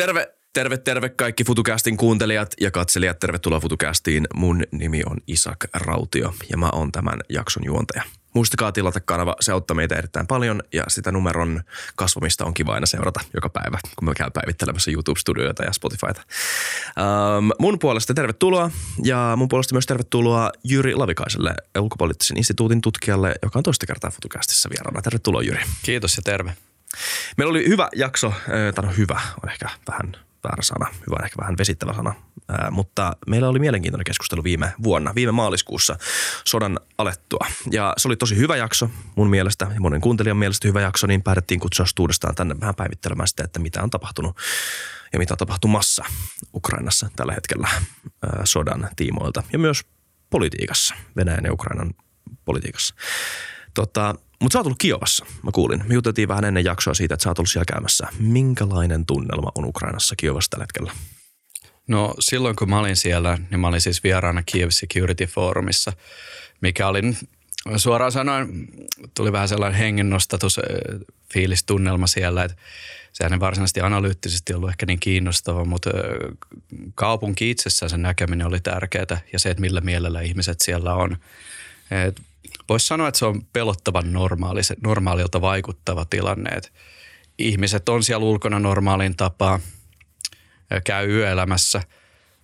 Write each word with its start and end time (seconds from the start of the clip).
Terve, 0.00 0.34
terve, 0.52 0.76
terve 0.76 1.08
kaikki 1.08 1.44
FutuCastin 1.44 1.96
kuuntelijat 1.96 2.54
ja 2.60 2.70
katselijat. 2.70 3.18
Tervetuloa 3.18 3.60
FutuCastiin. 3.60 4.26
Mun 4.34 4.62
nimi 4.72 5.02
on 5.06 5.16
Isak 5.26 5.64
Rautio 5.74 6.34
ja 6.50 6.56
mä 6.56 6.68
oon 6.72 6.92
tämän 6.92 7.20
jakson 7.28 7.64
juontaja. 7.64 8.02
Muistakaa 8.34 8.72
tilata 8.72 9.00
kanava, 9.00 9.36
se 9.40 9.52
auttaa 9.52 9.74
meitä 9.74 9.96
erittäin 9.96 10.26
paljon 10.26 10.62
ja 10.72 10.84
sitä 10.88 11.12
numeron 11.12 11.62
kasvamista 11.96 12.44
on 12.44 12.54
kiva 12.54 12.74
aina 12.74 12.86
seurata 12.86 13.20
joka 13.34 13.48
päivä, 13.48 13.78
kun 13.96 14.08
me 14.08 14.14
käyn 14.14 14.32
päivittelemässä 14.32 14.90
YouTube-studioita 14.90 15.64
ja 15.64 15.72
Spotifyta. 15.72 16.22
Um, 17.38 17.50
mun 17.58 17.78
puolesta 17.78 18.14
tervetuloa 18.14 18.70
ja 19.04 19.34
mun 19.36 19.48
puolesta 19.48 19.74
myös 19.74 19.86
tervetuloa 19.86 20.50
Jyri 20.64 20.94
Lavikaiselle, 20.94 21.54
ulkopoliittisen 21.78 22.36
instituutin 22.36 22.80
tutkijalle, 22.80 23.34
joka 23.42 23.58
on 23.58 23.62
toista 23.62 23.86
kertaa 23.86 24.10
FutuCastissa 24.10 24.70
vieraana. 24.70 25.02
Tervetuloa 25.02 25.42
Jyri. 25.42 25.62
Kiitos 25.82 26.16
ja 26.16 26.22
terve. 26.22 26.56
Meillä 27.36 27.50
oli 27.50 27.68
hyvä 27.68 27.88
jakso, 27.96 28.32
tai 28.74 28.84
no 28.84 28.92
hyvä 28.96 29.20
on 29.42 29.50
ehkä 29.50 29.66
vähän 29.88 30.12
väärä 30.44 30.62
sana, 30.62 30.86
hyvä 30.90 31.16
on 31.18 31.24
ehkä 31.24 31.36
vähän 31.40 31.58
vesittävä 31.58 31.92
sana, 31.92 32.14
Ää, 32.48 32.70
mutta 32.70 33.16
meillä 33.26 33.48
oli 33.48 33.58
mielenkiintoinen 33.58 34.04
keskustelu 34.04 34.44
viime 34.44 34.72
vuonna, 34.82 35.14
viime 35.14 35.32
maaliskuussa 35.32 35.96
sodan 36.46 36.80
alettua. 36.98 37.46
Ja 37.70 37.94
se 37.96 38.08
oli 38.08 38.16
tosi 38.16 38.36
hyvä 38.36 38.56
jakso 38.56 38.90
mun 39.16 39.30
mielestä 39.30 39.66
ja 39.74 39.80
monen 39.80 40.00
kuuntelijan 40.00 40.36
mielestä 40.36 40.68
hyvä 40.68 40.80
jakso, 40.80 41.06
niin 41.06 41.22
päätettiin 41.22 41.60
kutsua 41.60 41.86
uudestaan 42.00 42.34
tänne 42.34 42.60
vähän 42.60 42.74
päivittelemään 42.74 43.28
sitä, 43.28 43.44
että 43.44 43.60
mitä 43.60 43.82
on 43.82 43.90
tapahtunut 43.90 44.36
ja 45.12 45.18
mitä 45.18 45.34
on 45.34 45.38
tapahtumassa 45.38 46.04
Ukrainassa 46.54 47.08
tällä 47.16 47.32
hetkellä 47.32 47.68
ää, 47.72 48.42
sodan 48.44 48.88
tiimoilta 48.96 49.42
ja 49.52 49.58
myös 49.58 49.84
politiikassa, 50.30 50.94
Venäjän 51.16 51.44
ja 51.44 51.52
Ukrainan 51.52 51.94
politiikassa. 52.44 52.94
Tota, 53.74 54.14
mutta 54.40 54.52
sä 54.52 54.58
oot 54.58 54.66
ollut 54.66 54.78
Kiovassa, 54.78 55.26
mä 55.42 55.50
kuulin. 55.52 55.82
Me 55.88 55.94
juteltiin 55.94 56.28
vähän 56.28 56.44
ennen 56.44 56.64
jaksoa 56.64 56.94
siitä, 56.94 57.14
että 57.14 57.24
sä 57.24 57.30
oot 57.30 57.38
ollut 57.38 57.50
siellä 57.50 57.72
käymässä. 57.72 58.06
Minkälainen 58.18 59.06
tunnelma 59.06 59.52
on 59.54 59.64
Ukrainassa 59.64 60.16
Kiovassa 60.16 60.50
tällä 60.50 60.62
hetkellä? 60.62 60.92
No 61.88 62.14
silloin 62.20 62.56
kun 62.56 62.70
mä 62.70 62.78
olin 62.78 62.96
siellä, 62.96 63.38
niin 63.50 63.60
mä 63.60 63.68
olin 63.68 63.80
siis 63.80 64.04
vieraana 64.04 64.42
Kiev 64.42 64.68
Security 64.70 65.26
Forumissa, 65.26 65.92
mikä 66.60 66.88
oli 66.88 67.00
suoraan 67.76 68.12
sanoen, 68.12 68.68
tuli 69.14 69.32
vähän 69.32 69.48
sellainen 69.48 69.78
hengennostatus 69.78 70.60
fiilistunnelma 71.32 72.06
siellä, 72.06 72.44
että 72.44 72.56
sehän 73.12 73.32
ei 73.32 73.40
varsinaisesti 73.40 73.80
analyyttisesti 73.80 74.54
ollut 74.54 74.70
ehkä 74.70 74.86
niin 74.86 75.00
kiinnostava, 75.00 75.64
mutta 75.64 75.90
kaupunki 76.94 77.50
itsessään 77.50 77.90
sen 77.90 78.02
näkeminen 78.02 78.46
oli 78.46 78.60
tärkeää 78.60 79.20
ja 79.32 79.38
se, 79.38 79.50
että 79.50 79.60
millä 79.60 79.80
mielellä 79.80 80.20
ihmiset 80.20 80.60
siellä 80.60 80.94
on. 80.94 81.16
Et 82.06 82.20
Voisi 82.68 82.86
sanoa, 82.86 83.08
että 83.08 83.18
se 83.18 83.24
on 83.24 83.44
pelottavan 83.52 84.12
normaali, 84.12 84.60
normaalilta 84.82 85.40
vaikuttava 85.40 86.04
tilanne. 86.04 86.50
Että 86.50 86.70
ihmiset 87.38 87.88
on 87.88 88.02
siellä 88.02 88.26
ulkona 88.26 88.58
normaalin 88.58 89.16
tapaa, 89.16 89.60
käy 90.84 91.10
yöelämässä. 91.10 91.82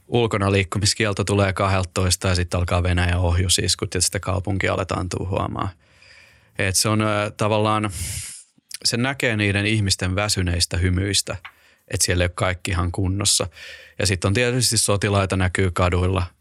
Ulkona 0.08 0.52
liikkumiskielto 0.52 1.24
tulee 1.24 1.52
12 1.52 2.28
ja 2.28 2.34
sitten 2.34 2.58
alkaa 2.58 2.83
Venäjän 2.83 3.19
ohjusiskut 3.19 3.94
ja 3.94 4.00
sitä 4.00 4.20
kaupunkia 4.20 4.74
aletaan 4.74 5.08
tuhoamaan. 5.08 5.69
Et 6.58 6.77
se 6.77 6.89
on 6.89 7.02
äh, 7.02 7.08
tavallaan, 7.36 7.91
se 8.84 8.97
näkee 8.97 9.36
niiden 9.36 9.67
ihmisten 9.67 10.14
väsyneistä 10.14 10.77
hymyistä, 10.77 11.36
että 11.89 12.05
siellä 12.05 12.24
ei 12.24 12.27
ole 12.27 12.33
kaikki 12.34 12.70
ihan 12.70 12.92
kunnossa. 12.92 13.47
Ja 13.98 14.06
sitten 14.06 14.28
on 14.28 14.34
tietysti 14.34 14.78
sotilaita 14.78 15.36
näkyy 15.36 15.70
kaduilla– 15.70 16.27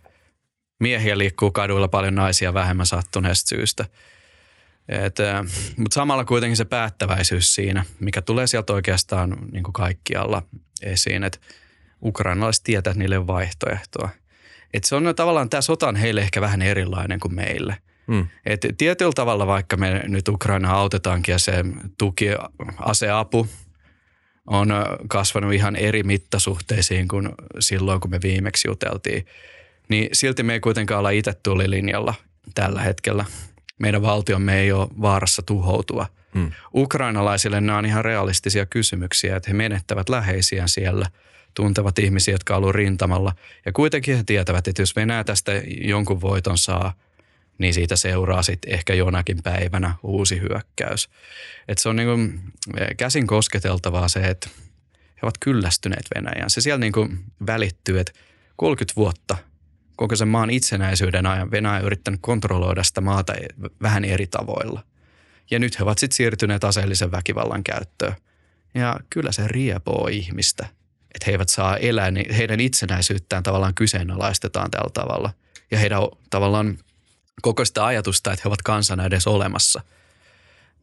miehiä 0.79 1.17
liikkuu 1.17 1.51
kaduilla 1.51 1.87
paljon 1.87 2.15
naisia 2.15 2.53
vähemmän 2.53 2.85
sattuneesta 2.85 3.49
syystä. 3.49 3.85
Mutta 5.77 5.95
samalla 5.95 6.25
kuitenkin 6.25 6.57
se 6.57 6.65
päättäväisyys 6.65 7.55
siinä, 7.55 7.85
mikä 7.99 8.21
tulee 8.21 8.47
sieltä 8.47 8.73
oikeastaan 8.73 9.37
niin 9.51 9.63
kuin 9.63 9.73
kaikkialla 9.73 10.41
esiin, 10.81 11.23
että 11.23 11.39
ukrainalaiset 12.03 12.63
tietää, 12.63 12.91
että 12.91 12.99
niille 12.99 13.17
on 13.17 13.27
vaihtoehtoa. 13.27 14.09
Et 14.73 14.83
se 14.83 14.95
on 14.95 15.13
tavallaan, 15.15 15.49
tämä 15.49 15.61
sota 15.61 15.87
on 15.87 15.95
heille 15.95 16.21
ehkä 16.21 16.41
vähän 16.41 16.61
erilainen 16.61 17.19
kuin 17.19 17.35
meille. 17.35 17.77
Hmm. 18.07 18.27
Et 18.45 18.65
tietyllä 18.77 19.11
tavalla, 19.15 19.47
vaikka 19.47 19.77
me 19.77 20.03
nyt 20.07 20.27
Ukraina 20.27 20.71
autetaankin 20.71 21.31
ja 21.31 21.39
se 21.39 21.53
tuki, 21.97 22.25
aseapu 22.77 23.47
on 24.47 24.69
kasvanut 25.07 25.53
ihan 25.53 25.75
eri 25.75 26.03
mittasuhteisiin 26.03 27.07
kuin 27.07 27.29
silloin, 27.59 27.99
kun 27.99 28.11
me 28.11 28.19
viimeksi 28.21 28.67
juteltiin– 28.67 29.25
niin 29.89 30.09
silti 30.13 30.43
me 30.43 30.53
ei 30.53 30.59
kuitenkaan 30.59 30.99
olla 30.99 31.09
itse 31.09 31.33
tulilinjalla 31.43 32.13
tällä 32.55 32.81
hetkellä. 32.81 33.25
Meidän 33.79 34.01
valtiomme 34.01 34.59
ei 34.59 34.71
ole 34.71 34.87
vaarassa 35.01 35.41
tuhoutua. 35.41 36.07
Hmm. 36.33 36.51
Ukrainalaisille 36.75 37.61
nämä 37.61 37.77
on 37.77 37.85
ihan 37.85 38.05
realistisia 38.05 38.65
kysymyksiä, 38.65 39.35
että 39.35 39.49
he 39.49 39.53
menettävät 39.53 40.09
läheisiä 40.09 40.67
siellä, 40.67 41.05
tuntevat 41.53 41.99
ihmisiä, 41.99 42.33
jotka 42.33 42.53
ovat 42.53 42.63
olleet 42.63 42.75
rintamalla. 42.75 43.35
Ja 43.65 43.71
kuitenkin 43.71 44.17
he 44.17 44.23
tietävät, 44.23 44.67
että 44.67 44.81
jos 44.81 44.95
Venäjä 44.95 45.23
tästä 45.23 45.51
jonkun 45.81 46.21
voiton 46.21 46.57
saa, 46.57 46.93
niin 47.57 47.73
siitä 47.73 47.95
seuraa 47.95 48.43
sitten 48.43 48.73
ehkä 48.73 48.93
jonakin 48.93 49.43
päivänä 49.43 49.95
uusi 50.03 50.41
hyökkäys. 50.41 51.09
Et 51.67 51.77
se 51.77 51.89
on 51.89 51.95
niin 51.95 52.07
kuin 52.07 52.41
käsin 52.97 53.27
kosketeltavaa 53.27 54.07
se, 54.07 54.19
että 54.19 54.49
he 54.95 55.19
ovat 55.21 55.37
kyllästyneet 55.39 56.05
Venäjään. 56.15 56.49
Se 56.49 56.61
siellä 56.61 56.79
niin 56.79 56.93
kuin 56.93 57.19
välittyy, 57.47 57.99
että 57.99 58.13
30 58.55 58.95
vuotta– 58.95 59.37
koko 59.95 60.15
sen 60.15 60.27
maan 60.27 60.49
itsenäisyyden 60.49 61.25
ajan 61.25 61.51
Venäjä 61.51 61.79
yrittänyt 61.79 62.19
kontrolloida 62.23 62.83
sitä 62.83 63.01
maata 63.01 63.33
vähän 63.81 64.05
eri 64.05 64.27
tavoilla. 64.27 64.83
Ja 65.51 65.59
nyt 65.59 65.79
he 65.79 65.83
ovat 65.83 65.97
sitten 65.97 66.15
siirtyneet 66.15 66.63
aseellisen 66.63 67.11
väkivallan 67.11 67.63
käyttöön. 67.63 68.15
Ja 68.73 68.99
kyllä 69.09 69.31
se 69.31 69.47
riepoo 69.47 70.07
ihmistä, 70.07 70.65
että 71.15 71.25
he 71.25 71.31
eivät 71.31 71.49
saa 71.49 71.77
elää, 71.77 72.11
niin 72.11 72.33
heidän 72.33 72.59
itsenäisyyttään 72.59 73.43
tavallaan 73.43 73.73
kyseenalaistetaan 73.73 74.71
tällä 74.71 74.91
tavalla. 74.93 75.33
Ja 75.71 75.79
heidän 75.79 76.01
tavallaan 76.29 76.77
koko 77.41 77.65
sitä 77.65 77.85
ajatusta, 77.85 78.33
että 78.33 78.41
he 78.45 78.49
ovat 78.49 78.61
kansana 78.61 79.05
edes 79.05 79.27
olemassa. 79.27 79.81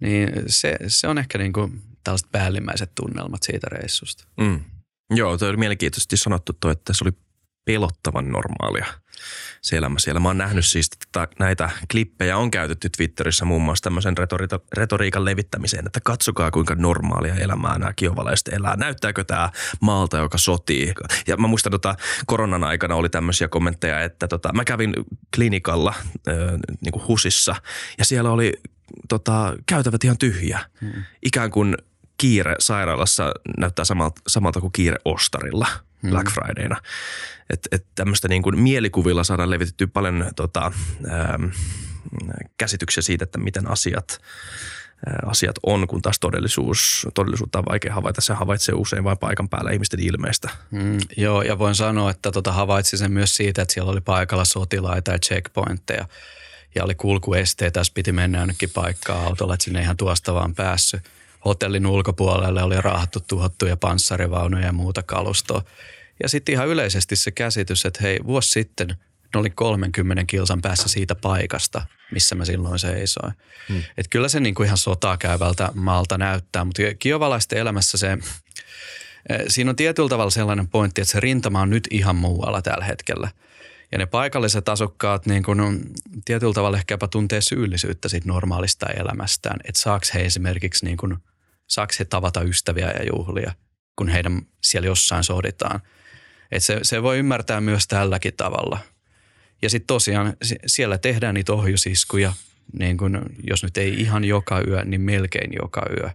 Niin 0.00 0.30
se, 0.46 0.76
se 0.86 1.08
on 1.08 1.18
ehkä 1.18 1.38
niin 1.38 1.52
kuin 1.52 1.82
tällaiset 2.04 2.32
päällimmäiset 2.32 2.92
tunnelmat 2.94 3.42
siitä 3.42 3.66
reissusta. 3.70 4.24
Mm. 4.40 4.60
Joo, 5.10 5.38
toi 5.38 5.48
oli 5.48 5.56
mielenkiintoisesti 5.56 6.16
sanottu 6.16 6.52
toi, 6.52 6.72
että 6.72 6.92
se 6.92 7.04
oli 7.04 7.12
pelottavan 7.64 8.28
normaalia 8.28 8.86
se 9.62 9.76
elämä 9.76 9.98
siellä. 9.98 10.20
Mä 10.20 10.28
oon 10.28 10.38
nähnyt 10.38 10.66
siis 10.66 10.90
että 10.92 11.28
näitä 11.38 11.70
klippejä 11.90 12.36
on 12.36 12.50
käytetty 12.50 12.90
Twitterissä 12.90 13.44
muun 13.44 13.62
muassa 13.62 13.82
tämmöisen 13.82 14.18
retorita, 14.18 14.60
retoriikan 14.72 15.24
levittämiseen, 15.24 15.86
että 15.86 16.00
katsokaa 16.04 16.50
kuinka 16.50 16.74
normaalia 16.74 17.34
elämää 17.34 17.78
nämä 17.78 17.92
kiovalaiset 17.92 18.48
elää. 18.48 18.76
Näyttääkö 18.76 19.24
tämä 19.24 19.50
maalta, 19.80 20.18
joka 20.18 20.38
sotii? 20.38 20.94
Ja 21.26 21.36
mä 21.36 21.46
muistan 21.46 21.70
tota, 21.70 21.94
koronan 22.26 22.64
aikana 22.64 22.94
oli 22.94 23.08
tämmöisiä 23.08 23.48
kommentteja, 23.48 24.00
että 24.00 24.28
tota, 24.28 24.52
mä 24.52 24.64
kävin 24.64 24.94
klinikalla 25.34 25.94
äh, 25.98 26.34
niin 26.80 26.92
kuin 26.92 27.08
HUSissa 27.08 27.56
ja 27.98 28.04
siellä 28.04 28.30
oli 28.30 28.52
tota, 29.08 29.54
käytävät 29.66 30.04
ihan 30.04 30.18
tyhjä. 30.18 30.60
Hmm. 30.80 31.04
Ikään 31.22 31.50
kuin 31.50 31.76
kiire 32.18 32.56
sairaalassa 32.58 33.32
näyttää 33.58 33.84
samalta, 33.84 34.20
samalta 34.28 34.60
kuin 34.60 34.72
kiire 34.72 34.96
ostarilla– 35.04 35.66
Black 36.10 36.28
mm. 36.28 36.32
Fridayna. 36.32 36.76
Että 37.50 37.68
et 37.72 37.86
tämmöistä 37.94 38.28
niin 38.28 38.42
kuin 38.42 38.58
mielikuvilla 38.58 39.24
saadaan 39.24 39.50
levitettyä 39.50 39.86
paljon 39.86 40.30
tota, 40.36 40.72
ähm, 41.10 41.44
käsityksiä 42.58 43.02
siitä, 43.02 43.24
että 43.24 43.38
miten 43.38 43.70
asiat, 43.70 44.20
äh, 45.08 45.30
asiat 45.30 45.56
on, 45.62 45.86
kun 45.86 46.02
taas 46.02 46.20
todellisuus, 46.20 47.06
todellisuutta 47.14 47.58
on 47.58 47.64
vaikea 47.70 47.94
havaita. 47.94 48.20
Se 48.20 48.32
havaitsee 48.32 48.74
usein 48.74 49.04
vain 49.04 49.18
paikan 49.18 49.48
päällä 49.48 49.70
ihmisten 49.70 50.00
ilmeistä. 50.00 50.50
Mm, 50.70 50.98
joo, 51.16 51.42
ja 51.42 51.58
voin 51.58 51.74
sanoa, 51.74 52.10
että 52.10 52.32
tota, 52.32 52.52
havaitsin 52.52 52.98
sen 52.98 53.12
myös 53.12 53.36
siitä, 53.36 53.62
että 53.62 53.74
siellä 53.74 53.92
oli 53.92 54.00
paikalla 54.00 54.44
sotilaita 54.44 55.12
ja 55.12 55.18
checkpointteja 55.18 56.08
ja 56.74 56.84
oli 56.84 56.94
kulkuesteitä, 56.94 57.80
jos 57.80 57.90
piti 57.90 58.12
mennä 58.12 58.38
jonnekin 58.38 58.70
paikkaan 58.70 59.26
autolla, 59.26 59.54
että 59.54 59.64
sinne 59.64 59.82
ihan 59.82 59.96
tuosta 59.96 60.34
vaan 60.34 60.54
päässyt 60.54 61.02
hotellin 61.44 61.86
ulkopuolelle 61.86 62.62
oli 62.62 62.80
raahattu 62.80 63.20
tuhottuja 63.20 63.76
panssarivaunuja 63.76 64.66
ja 64.66 64.72
muuta 64.72 65.02
kalustoa. 65.02 65.62
Ja 66.22 66.28
sitten 66.28 66.52
ihan 66.52 66.68
yleisesti 66.68 67.16
se 67.16 67.30
käsitys, 67.30 67.86
että 67.86 68.02
hei, 68.02 68.20
vuosi 68.26 68.50
sitten 68.50 68.88
ne 69.34 69.40
oli 69.40 69.50
30 69.50 70.24
kilsan 70.26 70.62
päässä 70.62 70.88
siitä 70.88 71.14
paikasta, 71.14 71.86
missä 72.12 72.34
mä 72.34 72.44
silloin 72.44 72.78
seisoin. 72.78 73.32
Hmm. 73.68 73.82
Et 73.96 74.08
kyllä 74.08 74.28
se 74.28 74.40
niin 74.40 74.54
kuin 74.54 74.66
ihan 74.66 74.78
sotaa 74.78 75.16
käyvältä 75.16 75.70
maalta 75.74 76.18
näyttää, 76.18 76.64
mutta 76.64 76.82
kiovalaisten 76.98 77.58
elämässä 77.58 77.98
se, 77.98 78.12
eh, 78.12 79.40
siinä 79.48 79.70
on 79.70 79.76
tietyllä 79.76 80.08
tavalla 80.08 80.30
sellainen 80.30 80.68
pointti, 80.68 81.00
että 81.00 81.12
se 81.12 81.20
rintama 81.20 81.60
on 81.60 81.70
nyt 81.70 81.88
ihan 81.90 82.16
muualla 82.16 82.62
tällä 82.62 82.84
hetkellä– 82.84 83.28
ja 83.92 83.98
ne 83.98 84.06
paikalliset 84.06 84.68
asukkaat 84.68 85.26
niin 85.26 85.42
kun, 85.42 85.80
tietyllä 86.24 86.52
tavalla 86.52 86.76
ehkäpä 86.76 87.08
tuntee 87.08 87.40
syyllisyyttä 87.40 88.08
siitä 88.08 88.28
normaalista 88.28 88.86
elämästään. 88.86 89.60
Että 89.64 89.82
saaks 89.82 90.14
he 90.14 90.20
esimerkiksi, 90.20 90.84
niin 90.84 90.96
kun, 90.96 91.18
saaks 91.72 91.98
he 91.98 92.04
tavata 92.04 92.42
ystäviä 92.42 92.90
ja 92.90 93.04
juhlia, 93.12 93.52
kun 93.96 94.08
heidän 94.08 94.42
siellä 94.60 94.86
jossain 94.86 95.24
soditaan. 95.24 95.80
Että 96.50 96.66
se, 96.66 96.78
se 96.82 97.02
voi 97.02 97.18
ymmärtää 97.18 97.60
myös 97.60 97.86
tälläkin 97.86 98.34
tavalla. 98.36 98.78
Ja 99.62 99.70
sitten 99.70 99.86
tosiaan 99.86 100.36
siellä 100.66 100.98
tehdään 100.98 101.34
niitä 101.34 101.52
ohjusiskuja, 101.52 102.32
niin 102.78 102.96
kun, 102.96 103.22
jos 103.50 103.62
nyt 103.62 103.76
ei 103.76 104.00
ihan 104.00 104.24
joka 104.24 104.62
yö, 104.66 104.84
niin 104.84 105.00
melkein 105.00 105.50
joka 105.62 105.82
yö. 105.90 106.10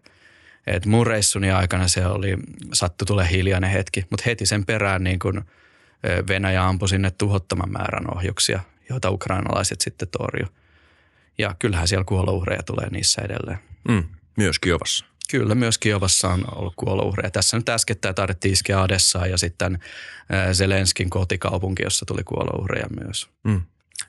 Et 0.68 0.86
mun 0.86 1.08
reissuni 1.08 1.52
aikana 1.52 1.88
se 1.88 2.06
oli, 2.06 2.38
sattu 2.74 3.06
tulee 3.06 3.30
hiljainen 3.32 3.70
hetki, 3.70 4.06
mutta 4.10 4.24
heti 4.26 4.46
sen 4.46 4.66
perään 4.66 5.04
niin 5.04 5.20
kun 5.20 5.46
Venäjä 6.28 6.68
ampui 6.68 6.90
sinne 6.90 7.12
tuhottoman 7.12 7.72
määrän 7.72 8.16
ohjuksia, 8.16 8.60
joita 8.90 9.10
ukrainalaiset 9.10 9.82
sitten 9.82 10.08
torju. 10.08 10.48
Ja 11.38 11.56
kyllähän 11.60 11.88
siellä 11.88 12.04
kuolouhreja 12.04 12.64
tulee 12.64 12.90
niissä 12.90 13.22
edelleen. 13.22 13.60
Mm, 13.88 14.04
myös 14.38 14.60
Kiovassa. 14.60 15.06
Kyllä, 15.32 15.56
myös 15.56 15.78
Kiovassa 15.78 16.28
on 16.28 16.44
ollut 16.56 16.74
kuolouhreja. 16.76 17.32
Tässä 17.32 17.58
nyt 17.58 17.70
äskettäin 17.70 18.16
taidettiin 18.16 18.54
iskeä 18.54 18.82
Adessaan 18.82 19.30
ja 19.30 19.38
sitten 19.38 19.80
Zelenskin 20.54 21.10
kotikaupunki, 21.10 21.84
jossa 21.84 22.06
tuli 22.06 22.24
kuolouhreja 22.24 22.88
myös. 23.06 23.30
Mm. 23.44 23.62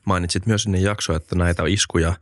Mainitsit 0.04 0.46
myös 0.46 0.66
ennen 0.66 0.82
jaksoa, 0.82 1.16
että 1.16 1.34
näitä 1.34 1.62
iskuja 1.66 2.14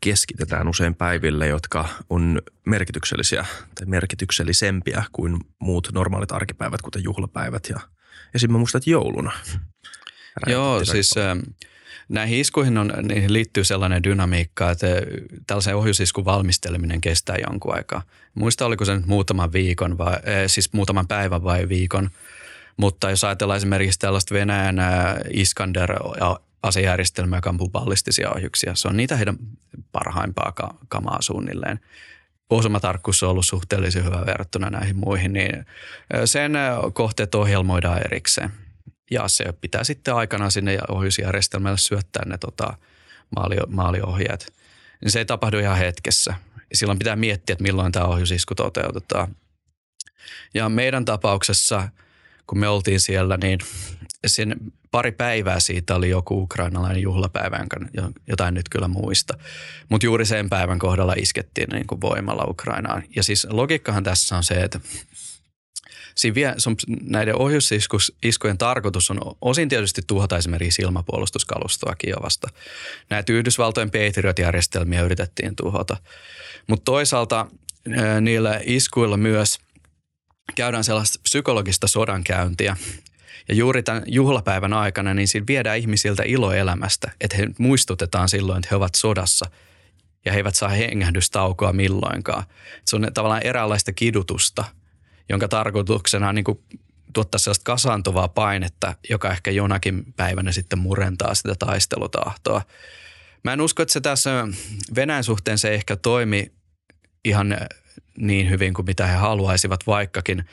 keskitetään 0.00 0.68
usein 0.68 0.94
päiville, 0.94 1.46
jotka 1.46 1.88
on 2.10 2.42
merkityksellisiä 2.64 3.46
tai 3.74 3.86
merkityksellisempiä 3.86 5.04
kuin 5.12 5.36
muut 5.58 5.88
normaalit 5.92 6.32
arkipäivät, 6.32 6.82
kuten 6.82 7.04
juhlapäivät 7.04 7.68
ja 7.68 7.80
esim. 8.34 8.52
mä 8.52 8.58
että 8.58 8.90
jouluna. 8.90 9.32
Joo, 10.46 10.84
siis 10.84 11.14
äh, 11.16 11.38
näihin 12.08 12.38
iskuihin 12.38 12.78
on, 12.78 12.92
niihin 13.02 13.32
liittyy 13.32 13.64
sellainen 13.64 14.02
dynamiikka, 14.02 14.70
että 14.70 14.86
tällaisen 15.46 15.76
ohjusiskun 15.76 16.24
valmisteleminen 16.24 17.00
kestää 17.00 17.36
jonkun 17.50 17.74
aikaa. 17.74 18.02
Muista 18.34 18.66
oliko 18.66 18.84
se 18.84 18.96
nyt 18.96 19.06
muutaman 19.06 19.52
viikon 19.52 19.98
vai, 19.98 20.16
siis 20.46 20.72
muutaman 20.72 21.08
päivän 21.08 21.44
vai 21.44 21.68
viikon, 21.68 22.10
mutta 22.76 23.10
jos 23.10 23.24
ajatellaan 23.24 23.56
esimerkiksi 23.56 23.98
tällaista 23.98 24.34
Venäjän 24.34 24.76
Iskander 25.30 25.92
asejärjestelmä, 26.62 27.36
joka 27.36 27.50
ampuu 27.50 27.68
ballistisia 27.68 28.30
ohjuksia. 28.30 28.74
Se 28.74 28.88
on 28.88 28.96
niitä 28.96 29.16
heidän 29.16 29.36
parhaimpaa 29.92 30.52
kamaa 30.88 31.22
suunnilleen. 31.22 31.80
Osumatarkkuus 32.50 33.22
on 33.22 33.30
ollut 33.30 33.46
suhteellisen 33.46 34.04
hyvä 34.04 34.26
verrattuna 34.26 34.70
näihin 34.70 34.96
muihin, 34.96 35.32
niin 35.32 35.66
sen 36.24 36.52
kohteet 36.92 37.34
ohjelmoidaan 37.34 38.02
erikseen. 38.04 38.50
Ja 39.10 39.28
se 39.28 39.52
pitää 39.60 39.84
sitten 39.84 40.14
aikana 40.14 40.50
sinne 40.50 40.78
ohjusjärjestelmälle 40.88 41.78
syöttää 41.78 42.22
ne 42.26 42.38
tota, 42.38 42.74
maali, 43.36 43.56
maaliohjeet. 43.68 44.52
Niin 45.00 45.10
se 45.12 45.18
ei 45.18 45.24
tapahdu 45.24 45.58
ihan 45.58 45.78
hetkessä. 45.78 46.34
Silloin 46.72 46.98
pitää 46.98 47.16
miettiä, 47.16 47.52
että 47.52 47.62
milloin 47.62 47.92
tämä 47.92 48.06
ohjusisku 48.06 48.54
toteutetaan. 48.54 49.36
Ja 50.54 50.68
meidän 50.68 51.04
tapauksessa, 51.04 51.88
kun 52.46 52.58
me 52.58 52.68
oltiin 52.68 53.00
siellä, 53.00 53.36
niin 53.36 53.58
sen 54.26 54.56
pari 54.90 55.12
päivää 55.12 55.60
siitä 55.60 55.94
oli 55.94 56.10
joku 56.10 56.42
ukrainalainen 56.42 57.02
juhlapäivä, 57.02 57.66
jota 58.26 58.48
en 58.48 58.54
nyt 58.54 58.68
kyllä 58.68 58.88
muista. 58.88 59.38
Mutta 59.88 60.06
juuri 60.06 60.24
sen 60.24 60.48
päivän 60.48 60.78
kohdalla 60.78 61.14
iskettiin 61.16 61.68
niin 61.72 61.86
kuin 61.86 62.00
voimalla 62.00 62.44
Ukrainaan. 62.48 63.02
Ja 63.16 63.22
siis 63.22 63.46
logiikkahan 63.50 64.04
tässä 64.04 64.36
on 64.36 64.44
se, 64.44 64.54
että 64.54 64.80
siinä 66.18 66.34
vie, 66.34 66.54
näiden 67.02 67.36
ohjusiskujen 67.36 68.58
tarkoitus 68.58 69.10
on 69.10 69.20
osin 69.40 69.68
tietysti 69.68 70.02
tuhota 70.06 70.36
esimerkiksi 70.36 70.82
ilmapuolustuskalustoa 70.82 71.94
Kiovasta. 71.98 72.48
Näitä 73.10 73.32
Yhdysvaltojen 73.32 73.90
Patriot-järjestelmiä 73.90 75.02
yritettiin 75.02 75.56
tuhota. 75.56 75.96
Mutta 76.66 76.84
toisaalta 76.84 77.46
niillä 78.20 78.60
iskuilla 78.64 79.16
myös 79.16 79.58
käydään 80.54 80.84
sellaista 80.84 81.20
psykologista 81.22 81.86
sodankäyntiä, 81.86 82.76
ja 83.48 83.54
juuri 83.54 83.82
tämän 83.82 84.02
juhlapäivän 84.06 84.72
aikana, 84.72 85.14
niin 85.14 85.28
siinä 85.28 85.46
viedään 85.46 85.78
ihmisiltä 85.78 86.22
ilo 86.26 86.52
elämästä, 86.52 87.12
että 87.20 87.36
he 87.36 87.46
muistutetaan 87.58 88.28
silloin, 88.28 88.58
että 88.58 88.68
he 88.70 88.76
ovat 88.76 88.94
sodassa 88.94 89.50
ja 90.24 90.32
he 90.32 90.38
eivät 90.38 90.54
saa 90.54 90.68
hengähdystaukoa 90.68 91.72
milloinkaan. 91.72 92.44
Se 92.86 92.96
on 92.96 93.06
tavallaan 93.14 93.46
eräänlaista 93.46 93.92
kidutusta, 93.92 94.64
jonka 95.28 95.48
tarkoituksena 95.48 96.28
on 96.28 96.34
niin 96.34 96.44
kuin 96.44 96.58
tuottaa 97.12 97.38
sellaista 97.38 97.64
kasaantuvaa 97.64 98.28
painetta, 98.28 98.94
joka 99.10 99.30
ehkä 99.30 99.50
jonakin 99.50 100.14
päivänä 100.16 100.52
sitten 100.52 100.78
murentaa 100.78 101.34
sitä 101.34 101.54
taistelutahtoa. 101.58 102.62
Mä 103.44 103.52
en 103.52 103.60
usko, 103.60 103.82
että 103.82 103.92
se 103.92 104.00
tässä 104.00 104.48
Venäjän 104.94 105.24
suhteen 105.24 105.58
se 105.58 105.74
ehkä 105.74 105.96
toimi 105.96 106.52
ihan 107.24 107.56
niin 108.18 108.50
hyvin 108.50 108.74
kuin 108.74 108.86
mitä 108.86 109.06
he 109.06 109.16
haluaisivat, 109.16 109.86
vaikkakin 109.86 110.44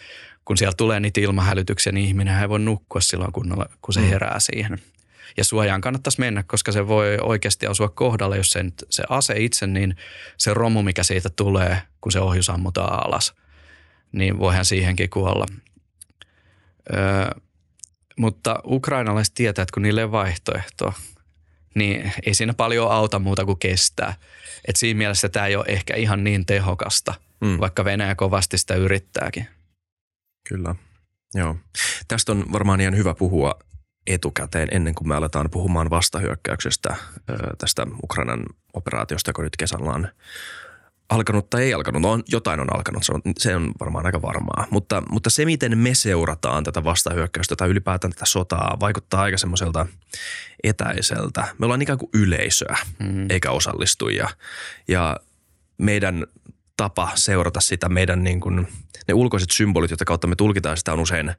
kun 0.45 0.57
siellä 0.57 0.75
tulee 0.77 0.99
niitä 0.99 1.21
ilmahälytyksiä, 1.21 1.91
niin 1.91 2.07
ihminen 2.07 2.41
ei 2.41 2.49
voi 2.49 2.59
nukkua 2.59 3.01
silloin, 3.01 3.31
kun, 3.31 3.65
kun 3.81 3.93
se 3.93 3.99
mm. 3.99 4.07
herää 4.07 4.39
siihen. 4.39 4.79
Ja 5.37 5.43
suojaan 5.43 5.81
kannattaisi 5.81 6.19
mennä, 6.19 6.43
koska 6.43 6.71
se 6.71 6.87
voi 6.87 7.17
oikeasti 7.21 7.67
osua 7.67 7.89
kohdalle, 7.89 8.37
jos 8.37 8.49
se, 8.49 8.65
se 8.89 9.03
ase 9.09 9.33
itse, 9.37 9.67
niin 9.67 9.95
se 10.37 10.53
romu, 10.53 10.81
mikä 10.81 11.03
siitä 11.03 11.29
tulee, 11.29 11.81
kun 12.01 12.11
se 12.11 12.19
ohjus 12.19 12.49
ammutaan 12.49 13.05
alas, 13.07 13.33
niin 14.11 14.39
voihan 14.39 14.65
siihenkin 14.65 15.09
kuolla. 15.09 15.45
Öö, 16.93 17.29
mutta 18.17 18.59
ukrainalaiset 18.65 19.33
tietää, 19.33 19.63
että 19.63 19.73
kun 19.73 19.83
niille 19.83 20.01
ei 20.01 20.11
vaihtoehtoa, 20.11 20.93
niin 21.75 22.13
ei 22.25 22.35
siinä 22.35 22.53
paljon 22.53 22.91
auta 22.91 23.19
muuta 23.19 23.45
kuin 23.45 23.59
kestää. 23.59 24.13
Et 24.67 24.75
siinä 24.75 24.97
mielessä 24.97 25.29
tämä 25.29 25.45
ei 25.45 25.55
ole 25.55 25.65
ehkä 25.67 25.95
ihan 25.95 26.23
niin 26.23 26.45
tehokasta, 26.45 27.13
mm. 27.41 27.59
vaikka 27.59 27.85
Venäjä 27.85 28.15
kovasti 28.15 28.57
sitä 28.57 28.75
yrittääkin. 28.75 29.47
Kyllä, 30.49 30.75
joo. 31.33 31.55
Tästä 32.07 32.31
on 32.31 32.45
varmaan 32.51 32.81
ihan 32.81 32.97
hyvä 32.97 33.13
puhua 33.13 33.59
etukäteen 34.07 34.67
ennen 34.71 34.95
kuin 34.95 35.07
me 35.07 35.15
aletaan 35.15 35.49
puhumaan 35.51 35.89
vastahyökkäyksestä 35.89 36.95
tästä 37.57 37.87
Ukrainan 38.03 38.45
operaatiosta, 38.73 39.29
joka 39.29 39.41
nyt 39.41 39.57
kesällä 39.57 39.91
on 39.91 40.07
alkanut 41.09 41.49
tai 41.49 41.63
ei 41.63 41.73
alkanut. 41.73 42.01
No, 42.01 42.19
jotain 42.27 42.59
on 42.59 42.75
alkanut, 42.75 43.03
se 43.03 43.11
on, 43.13 43.21
se 43.37 43.55
on 43.55 43.71
varmaan 43.79 44.05
aika 44.05 44.21
varmaa. 44.21 44.67
Mutta, 44.69 45.03
mutta 45.09 45.29
se, 45.29 45.45
miten 45.45 45.77
me 45.77 45.93
seurataan 45.93 46.63
tätä 46.63 46.83
vastahyökkäystä 46.83 47.55
tai 47.55 47.69
ylipäätään 47.69 48.13
tätä 48.13 48.25
sotaa, 48.25 48.77
vaikuttaa 48.79 49.21
aika 49.21 49.37
semmoiselta 49.37 49.85
etäiseltä. 50.63 51.47
Me 51.57 51.65
ollaan 51.65 51.81
ikään 51.81 51.99
kuin 51.99 52.09
yleisöä, 52.13 52.77
mm-hmm. 52.99 53.25
eikä 53.29 53.51
osallistujia. 53.51 54.29
Ja 54.87 55.17
meidän 55.77 56.25
tapa 56.77 57.11
seurata 57.15 57.61
sitä 57.61 57.89
meidän 57.89 58.23
niin 58.23 58.39
kuin, 58.39 58.67
ne 59.07 59.13
ulkoiset 59.13 59.51
symbolit, 59.51 59.91
joita 59.91 60.05
kautta 60.05 60.27
me 60.27 60.35
tulkitaan 60.35 60.77
sitä 60.77 60.93
on 60.93 60.99
usein 60.99 61.33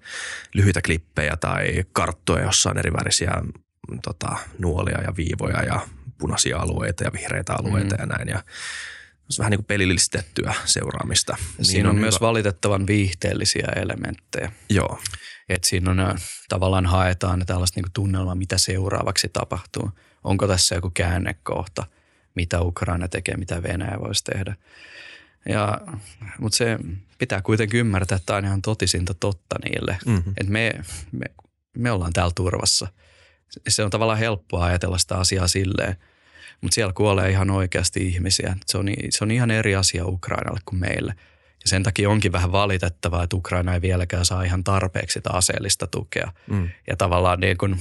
lyhyitä 0.55 0.83
klippejä 0.83 1.37
tai 1.37 1.85
karttoja, 1.93 2.45
jossa 2.45 2.71
on 2.71 2.79
erivärisiä 2.79 3.33
tota, 4.03 4.37
nuolia 4.59 5.03
ja 5.03 5.17
viivoja 5.17 5.63
ja 5.63 5.81
punaisia 6.19 6.59
alueita 6.59 7.05
ja 7.05 7.13
vihreitä 7.13 7.55
alueita 7.55 7.95
mm. 7.97 8.01
ja 8.01 8.07
näin. 8.07 8.29
Ja 8.29 8.43
se 9.31 9.43
on 9.43 9.45
vähän 9.45 9.51
niin 9.51 9.59
kuin 9.59 9.67
pelillistettyä 9.67 10.55
seuraamista. 10.65 11.37
Siinä 11.63 11.79
niin 11.79 11.87
on, 11.87 11.97
on 11.97 12.01
myös 12.01 12.21
valitettavan 12.21 12.87
viihteellisiä 12.87 13.69
elementtejä. 13.77 14.53
Joo. 14.71 15.01
Et 15.49 15.65
siinä 15.65 15.91
on 15.91 16.19
tavallaan 16.49 16.87
haetaan 16.87 17.47
tällaista 17.47 17.81
niin 17.81 17.93
tunnelmaa, 17.93 18.35
mitä 18.35 18.59
seuraavaksi 18.59 19.29
tapahtuu. 19.33 19.91
Onko 20.25 20.47
tässä 20.47 20.75
joku 20.75 20.91
käännekohta, 20.95 21.87
mitä 22.35 22.61
Ukraina 22.61 23.09
tekee, 23.09 23.37
mitä 23.37 23.63
Venäjä 23.63 23.99
voisi 24.01 24.25
tehdä. 24.25 24.57
Ja, 25.49 25.81
mutta 26.39 26.57
se 26.57 26.79
pitää 27.19 27.43
kuitenkin 27.43 27.81
ymmärtää, 27.81 28.17
että 28.17 28.27
tämä 28.27 28.37
on 28.37 28.45
ihan 28.45 28.63
totisinta 28.63 29.15
totta 29.15 29.57
niille. 29.65 29.99
Mm-hmm. 30.07 30.33
Että 30.37 30.53
me, 30.53 30.73
me, 31.13 31.27
me 31.77 31.91
ollaan 31.91 32.13
täällä 32.13 32.33
turvassa. 32.35 32.89
Se 33.69 33.85
on 33.85 33.91
tavallaan 33.91 34.19
helppoa 34.19 34.65
ajatella 34.65 34.99
sitä 34.99 35.17
asiaa 35.17 35.49
silleen, 35.49 35.97
mutta 36.61 36.75
siellä 36.75 36.93
kuolee 36.93 37.31
ihan 37.31 37.51
oikeasti 37.51 38.07
ihmisiä. 38.07 38.57
Se 38.67 38.79
on, 38.79 38.87
se 39.11 39.25
on 39.25 39.31
ihan 39.31 39.51
eri 39.51 39.77
asia 39.77 40.07
Ukrainalle 40.07 40.61
kuin 40.65 40.81
meille. 40.81 41.15
Ja 41.67 41.69
sen 41.69 41.83
takia 41.83 42.11
onkin 42.11 42.33
vähän 42.33 42.53
valitettavaa, 42.53 43.23
että 43.23 43.37
Ukraina 43.37 43.75
ei 43.75 43.83
vieläkään 43.83 44.25
saa 44.25 44.43
ihan 44.43 44.65
tarpeeksi 44.65 45.15
sitä 45.15 45.31
aseellista 45.33 45.87
tukea. 45.87 46.33
Mm. 46.51 46.69
Ja 46.87 46.97
tavallaan 46.97 47.41
niin 47.41 47.59
kun, 47.59 47.77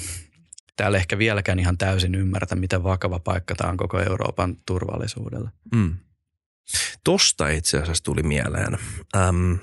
täällä 0.76 0.98
ehkä 0.98 1.18
vieläkään 1.18 1.60
ihan 1.60 1.78
täysin 1.78 2.16
ymmärtä, 2.16 2.56
miten 2.56 2.84
vakava 2.84 3.20
paikka 3.20 3.56
tämä 3.56 3.70
on 3.70 3.78
koko 3.78 4.00
Euroopan 4.00 4.58
turvallisuudelle. 4.66 5.50
Mm. 5.76 5.94
Tosta 7.04 7.50
itse 7.50 7.78
asiassa 7.78 8.04
tuli 8.04 8.24
mieleen. 8.24 8.78
Ähm, 9.16 9.54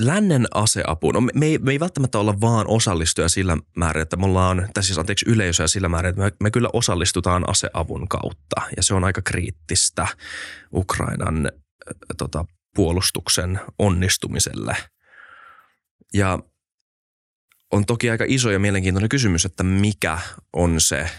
lännen 0.00 0.46
aseapu, 0.54 1.12
no 1.12 1.20
me, 1.20 1.32
me, 1.34 1.46
ei, 1.46 1.58
me 1.58 1.72
ei 1.72 1.80
välttämättä 1.80 2.18
olla 2.18 2.40
vaan 2.40 2.66
osallistuja 2.68 3.28
sillä 3.28 3.56
määrin, 3.76 4.02
että 4.02 4.16
me 4.16 4.26
ollaan, 4.26 4.68
tai 4.74 4.82
siis 4.82 4.98
anteeksi 4.98 5.26
yleisöä 5.28 5.66
sillä 5.66 5.88
määrin, 5.88 6.08
että 6.08 6.22
me, 6.22 6.32
me 6.42 6.50
kyllä 6.50 6.68
osallistutaan 6.72 7.50
aseavun 7.50 8.08
kautta. 8.08 8.60
Ja 8.76 8.82
se 8.82 8.94
on 8.94 9.04
aika 9.04 9.22
kriittistä 9.22 10.08
Ukrainan 10.72 11.52
tota, 12.18 12.44
puolustuksen 12.74 13.60
onnistumiselle. 13.78 14.76
Ja 16.14 16.38
on 17.72 17.86
toki 17.86 18.10
aika 18.10 18.24
iso 18.28 18.50
ja 18.50 18.58
mielenkiintoinen 18.58 19.08
kysymys, 19.08 19.44
että 19.44 19.62
mikä 19.62 20.18
on 20.52 20.80
se 20.80 21.10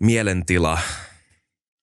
mielentila 0.00 0.78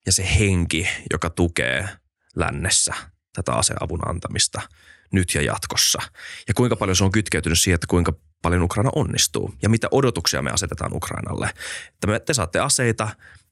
ja 0.05 0.11
se 0.11 0.29
henki, 0.39 0.87
joka 1.11 1.29
tukee 1.29 1.89
lännessä 2.35 2.93
tätä 3.33 3.53
aseavun 3.53 4.09
antamista 4.09 4.61
nyt 5.11 5.35
ja 5.35 5.41
jatkossa. 5.41 5.99
Ja 6.47 6.53
kuinka 6.53 6.75
paljon 6.75 6.95
se 6.95 7.03
on 7.03 7.11
kytkeytynyt 7.11 7.59
siihen, 7.59 7.75
että 7.75 7.87
kuinka 7.87 8.13
paljon 8.41 8.61
Ukraina 8.61 8.89
onnistuu 8.95 9.53
ja 9.61 9.69
mitä 9.69 9.87
odotuksia 9.91 10.41
me 10.41 10.51
asetetaan 10.51 10.93
Ukrainalle. 10.93 11.49
Että 11.93 12.07
me, 12.07 12.19
te 12.19 12.33
saatte 12.33 12.59
aseita, 12.59 13.09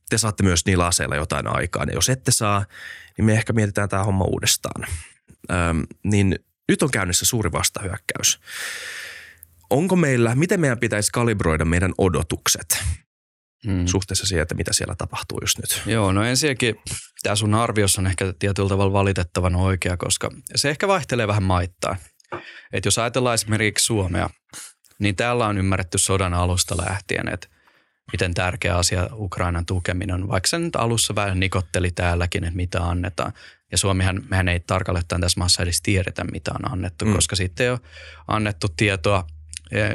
te 0.09 0.17
saatte 0.17 0.43
myös 0.43 0.65
niillä 0.65 0.85
aseilla 0.85 1.15
jotain 1.15 1.47
aikaan. 1.47 1.89
Ja 1.89 1.95
jos 1.95 2.09
ette 2.09 2.31
saa, 2.31 2.65
niin 3.17 3.25
me 3.25 3.33
ehkä 3.33 3.53
mietitään 3.53 3.89
tämä 3.89 4.03
homma 4.03 4.25
uudestaan. 4.25 4.87
Öm, 5.51 5.83
niin 6.03 6.39
nyt 6.69 6.83
on 6.83 6.91
käynnissä 6.91 7.25
suuri 7.25 7.51
vastahyökkäys. 7.51 8.39
Onko 9.69 9.95
meillä, 9.95 10.35
miten 10.35 10.59
meidän 10.59 10.79
pitäisi 10.79 11.11
kalibroida 11.11 11.65
meidän 11.65 11.93
odotukset 11.97 12.83
mm. 13.67 13.87
suhteessa 13.87 14.25
siihen, 14.25 14.41
että 14.41 14.55
mitä 14.55 14.73
siellä 14.73 14.95
tapahtuu 14.95 15.37
just 15.41 15.57
nyt? 15.57 15.81
Joo, 15.85 16.11
no 16.11 16.23
ensinnäkin 16.23 16.75
tämä 17.23 17.35
sun 17.35 17.53
arviossa 17.53 18.01
on 18.01 18.07
ehkä 18.07 18.33
tietyllä 18.39 18.69
tavalla 18.69 18.93
valitettavan 18.93 19.55
oikea, 19.55 19.97
koska 19.97 20.29
se 20.55 20.69
ehkä 20.69 20.87
vaihtelee 20.87 21.27
vähän 21.27 21.43
maittain. 21.43 21.97
Et 22.73 22.85
jos 22.85 22.97
ajatellaan 22.97 23.33
esimerkiksi 23.33 23.85
Suomea, 23.85 24.29
niin 24.99 25.15
täällä 25.15 25.47
on 25.47 25.57
ymmärretty 25.57 25.97
sodan 25.97 26.33
alusta 26.33 26.77
lähtien, 26.77 27.27
että 27.27 27.47
miten 28.11 28.33
tärkeä 28.33 28.77
asia 28.77 29.09
Ukrainan 29.13 29.65
tukeminen 29.65 30.15
on. 30.15 30.27
Vaikka 30.27 30.47
se 30.47 30.59
nyt 30.59 30.75
alussa 30.75 31.15
vähän 31.15 31.39
nikotteli 31.39 31.91
täälläkin, 31.91 32.43
että 32.43 32.55
mitä 32.55 32.83
annetaan. 32.83 33.33
Ja 33.71 33.77
Suomihan, 33.77 34.23
mehän 34.29 34.47
ei 34.47 34.59
tarkalleen 34.59 35.05
tässä 35.21 35.39
maassa 35.39 35.63
edes 35.63 35.81
tiedetä, 35.81 36.23
mitä 36.23 36.51
on 36.51 36.71
annettu, 36.71 37.05
mm. 37.05 37.13
koska 37.13 37.35
sitten 37.35 37.63
ei 37.63 37.69
ole 37.69 37.79
annettu 38.27 38.67
tietoa 38.77 39.27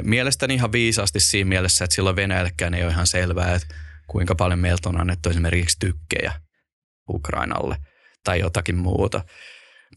mielestäni 0.03 0.53
ihan 0.53 0.71
viisaasti 0.71 1.19
siinä 1.19 1.49
mielessä, 1.49 1.85
että 1.85 1.95
silloin 1.95 2.15
Venäjällekään 2.15 2.73
ei 2.73 2.83
ole 2.83 2.91
ihan 2.91 3.07
selvää, 3.07 3.55
että 3.55 3.75
kuinka 4.07 4.35
paljon 4.35 4.59
meiltä 4.59 4.89
on 4.89 5.01
annettu 5.01 5.29
esimerkiksi 5.29 5.77
tykkejä 5.79 6.33
Ukrainalle 7.09 7.77
tai 8.23 8.39
jotakin 8.39 8.77
muuta. 8.77 9.21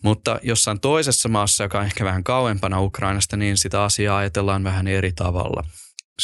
Mutta 0.02 0.40
jossain 0.42 0.80
toisessa 0.80 1.28
maassa, 1.28 1.64
joka 1.64 1.78
on 1.78 1.84
ehkä 1.84 2.04
vähän 2.04 2.24
kauempana 2.24 2.80
Ukrainasta, 2.80 3.36
niin 3.36 3.56
sitä 3.56 3.84
asiaa 3.84 4.18
ajatellaan 4.18 4.64
vähän 4.64 4.88
eri 4.88 5.12
tavalla. 5.12 5.64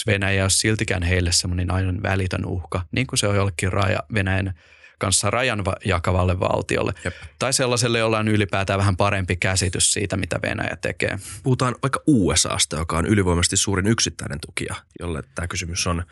Venäjä 0.07 0.45
olisi 0.45 0.59
siltikään 0.59 1.03
heille 1.03 1.33
semmoinen 1.33 1.71
aivan 1.71 2.03
välitön 2.03 2.47
uhka, 2.47 2.83
niin 2.93 3.07
kuin 3.07 3.19
se 3.19 3.29
on 3.29 3.37
jollekin 3.37 3.73
raja, 3.73 3.99
Venäjän 4.15 4.55
kanssa 4.99 5.31
rajan 5.31 5.65
jakavalle 5.85 6.41
valtiolle. 6.41 6.93
Jep. 7.05 7.15
Tai 7.39 7.53
sellaiselle, 7.53 7.99
jolla 7.99 8.19
on 8.19 8.29
ylipäätään 8.29 8.79
vähän 8.79 8.97
parempi 8.97 9.37
käsitys 9.37 9.93
siitä, 9.93 10.17
mitä 10.17 10.39
Venäjä 10.43 10.77
tekee. 10.81 11.19
Puhutaan 11.43 11.77
vaikka 11.83 12.01
USAsta, 12.07 12.77
joka 12.77 12.99
on 12.99 13.07
ylivoimaisesti 13.07 13.57
suurin 13.57 13.87
yksittäinen 13.87 14.39
tukija, 14.47 14.75
jolle 15.01 15.23
tämä 15.35 15.49
kysymys 15.49 15.87
on 15.87 16.03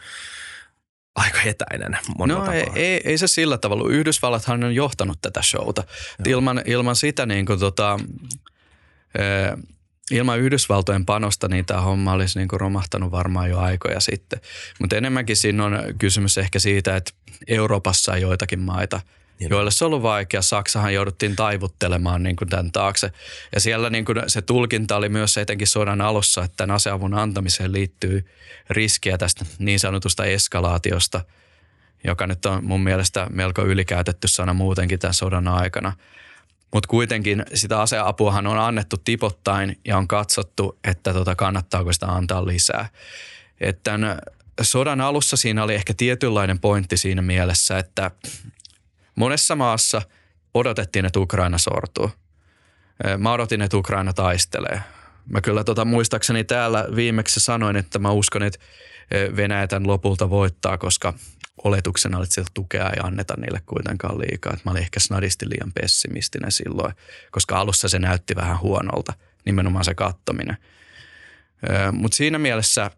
aika 1.14 1.42
etäinen 1.42 1.98
No 2.26 2.52
ei, 2.52 2.66
ei, 2.74 3.00
ei, 3.04 3.18
se 3.18 3.26
sillä 3.26 3.58
tavalla. 3.58 3.90
Yhdysvallathan 3.90 4.64
on 4.64 4.74
johtanut 4.74 5.18
tätä 5.22 5.42
showta. 5.42 5.84
Ilman, 6.26 6.62
ilman 6.66 6.96
sitä 6.96 7.26
niin 7.26 7.46
kuin 7.46 7.58
tota, 7.58 7.98
ilman 10.10 10.40
Yhdysvaltojen 10.40 11.06
panosta 11.06 11.48
niin 11.48 11.66
tämä 11.66 11.80
homma 11.80 12.12
olisi 12.12 12.38
niin 12.38 12.48
kuin 12.48 12.60
romahtanut 12.60 13.10
varmaan 13.10 13.50
jo 13.50 13.58
aikoja 13.58 14.00
sitten. 14.00 14.40
Mutta 14.80 14.96
enemmänkin 14.96 15.36
siinä 15.36 15.64
on 15.64 15.78
kysymys 15.98 16.38
ehkä 16.38 16.58
siitä, 16.58 16.96
että 16.96 17.12
Euroopassa 17.48 18.12
on 18.12 18.20
joitakin 18.20 18.60
maita, 18.60 19.00
niin. 19.38 19.50
joille 19.50 19.70
se 19.70 19.84
on 19.84 19.86
ollut 19.86 20.02
vaikea. 20.02 20.42
Saksahan 20.42 20.94
jouduttiin 20.94 21.36
taivuttelemaan 21.36 22.22
niin 22.22 22.36
kuin 22.36 22.48
tämän 22.48 22.72
taakse. 22.72 23.12
Ja 23.54 23.60
siellä 23.60 23.90
niin 23.90 24.04
kuin 24.04 24.18
se 24.26 24.42
tulkinta 24.42 24.96
oli 24.96 25.08
myös 25.08 25.38
etenkin 25.38 25.66
sodan 25.66 26.00
alussa, 26.00 26.44
että 26.44 26.56
tämän 26.56 26.76
aseavun 26.76 27.14
antamiseen 27.14 27.72
liittyy 27.72 28.26
riskiä 28.70 29.18
tästä 29.18 29.44
niin 29.58 29.80
sanotusta 29.80 30.24
eskalaatiosta, 30.24 31.24
joka 32.04 32.26
nyt 32.26 32.46
on 32.46 32.64
mun 32.64 32.80
mielestä 32.80 33.26
melko 33.30 33.62
ylikäytetty 33.62 34.28
sana 34.28 34.54
muutenkin 34.54 34.98
tämän 34.98 35.14
sodan 35.14 35.48
aikana– 35.48 35.92
mutta 36.76 36.88
kuitenkin 36.88 37.42
sitä 37.54 37.80
aseapuahan 37.80 38.46
on 38.46 38.58
annettu 38.58 38.96
tipottain 38.96 39.80
ja 39.84 39.98
on 39.98 40.08
katsottu, 40.08 40.78
että 40.84 41.12
tota 41.12 41.34
kannattaako 41.34 41.92
sitä 41.92 42.06
antaa 42.06 42.46
lisää. 42.46 42.88
Että 43.60 43.98
sodan 44.62 45.00
alussa 45.00 45.36
siinä 45.36 45.64
oli 45.64 45.74
ehkä 45.74 45.94
tietynlainen 45.96 46.58
pointti 46.58 46.96
siinä 46.96 47.22
mielessä, 47.22 47.78
että 47.78 48.10
monessa 49.14 49.56
maassa 49.56 50.02
odotettiin, 50.54 51.04
että 51.04 51.20
Ukraina 51.20 51.58
sortuu. 51.58 52.10
Mä 53.18 53.32
odotin, 53.32 53.62
että 53.62 53.76
Ukraina 53.76 54.12
taistelee. 54.12 54.80
Mä 55.28 55.40
kyllä 55.40 55.64
tota, 55.64 55.84
muistaakseni 55.84 56.44
täällä 56.44 56.84
viimeksi 56.96 57.40
sanoin, 57.40 57.76
että 57.76 57.98
mä 57.98 58.10
uskon, 58.10 58.42
että 58.42 58.58
Venäjä 59.36 59.66
tämän 59.66 59.88
lopulta 59.88 60.30
voittaa, 60.30 60.78
koska 60.78 61.14
oletuksena, 61.64 62.22
että 62.22 62.34
sieltä 62.34 62.50
tukea 62.54 62.90
ei 62.90 63.00
anneta 63.02 63.34
niille 63.36 63.62
kuitenkaan 63.66 64.18
liikaa. 64.18 64.52
Että 64.52 64.62
mä 64.64 64.70
olin 64.70 64.82
ehkä 64.82 65.00
snadisti 65.00 65.48
liian 65.48 65.72
pessimistinen 65.72 66.52
silloin, 66.52 66.94
koska 67.30 67.58
alussa 67.58 67.88
se 67.88 67.98
näytti 67.98 68.36
vähän 68.36 68.60
huonolta, 68.60 69.12
nimenomaan 69.44 69.84
se 69.84 69.94
kattominen. 69.94 70.56
Mutta 71.92 72.16
siinä 72.16 72.38
mielessä, 72.38 72.90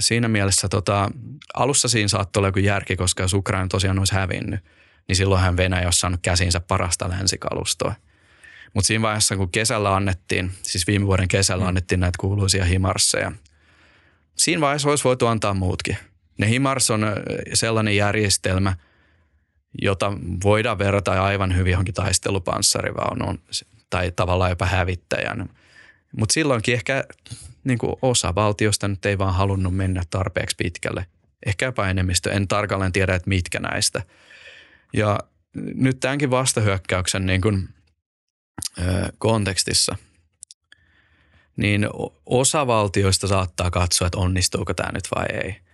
siinä 0.00 0.28
mielessä 0.28 0.68
tota, 0.68 1.10
alussa 1.54 1.88
siinä 1.88 2.08
saattoi 2.08 2.40
olla 2.40 2.48
joku 2.48 2.58
järki, 2.58 2.96
koska 2.96 3.22
jos 3.22 3.34
Ukraina 3.34 3.68
tosiaan 3.68 3.98
olisi 3.98 4.14
hävinnyt, 4.14 4.60
niin 5.08 5.16
silloinhan 5.16 5.56
Venäjä 5.56 5.86
olisi 5.86 5.98
saanut 5.98 6.20
käsinsä 6.22 6.60
parasta 6.60 7.08
länsikalustoa. 7.08 7.94
Mutta 8.74 8.86
siinä 8.86 9.02
vaiheessa, 9.02 9.36
kun 9.36 9.50
kesällä 9.50 9.96
annettiin, 9.96 10.52
siis 10.62 10.86
viime 10.86 11.06
vuoden 11.06 11.28
kesällä 11.28 11.66
annettiin 11.66 12.00
näitä 12.00 12.18
kuuluisia 12.20 12.64
himarsseja, 12.64 13.32
siinä 14.36 14.60
vaiheessa 14.60 14.88
olisi 14.88 15.04
voitu 15.04 15.26
antaa 15.26 15.54
muutkin– 15.54 15.96
ne 16.42 16.48
HIMARS 16.48 16.90
on 16.90 17.06
sellainen 17.54 17.96
järjestelmä, 17.96 18.76
jota 19.82 20.12
voidaan 20.44 20.78
verrata 20.78 21.22
aivan 21.24 21.56
hyvin 21.56 21.70
johonkin 21.70 21.94
taistelupanssarivaunuun 21.94 23.40
tai 23.90 24.12
tavallaan 24.16 24.50
jopa 24.50 24.66
hävittäjän. 24.66 25.48
Mutta 26.16 26.32
silloinkin 26.32 26.74
ehkä 26.74 27.04
niin 27.64 27.78
kuin 27.78 27.96
osa 28.02 28.34
valtiosta 28.34 28.88
nyt 28.88 29.06
ei 29.06 29.18
vaan 29.18 29.34
halunnut 29.34 29.76
mennä 29.76 30.02
tarpeeksi 30.10 30.56
pitkälle. 30.58 31.06
Ehkä 31.46 31.64
jopa 31.64 31.88
enemmistö, 31.88 32.32
en 32.32 32.48
tarkalleen 32.48 32.92
tiedä, 32.92 33.14
että 33.14 33.28
mitkä 33.28 33.60
näistä. 33.60 34.02
Ja 34.92 35.18
nyt 35.54 36.00
tämänkin 36.00 36.30
vastahyökkäyksen 36.30 37.26
niin 37.26 37.40
kuin, 37.40 37.68
ö, 38.78 39.12
kontekstissa, 39.18 39.96
niin 41.56 41.88
osa 42.26 42.66
valtioista 42.66 43.26
saattaa 43.26 43.70
katsoa, 43.70 44.06
että 44.06 44.18
onnistuuko 44.18 44.74
tämä 44.74 44.92
nyt 44.92 45.08
vai 45.14 45.26
ei– 45.26 45.56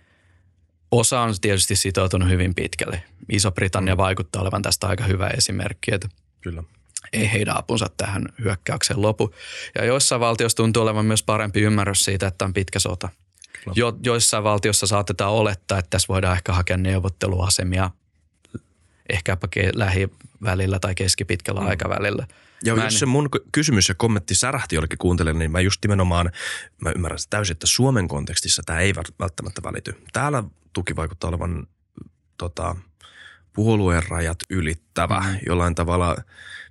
Osa 0.91 1.21
on 1.21 1.35
tietysti 1.41 1.75
sitoutunut 1.75 2.29
hyvin 2.29 2.55
pitkälle. 2.55 3.03
Iso-Britannia 3.31 3.95
mm. 3.95 3.97
vaikuttaa 3.97 4.41
olevan 4.41 4.61
tästä 4.61 4.87
aika 4.87 5.03
hyvä 5.03 5.27
esimerkki, 5.27 5.93
että 5.93 6.09
Kyllä. 6.41 6.63
ei 7.13 7.31
heidän 7.31 7.57
apunsa 7.57 7.85
tähän 7.97 8.25
hyökkäykseen 8.43 9.01
lopu. 9.01 9.35
Ja 9.75 9.85
joissain 9.85 10.19
valtioissa 10.21 10.55
tuntuu 10.55 10.83
olevan 10.83 11.05
myös 11.05 11.23
parempi 11.23 11.61
ymmärrys 11.61 12.05
siitä, 12.05 12.27
että 12.27 12.45
on 12.45 12.53
pitkä 12.53 12.79
sota. 12.79 13.09
Jo, 13.75 13.97
joissain 14.03 14.43
valtiossa 14.43 14.87
saatetaan 14.87 15.31
olettaa, 15.31 15.79
että 15.79 15.89
tässä 15.89 16.07
voidaan 16.07 16.35
ehkä 16.35 16.53
hakea 16.53 16.77
neuvotteluasemia 16.77 17.91
ehkäpä 19.09 19.47
lähivälillä 19.73 20.79
tai 20.79 20.95
keskipitkällä 20.95 21.61
mm. 21.61 21.67
aikavälillä– 21.67 22.27
ja 22.63 22.75
mä 22.75 22.83
jos 22.83 22.93
en... 22.93 22.99
se 22.99 23.05
mun 23.05 23.29
kysymys 23.51 23.89
ja 23.89 23.95
kommentti 23.95 24.35
särähti 24.35 24.75
jollekin 24.75 24.97
kuuntelijalle, 24.97 25.39
niin 25.39 25.51
mä 25.51 25.59
just 25.59 25.79
nimenomaan, 25.83 26.31
mä 26.81 26.91
ymmärrän 26.95 27.19
täysin, 27.29 27.51
että 27.53 27.67
Suomen 27.67 28.07
kontekstissa 28.07 28.63
tämä 28.65 28.79
ei 28.79 28.95
välttämättä 29.19 29.63
välity. 29.63 30.03
Täällä 30.13 30.43
tuki 30.73 30.95
vaikuttaa 30.95 31.29
olevan 31.29 31.67
tota, 32.37 32.75
puolueen 33.53 34.03
rajat 34.09 34.37
ylittävä, 34.49 35.25
jollain 35.45 35.75
tavalla 35.75 36.15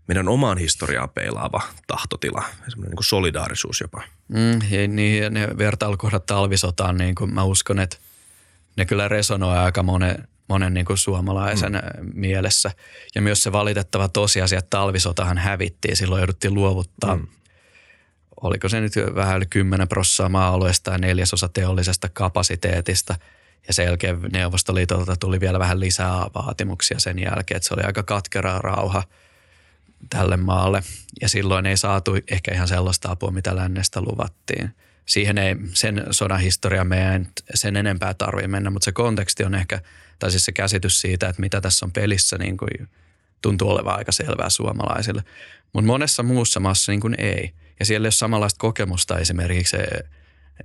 meidän 0.08 0.28
omaan 0.28 0.58
historiaan 0.58 1.10
peilaava 1.10 1.62
tahtotila, 1.86 2.44
semmoinen 2.68 2.96
niin 2.96 3.04
solidaarisuus 3.04 3.80
jopa. 3.80 4.02
Mm, 4.28 4.52
ja 4.70 4.88
niin, 4.88 5.22
ja 5.22 5.30
ne 5.30 5.48
vertailukohdat 5.58 6.26
talvisotaan, 6.26 6.96
niin 6.96 7.14
kuin 7.14 7.34
mä 7.34 7.44
uskon, 7.44 7.78
että 7.78 7.96
ne 8.76 8.84
kyllä 8.84 9.08
resonoi 9.08 9.58
aika 9.58 9.82
monen, 9.82 10.28
monen 10.48 10.74
niin 10.74 10.86
kuin 10.86 10.98
suomalaisen 10.98 11.72
mm. 11.72 12.10
mielessä. 12.14 12.70
Ja 13.14 13.22
myös 13.22 13.42
se 13.42 13.52
valitettava 13.52 14.08
tosiasia, 14.08 14.58
että 14.58 14.70
talvisotahan 14.70 15.38
hävittiin, 15.38 15.96
silloin 15.96 16.20
jouduttiin 16.20 16.54
luovuttaa 16.54 17.16
mm. 17.16 17.26
oliko 18.40 18.68
se 18.68 18.80
nyt 18.80 18.92
vähän 19.14 19.36
yli 19.36 19.46
10 19.46 19.88
prosenttia 19.88 20.28
maa-alueesta 20.28 20.90
ja 20.90 20.98
neljäsosa 20.98 21.48
teollisesta 21.48 22.08
kapasiteetista. 22.12 23.14
Ja 23.66 23.74
sen 23.74 23.86
jälkeen 23.86 24.20
Neuvostoliitolta 24.32 25.16
tuli 25.16 25.40
vielä 25.40 25.58
vähän 25.58 25.80
lisää 25.80 26.26
vaatimuksia 26.34 27.00
sen 27.00 27.18
jälkeen, 27.18 27.56
että 27.56 27.68
se 27.68 27.74
oli 27.74 27.82
aika 27.82 28.02
katkera 28.02 28.58
rauha 28.58 29.02
tälle 30.10 30.36
maalle. 30.36 30.82
Ja 31.20 31.28
silloin 31.28 31.66
ei 31.66 31.76
saatu 31.76 32.16
ehkä 32.30 32.54
ihan 32.54 32.68
sellaista 32.68 33.10
apua, 33.10 33.30
mitä 33.30 33.56
lännestä 33.56 34.00
luvattiin. 34.00 34.70
Siihen 35.06 35.38
ei 35.38 35.56
sen 35.74 36.06
sodan 36.10 36.40
historia 36.40 36.84
meidän 36.84 37.28
sen 37.54 37.76
enempää 37.76 38.14
tarvitse 38.14 38.48
mennä, 38.48 38.70
mutta 38.70 38.84
se 38.84 38.92
konteksti 38.92 39.44
on 39.44 39.54
ehkä– 39.54 39.80
tai 40.18 40.30
siis 40.30 40.44
se 40.44 40.52
käsitys 40.52 41.00
siitä, 41.00 41.28
että 41.28 41.40
mitä 41.40 41.60
tässä 41.60 41.86
on 41.86 41.92
pelissä, 41.92 42.38
niin 42.38 42.56
kuin 42.56 42.88
tuntuu 43.42 43.70
olevan 43.70 43.98
aika 43.98 44.12
selvää 44.12 44.50
suomalaisille. 44.50 45.24
Mutta 45.72 45.86
monessa 45.86 46.22
muussa 46.22 46.60
maassa 46.60 46.92
niin 46.92 47.00
kuin 47.00 47.14
ei. 47.18 47.52
Ja 47.80 47.86
siellä 47.86 48.04
ei 48.04 48.06
ole 48.06 48.12
samanlaista 48.12 48.58
kokemusta 48.58 49.18
esimerkiksi 49.18 49.76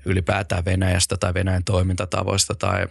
ylipäätään 0.06 0.66
Venäjästä 0.66 1.18
tai 1.18 1.34
Venäjän 1.34 1.64
toimintatavoista 1.64 2.56
tai 2.56 2.88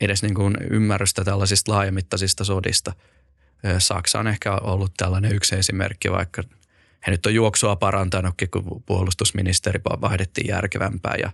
edes 0.00 0.22
niin 0.22 0.34
kuin 0.34 0.56
ymmärrystä 0.70 1.24
tällaisista 1.24 1.72
laajamittaisista 1.72 2.44
sodista. 2.44 2.92
Saksa 3.78 4.18
on 4.18 4.26
ehkä 4.26 4.52
ollut 4.52 4.92
tällainen 4.96 5.34
yksi 5.34 5.56
esimerkki, 5.56 6.10
vaikka 6.10 6.42
he 7.06 7.10
nyt 7.10 7.26
on 7.26 7.34
juoksua 7.34 7.76
parantanutkin, 7.76 8.50
kun 8.50 8.82
puolustusministeri 8.86 9.80
vaihdettiin 9.84 10.48
järkevämpää 10.48 11.14
ja 11.22 11.32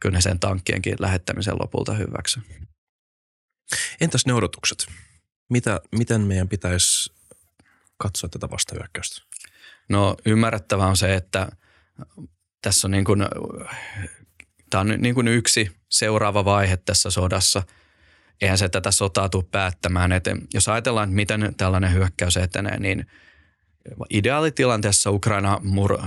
kyllä 0.00 0.14
ne 0.16 0.20
sen 0.20 0.40
tankkienkin 0.40 0.96
lähettämisen 0.98 1.54
lopulta 1.60 1.94
hyväksy. 1.94 2.40
Entäs 4.00 4.26
ne 4.26 4.34
odotukset? 4.34 4.86
Mitä, 5.50 5.80
miten 5.92 6.20
meidän 6.20 6.48
pitäisi 6.48 7.12
katsoa 7.96 8.30
tätä 8.30 8.50
vastahyökkäystä? 8.50 9.22
No 9.88 10.16
ymmärrettävää 10.26 10.86
on 10.86 10.96
se, 10.96 11.14
että 11.14 11.48
tässä 12.62 12.86
on 12.86 12.90
niin 12.90 13.04
kuin, 13.04 13.26
tämä 14.70 14.80
on 14.80 14.94
niin 14.98 15.14
kuin 15.14 15.28
yksi 15.28 15.70
seuraava 15.88 16.44
vaihe 16.44 16.76
tässä 16.76 17.10
sodassa. 17.10 17.62
Eihän 18.40 18.58
se 18.58 18.68
tätä 18.68 18.90
sotaa 18.90 19.28
tule 19.28 19.44
päättämään. 19.50 20.12
Et 20.12 20.24
jos 20.54 20.68
ajatellaan, 20.68 21.08
että 21.08 21.16
miten 21.16 21.54
tällainen 21.56 21.92
hyökkäys 21.92 22.36
etenee, 22.36 22.78
niin 22.78 23.06
ideaalitilanteessa 24.10 25.10
Ukraina 25.10 25.60
mur- 25.64 26.04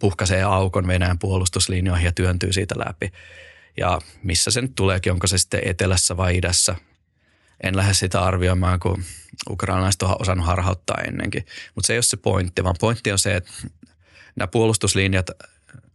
puhkaisee 0.00 0.42
aukon 0.42 0.86
Venäjän 0.86 1.18
puolustuslinjoihin 1.18 2.04
ja 2.04 2.12
työntyy 2.12 2.52
siitä 2.52 2.74
läpi. 2.78 3.12
Ja 3.76 3.98
missä 4.22 4.50
se 4.50 4.60
nyt 4.60 4.74
tuleekin, 4.74 5.12
onko 5.12 5.26
se 5.26 5.38
sitten 5.38 5.60
etelässä 5.64 6.16
vai 6.16 6.36
idässä, 6.36 6.76
en 7.62 7.76
lähde 7.76 7.94
sitä 7.94 8.20
arvioimaan, 8.20 8.80
kun 8.80 9.04
ukrainalaiset 9.50 10.02
on 10.02 10.16
osannut 10.20 10.46
harhauttaa 10.46 10.98
ennenkin. 11.08 11.46
Mutta 11.74 11.86
se 11.86 11.92
ei 11.92 11.96
ole 11.96 12.02
se 12.02 12.16
pointti, 12.16 12.64
vaan 12.64 12.76
pointti 12.80 13.12
on 13.12 13.18
se, 13.18 13.36
että 13.36 13.50
nämä 14.36 14.46
puolustuslinjat 14.46 15.30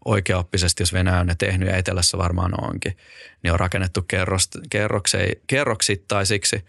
oikeaoppisesti, 0.10 0.82
jos 0.82 0.94
Venäjä 0.94 1.20
on 1.20 1.28
ne 1.28 1.36
tehnyt 1.36 1.70
ja 1.70 1.78
etelässä 1.78 2.18
varmaan 2.18 2.63
onkin, 2.63 2.98
niin 3.44 3.54
on 3.54 3.60
rakennettu 3.60 4.01
kerrost, 4.01 4.56
kerroksittaisiksi, 5.48 6.66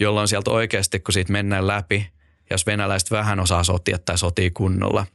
jolloin 0.00 0.28
sieltä 0.28 0.50
oikeasti, 0.50 1.00
kun 1.00 1.12
siitä 1.12 1.32
mennään 1.32 1.66
läpi, 1.66 2.10
jos 2.50 2.66
venäläiset 2.66 3.10
vähän 3.10 3.40
osaa 3.40 3.64
sotia 3.64 3.98
tai 3.98 4.18
sotii 4.18 4.50
kunnolla, 4.50 5.06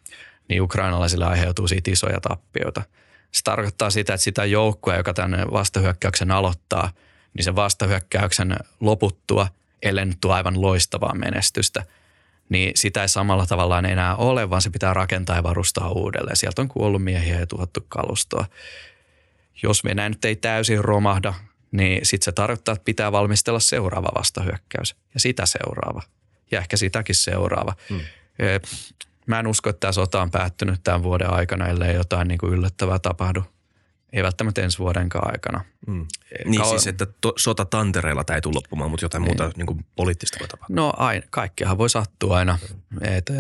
niin 0.49 0.61
ukrainalaisille 0.61 1.25
aiheutuu 1.25 1.67
siitä 1.67 1.91
isoja 1.91 2.21
tappioita. 2.21 2.81
Se 3.31 3.43
tarkoittaa 3.43 3.89
sitä, 3.89 4.13
että 4.13 4.23
sitä 4.23 4.45
joukkoa, 4.45 4.95
joka 4.95 5.13
tänne 5.13 5.45
vastahyökkäyksen 5.51 6.31
aloittaa– 6.31 6.91
niin 7.33 7.43
sen 7.43 7.55
vastahyökkäyksen 7.55 8.55
loputtua, 8.79 9.47
ellei 9.81 10.05
nyt 10.05 10.25
aivan 10.25 10.61
loistavaa 10.61 11.15
menestystä, 11.15 11.83
niin 12.49 12.71
sitä 12.75 13.01
ei 13.01 13.09
samalla 13.09 13.45
tavalla 13.45 13.79
enää 13.79 14.15
ole, 14.15 14.49
vaan 14.49 14.61
se 14.61 14.69
pitää 14.69 14.93
rakentaa 14.93 15.35
ja 15.35 15.43
varustaa 15.43 15.89
uudelleen. 15.89 16.37
Sieltä 16.37 16.61
on 16.61 16.67
kuollut 16.67 17.03
miehiä 17.03 17.39
ja 17.39 17.47
tuhattu 17.47 17.85
kalustoa. 17.89 18.45
Jos 19.63 19.83
Venäjä 19.83 20.09
nyt 20.09 20.25
ei 20.25 20.35
täysin 20.35 20.83
romahda, 20.83 21.33
niin 21.71 22.05
sitten 22.05 22.25
se 22.25 22.31
tarkoittaa, 22.31 22.73
että 22.73 22.85
pitää 22.85 23.11
valmistella 23.11 23.59
seuraava 23.59 24.09
vastahyökkäys 24.17 24.95
ja 25.13 25.19
sitä 25.19 25.45
seuraava 25.45 26.01
ja 26.51 26.59
ehkä 26.59 26.77
sitäkin 26.77 27.15
seuraava. 27.15 27.73
Hmm. 27.89 27.99
Mä 29.25 29.39
en 29.39 29.47
usko, 29.47 29.69
että 29.69 29.79
tämä 29.79 29.91
sota 29.91 30.21
on 30.21 30.31
päättynyt 30.31 30.83
tämän 30.83 31.03
vuoden 31.03 31.29
aikana, 31.29 31.67
ellei 31.67 31.95
jotain 31.95 32.27
niin 32.27 32.37
kuin 32.37 32.53
yllättävää 32.53 32.99
tapahdu 32.99 33.43
ei 34.13 34.23
välttämättä 34.23 34.61
ensi 34.61 34.79
vuodenkaan 34.79 35.31
aikana. 35.31 35.65
Mm. 35.87 36.05
Niin 36.45 36.61
Kau- 36.61 36.65
siis, 36.69 36.87
että 36.87 37.07
to, 37.21 37.33
sota 37.37 37.65
tantereilla 37.65 38.23
tämä 38.23 38.35
ei 38.35 38.41
tule 38.41 38.55
loppumaan, 38.55 38.91
mutta 38.91 39.05
jotain 39.05 39.21
niin. 39.21 39.37
muuta 39.41 39.57
niin 39.57 39.65
kuin 39.65 39.85
poliittista 39.95 40.37
voi 40.39 40.47
tapahtua. 40.47 40.75
No 40.75 40.93
aina, 40.97 41.25
kaikkihan 41.29 41.77
voi 41.77 41.89
sattua 41.89 42.37
aina. 42.37 42.57
Et 43.01 43.31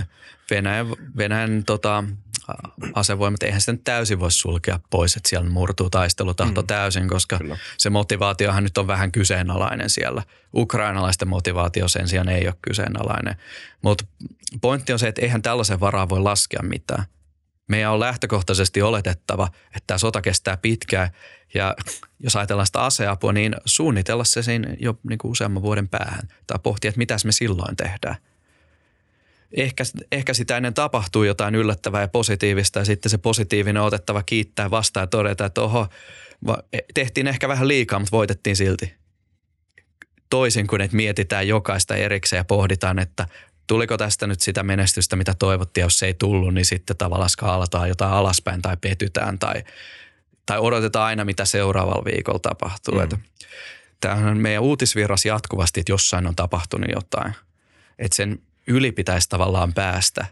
Venäjän, 0.51 0.87
Venäjän 1.17 1.63
tota, 1.65 2.03
asevoimat, 2.93 3.43
eihän 3.43 3.61
sitä 3.61 3.77
täysin 3.83 4.19
voi 4.19 4.31
sulkea 4.31 4.79
pois, 4.89 5.17
että 5.17 5.29
siellä 5.29 5.49
murtuu 5.49 5.89
taistelutahto 5.89 6.61
mm. 6.61 6.67
täysin, 6.67 7.07
koska 7.07 7.37
Kyllä. 7.37 7.57
se 7.77 7.89
motivaatiohan 7.89 8.63
nyt 8.63 8.77
on 8.77 8.87
vähän 8.87 9.11
kyseenalainen 9.11 9.89
siellä. 9.89 10.23
Ukrainalaisten 10.55 11.27
motivaatio 11.27 11.87
sen 11.87 12.07
sijaan 12.07 12.29
ei 12.29 12.47
ole 12.47 12.55
kyseenalainen. 12.61 13.35
Mutta 13.81 14.05
pointti 14.61 14.93
on 14.93 14.99
se, 14.99 15.07
että 15.07 15.21
eihän 15.21 15.41
tällaisen 15.41 15.79
varaa 15.79 16.09
voi 16.09 16.19
laskea 16.19 16.61
mitään– 16.63 17.05
meidän 17.69 17.91
on 17.91 17.99
lähtökohtaisesti 17.99 18.81
oletettava, 18.81 19.49
että 19.65 19.83
tämä 19.87 19.97
sota 19.97 20.21
kestää 20.21 20.57
pitkään 20.57 21.09
ja 21.53 21.75
jos 22.19 22.35
ajatellaan 22.35 22.65
sitä 22.65 22.81
aseapua, 22.81 23.33
niin 23.33 23.55
suunnitella 23.65 24.23
se 24.23 24.43
siinä 24.43 24.75
jo 24.79 24.99
niin 25.09 25.17
kuin 25.17 25.31
useamman 25.31 25.63
vuoden 25.63 25.89
päähän 25.89 26.27
tai 26.47 26.59
pohtia, 26.63 26.89
että 26.89 26.97
mitäs 26.97 27.25
me 27.25 27.31
silloin 27.31 27.75
tehdään. 27.75 28.15
Ehkä, 29.51 29.83
ehkä 30.11 30.33
sitä 30.33 30.57
ennen 30.57 30.73
tapahtuu 30.73 31.23
jotain 31.23 31.55
yllättävää 31.55 32.01
ja 32.01 32.07
positiivista 32.07 32.79
ja 32.79 32.85
sitten 32.85 33.09
se 33.09 33.17
positiivinen 33.17 33.81
otettava 33.81 34.23
kiittää 34.23 34.71
vastaan 34.71 35.03
ja 35.03 35.07
todeta, 35.07 35.45
että 35.45 35.61
oho, 35.61 35.87
tehtiin 36.93 37.27
ehkä 37.27 37.47
vähän 37.47 37.67
liikaa, 37.67 37.99
mutta 37.99 38.17
voitettiin 38.17 38.55
silti. 38.55 38.93
Toisin 40.29 40.67
kuin, 40.67 40.81
että 40.81 40.95
mietitään 40.95 41.47
jokaista 41.47 41.95
erikseen 41.95 42.39
ja 42.39 42.43
pohditaan, 42.43 42.99
että 42.99 43.27
tuliko 43.69 43.97
tästä 43.97 44.27
nyt 44.27 44.41
sitä 44.41 44.63
menestystä, 44.63 45.15
mitä 45.15 45.33
toivottiin, 45.39 45.81
jos 45.81 45.99
se 45.99 46.05
ei 46.05 46.13
tullut, 46.13 46.53
niin 46.53 46.65
sitten 46.65 46.97
tavallaan 46.97 47.29
skaalataan 47.29 47.89
jotain 47.89 48.11
alaspäin 48.11 48.61
tai 48.61 48.77
petytään 48.81 49.39
tai, 49.39 49.63
tai 50.45 50.59
odotetaan 50.59 51.05
aina, 51.05 51.25
mitä 51.25 51.45
seuraavalla 51.45 52.05
viikolla 52.05 52.39
tapahtuu. 52.39 52.99
Mm. 52.99 53.21
Tämähän 54.01 54.27
on 54.27 54.37
meidän 54.37 54.63
uutisvirras 54.63 55.25
jatkuvasti, 55.25 55.79
että 55.79 55.91
jossain 55.91 56.27
on 56.27 56.35
tapahtunut 56.35 56.89
jotain. 56.93 57.33
Että 57.99 58.15
sen 58.15 58.39
yli 58.67 58.91
pitäisi 58.91 59.29
tavallaan 59.29 59.73
päästä 59.73 60.25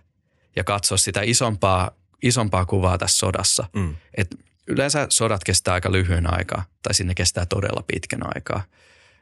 ja 0.55 0.63
katsoa 0.63 0.97
sitä 0.97 1.21
isompaa, 1.23 1.91
isompaa 2.21 2.65
kuvaa 2.65 2.97
tässä 2.97 3.17
sodassa. 3.17 3.69
Mm. 3.73 3.95
Et 4.17 4.35
yleensä 4.67 5.07
sodat 5.09 5.43
kestää 5.43 5.73
aika 5.73 5.91
lyhyen 5.91 6.33
aikaa 6.33 6.65
tai 6.83 6.93
sinne 6.93 7.15
kestää 7.15 7.45
todella 7.45 7.83
pitkän 7.87 8.35
aikaa. 8.35 8.63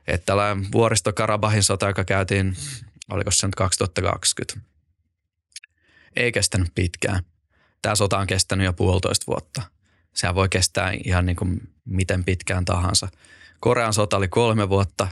Että 0.08 0.25
tällainen 0.25 0.71
vuoristokarabahin 0.71 1.63
sota, 1.63 1.88
joka 1.88 2.04
käytiin 2.04 2.56
oliko 3.11 3.31
se 3.31 3.47
nyt 3.47 3.55
2020. 3.55 4.69
Ei 6.15 6.31
kestänyt 6.31 6.71
pitkään. 6.75 7.23
Tämä 7.81 7.95
sota 7.95 8.17
on 8.17 8.27
kestänyt 8.27 8.65
jo 8.65 8.73
puolitoista 8.73 9.25
vuotta. 9.27 9.61
Sehän 10.13 10.35
voi 10.35 10.49
kestää 10.49 10.91
ihan 11.05 11.25
niin 11.25 11.35
kuin 11.35 11.73
miten 11.85 12.23
pitkään 12.23 12.65
tahansa. 12.65 13.07
Korean 13.59 13.93
sota 13.93 14.17
oli 14.17 14.27
kolme 14.27 14.69
vuotta, 14.69 15.07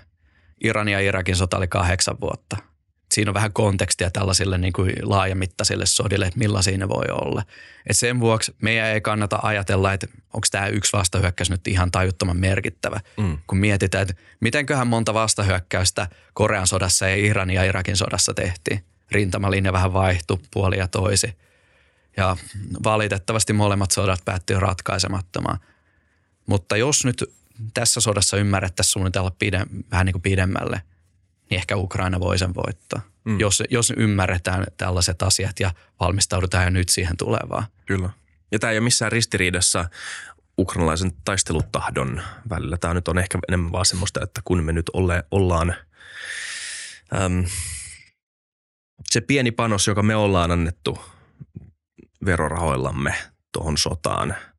Iranin 0.64 0.92
ja 0.92 1.00
Irakin 1.00 1.36
sota 1.36 1.58
oli 1.58 1.68
kahdeksan 1.68 2.18
vuotta. 2.22 2.58
Siinä 3.14 3.30
on 3.30 3.34
vähän 3.34 3.54
kontekstia 3.54 4.12
tällaisille 4.12 4.58
niin 4.58 4.74
kuin 4.74 4.94
laajamittaisille 5.02 5.86
sodille, 5.86 6.26
että 6.26 6.40
millaisia 6.40 6.78
ne 6.78 6.90
voi 6.90 7.06
olla. 7.12 7.44
Et 7.90 7.98
sen 7.98 8.20
vuoksi 8.20 8.56
meidän 8.62 8.88
ei 8.88 9.02
kannata 9.02 9.40
ajatella, 9.44 9.94
että 9.94 10.08
onko 10.34 10.48
tämä 10.52 10.68
yksi 10.68 10.94
vastahyökkäys 10.94 11.50
nyt 11.50 11.68
ihan 11.68 11.92
tajuttoman 11.92 12.38
merkittävä. 12.38 13.00
Mm. 13.18 13.38
Kun 13.48 13.58
mietitään, 13.58 14.02
että 14.02 14.24
mitenköhän 14.40 14.88
monta 14.88 15.14
vastahyökkäystä 15.14 16.08
Korean 16.34 16.68
sodassa 16.68 17.08
ja 17.08 17.16
Iranin 17.16 17.56
ja 17.56 17.64
Irakin 17.64 17.98
sodassa 17.98 18.34
tehtiin. 18.34 18.84
Rintamalinja 19.12 19.74
vähän 19.74 19.94
vaihtui 19.94 20.40
puoli 20.54 20.78
ja 20.78 20.88
toisi. 20.88 21.38
Ja 22.18 22.38
valitettavasti 22.84 23.54
molemmat 23.54 23.92
sodat 23.92 24.26
päättyivät 24.26 24.62
ratkaisemattomaan. 24.62 25.60
Mutta 26.46 26.78
jos 26.78 27.06
nyt 27.06 27.24
tässä 27.74 28.02
sodassa 28.02 28.38
ymmärrettäisiin 28.38 28.92
suunnitella 28.92 29.32
pide, 29.40 29.66
vähän 29.92 30.06
niin 30.06 30.14
kuin 30.14 30.22
pidemmälle– 30.22 30.82
niin 31.54 31.60
ehkä 31.60 31.76
Ukraina 31.76 32.20
voi 32.20 32.38
sen 32.38 32.56
voittaa. 32.56 33.02
Mm. 33.24 33.40
Jos, 33.40 33.64
jos 33.70 33.94
ymmärretään 33.98 34.66
tällaiset 34.78 35.22
asiat 35.22 35.60
ja 35.60 35.72
valmistaudutaan 36.00 36.64
jo 36.64 36.70
nyt 36.70 36.90
siihen 36.90 37.18
tulevaan. 37.18 37.66
Kyllä. 37.86 38.10
Ja 38.52 38.60
tämä 38.60 38.72
ei 38.72 38.78
ole 38.78 38.84
missään 38.84 39.12
ristiriidassa 39.12 39.90
ukrainalaisen 40.58 41.12
taistelutahdon 41.26 42.22
välillä. 42.50 42.78
Tämä 42.78 42.94
nyt 42.94 43.08
on 43.08 43.18
ehkä 43.18 43.40
enemmän 43.48 43.72
vaan 43.72 43.86
semmoista, 43.86 44.24
että 44.24 44.42
kun 44.44 44.64
me 44.64 44.74
nyt 44.74 44.90
ole, 44.94 45.24
ollaan 45.32 45.76
äm, 47.16 47.46
se 49.10 49.22
pieni 49.22 49.52
panos, 49.52 49.88
joka 49.88 50.04
me 50.04 50.16
ollaan 50.16 50.52
annettu 50.52 51.00
verorahoillamme 52.26 53.16
tuohon 53.52 53.78
sotaan– 53.78 54.36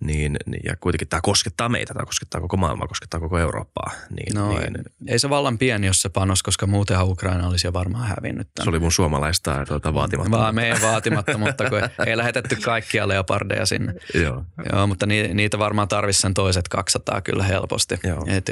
niin, 0.00 0.36
niin, 0.46 0.62
ja 0.64 0.76
kuitenkin 0.80 1.08
tämä 1.08 1.20
koskettaa 1.20 1.68
meitä, 1.68 1.94
tämä 1.94 2.06
koskettaa 2.06 2.40
koko 2.40 2.56
maailmaa, 2.56 2.88
koskettaa 2.88 3.20
koko 3.20 3.38
Eurooppaa. 3.38 3.90
Niin, 4.10 4.34
no, 4.34 4.48
niin, 4.48 4.84
ei 5.06 5.18
se 5.18 5.30
vallan 5.30 5.58
pieni, 5.58 5.86
jos 5.86 6.02
se 6.02 6.08
panos, 6.08 6.42
koska 6.42 6.66
muutenhan 6.66 7.08
Ukraina 7.08 7.48
olisi 7.48 7.66
jo 7.66 7.72
varmaan 7.72 8.08
hävinnyt. 8.08 8.48
Tämän. 8.54 8.64
Se 8.64 8.70
oli 8.70 8.78
mun 8.78 8.92
suomalaista 8.92 9.64
tuota, 9.68 9.94
vaatimattomuutta. 9.94 10.44
Vaan 10.44 10.54
meidän 10.54 10.82
vaatimattomuutta, 10.82 11.70
kun 11.70 11.80
ei 12.06 12.16
lähetetty 12.16 12.56
kaikkia 12.56 13.08
leopardeja 13.08 13.66
sinne. 13.66 13.94
Joo. 14.14 14.44
Joo, 14.72 14.86
mutta 14.86 15.06
ni, 15.06 15.34
niitä 15.34 15.58
varmaan 15.58 15.88
tarvitsisi 15.88 16.22
sen 16.22 16.34
toiset 16.34 16.68
200 16.68 17.20
kyllä 17.20 17.44
helposti. 17.44 17.98
Joo. 18.04 18.24
Et, 18.28 18.50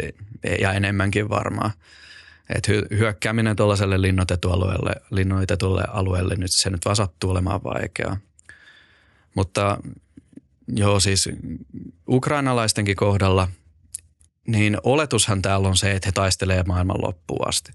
ja 0.61 0.73
enemmänkin 0.73 1.29
varmaan. 1.29 1.71
Et 2.55 2.69
hyökkääminen 2.91 3.57
tuollaiselle 3.57 4.03
linnoitetulle, 4.03 4.95
linnoitetulle 5.11 5.85
alueelle, 5.89 6.35
nyt 6.37 6.53
se 6.53 6.71
nyt 6.71 6.85
vaan 6.85 6.97
sattuu 6.97 7.31
olemaan 7.31 7.65
vaikeaa. 7.65 8.17
Mutta 9.35 9.79
Joo, 10.69 11.01
siis 11.01 11.29
ukrainalaistenkin 12.09 12.97
kohdalla, 12.97 13.49
niin 14.47 14.79
oletushan 14.83 15.43
täällä 15.43 15.69
on 15.69 15.77
se, 15.77 15.93
että 15.93 16.09
he 16.09 16.13
taistelee 16.13 16.63
maailman 16.63 17.03
loppuun 17.03 17.49
asti. 17.49 17.73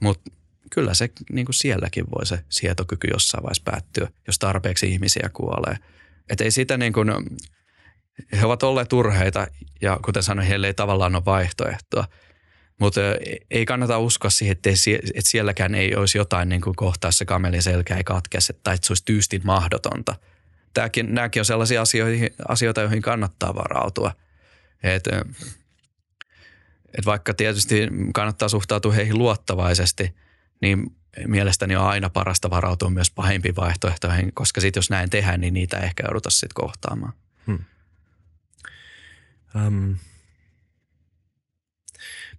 Mutta 0.00 0.30
kyllä 0.70 0.94
se 0.94 1.10
niin 1.32 1.46
kuin 1.46 1.54
sielläkin 1.54 2.04
voi 2.16 2.26
se 2.26 2.44
sietokyky 2.48 3.08
jossain 3.12 3.42
vaiheessa 3.42 3.62
päättyä, 3.64 4.08
jos 4.26 4.38
tarpeeksi 4.38 4.88
ihmisiä 4.88 5.30
kuolee. 5.32 5.76
Että 6.30 6.44
ei 6.44 6.50
sitä 6.50 6.76
niin 6.76 6.92
kuin, 6.92 7.12
he 8.32 8.46
ovat 8.46 8.62
olleet 8.62 8.88
turheita 8.88 9.46
ja 9.80 9.98
kuten 10.04 10.22
sanoin, 10.22 10.48
heille 10.48 10.66
ei 10.66 10.74
tavallaan 10.74 11.14
ole 11.14 11.24
vaihtoehtoa. 11.24 12.04
Mutta 12.80 13.00
ei 13.50 13.66
kannata 13.66 13.98
uskoa 13.98 14.30
siihen, 14.30 14.52
että, 14.52 14.70
että 15.14 15.30
sielläkään 15.30 15.74
ei 15.74 15.96
olisi 15.96 16.18
jotain 16.18 16.48
niin 16.48 16.60
kuin 16.60 16.76
kohtaa 16.76 17.10
se 17.10 17.24
kamelin 17.24 17.62
selkä 17.62 17.96
ei 17.96 18.04
katkesi 18.04 18.52
tai 18.62 18.74
että 18.74 18.86
se 18.86 18.90
olisi 18.90 19.04
tyystin 19.04 19.40
mahdotonta– 19.44 20.14
tämäkin, 20.74 21.14
nämäkin 21.14 21.40
on 21.40 21.44
sellaisia 21.44 21.82
asioita, 21.82 22.26
asioita, 22.48 22.80
joihin 22.80 23.02
kannattaa 23.02 23.54
varautua. 23.54 24.12
Et, 24.82 25.04
Et 26.98 27.06
vaikka 27.06 27.34
tietysti 27.34 27.88
kannattaa 28.14 28.48
suhtautua 28.48 28.92
heihin 28.92 29.18
luottavaisesti, 29.18 30.14
niin 30.60 30.96
mielestäni 31.26 31.76
on 31.76 31.86
aina 31.86 32.10
parasta 32.10 32.50
varautua 32.50 32.90
myös 32.90 33.10
pahimpiin 33.10 33.56
vaihtoehtoihin, 33.56 34.32
koska 34.34 34.60
sitten 34.60 34.78
jos 34.78 34.90
näin 34.90 35.10
tehdään, 35.10 35.40
niin 35.40 35.54
niitä 35.54 35.78
ehkä 35.78 36.02
jouduta 36.06 36.30
sitten 36.30 36.54
kohtaamaan. 36.54 37.12
Hmm. 37.46 37.64
Um, 39.66 39.96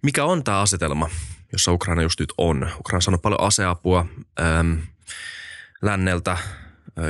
mikä 0.01 0.23
on 0.23 0.43
tämä 0.43 0.59
asetelma, 0.59 1.09
jossa 1.51 1.71
Ukraina 1.71 2.01
just 2.01 2.19
nyt 2.19 2.33
on? 2.37 2.71
Ukraina 2.79 3.01
sanoo 3.01 3.17
paljon 3.17 3.41
aseapua 3.41 4.05
ähm, 4.39 4.73
länneltä, 5.81 6.37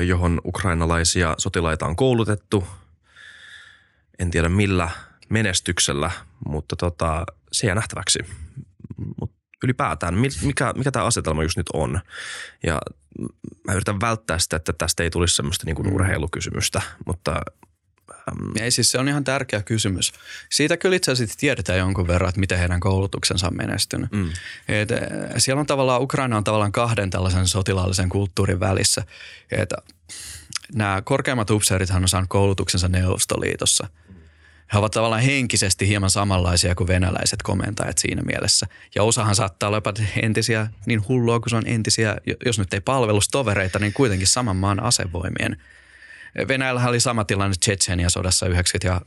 johon 0.07 0.41
ukrainalaisia 0.45 1.35
sotilaita 1.37 1.85
on 1.85 1.95
koulutettu. 1.95 2.67
En 4.19 4.31
tiedä 4.31 4.49
millä 4.49 4.89
menestyksellä, 5.29 6.11
mutta 6.45 6.75
tota, 6.75 7.25
se 7.51 7.67
jää 7.67 7.75
nähtäväksi. 7.75 8.19
Mut 9.21 9.31
ylipäätään, 9.63 10.17
mikä, 10.43 10.73
mikä 10.73 10.91
tämä 10.91 11.05
asetelma 11.05 11.43
just 11.43 11.57
nyt 11.57 11.69
on. 11.73 11.99
Ja 12.63 12.79
mä 13.67 13.73
yritän 13.73 14.01
välttää 14.01 14.39
sitä, 14.39 14.55
että 14.55 14.73
tästä 14.73 15.03
ei 15.03 15.09
tulisi 15.09 15.35
semmoista 15.35 15.65
niin 15.65 15.93
urheilukysymystä, 15.93 16.81
mutta 17.05 17.41
ei 18.59 18.71
siis 18.71 18.91
se 18.91 18.99
on 18.99 19.07
ihan 19.07 19.23
tärkeä 19.23 19.61
kysymys. 19.61 20.13
Siitä 20.49 20.77
kyllä 20.77 20.95
itse 20.95 21.11
asiassa 21.11 21.39
tiedetään 21.39 21.79
jonkun 21.79 22.07
verran, 22.07 22.29
että 22.29 22.39
miten 22.39 22.59
heidän 22.59 22.79
koulutuksensa 22.79 23.47
on 23.47 23.57
menestynyt. 23.57 24.11
Mm. 24.11 24.29
Et, 24.67 24.91
eh, 24.91 24.99
siellä 25.37 25.59
on 25.59 25.65
tavallaan, 25.65 26.01
Ukraina 26.01 26.37
on 26.37 26.43
tavallaan 26.43 26.71
kahden 26.71 27.09
tällaisen 27.09 27.47
sotilaallisen 27.47 28.09
kulttuurin 28.09 28.59
välissä. 28.59 29.03
Et, 29.51 29.73
nämä 30.73 31.01
korkeimmat 31.01 31.49
upseerithan 31.49 32.03
on 32.03 32.09
saanut 32.09 32.29
koulutuksensa 32.29 32.87
Neuvostoliitossa. 32.87 33.87
He 34.73 34.77
ovat 34.77 34.91
tavallaan 34.91 35.21
henkisesti 35.21 35.87
hieman 35.87 36.09
samanlaisia 36.09 36.75
kuin 36.75 36.87
venäläiset 36.87 37.43
komentajat 37.43 37.97
siinä 37.97 38.21
mielessä. 38.21 38.67
Ja 38.95 39.03
osahan 39.03 39.35
saattaa 39.35 39.67
olla 39.67 39.77
jopa 39.77 39.93
entisiä, 40.21 40.67
niin 40.85 41.07
hullua 41.07 41.39
kuin 41.39 41.49
se 41.49 41.55
on 41.55 41.67
entisiä, 41.67 42.15
jos 42.45 42.59
nyt 42.59 42.73
ei 42.73 42.81
palvelustovereita, 42.81 43.79
niin 43.79 43.93
kuitenkin 43.93 44.27
saman 44.27 44.55
maan 44.55 44.83
asevoimien– 44.83 45.57
Venäjällä 46.47 46.87
oli 46.87 46.99
sama 46.99 47.25
tilanne 47.25 47.55
Tsetsenia 47.59 48.09
sodassa 48.09 48.45
90- 48.45 48.51
ja 48.83 49.01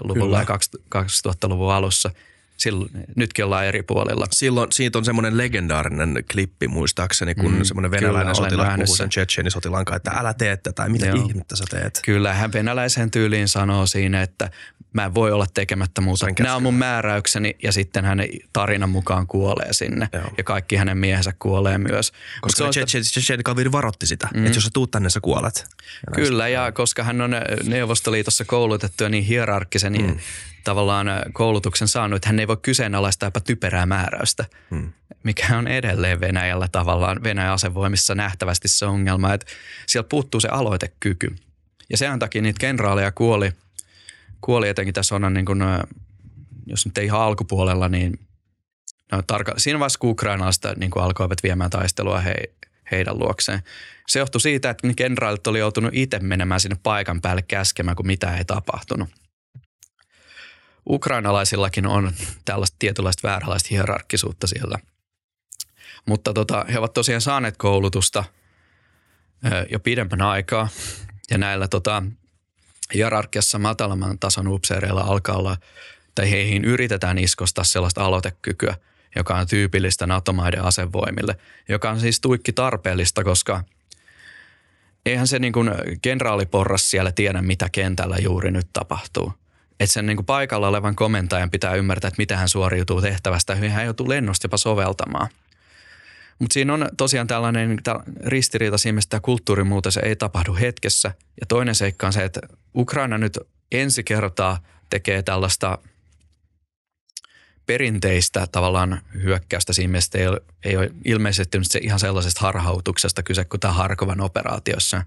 luvulla 0.00 0.38
ja 0.38 0.58
2000-luvun 0.94 1.72
alussa. 1.72 2.10
Silloin, 2.56 2.90
nytkin 3.16 3.44
ollaan 3.44 3.66
eri 3.66 3.82
puolilla. 3.82 4.26
Silloin 4.30 4.72
siitä 4.72 4.98
on 4.98 5.04
semmoinen 5.04 5.36
legendaarinen 5.36 6.24
klippi 6.32 6.68
muistaakseni, 6.68 7.34
kun 7.34 7.52
mm, 7.52 7.64
semmoinen 7.64 7.90
venäläinen 7.90 8.34
sotilas 8.34 8.74
puhuu 8.76 8.96
sen 8.96 9.08
Tsetseni 9.08 9.50
sotilaan 9.50 9.84
että 9.96 10.10
älä 10.10 10.34
tee 10.34 10.56
tätä, 10.56 10.72
tai 10.72 10.88
mitä 10.88 11.06
Joo. 11.06 11.26
ihmettä 11.28 11.56
sä 11.56 11.64
teet. 11.70 12.00
Kyllä, 12.04 12.34
hän 12.34 12.52
venäläisen 12.52 13.10
tyyliin 13.10 13.48
sanoo 13.48 13.86
siinä, 13.86 14.22
että 14.22 14.50
mä 14.92 15.04
en 15.04 15.14
voi 15.14 15.32
olla 15.32 15.46
tekemättä 15.54 16.00
muuta. 16.00 16.26
Nämä 16.38 16.56
on 16.56 16.62
mun 16.62 16.74
määräykseni 16.74 17.56
ja 17.62 17.72
sitten 17.72 18.04
hänen 18.04 18.28
tarinan 18.52 18.90
mukaan 18.90 19.26
kuolee 19.26 19.72
sinne. 19.72 20.08
Joo. 20.12 20.24
Ja 20.38 20.44
kaikki 20.44 20.76
hänen 20.76 20.98
miehensä 20.98 21.32
kuolee 21.38 21.78
myös. 21.78 22.12
Koska 22.40 22.70
Tsetsen 22.70 23.42
kaveri 23.44 23.72
varotti 23.72 24.06
sitä, 24.06 24.28
mm. 24.34 24.46
että 24.46 24.56
jos 24.56 24.64
sä 24.64 24.70
tuut 24.72 24.90
tänne, 24.90 25.10
sä 25.10 25.20
kuolet. 25.20 25.66
Ja 26.06 26.12
Kyllä, 26.14 26.48
ja 26.48 26.72
koska 26.72 27.04
hän 27.04 27.20
on 27.20 27.30
Neuvostoliitossa 27.64 28.44
koulutettu 28.44 29.04
ja 29.04 29.10
niin 29.10 29.24
hierarkkisen 29.24 29.92
niin 29.92 30.06
mm. 30.06 30.18
Tavallaan 30.66 31.06
koulutuksen 31.32 31.88
saanut, 31.88 32.16
että 32.16 32.28
hän 32.28 32.40
ei 32.40 32.48
voi 32.48 32.56
kyseenalaistaa 32.62 33.26
jopa 33.26 33.40
typerää 33.40 33.86
määräystä. 33.86 34.44
Mm. 34.70 34.92
Mikä 35.22 35.58
on 35.58 35.68
edelleen 35.68 36.20
Venäjällä 36.20 36.68
tavallaan, 36.72 37.22
Venäjän 37.22 37.52
asevoimissa 37.52 38.14
nähtävästi 38.14 38.68
se 38.68 38.86
ongelma, 38.86 39.34
että 39.34 39.46
sieltä 39.86 40.08
puuttuu 40.08 40.40
se 40.40 40.48
aloitekyky. 40.48 41.36
Ja 41.90 41.96
sen 41.96 42.18
takia 42.18 42.42
niitä 42.42 42.58
kenraaleja 42.58 43.12
kuoli– 43.12 43.52
kuoli 44.40 44.68
etenkin 44.68 44.94
tässä 44.94 45.14
on 45.14 45.34
niin 45.34 45.46
kuin, 45.46 45.60
jos 46.66 46.86
nyt 46.86 46.98
ei 46.98 47.04
ihan 47.04 47.20
alkupuolella, 47.20 47.88
niin 47.88 48.18
no, 49.12 49.22
tarka, 49.26 49.54
siinä 49.56 49.78
vaiheessa 49.78 49.98
kun 49.98 50.10
ukrainalaista 50.10 50.74
niin 50.76 50.90
kuin 50.90 51.02
alkoivat 51.02 51.42
viemään 51.42 51.70
taistelua 51.70 52.20
he, 52.20 52.34
heidän 52.90 53.18
luokseen. 53.18 53.62
Se 54.08 54.18
johtui 54.18 54.40
siitä, 54.40 54.70
että 54.70 54.88
kenraalit 54.96 55.46
oli 55.46 55.58
joutunut 55.58 55.90
itse 55.94 56.18
menemään 56.18 56.60
sinne 56.60 56.76
paikan 56.82 57.20
päälle 57.20 57.42
käskemään, 57.42 57.96
kun 57.96 58.06
mitä 58.06 58.36
ei 58.36 58.44
tapahtunut. 58.44 59.08
Ukrainalaisillakin 60.88 61.86
on 61.86 62.12
tällaista 62.44 62.76
tietynlaista 62.78 63.28
vääränlaista 63.28 63.68
hierarkkisuutta 63.70 64.46
siellä. 64.46 64.78
Mutta 66.06 66.32
tota, 66.32 66.64
he 66.72 66.78
ovat 66.78 66.92
tosiaan 66.92 67.20
saaneet 67.20 67.56
koulutusta 67.56 68.24
jo 69.70 69.80
pidemmän 69.80 70.22
aikaa. 70.22 70.68
Ja 71.30 71.38
näillä 71.38 71.68
tota, 71.68 72.02
hierarkiassa 72.94 73.58
matalamman 73.58 74.18
tason 74.18 74.48
upseereilla 74.48 75.00
alkaa 75.00 75.36
olla, 75.36 75.56
tai 76.14 76.30
heihin 76.30 76.64
yritetään 76.64 77.18
iskostaa 77.18 77.64
sellaista 77.64 78.04
aloitekykyä, 78.04 78.76
joka 79.16 79.34
on 79.34 79.46
tyypillistä 79.46 80.06
NATO-maiden 80.06 80.62
asevoimille, 80.62 81.36
joka 81.68 81.90
on 81.90 82.00
siis 82.00 82.20
tuikki 82.20 82.52
tarpeellista, 82.52 83.24
koska 83.24 83.64
eihän 85.06 85.26
se 85.26 85.38
niin 85.38 85.52
kuin 85.52 85.70
kenraaliporras 86.02 86.90
siellä 86.90 87.12
tiedä, 87.12 87.42
mitä 87.42 87.68
kentällä 87.72 88.16
juuri 88.16 88.50
nyt 88.50 88.68
tapahtuu. 88.72 89.32
Että 89.80 89.92
sen 89.92 90.06
niin 90.06 90.16
kuin 90.16 90.26
paikalla 90.26 90.68
olevan 90.68 90.96
komentajan 90.96 91.50
pitää 91.50 91.74
ymmärtää, 91.74 92.08
että 92.08 92.22
mitä 92.22 92.36
hän 92.36 92.48
suoriutuu 92.48 93.00
tehtävästä, 93.00 93.54
hän 93.54 93.84
joutuu 93.84 94.08
lennosta 94.08 94.44
jopa 94.44 94.56
soveltamaan– 94.56 95.28
mutta 96.38 96.54
siinä 96.54 96.74
on 96.74 96.88
tosiaan 96.96 97.26
tällainen 97.26 97.78
ristiriita 98.26 98.78
siinä, 98.78 98.98
että 98.98 99.20
kulttuurimuutos 99.20 99.96
ei 99.96 100.16
tapahdu 100.16 100.54
hetkessä. 100.54 101.14
Ja 101.40 101.46
toinen 101.46 101.74
seikka 101.74 102.06
on 102.06 102.12
se, 102.12 102.24
että 102.24 102.40
Ukraina 102.74 103.18
nyt 103.18 103.38
ensi 103.72 104.04
kertaa 104.04 104.58
tekee 104.90 105.22
tällaista 105.22 105.78
perinteistä 107.66 108.46
tavallaan 108.52 109.00
hyökkäystä 109.22 109.72
siinä 109.72 109.90
mielessä, 109.90 110.18
ei 110.18 110.26
ole, 110.26 110.40
ei 110.64 110.76
ole 110.76 110.90
ilmeisesti 111.04 111.58
nyt 111.58 111.70
se 111.70 111.78
ihan 111.82 112.00
sellaisesta 112.00 112.40
harhautuksesta 112.40 113.22
kyse 113.22 113.44
kuin 113.44 113.60
tämä 113.60 113.72
Harkovan 113.72 114.20
operaatiossa. 114.20 115.02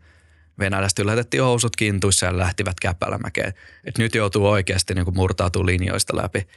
Venäläiset 0.60 1.00
yllätettiin 1.00 1.44
housut 1.44 1.76
kintuissa 1.76 2.26
ja 2.26 2.38
lähtivät 2.38 2.80
käpälämäkeen. 2.80 3.54
Et 3.86 3.98
nyt 3.98 4.16
joutuu 4.16 4.48
oikeasti 4.48 4.94
niin 4.94 5.16
murtautumaan 5.16 5.66
linjoista 5.66 6.18
läpi. 6.18 6.48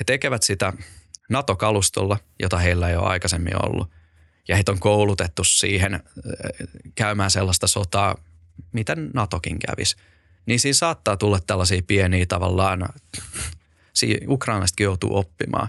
He 0.00 0.04
tekevät 0.06 0.42
sitä 0.42 0.72
NATO-kalustolla, 1.28 2.16
jota 2.42 2.58
heillä 2.58 2.88
ei 2.88 2.96
ole 2.96 3.06
aikaisemmin 3.06 3.64
ollut 3.66 3.90
ja 4.48 4.56
heitä 4.56 4.72
on 4.72 4.80
koulutettu 4.80 5.44
siihen 5.44 5.94
äh, 5.94 6.00
käymään 6.94 7.30
sellaista 7.30 7.66
sotaa, 7.66 8.16
mitä 8.72 8.96
NATOkin 9.14 9.58
kävisi. 9.58 9.96
Niin 10.46 10.60
siinä 10.60 10.74
saattaa 10.74 11.16
tulla 11.16 11.38
tällaisia 11.46 11.82
pieniä 11.86 12.26
tavallaan, 12.26 12.88
ukrainalaisetkin 14.28 14.84
joutuu 14.84 15.16
oppimaan. 15.16 15.68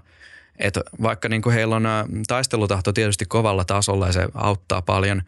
Et 0.59 0.79
vaikka 1.01 1.29
niin 1.29 1.41
kuin 1.41 1.53
heillä 1.53 1.75
on 1.75 1.85
äh, 1.85 2.05
taistelutahto 2.27 2.93
tietysti 2.93 3.25
kovalla 3.25 3.65
tasolla 3.65 4.07
ja 4.07 4.13
se 4.13 4.27
auttaa 4.33 4.81
paljon, 4.81 5.21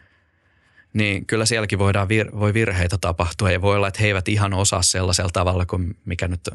niin 0.93 1.25
kyllä 1.25 1.45
sielläkin 1.45 1.79
voidaan 1.79 2.07
vir- 2.07 2.39
voi 2.39 2.53
virheitä 2.53 2.97
tapahtua 2.97 3.51
ja 3.51 3.61
voi 3.61 3.75
olla, 3.75 3.87
että 3.87 4.01
he 4.01 4.07
eivät 4.07 4.27
ihan 4.27 4.53
osaa 4.53 4.81
sellaisella 4.81 5.29
tavalla 5.33 5.65
kuin 5.65 5.97
mikä 6.05 6.27
nyt 6.27 6.49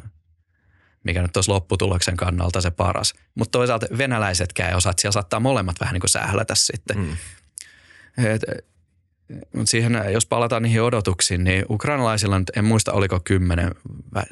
mikä 1.05 1.22
nyt 1.22 1.37
olisi 1.37 1.51
lopputuloksen 1.51 2.16
kannalta 2.16 2.61
se 2.61 2.70
paras. 2.70 3.14
Mutta 3.35 3.59
toisaalta 3.59 3.87
venäläisetkään 3.98 4.70
ei 4.70 4.77
osaa, 4.77 4.90
että 4.90 5.01
siellä 5.01 5.12
saattaa 5.12 5.40
molemmat 5.40 5.81
vähän 5.81 5.92
niin 5.92 6.01
kuin 6.01 6.11
sählätä 6.11 6.55
sitten. 6.55 6.98
Mm. 6.98 7.16
Et, 8.24 8.42
mutta 9.29 9.70
siihen, 9.70 10.01
jos 10.12 10.27
palataan 10.27 10.62
niihin 10.62 10.83
odotuksiin, 10.83 11.44
niin 11.44 11.64
ukrainalaisilla 11.70 12.38
nyt, 12.38 12.51
en 12.57 12.64
muista 12.64 12.92
oliko 12.92 13.20
kymmenen, 13.24 13.74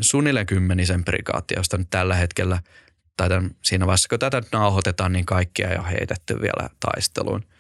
suunnilleen 0.01 0.47
kymmenisen 0.47 1.05
prikaattia, 1.05 1.59
josta 1.59 1.79
nyt 1.79 1.91
tällä 1.91 2.15
hetkellä, 2.15 2.59
tai 3.17 3.29
tämän, 3.29 3.51
siinä 3.63 3.87
vaiheessa 3.87 4.09
kun 4.09 4.19
tätä 4.19 4.43
nauhoitetaan, 4.53 5.13
niin 5.13 5.27
kaikkia 5.27 5.71
ei 5.71 5.79
ole 5.79 5.91
heitetty 5.91 6.41
vielä 6.41 6.71
taisteluun– 6.81 7.45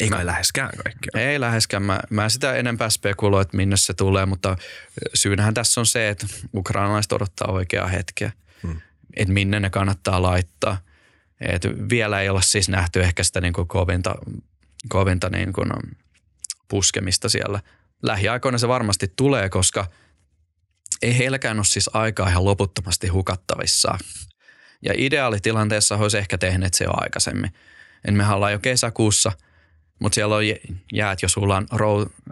ei 0.00 0.08
kai 0.08 0.26
läheskään 0.26 0.70
kaikkea. 0.84 1.30
Ei 1.30 1.40
läheskään. 1.40 1.82
Mä, 1.82 2.00
mä 2.10 2.28
sitä 2.28 2.54
enempää 2.54 2.90
spekuloin, 2.90 3.42
että 3.42 3.56
minne 3.56 3.76
se 3.76 3.94
tulee, 3.94 4.26
mutta 4.26 4.56
syynähän 5.14 5.54
tässä 5.54 5.80
on 5.80 5.86
se, 5.86 6.08
että 6.08 6.26
ukrainalaiset 6.54 7.12
odottaa 7.12 7.52
oikeaa 7.52 7.86
hetkeä. 7.86 8.32
Hmm. 8.62 8.80
Että 9.16 9.34
minne 9.34 9.60
ne 9.60 9.70
kannattaa 9.70 10.22
laittaa. 10.22 10.78
Et 11.40 11.62
vielä 11.90 12.20
ei 12.20 12.28
ole 12.28 12.42
siis 12.42 12.68
nähty 12.68 13.02
ehkä 13.02 13.24
sitä 13.24 13.40
niin 13.40 13.52
kuin 13.52 13.68
kovinta, 13.68 14.14
kovinta 14.88 15.30
niin 15.30 15.52
kuin 15.52 15.70
puskemista 16.68 17.28
siellä. 17.28 17.60
Lähiaikoina 18.02 18.58
se 18.58 18.68
varmasti 18.68 19.12
tulee, 19.16 19.48
koska 19.48 19.86
ei 21.02 21.18
heilläkään 21.18 21.56
ole 21.56 21.64
siis 21.64 21.90
aikaa 21.92 22.28
ihan 22.28 22.44
loputtomasti 22.44 23.08
hukattavissa. 23.08 23.98
Ja 24.82 24.94
ideaalitilanteessa 24.96 25.96
olisi 25.96 26.18
ehkä 26.18 26.38
tehneet 26.38 26.74
se 26.74 26.84
jo 26.84 26.90
aikaisemmin. 26.94 27.52
En 28.08 28.14
me 28.14 28.28
ollaan 28.28 28.52
jo 28.52 28.58
kesäkuussa– 28.58 29.32
mutta 29.98 30.14
siellä 30.14 30.36
on 30.36 30.42
jäät, 30.92 31.22
jos 31.22 31.32
sulla 31.32 31.56
on, 31.56 31.66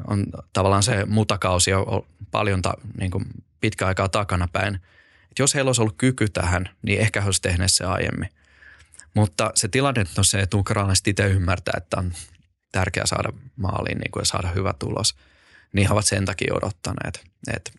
on 0.07 0.27
tavallaan 0.53 0.83
se 0.83 1.05
mutakausi 1.05 1.71
jo 1.71 2.07
paljon 2.31 2.63
ta, 2.63 2.75
niin 2.99 3.11
kuin 3.11 3.25
pitkä 3.61 3.87
aikaa 3.87 4.09
takana 4.09 4.49
päin. 4.53 4.75
Et 5.31 5.39
jos 5.39 5.55
heillä 5.55 5.69
olisi 5.69 5.81
ollut 5.81 5.95
kyky 5.99 6.29
tähän, 6.29 6.69
niin 6.83 7.01
ehkä 7.01 7.21
he 7.21 7.27
olisi 7.27 7.43
tehneet 7.43 7.73
se 7.73 7.85
aiemmin. 7.85 8.29
Mutta 9.15 9.53
se 9.55 9.69
tilanne 9.69 10.05
on 10.19 10.25
se, 10.25 10.41
että 10.41 10.57
ukrainalaiset 10.57 11.09
itse 11.09 11.27
ymmärtää, 11.27 11.75
että 11.77 11.97
on 11.99 12.13
tärkeää 12.73 13.07
saada 13.07 13.33
maaliin 13.57 13.99
niin 13.99 14.11
kuin 14.11 14.21
ja 14.21 14.25
saada 14.25 14.49
hyvä 14.49 14.75
tulos. 14.79 15.17
Niin 15.73 15.89
he 15.89 15.93
ovat 15.93 16.07
sen 16.07 16.25
takia 16.25 16.55
odottaneet. 16.55 17.25
Et 17.55 17.73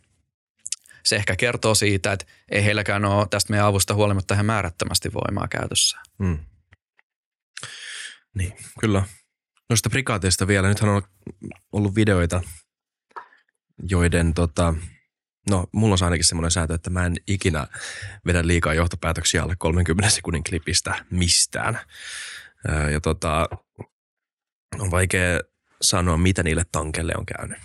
se 1.04 1.16
ehkä 1.16 1.36
kertoo 1.36 1.76
siitä, 1.76 2.12
että 2.12 2.26
ei 2.52 2.66
heilläkään 2.66 3.06
ole 3.06 3.28
tästä 3.30 3.54
meidän 3.54 3.68
avusta 3.68 3.94
huolimatta 3.94 4.34
ihan 4.34 4.46
määrättömästi 4.46 5.14
voimaa 5.14 5.48
käytössä. 5.48 5.98
Mm. 6.18 6.40
Niin, 8.34 8.54
kyllä. 8.80 9.04
Noista 9.70 9.90
prikaateista 9.90 10.48
vielä. 10.48 10.68
Nythän 10.68 10.90
on 10.90 11.02
ollut 11.72 11.96
videoita, 11.96 12.42
joiden 13.84 14.34
tota, 14.34 14.74
no 15.50 15.66
mulla 15.72 15.94
on 15.94 16.04
ainakin 16.04 16.26
semmoinen 16.26 16.52
säätö, 16.52 16.74
että 16.74 16.90
mä 16.90 17.06
en 17.06 17.16
ikinä 17.28 17.68
vedä 18.26 18.48
liikaa 18.48 18.74
johtopäätöksiä 18.74 19.44
alle 19.44 19.56
30 19.60 20.10
sekunnin 20.10 20.44
klipistä 20.44 21.06
mistään. 21.12 21.80
Ja 22.92 23.02
tota, 23.02 23.50
on 24.80 24.92
vaikea 24.92 25.40
sanoa, 25.82 26.18
mitä 26.18 26.44
niille 26.44 26.64
tankeille 26.72 27.14
on 27.18 27.26
käynyt, 27.26 27.58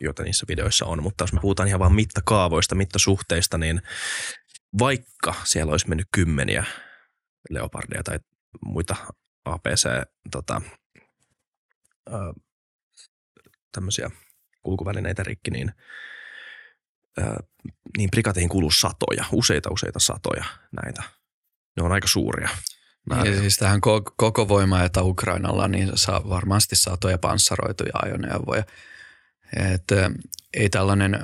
joita 0.00 0.22
niissä 0.22 0.46
videoissa 0.48 0.86
on. 0.86 1.02
Mutta 1.02 1.22
jos 1.22 1.32
me 1.32 1.40
puhutaan 1.40 1.68
ihan 1.68 1.80
vaan 1.80 1.94
mittakaavoista, 1.94 2.74
mittasuhteista, 2.74 3.58
niin 3.58 3.82
vaikka 4.78 5.34
siellä 5.44 5.70
olisi 5.70 5.88
mennyt 5.88 6.06
kymmeniä 6.12 6.64
leopardia 7.50 8.02
tai 8.02 8.18
muita 8.64 8.96
APC 9.44 9.88
tota, 10.30 10.62
tämmöisiä 13.72 14.10
kulkuvälineitä 14.62 15.22
rikki, 15.22 15.50
niin, 15.50 15.72
ää, 17.18 17.40
niin 17.96 18.10
prikateihin 18.10 18.48
kuluu 18.48 18.70
satoja, 18.70 19.24
useita 19.32 19.70
useita 19.72 19.98
satoja 19.98 20.44
näitä. 20.82 21.02
Ne 21.76 21.82
on 21.82 21.92
aika 21.92 22.08
suuria. 22.08 22.48
Ja 23.24 23.38
siis 23.38 23.56
tähän 23.56 23.80
koko 24.16 24.48
voima, 24.48 24.82
että 24.82 25.02
Ukrainalla, 25.02 25.68
niin 25.68 25.90
saa 25.94 26.28
varmasti 26.28 26.76
satoja 26.76 27.18
panssaroituja 27.18 27.92
ajoneuvoja. 28.02 28.64
Et, 29.56 29.84
ei 30.54 30.68
tällainen 30.68 31.18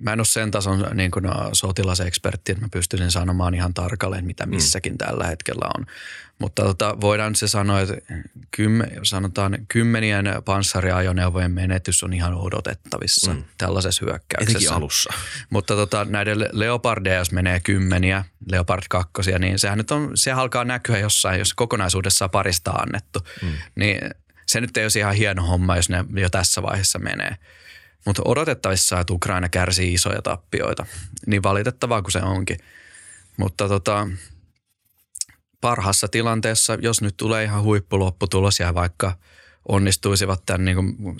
mä 0.00 0.12
en 0.12 0.20
ole 0.20 0.24
sen 0.24 0.50
tason 0.50 0.84
niin 0.94 1.10
kuin, 1.10 1.22
no, 1.22 1.50
sotilasekspertti, 1.52 2.52
että 2.52 2.64
mä 2.64 2.68
pystyisin 2.72 3.10
sanomaan 3.10 3.54
ihan 3.54 3.74
tarkalleen, 3.74 4.24
mitä 4.24 4.46
mm. 4.46 4.50
missäkin 4.50 4.92
mm. 4.92 4.98
tällä 4.98 5.26
hetkellä 5.26 5.70
on. 5.78 5.86
Mutta 6.38 6.62
tota, 6.62 7.00
voidaan 7.00 7.34
se 7.34 7.48
sanoa, 7.48 7.80
että 7.80 7.94
kymmen, 8.50 8.90
sanotaan 9.02 9.58
kymmenien 9.68 10.26
panssariajoneuvojen 10.44 11.50
menetys 11.50 12.02
on 12.02 12.12
ihan 12.12 12.34
odotettavissa 12.34 13.34
mm. 13.34 13.44
tällaisessa 13.58 14.04
hyökkäyksessä. 14.06 14.58
Etenkin 14.58 14.76
alussa. 14.76 15.12
Mutta 15.50 15.74
tota, 15.74 16.04
näiden 16.04 16.48
Leopardeja, 16.52 17.18
jos 17.18 17.32
menee 17.32 17.60
kymmeniä, 17.60 18.24
Leopard 18.50 18.82
2, 18.90 19.12
niin 19.38 19.58
sehän 19.58 19.78
nyt 19.78 19.90
on, 19.90 20.10
se 20.14 20.32
alkaa 20.32 20.64
näkyä 20.64 20.98
jossain, 20.98 21.38
jos 21.38 21.54
kokonaisuudessaan 21.54 22.30
parista 22.30 22.70
annettu. 22.70 23.20
Mm. 23.42 23.52
Niin 23.74 24.00
se 24.46 24.60
nyt 24.60 24.76
ei 24.76 24.84
olisi 24.84 24.98
ihan 24.98 25.14
hieno 25.14 25.42
homma, 25.42 25.76
jos 25.76 25.88
ne 25.88 26.04
jo 26.16 26.30
tässä 26.30 26.62
vaiheessa 26.62 26.98
menee. 26.98 27.36
Mutta 28.06 28.22
odotettavissa, 28.24 29.00
että 29.00 29.12
Ukraina 29.12 29.48
kärsii 29.48 29.94
isoja 29.94 30.22
tappioita. 30.22 30.86
Niin 31.26 31.42
valitettavaa 31.42 32.02
kuin 32.02 32.12
se 32.12 32.18
onkin. 32.18 32.58
Mutta 33.36 33.68
tota, 33.68 34.08
parhaassa 35.60 36.08
tilanteessa, 36.08 36.78
jos 36.82 37.02
nyt 37.02 37.16
tulee 37.16 37.44
ihan 37.44 37.62
huippulopputulos 37.62 38.60
ja 38.60 38.74
vaikka 38.74 39.18
onnistuisivat 39.68 40.42
tämän 40.46 40.64
niin 40.64 40.74
kuin 40.74 41.16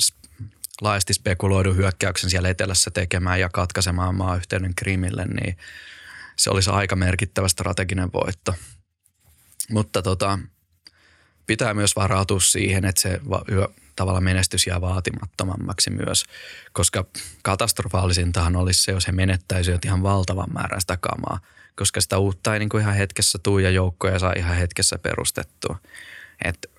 laajasti 0.80 1.14
spekuloidun 1.14 1.76
hyökkäyksen 1.76 2.30
siellä 2.30 2.48
etelässä 2.48 2.90
tekemään 2.90 3.40
ja 3.40 3.48
katkaisemaan 3.48 4.14
maayhteyden 4.14 4.74
Krimille, 4.74 5.24
niin 5.24 5.56
se 6.36 6.50
olisi 6.50 6.70
aika 6.70 6.96
merkittävä 6.96 7.48
strateginen 7.48 8.12
voitto. 8.12 8.54
Mutta 9.70 10.02
tota, 10.02 10.38
pitää 11.46 11.74
myös 11.74 11.96
varautua 11.96 12.40
siihen, 12.40 12.84
että 12.84 13.00
se 13.00 13.20
tavalla 13.98 14.20
menestys 14.20 14.66
jää 14.66 14.80
vaatimattomammaksi 14.80 15.90
myös, 15.90 16.24
koska 16.72 17.04
katastrofaalisintahan 17.42 18.56
olisi 18.56 18.82
se, 18.82 18.92
jos 18.92 19.06
he 19.06 19.12
menettäisivät 19.12 19.84
ihan 19.84 20.02
valtavan 20.02 20.52
määrän 20.52 20.80
sitä 20.80 20.96
kamaa, 20.96 21.38
koska 21.76 22.00
sitä 22.00 22.18
uutta 22.18 22.52
ei 22.52 22.58
niin 22.58 22.68
kuin 22.68 22.80
ihan 22.82 22.94
hetkessä 22.94 23.38
tuu 23.42 23.58
ja 23.58 23.70
joukkoja 23.70 24.18
saa 24.18 24.32
ihan 24.36 24.56
hetkessä 24.56 24.98
perustettua. 24.98 25.78
Et 26.44 26.70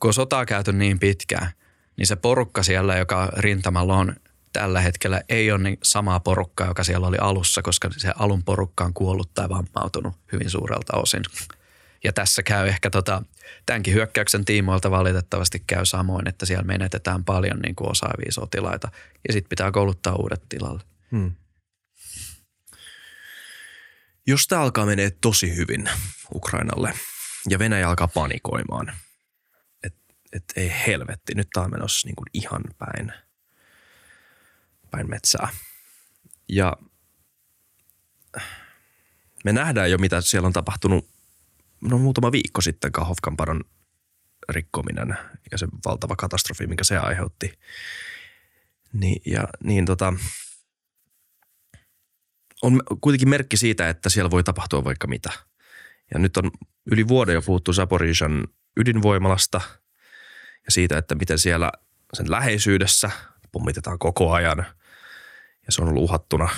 kun 0.00 0.14
sota 0.14 0.38
on 0.38 0.46
käyty 0.46 0.72
niin 0.72 0.98
pitkään, 0.98 1.52
niin 1.96 2.06
se 2.06 2.16
porukka 2.16 2.62
siellä, 2.62 2.96
joka 2.96 3.32
rintamalla 3.36 3.96
on 3.96 4.16
tällä 4.52 4.80
hetkellä, 4.80 5.20
ei 5.28 5.52
ole 5.52 5.62
niin 5.62 5.78
samaa 5.82 6.20
porukkaa, 6.20 6.66
joka 6.66 6.84
siellä 6.84 7.06
oli 7.06 7.16
alussa, 7.20 7.62
koska 7.62 7.90
se 7.96 8.12
alun 8.18 8.42
porukka 8.42 8.84
on 8.84 8.94
kuollut 8.94 9.34
tai 9.34 9.48
vammautunut 9.48 10.14
hyvin 10.32 10.50
suurelta 10.50 10.96
osin. 10.96 11.22
Ja 12.04 12.12
tässä 12.12 12.42
käy 12.42 12.68
ehkä 12.68 12.90
tota, 12.90 13.22
tämänkin 13.66 13.94
hyökkäyksen 13.94 14.44
tiimoilta 14.44 14.90
valitettavasti 14.90 15.64
käy 15.66 15.86
samoin, 15.86 16.28
että 16.28 16.46
siellä 16.46 16.64
menetetään 16.64 17.24
paljon 17.24 17.58
niin 17.58 17.74
kuin 17.74 17.90
osaavia 17.90 18.32
sotilaita 18.32 18.88
ja 19.28 19.32
sitten 19.32 19.48
pitää 19.48 19.72
kouluttaa 19.72 20.14
uudet 20.14 20.42
tilalle. 20.48 20.82
Hmm. 21.10 21.32
Jos 24.26 24.48
tämä 24.48 24.62
alkaa 24.62 24.86
menee 24.86 25.10
tosi 25.20 25.56
hyvin 25.56 25.90
Ukrainalle 26.34 26.94
ja 27.48 27.58
Venäjä 27.58 27.88
alkaa 27.88 28.08
panikoimaan, 28.08 28.92
että 29.82 30.00
et 30.32 30.44
ei 30.56 30.72
helvetti, 30.86 31.34
nyt 31.34 31.48
tämä 31.52 31.64
on 31.64 31.70
menossa 31.70 32.08
niin 32.08 32.16
kuin 32.16 32.26
ihan 32.32 32.62
päin, 32.78 33.12
päin 34.90 35.10
metsää. 35.10 35.48
Ja 36.48 36.76
me 39.44 39.52
nähdään 39.52 39.90
jo, 39.90 39.98
mitä 39.98 40.20
siellä 40.20 40.46
on 40.46 40.52
tapahtunut 40.52 41.13
no 41.84 41.98
muutama 41.98 42.32
viikko 42.32 42.60
sitten 42.60 42.92
Kahovkan 42.92 43.36
paron 43.36 43.60
rikkominen 44.48 45.16
ja 45.50 45.58
se 45.58 45.66
valtava 45.86 46.16
katastrofi, 46.16 46.66
minkä 46.66 46.84
se 46.84 46.96
aiheutti. 46.96 47.58
Niin, 48.92 49.22
ja, 49.26 49.48
niin 49.64 49.84
tota, 49.84 50.12
on 52.62 52.82
kuitenkin 53.00 53.28
merkki 53.28 53.56
siitä, 53.56 53.88
että 53.88 54.08
siellä 54.08 54.30
voi 54.30 54.44
tapahtua 54.44 54.84
vaikka 54.84 55.06
mitä. 55.06 55.30
Ja 56.14 56.18
nyt 56.20 56.36
on 56.36 56.50
yli 56.86 57.08
vuoden 57.08 57.34
jo 57.34 57.42
puhuttu 57.42 57.72
Zaporijan 57.72 58.48
ydinvoimalasta 58.76 59.60
ja 60.64 60.72
siitä, 60.72 60.98
että 60.98 61.14
miten 61.14 61.38
siellä 61.38 61.72
sen 62.12 62.30
läheisyydessä 62.30 63.10
pommitetaan 63.52 63.98
koko 63.98 64.32
ajan 64.32 64.66
ja 65.66 65.72
se 65.72 65.82
on 65.82 65.88
ollut 65.88 66.02
uhattuna 66.02 66.48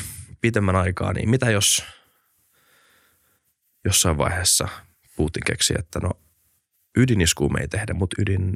pitemmän 0.41 0.77
aikaa, 0.77 1.13
niin 1.13 1.31
mitä 1.31 1.51
jos 1.51 1.85
jossain 3.85 4.19
vaiheessa 4.19 4.69
Putin 5.17 5.43
keksi, 5.47 5.75
että 5.79 6.01
no 6.01 6.11
ydiniskuu 6.97 7.49
me 7.49 7.61
ei 7.61 7.69
tehdä, 7.69 7.95
mutta 7.95 8.23
ydin 8.23 8.53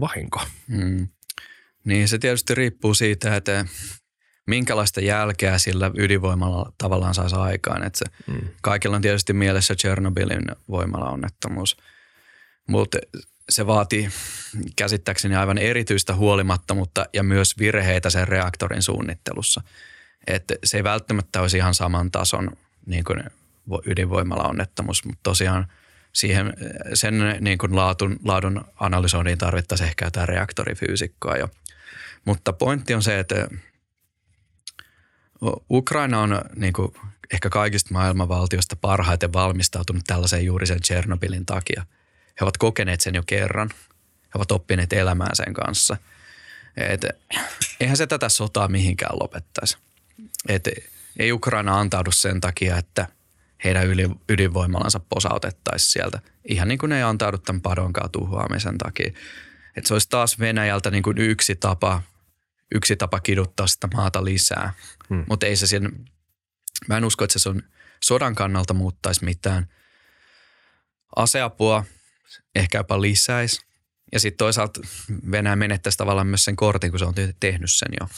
vahinko. 0.00 0.40
Mm. 0.68 1.08
Niin 1.84 2.08
se 2.08 2.18
tietysti 2.18 2.54
riippuu 2.54 2.94
siitä, 2.94 3.36
että 3.36 3.66
minkälaista 4.46 5.00
jälkeä 5.00 5.58
sillä 5.58 5.90
ydinvoimalla 5.94 6.72
tavallaan 6.78 7.14
saisi 7.14 7.36
aikaan. 7.36 7.82
Että 7.82 7.98
se, 7.98 8.32
mm. 8.32 8.48
Kaikilla 8.62 8.96
on 8.96 9.02
tietysti 9.02 9.32
mielessä 9.32 9.74
Chernobylin 9.74 10.44
voimalaonnettomuus, 10.68 11.76
mutta 12.68 12.98
se 13.50 13.66
vaatii 13.66 14.10
käsittääkseni 14.76 15.36
aivan 15.36 15.58
erityistä 15.58 16.14
huolimattomuutta 16.14 17.06
ja 17.12 17.22
myös 17.22 17.58
virheitä 17.58 18.10
sen 18.10 18.28
reaktorin 18.28 18.82
suunnittelussa. 18.82 19.62
Että 20.26 20.54
se 20.64 20.76
ei 20.76 20.84
välttämättä 20.84 21.40
olisi 21.40 21.56
ihan 21.56 21.74
saman 21.74 22.10
tason 22.10 22.50
niin 22.86 23.04
kuin 23.04 23.24
onnettomuus, 24.48 25.04
mutta 25.04 25.20
tosiaan 25.22 25.66
siihen, 26.12 26.52
sen 26.94 27.36
niin 27.40 27.58
kuin 27.58 27.76
laadun, 27.76 28.16
laadun 28.24 28.64
analysointiin 28.80 29.38
tarvittaisiin 29.38 29.88
ehkä 29.88 30.04
jotain 30.04 30.28
reaktorifyysikkoa 30.28 31.36
jo. 31.36 31.48
Mutta 32.24 32.52
pointti 32.52 32.94
on 32.94 33.02
se, 33.02 33.18
että 33.18 33.48
Ukraina 35.70 36.20
on 36.20 36.40
niin 36.56 36.72
kuin 36.72 36.94
ehkä 37.32 37.50
kaikista 37.50 37.92
maailman 37.92 38.28
valtioista 38.28 38.76
parhaiten 38.76 39.32
valmistautunut 39.32 40.02
tällaiseen 40.06 40.44
juuri 40.44 40.66
sen 40.66 40.82
Chernobylin 40.82 41.46
takia. 41.46 41.86
He 42.40 42.44
ovat 42.44 42.56
kokeneet 42.56 43.00
sen 43.00 43.14
jo 43.14 43.22
kerran. 43.26 43.70
He 44.22 44.30
ovat 44.34 44.52
oppineet 44.52 44.92
elämään 44.92 45.36
sen 45.36 45.54
kanssa. 45.54 45.96
Et, 46.76 47.04
eihän 47.80 47.96
se 47.96 48.06
tätä 48.06 48.28
sotaa 48.28 48.68
mihinkään 48.68 49.18
lopettaisi. 49.20 49.76
Et, 50.48 50.68
ei 51.18 51.32
Ukraina 51.32 51.80
antaudu 51.80 52.12
sen 52.12 52.40
takia, 52.40 52.76
että– 52.76 53.06
heidän 53.64 53.86
ydinvoimalansa 54.28 55.00
posautettaisiin 55.00 55.92
sieltä. 55.92 56.20
Ihan 56.48 56.68
niin 56.68 56.78
kuin 56.78 56.90
ne 56.90 56.96
ei 56.96 57.02
antaudu 57.02 57.38
tämän 57.38 57.62
padonkaan 57.62 58.10
tuhoamisen 58.10 58.78
takia. 58.78 59.12
Että 59.76 59.88
se 59.88 59.94
olisi 59.94 60.08
taas 60.08 60.38
Venäjältä 60.38 60.90
niin 60.90 61.02
kuin 61.02 61.18
yksi 61.18 61.56
tapa, 61.56 62.02
yksi 62.74 62.96
tapa 62.96 63.20
kiduttaa 63.20 63.66
sitä 63.66 63.88
maata 63.94 64.24
lisää. 64.24 64.72
Hmm. 65.08 65.24
Mutta 65.28 65.46
ei 65.46 65.56
se 65.56 65.66
sen, 65.66 66.04
mä 66.88 66.96
en 66.96 67.04
usko, 67.04 67.24
että 67.24 67.38
se 67.38 67.48
on 67.48 67.62
sodan 68.04 68.34
kannalta 68.34 68.74
muuttaisi 68.74 69.24
mitään. 69.24 69.68
Aseapua 71.16 71.84
ehkä 72.54 72.78
jopa 72.78 73.00
lisäisi. 73.00 73.60
Ja 74.12 74.20
sitten 74.20 74.38
toisaalta 74.38 74.80
Venäjä 75.30 75.56
menettäisi 75.56 75.98
tavallaan 75.98 76.26
myös 76.26 76.44
sen 76.44 76.56
kortin, 76.56 76.90
kun 76.90 76.98
se 76.98 77.04
on 77.04 77.14
tehnyt 77.40 77.70
sen 77.72 77.88
jo. 78.00 78.08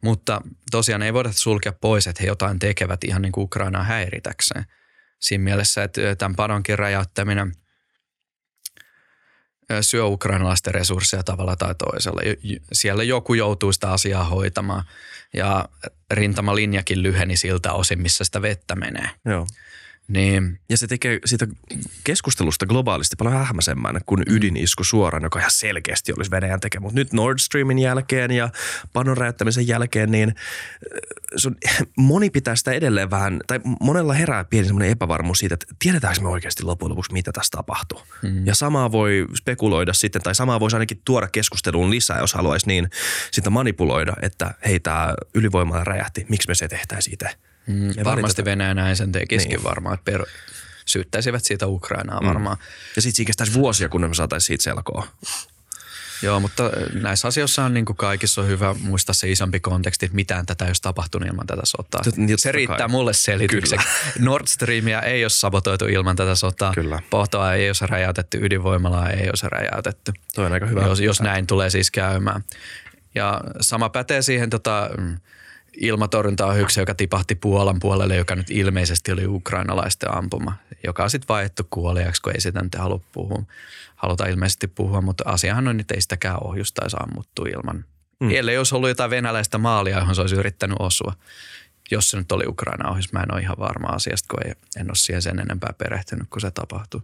Mutta 0.00 0.40
tosiaan 0.70 1.02
ei 1.02 1.14
voida 1.14 1.32
sulkea 1.32 1.72
pois, 1.72 2.06
että 2.06 2.22
he 2.22 2.26
jotain 2.26 2.58
tekevät 2.58 3.04
ihan 3.04 3.22
niin 3.22 3.32
kuin 3.32 3.44
Ukrainaa 3.44 3.84
häiritäkseen. 3.84 4.64
Siinä 5.18 5.44
mielessä, 5.44 5.82
että 5.82 6.16
tämän 6.18 6.36
padonkin 6.36 6.78
räjäyttäminen 6.78 7.52
syö 9.80 10.04
ukrainalaisten 10.04 10.74
resursseja 10.74 11.22
tavalla 11.22 11.56
tai 11.56 11.74
toisella. 11.74 12.20
Siellä 12.72 13.02
joku 13.02 13.34
joutuu 13.34 13.72
sitä 13.72 13.90
asiaa 13.92 14.24
hoitamaan 14.24 14.84
ja 15.34 15.68
rintamalinjakin 16.10 17.02
lyheni 17.02 17.36
siltä 17.36 17.72
osin, 17.72 18.02
missä 18.02 18.24
sitä 18.24 18.42
vettä 18.42 18.76
menee. 18.76 19.10
Joo. 19.24 19.46
Niin, 20.10 20.58
Ja 20.68 20.76
se 20.76 20.86
tekee 20.86 21.18
siitä 21.24 21.46
keskustelusta 22.04 22.66
globaalisti 22.66 23.16
paljon 23.16 23.46
hämmäisemmän 23.46 24.00
kuin 24.06 24.22
ydinisku 24.26 24.84
suoraan, 24.84 25.22
joka 25.22 25.38
ihan 25.38 25.50
selkeästi 25.50 26.12
olisi 26.12 26.30
Venäjän 26.30 26.60
tekemä. 26.60 26.82
Mutta 26.82 26.98
nyt 26.98 27.12
Nord 27.12 27.38
Streamin 27.38 27.78
jälkeen 27.78 28.30
ja 28.30 28.48
panon 28.92 29.16
räjäyttämisen 29.16 29.68
jälkeen, 29.68 30.10
niin 30.10 30.28
äh, 30.28 30.34
se 31.36 31.48
on, 31.48 31.54
moni 31.96 32.30
pitää 32.30 32.56
sitä 32.56 32.72
edelleen 32.72 33.10
vähän, 33.10 33.40
tai 33.46 33.60
monella 33.80 34.12
herää 34.12 34.44
pieni 34.44 34.66
semmoinen 34.66 34.90
epävarmuus 34.90 35.38
siitä, 35.38 35.54
että 35.54 35.66
tiedetäänkö 35.78 36.20
me 36.20 36.28
oikeasti 36.28 36.62
loppujen 36.62 36.90
lopuksi, 36.90 37.12
mitä 37.12 37.32
tässä 37.32 37.56
tapahtuu. 37.56 38.02
Mm. 38.22 38.46
Ja 38.46 38.54
samaa 38.54 38.92
voi 38.92 39.26
spekuloida 39.34 39.92
sitten, 39.92 40.22
tai 40.22 40.34
samaa 40.34 40.60
voisi 40.60 40.76
ainakin 40.76 41.00
tuoda 41.04 41.28
keskusteluun 41.28 41.90
lisää, 41.90 42.18
jos 42.18 42.34
haluaisi 42.34 42.66
niin 42.66 42.90
sitä 43.30 43.50
manipuloida, 43.50 44.12
että 44.22 44.54
hei, 44.66 44.80
tämä 44.80 45.14
ylivoimalla 45.34 45.84
räjähti, 45.84 46.26
miksi 46.28 46.48
me 46.48 46.54
se 46.54 46.68
tehtäisiin 46.68 47.14
itse. 47.14 47.49
Mm, 47.66 47.74
Me 47.96 48.04
varmasti. 48.04 48.44
Venäjä 48.44 48.74
näin 48.74 48.96
sen 48.96 49.12
tekisikin 49.12 49.56
Niin. 49.56 49.64
varmaan, 49.64 49.94
että 49.94 50.04
per, 50.12 50.24
syyttäisivät 50.86 51.44
siitä 51.44 51.66
Ukrainaa 51.66 52.20
varmaan. 52.24 52.56
Ja 52.96 53.02
sitten 53.02 53.26
kestäisi 53.26 53.54
vuosia, 53.54 53.88
kun 53.88 54.00
me 54.00 54.14
saataisiin 54.14 54.46
siitä 54.46 54.64
selkoa. 54.64 55.06
Joo, 56.22 56.40
mutta 56.40 56.70
näissä 56.92 57.28
asioissa 57.28 57.64
on 57.64 57.74
niin 57.74 57.84
kuin 57.84 57.96
kaikissa 57.96 58.40
on 58.40 58.46
hyvä 58.48 58.74
muistaa 58.74 59.14
se 59.14 59.30
isompi 59.30 59.60
konteksti, 59.60 60.06
että 60.06 60.16
mitään 60.16 60.46
tätä 60.46 60.64
ei 60.64 60.68
olisi 60.68 60.82
tapahtunut 60.82 61.28
ilman 61.28 61.46
tätä 61.46 61.60
sotaa. 61.64 62.00
Tot- 62.06 62.16
niin, 62.16 62.28
totta 62.28 62.42
se 62.42 62.52
riittää 62.52 62.78
kai. 62.78 62.88
mulle 62.88 63.12
selitykseksi. 63.12 63.86
Nord 64.18 64.46
Streamia 64.46 65.02
ei 65.02 65.24
ole 65.24 65.30
sabotoitu 65.30 65.84
ilman 65.86 66.16
tätä 66.16 66.34
sotaa. 66.34 66.74
Kyllä. 66.74 67.02
Pohtoa 67.10 67.54
ei 67.54 67.68
olisi 67.68 67.86
räjäytetty, 67.86 68.38
ydinvoimalaa 68.42 69.10
ei 69.10 69.28
olisi 69.28 69.46
räjäytetty. 69.48 70.12
Toi 70.34 70.46
on 70.46 70.52
aika 70.52 70.66
hyvä. 70.66 70.82
Jos, 70.86 71.00
jos 71.00 71.20
näin 71.20 71.46
tulee 71.46 71.70
siis 71.70 71.90
käymään. 71.90 72.44
Ja 73.14 73.40
sama 73.60 73.88
pätee 73.88 74.22
siihen 74.22 74.50
tota, 74.50 74.90
mm, 75.80 75.86
ilmatorjuntaohjukseen, 75.86 76.82
joka 76.82 76.94
tipahti 76.94 77.34
Puolan 77.34 77.80
puolelle, 77.80 78.16
joka 78.16 78.36
nyt 78.36 78.50
ilmeisesti 78.50 79.12
oli 79.12 79.26
ukrainalaisten 79.26 80.16
ampuma, 80.16 80.52
joka 80.86 81.02
on 81.04 81.10
sitten 81.10 81.28
vaihdettu 81.28 81.62
kuoliaksi, 81.70 82.22
kun 82.22 82.32
ei 82.32 82.40
sitä 82.40 82.62
nyt 82.62 82.74
halua 82.74 83.00
puhua. 83.12 83.42
Haluta 83.96 84.26
ilmeisesti 84.26 84.66
puhua, 84.66 85.00
mutta 85.00 85.24
asiahan 85.26 85.68
on 85.68 85.76
nyt 85.76 85.90
ei 85.90 86.00
sitäkään 86.00 86.38
ohjustaisi 86.44 86.96
ammuttu 87.00 87.44
ilman. 87.44 87.84
Mm. 88.20 88.30
Ellei 88.30 88.58
olisi 88.58 88.74
ollut 88.74 88.88
jotain 88.88 89.10
venäläistä 89.10 89.58
maalia, 89.58 89.98
johon 89.98 90.14
se 90.14 90.20
olisi 90.20 90.36
yrittänyt 90.36 90.76
osua. 90.78 91.12
Jos 91.90 92.10
se 92.10 92.16
nyt 92.16 92.32
oli 92.32 92.44
Ukraina 92.46 92.90
ohjus, 92.90 93.12
mä 93.12 93.20
en 93.20 93.34
ole 93.34 93.40
ihan 93.40 93.58
varma 93.58 93.88
asiasta, 93.88 94.26
kun 94.30 94.46
ei, 94.46 94.52
en 94.76 94.90
ole 94.90 94.96
siihen 94.96 95.22
sen 95.22 95.38
enempää 95.40 95.72
perehtynyt, 95.78 96.28
kun 96.30 96.40
se 96.40 96.50
tapahtui. 96.50 97.00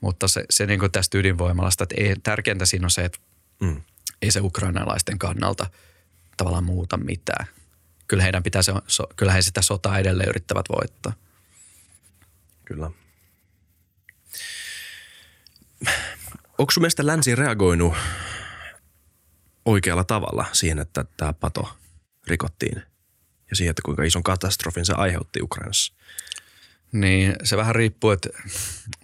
Mutta 0.00 0.28
se, 0.28 0.44
se 0.50 0.66
niin 0.66 0.80
kuin 0.80 0.92
tästä 0.92 1.18
ydinvoimalasta, 1.18 1.84
että 1.84 1.94
ei, 1.98 2.16
tärkeintä 2.22 2.66
siinä 2.66 2.86
on 2.86 2.90
se, 2.90 3.04
että 3.04 3.18
Mm. 3.60 3.82
ei 4.22 4.30
se 4.30 4.40
ukrainalaisten 4.40 5.18
kannalta 5.18 5.66
tavallaan 6.36 6.64
muuta 6.64 6.96
mitään. 6.96 7.46
Kyllä 8.10 8.22
heidän 8.22 8.42
pitää 8.42 8.62
se, 8.62 8.72
so, 8.86 9.06
kyllä 9.16 9.32
he 9.32 9.42
sitä 9.42 9.62
sotaa 9.62 9.98
edelleen 9.98 10.28
yrittävät 10.28 10.66
voittaa. 10.68 11.12
Kyllä. 12.64 12.90
Onko 16.58 16.70
sun 16.70 16.80
mielestä 16.80 17.06
länsi 17.06 17.34
reagoinut 17.34 17.94
oikealla 19.64 20.04
tavalla 20.04 20.46
siihen, 20.52 20.78
että 20.78 21.04
tämä 21.16 21.32
pato 21.32 21.78
rikottiin 22.26 22.82
ja 23.50 23.56
siihen, 23.56 23.70
että 23.70 23.82
kuinka 23.84 24.02
ison 24.02 24.22
katastrofin 24.22 24.86
se 24.86 24.92
aiheutti 24.92 25.42
Ukrainassa? 25.42 25.92
Niin 26.92 27.34
se 27.44 27.56
vähän 27.56 27.74
riippuu, 27.74 28.10
että 28.10 28.28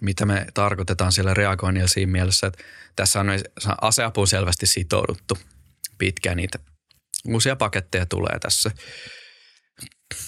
mitä 0.01 0.25
me 0.25 0.47
tarkoitetaan 0.53 1.11
siellä 1.11 1.33
reagoinnilla 1.33 1.87
siinä 1.87 2.11
mielessä, 2.11 2.47
että 2.47 2.63
tässä 2.95 3.19
on 3.19 3.27
aseapuun 3.81 4.27
selvästi 4.27 4.65
sitouduttu 4.65 5.37
pitkään 5.97 6.37
niitä 6.37 6.59
uusia 7.27 7.55
paketteja 7.55 8.05
tulee 8.05 8.39
tässä. 8.39 8.71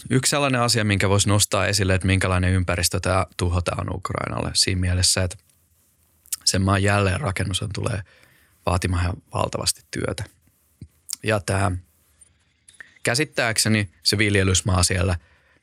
Yksi 0.09 0.29
sellainen 0.29 0.61
asia, 0.61 0.83
minkä 0.83 1.09
voisi 1.09 1.29
nostaa 1.29 1.67
esille, 1.67 1.95
että 1.95 2.07
minkälainen 2.07 2.53
ympäristö 2.53 2.99
tämä 2.99 3.25
tuho 3.37 3.61
tämä 3.61 3.81
on 3.81 3.95
Ukrainalle 3.95 4.51
siinä 4.53 4.81
mielessä, 4.81 5.23
että 5.23 5.37
sen 6.45 6.61
maan 6.61 6.83
jälleenrakennus 6.83 7.61
on 7.61 7.69
tulee 7.73 8.01
vaatimaan 8.65 9.03
ihan 9.03 9.17
valtavasti 9.33 9.81
työtä. 9.91 10.23
Ja 11.23 11.39
tämä 11.39 11.71
käsittääkseni 13.03 13.91
se 14.03 14.17
viljelysmaa 14.17 14.83
siellä 14.83 15.17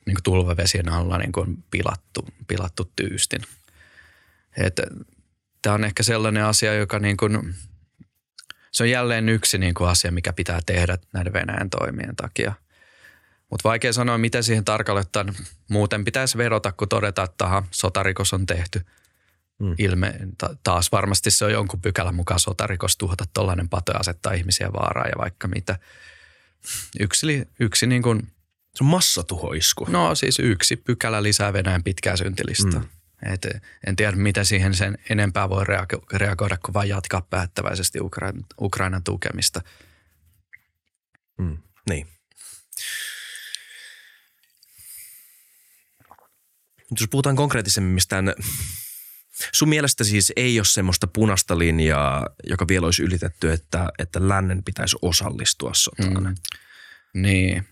niin 0.05 0.17
tulvavesien 0.23 0.89
alla 0.89 1.17
niin 1.17 1.31
on 1.35 1.63
pilattu, 1.71 2.27
pilattu 2.47 2.91
tyystin. 2.95 3.41
Tämä 5.61 5.73
on 5.73 5.83
ehkä 5.83 6.03
sellainen 6.03 6.43
asia, 6.43 6.73
joka 6.73 6.99
niin 6.99 7.17
kuin, 7.17 7.55
se 8.77 8.83
on 8.83 8.89
jälleen 8.89 9.29
yksi 9.29 9.57
niin 9.57 9.73
kuin 9.73 9.89
asia, 9.89 10.11
mikä 10.11 10.33
pitää 10.33 10.59
tehdä 10.65 10.97
näiden 11.13 11.33
Venäjän 11.33 11.69
toimien 11.69 12.15
takia. 12.15 12.53
Mutta 13.51 13.69
vaikea 13.69 13.93
sanoa, 13.93 14.17
mitä 14.17 14.41
siihen 14.41 14.65
tarkalleen. 14.65 15.35
Muuten 15.69 16.05
pitäisi 16.05 16.37
vedota, 16.37 16.71
kun 16.71 16.89
todeta, 16.89 17.23
että 17.23 17.45
aha, 17.45 17.63
sotarikos 17.71 18.33
on 18.33 18.45
tehty. 18.45 18.81
Mm. 19.59 19.75
Ilme, 19.77 20.13
ta- 20.37 20.55
taas 20.63 20.91
varmasti 20.91 21.31
se 21.31 21.45
on 21.45 21.51
jonkun 21.51 21.81
pykälän 21.81 22.15
mukaan 22.15 22.39
sotarikos 22.39 22.97
tuhota 22.97 23.25
tuollainen 23.33 23.69
pato 23.69 23.91
ja 23.91 23.99
asettaa 23.99 24.33
ihmisiä 24.33 24.73
vaaraan 24.73 25.09
ja 25.09 25.17
vaikka 25.17 25.47
mitä. 25.47 25.79
Yksi, 26.99 27.47
yksi 27.59 27.87
niin 27.87 28.01
kuin, 28.01 28.19
Se 28.75 28.83
on 28.83 28.87
massatuhoisku. 28.89 29.85
no 29.89 30.15
siis 30.15 30.39
yksi 30.39 30.75
pykälä 30.75 31.23
lisää 31.23 31.53
Venäjän 31.53 31.83
pitkää 31.83 32.15
syntilistä. 32.17 32.79
Mm. 32.79 32.87
Et 33.25 33.47
en 33.87 33.95
tiedä, 33.95 34.11
mitä 34.17 34.43
siihen 34.43 34.73
sen 34.73 34.97
enempää 35.09 35.49
voi 35.49 35.63
reago- 35.63 36.05
reagoida, 36.17 36.57
kuin 36.57 36.73
vain 36.73 36.89
jatkaa 36.89 37.21
päättäväisesti 37.21 37.99
Ukrainan, 38.01 38.45
Ukrainan 38.61 39.03
tukemista. 39.03 39.61
Mm. 41.37 41.57
Niin. 41.89 42.07
Jos 46.99 47.09
puhutaan 47.11 47.35
konkreettisemmin 47.35 47.93
mistään, 47.93 48.33
sun 49.53 49.69
mielestä 49.69 50.03
siis 50.03 50.33
ei 50.35 50.59
ole 50.59 50.65
semmoista 50.65 51.07
punaista 51.07 51.59
linjaa, 51.59 52.27
joka 52.43 52.67
vielä 52.67 52.85
olisi 52.85 53.03
ylitetty, 53.03 53.51
että, 53.51 53.89
että 53.99 54.27
lännen 54.27 54.63
pitäisi 54.63 54.97
osallistua 55.01 55.71
sotaan. 55.73 56.23
Mm. 56.23 56.35
Niin. 57.21 57.67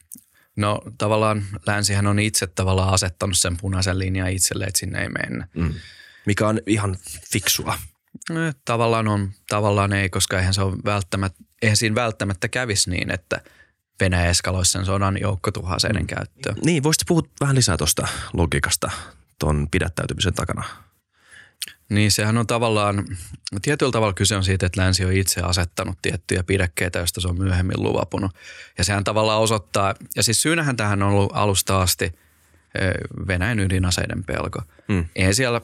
No 0.55 0.81
tavallaan 0.97 1.45
länsihän 1.67 2.07
on 2.07 2.19
itse 2.19 2.47
tavallaan 2.47 2.93
asettanut 2.93 3.37
sen 3.37 3.57
punaisen 3.57 3.99
linjan 3.99 4.29
itselle, 4.29 4.65
että 4.65 4.79
sinne 4.79 5.01
ei 5.01 5.09
mennä. 5.09 5.47
Mm. 5.55 5.73
Mikä 6.25 6.47
on 6.47 6.59
ihan 6.67 6.97
fiksua. 7.31 7.77
Eh, 8.29 8.55
Tavallaan 8.65 9.07
on, 9.07 9.31
tavallaan 9.49 9.93
ei, 9.93 10.09
koska 10.09 10.37
eihän 10.39 10.53
se 10.53 10.61
ole 10.61 10.75
välttämättä, 10.85 11.43
eihän 11.61 11.77
siinä 11.77 11.95
välttämättä 11.95 12.47
kävisi 12.47 12.89
niin, 12.89 13.11
että 13.11 13.41
Venäjä 13.99 14.29
eskaloisi 14.29 14.71
sen 14.71 14.85
sodan 14.85 15.21
joukkotuhaseiden 15.21 16.01
mm. 16.01 16.07
käyttöön. 16.07 16.55
Niin, 16.65 16.83
voisit 16.83 17.07
puhua 17.07 17.23
vähän 17.41 17.55
lisää 17.55 17.77
tuosta 17.77 18.07
logiikasta 18.33 18.91
tuon 19.39 19.67
pidättäytymisen 19.71 20.33
takana. 20.33 20.63
Niin 21.89 22.11
sehän 22.11 22.37
on 22.37 22.47
tavallaan, 22.47 23.05
tietyllä 23.61 23.91
tavalla 23.91 24.13
kyse 24.13 24.35
on 24.35 24.43
siitä, 24.43 24.65
että 24.65 24.81
länsi 24.81 25.05
on 25.05 25.13
itse 25.13 25.41
asettanut 25.41 25.97
tiettyjä 26.01 26.43
pidäkkeitä, 26.43 26.99
joista 26.99 27.21
se 27.21 27.27
on 27.27 27.37
myöhemmin 27.37 27.83
luvapunut. 27.83 28.31
Ja 28.77 28.83
sehän 28.83 29.03
tavallaan 29.03 29.41
osoittaa, 29.41 29.95
ja 30.15 30.23
siis 30.23 30.41
syynähän 30.41 30.77
tähän 30.77 31.03
on 31.03 31.09
ollut 31.09 31.31
alusta 31.33 31.81
asti 31.81 32.15
Venäjän 33.27 33.59
ydinaseiden 33.59 34.23
pelko. 34.23 34.61
Mm. 34.87 35.05
Eihän 35.15 35.35
siellä, 35.35 35.61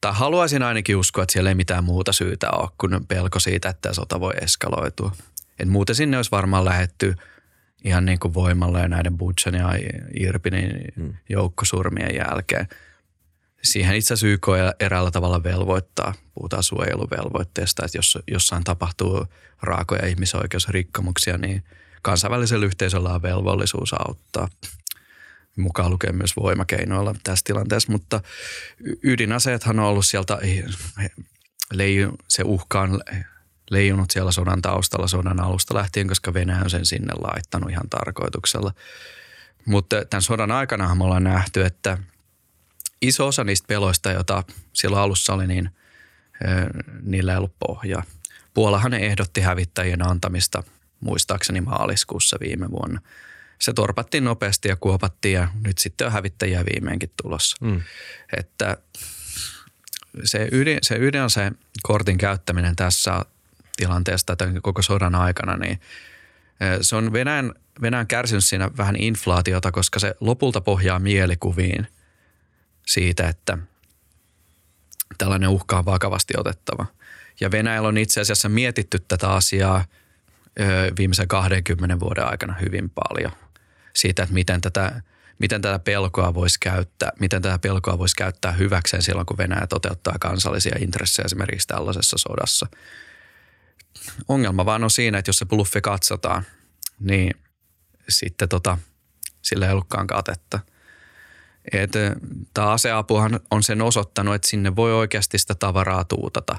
tai 0.00 0.12
haluaisin 0.14 0.62
ainakin 0.62 0.96
uskoa, 0.96 1.22
että 1.22 1.32
siellä 1.32 1.50
ei 1.50 1.54
mitään 1.54 1.84
muuta 1.84 2.12
syytä 2.12 2.50
ole 2.50 2.70
kuin 2.78 3.06
pelko 3.06 3.40
siitä, 3.40 3.68
että 3.68 3.82
tämä 3.82 3.92
sota 3.92 4.20
voi 4.20 4.32
eskaloitua. 4.40 5.12
Et 5.58 5.68
muuten 5.68 5.96
sinne 5.96 6.16
olisi 6.16 6.30
varmaan 6.30 6.64
lähetty 6.64 7.14
ihan 7.84 8.04
niin 8.04 8.18
kuin 8.18 8.34
voimalla 8.34 8.78
ja 8.78 8.88
näiden 8.88 9.18
Butchan 9.18 9.54
ja 9.54 9.68
Irpinin 10.20 10.84
mm. 10.96 11.14
joukkosurmien 11.28 12.14
jälkeen. 12.14 12.68
Siihen 13.62 13.96
itse 13.96 14.14
asiassa 14.14 14.26
YK 14.26 14.46
eräällä 14.80 15.10
tavalla 15.10 15.42
velvoittaa, 15.42 16.14
puhutaan 16.34 16.62
suojeluvelvoitteesta, 16.62 17.84
että 17.84 17.98
jos 17.98 18.18
jossain 18.30 18.64
tapahtuu 18.64 19.26
raakoja 19.62 20.06
ihmisoikeusrikkomuksia, 20.06 21.38
niin 21.38 21.64
kansainvälisellä 22.02 22.66
yhteisöllä 22.66 23.14
on 23.14 23.22
velvollisuus 23.22 23.92
auttaa 23.92 24.48
mukaan 25.56 25.90
lukee 25.90 26.12
myös 26.12 26.36
voimakeinoilla 26.36 27.14
tässä 27.22 27.44
tilanteessa, 27.44 27.92
mutta 27.92 28.20
ydinaseethan 29.02 29.78
on 29.78 29.86
ollut 29.86 30.06
sieltä, 30.06 30.38
se 32.28 32.42
uhka 32.44 32.80
on 32.80 33.00
leijunut 33.70 34.10
siellä 34.10 34.32
sodan 34.32 34.62
taustalla 34.62 35.06
sodan 35.06 35.40
alusta 35.40 35.74
lähtien, 35.74 36.08
koska 36.08 36.34
Venäjä 36.34 36.60
on 36.64 36.70
sen 36.70 36.86
sinne 36.86 37.12
laittanut 37.14 37.70
ihan 37.70 37.88
tarkoituksella. 37.90 38.72
Mutta 39.64 40.04
tämän 40.04 40.22
sodan 40.22 40.50
aikana 40.50 40.94
me 40.94 41.04
ollaan 41.04 41.24
nähty, 41.24 41.64
että 41.64 41.98
iso 43.02 43.26
osa 43.26 43.44
niistä 43.44 43.66
peloista, 43.66 44.12
joita 44.12 44.44
silloin 44.72 45.02
alussa 45.02 45.34
oli, 45.34 45.46
niin 45.46 45.70
niillä 47.02 47.32
ei 47.32 47.38
ollut 47.38 47.58
pohjaa. 47.58 48.02
Puolahan 48.54 48.94
ehdotti 48.94 49.40
hävittäjien 49.40 50.06
antamista 50.06 50.62
muistaakseni 51.00 51.60
maaliskuussa 51.60 52.36
viime 52.40 52.70
vuonna. 52.70 53.00
Se 53.58 53.72
torpattiin 53.72 54.24
nopeasti 54.24 54.68
ja 54.68 54.76
kuopattiin 54.76 55.34
ja 55.34 55.48
nyt 55.64 55.78
sitten 55.78 56.06
on 56.06 56.12
hävittäjiä 56.12 56.64
viimeinkin 56.72 57.12
tulossa. 57.22 57.56
Mm. 57.60 57.82
Että 58.36 58.76
se, 60.24 60.48
ydin, 60.52 60.78
se 60.82 60.94
ydinaseen 60.94 61.58
kortin 61.82 62.18
käyttäminen 62.18 62.76
tässä 62.76 63.24
tilanteessa 63.76 64.36
tai 64.36 64.48
koko 64.62 64.82
sodan 64.82 65.14
aikana, 65.14 65.56
niin 65.56 65.80
se 66.80 66.96
on 66.96 67.12
Venäjän, 67.12 67.54
Venäjän 67.82 68.06
kärsinyt 68.06 68.44
siinä 68.44 68.70
vähän 68.76 68.96
inflaatiota, 68.96 69.72
koska 69.72 69.98
se 69.98 70.14
lopulta 70.20 70.60
pohjaa 70.60 70.98
mielikuviin 70.98 71.86
siitä, 72.86 73.28
että 73.28 73.58
tällainen 75.18 75.48
uhka 75.48 75.78
on 75.78 75.84
vakavasti 75.84 76.34
otettava. 76.36 76.86
Ja 77.40 77.50
Venäjällä 77.50 77.88
on 77.88 77.98
itse 77.98 78.20
asiassa 78.20 78.48
mietitty 78.48 78.98
tätä 78.98 79.32
asiaa 79.32 79.84
viimeisen 80.98 81.28
20 81.28 82.00
vuoden 82.00 82.26
aikana 82.26 82.54
hyvin 82.54 82.90
paljon 82.90 83.32
siitä, 83.94 84.22
että 84.22 84.34
miten 84.34 84.60
tätä, 84.60 85.02
miten 85.38 85.62
tätä 85.62 85.78
pelkoa 85.78 86.34
voisi 86.34 86.60
käyttää, 86.60 87.12
miten 87.20 87.42
tätä 87.42 87.58
pelkoa 87.58 87.98
voisi 87.98 88.16
käyttää 88.16 88.52
hyväkseen 88.52 89.02
silloin, 89.02 89.26
kun 89.26 89.38
Venäjä 89.38 89.66
toteuttaa 89.66 90.14
kansallisia 90.20 90.76
intressejä 90.80 91.24
esimerkiksi 91.24 91.68
tällaisessa 91.68 92.16
sodassa. 92.18 92.66
Ongelma 94.28 94.64
vaan 94.64 94.84
on 94.84 94.90
siinä, 94.90 95.18
että 95.18 95.28
jos 95.28 95.38
se 95.38 95.46
bluffi 95.46 95.80
katsotaan, 95.80 96.42
niin 97.00 97.34
sitten 98.08 98.48
tota, 98.48 98.78
sillä 99.42 99.66
ei 99.66 99.72
ollutkaan 99.72 100.06
katetta. 100.06 100.60
Tämä 102.54 102.70
aseapuhan 102.70 103.40
on 103.50 103.62
sen 103.62 103.82
osoittanut, 103.82 104.34
että 104.34 104.48
sinne 104.48 104.76
voi 104.76 104.94
oikeasti 104.94 105.38
sitä 105.38 105.54
tavaraa 105.54 106.04
tuutata 106.04 106.56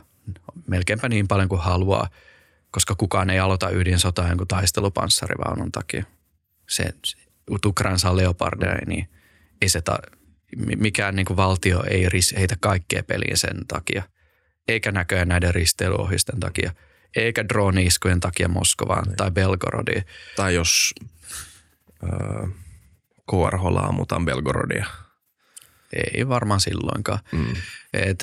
melkeinpä 0.67 1.09
niin 1.09 1.27
paljon 1.27 1.49
kuin 1.49 1.61
haluaa, 1.61 2.09
koska 2.71 2.95
kukaan 2.95 3.29
ei 3.29 3.39
aloita 3.39 3.69
ydinsotaa 3.69 4.27
jonkun 4.27 4.47
taistelupanssarivaunun 4.47 5.71
takia. 5.71 6.03
Se, 6.69 6.93
se 7.05 7.17
Ukraina 7.65 7.97
saa 7.97 8.17
leopardeja, 8.17 8.77
niin 8.87 9.09
ei 9.61 9.69
se 9.69 9.81
ta, 9.81 9.99
mikään 10.57 11.15
niin 11.15 11.25
kuin 11.25 11.37
valtio 11.37 11.83
ei 11.89 12.09
ris, 12.09 12.35
heitä 12.37 12.55
kaikkea 12.59 13.03
peliä 13.03 13.35
sen 13.35 13.67
takia. 13.67 14.03
Eikä 14.67 14.91
näköjään 14.91 15.27
näiden 15.27 15.55
risteilyohisten 15.55 16.39
takia. 16.39 16.71
Eikä 17.15 17.45
drone-iskujen 17.49 18.19
takia 18.19 18.47
Moskovaan 18.47 19.03
niin. 19.07 19.15
tai 19.15 19.31
Belgorodiin. 19.31 20.05
Tai 20.35 20.55
jos 20.55 20.93
öö, 22.03 22.47
KRH 23.31 23.87
ammutaan 23.89 24.25
Belgorodia. 24.25 24.85
Ei 26.13 26.27
varmaan 26.27 26.61
silloinkaan. 26.61 27.19
Mm. 27.31 27.55
Et, 27.93 28.19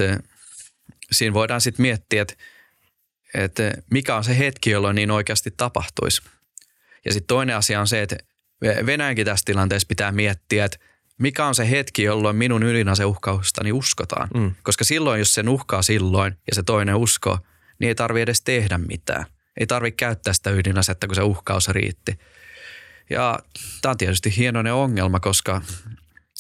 siinä 1.13 1.35
voidaan 1.35 1.61
sitten 1.61 1.83
miettiä, 1.83 2.23
että, 2.23 2.35
että 3.35 3.73
mikä 3.91 4.17
on 4.17 4.25
se 4.25 4.39
hetki, 4.39 4.71
jolloin 4.71 4.95
niin 4.95 5.11
oikeasti 5.11 5.51
tapahtuisi. 5.57 6.23
Ja 7.05 7.13
sitten 7.13 7.29
toinen 7.29 7.57
asia 7.57 7.81
on 7.81 7.87
se, 7.87 8.03
että 8.03 8.17
Venäjänkin 8.87 9.27
tässä 9.27 9.45
tilanteessa 9.45 9.89
pitää 9.89 10.13
miettiä, 10.13 10.65
että 10.65 10.79
mikä 11.19 11.47
on 11.47 11.55
se 11.55 11.71
hetki, 11.71 12.03
jolloin 12.03 12.37
minun 12.37 12.63
ydinaseuhkaustani 12.63 13.73
uskotaan. 13.73 14.29
Mm. 14.35 14.55
Koska 14.63 14.85
silloin, 14.85 15.19
jos 15.19 15.33
sen 15.33 15.49
uhkaa 15.49 15.83
silloin 15.83 16.33
ja 16.47 16.55
se 16.55 16.63
toinen 16.63 16.95
uskoo, 16.95 17.39
niin 17.79 17.89
ei 17.89 17.95
tarvi 17.95 18.21
edes 18.21 18.43
tehdä 18.43 18.79
mitään. 18.79 19.25
Ei 19.61 19.67
tarvi 19.67 19.93
käyttää 19.93 20.33
sitä 20.33 20.51
ydinasetta, 20.51 21.07
kun 21.07 21.17
se 21.17 21.23
uhkaus 21.23 21.69
riitti. 21.69 22.19
Ja 23.11 23.39
tämä 23.83 23.91
on 23.91 23.99
tietysti 23.99 24.37
hienoinen 24.37 24.75
ongelma, 24.75 25.21
koska 25.21 25.63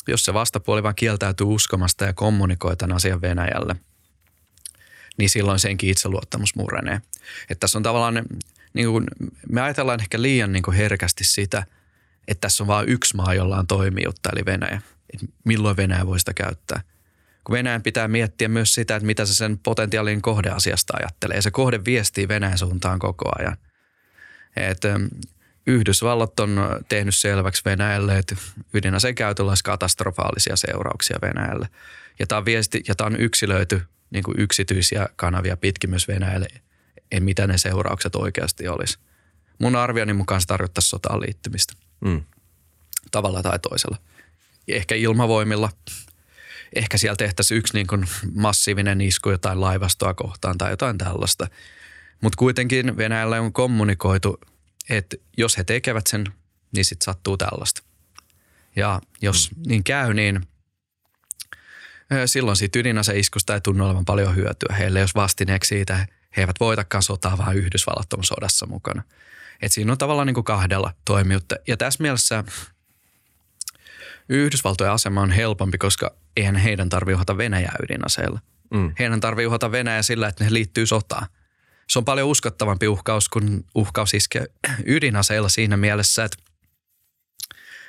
jos 0.08 0.24
se 0.24 0.34
vastapuoli 0.34 0.82
vaan 0.82 0.94
kieltäytyy 0.94 1.46
uskomasta 1.46 2.04
ja 2.04 2.12
kommunikoi 2.12 2.76
tämän 2.76 2.96
asian 2.96 3.20
Venäjälle, 3.20 3.76
niin 5.18 5.30
silloin 5.30 5.58
senkin 5.58 5.90
itseluottamus 5.90 6.54
murenee. 6.54 7.00
Että 7.42 7.60
tässä 7.60 7.78
on 7.78 7.82
tavallaan, 7.82 8.24
niin 8.72 8.88
kuin, 8.88 9.04
me 9.48 9.62
ajatellaan 9.62 10.00
ehkä 10.00 10.22
liian 10.22 10.52
niin 10.52 10.62
kuin 10.62 10.76
herkästi 10.76 11.24
sitä– 11.24 11.66
että 12.28 12.40
tässä 12.40 12.64
on 12.64 12.68
vain 12.68 12.88
yksi 12.88 13.16
maa, 13.16 13.34
jolla 13.34 13.58
on 13.58 13.66
toimijuutta, 13.66 14.30
eli 14.32 14.44
Venäjä. 14.44 14.82
Et 15.14 15.30
milloin 15.44 15.76
Venäjä 15.76 16.06
voi 16.06 16.18
sitä 16.18 16.34
käyttää? 16.34 16.80
Kun 17.44 17.52
Venäjän 17.52 17.82
pitää 17.82 18.08
miettiä 18.08 18.48
myös 18.48 18.74
sitä, 18.74 18.96
että 18.96 19.06
mitä 19.06 19.26
se 19.26 19.34
sen 19.34 19.58
potentiaalinen 19.58 20.22
kohdeasiasta 20.22 20.96
ajattelee. 20.96 21.36
Ja 21.36 21.42
se 21.42 21.50
kohde 21.50 21.84
viestii 21.84 22.28
Venäjän 22.28 22.58
suuntaan 22.58 22.98
koko 22.98 23.30
ajan. 23.38 23.56
Et, 24.56 24.82
Yhdysvallat 25.68 26.40
on 26.40 26.60
tehnyt 26.88 27.14
selväksi 27.14 27.62
Venäjälle, 27.64 28.18
että 28.18 28.36
ydinaseen 28.74 29.14
käytöllä 29.14 29.50
olisi 29.50 29.64
katastrofaalisia 29.64 30.56
seurauksia 30.56 31.18
Venäjälle. 31.22 31.68
Ja 32.18 32.26
tämä 32.26 32.38
on, 32.38 32.44
viesti, 32.44 32.82
ja 32.88 32.94
tämä 32.94 33.06
on 33.06 33.20
yksilöity 33.20 33.82
niin 34.10 34.24
kuin 34.24 34.40
yksityisiä 34.40 35.08
kanavia 35.16 35.56
pitkin 35.56 35.90
myös 35.90 36.08
Venäjälle, 36.08 36.48
en 37.12 37.22
mitä 37.22 37.46
ne 37.46 37.58
seuraukset 37.58 38.16
oikeasti 38.16 38.68
olisi. 38.68 38.98
Mun 39.58 39.76
arvioni 39.76 40.12
mukaan 40.12 40.40
se 40.40 40.46
tarkoittaisi 40.46 40.88
sotaan 40.88 41.20
liittymistä. 41.20 41.72
Mm. 42.00 42.22
Tavalla 43.10 43.42
tai 43.42 43.58
toisella. 43.58 43.96
Ehkä 44.68 44.94
ilmavoimilla. 44.94 45.70
Ehkä 46.74 46.98
siellä 46.98 47.16
tehtäisiin 47.16 47.58
yksi 47.58 47.74
niin 47.74 47.86
kuin 47.86 48.04
massiivinen 48.34 49.00
isku 49.00 49.30
jotain 49.30 49.60
laivastoa 49.60 50.14
kohtaan 50.14 50.58
tai 50.58 50.70
jotain 50.70 50.98
tällaista. 50.98 51.46
Mutta 52.20 52.36
kuitenkin 52.36 52.96
Venäjällä 52.96 53.40
on 53.40 53.52
kommunikoitu, 53.52 54.40
että 54.88 55.16
jos 55.36 55.58
he 55.58 55.64
tekevät 55.64 56.06
sen, 56.06 56.24
niin 56.72 56.84
sitten 56.84 57.04
sattuu 57.04 57.36
tällaista. 57.36 57.82
Ja 58.76 59.00
jos 59.22 59.50
mm. 59.56 59.62
niin 59.66 59.84
käy, 59.84 60.14
niin 60.14 60.40
silloin 62.26 62.56
siitä 62.56 62.78
ydinaseiskusta 62.78 63.54
ei 63.54 63.60
tunnu 63.60 63.84
olevan 63.84 64.04
paljon 64.04 64.36
hyötyä. 64.36 64.74
Heille 64.78 65.00
jos 65.00 65.14
vastineeksi 65.14 65.68
siitä, 65.68 66.06
he 66.36 66.42
eivät 66.42 66.60
voitakaan 66.60 67.02
sotaa, 67.02 67.38
vaan 67.38 67.56
Yhdysvallat 67.56 68.12
on 68.12 68.24
sodassa 68.24 68.66
mukana– 68.66 69.02
et 69.62 69.72
siinä 69.72 69.92
on 69.92 69.98
tavallaan 69.98 70.26
niin 70.26 70.34
kuin 70.34 70.44
kahdella 70.44 70.92
toimijuutta. 71.04 71.56
Ja 71.66 71.76
tässä 71.76 72.02
mielessä 72.02 72.44
Yhdysvaltojen 74.28 74.92
asema 74.92 75.20
on 75.20 75.30
helpompi, 75.30 75.78
koska 75.78 76.14
eihän 76.36 76.56
heidän 76.56 76.88
tarvitse 76.88 77.14
uhata 77.14 77.36
Venäjää 77.36 77.76
ydinaseella. 77.82 78.40
Mm. 78.70 78.92
Heidän 78.98 79.20
tarvitsee 79.20 79.46
uhata 79.46 79.72
Venäjää 79.72 80.02
sillä, 80.02 80.28
että 80.28 80.44
ne 80.44 80.52
liittyy 80.52 80.86
sotaan. 80.86 81.26
Se 81.90 81.98
on 81.98 82.04
paljon 82.04 82.28
uskottavampi 82.28 82.88
uhkaus 82.88 83.28
kuin 83.28 83.66
uhkaus 83.74 84.14
iskee 84.14 84.46
ydinaseella 84.86 85.48
siinä 85.48 85.76
mielessä, 85.76 86.24
että 86.24 86.36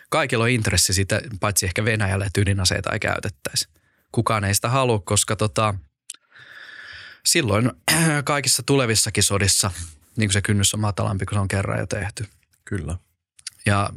kaikilla 0.10 0.44
on 0.44 0.50
intressi 0.50 0.94
siitä, 0.94 1.22
paitsi 1.40 1.66
ehkä 1.66 1.86
Venäjälle, 1.86 2.26
että 2.26 2.42
ydinaseita 2.42 2.94
ei 2.94 3.00
käytettäisi. 3.00 3.68
Kukaan 4.12 4.44
ei 4.44 4.56
sitä 4.56 4.70
halua, 4.70 5.00
koska 5.00 5.36
tota, 5.36 5.76
silloin 7.26 7.72
kaikissa 8.24 8.64
tulevissakin 8.66 9.24
sodissa 9.24 9.72
niin 10.16 10.28
kuin 10.28 10.34
se 10.34 10.42
kynnys 10.42 10.74
on 10.74 10.80
matalampi, 10.80 11.26
kun 11.26 11.36
se 11.36 11.40
on 11.40 11.48
kerran 11.48 11.80
jo 11.80 11.88
tehty. 11.88 12.26
Kyllä. 12.66 12.98
Ja 13.66 13.90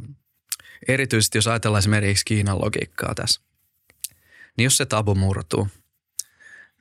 erityisesti 0.87 1.37
jos 1.37 1.47
ajatellaan 1.47 1.79
esimerkiksi 1.79 2.25
Kiinan 2.25 2.61
logiikkaa 2.61 3.15
tässä, 3.15 3.41
niin 4.57 4.63
jos 4.63 4.77
se 4.77 4.85
tabu 4.85 5.15
murtuu, 5.15 5.67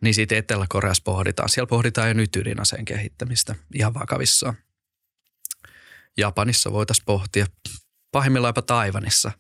niin 0.03 0.15
siitä 0.15 0.37
Etelä-Koreassa 0.37 1.03
pohditaan. 1.05 1.49
Siellä 1.49 1.69
pohditaan 1.69 2.09
jo 2.09 2.15
nyt 2.15 2.37
ydinaseen 2.37 2.85
kehittämistä 2.85 3.55
ihan 3.75 3.95
vakavissaan. 3.95 4.55
Japanissa 6.17 6.73
voitaisiin 6.73 7.05
pohtia, 7.05 7.47
pahimmillaan 8.13 8.49
jopa 8.49 8.63
Taivanissa. 8.63 9.33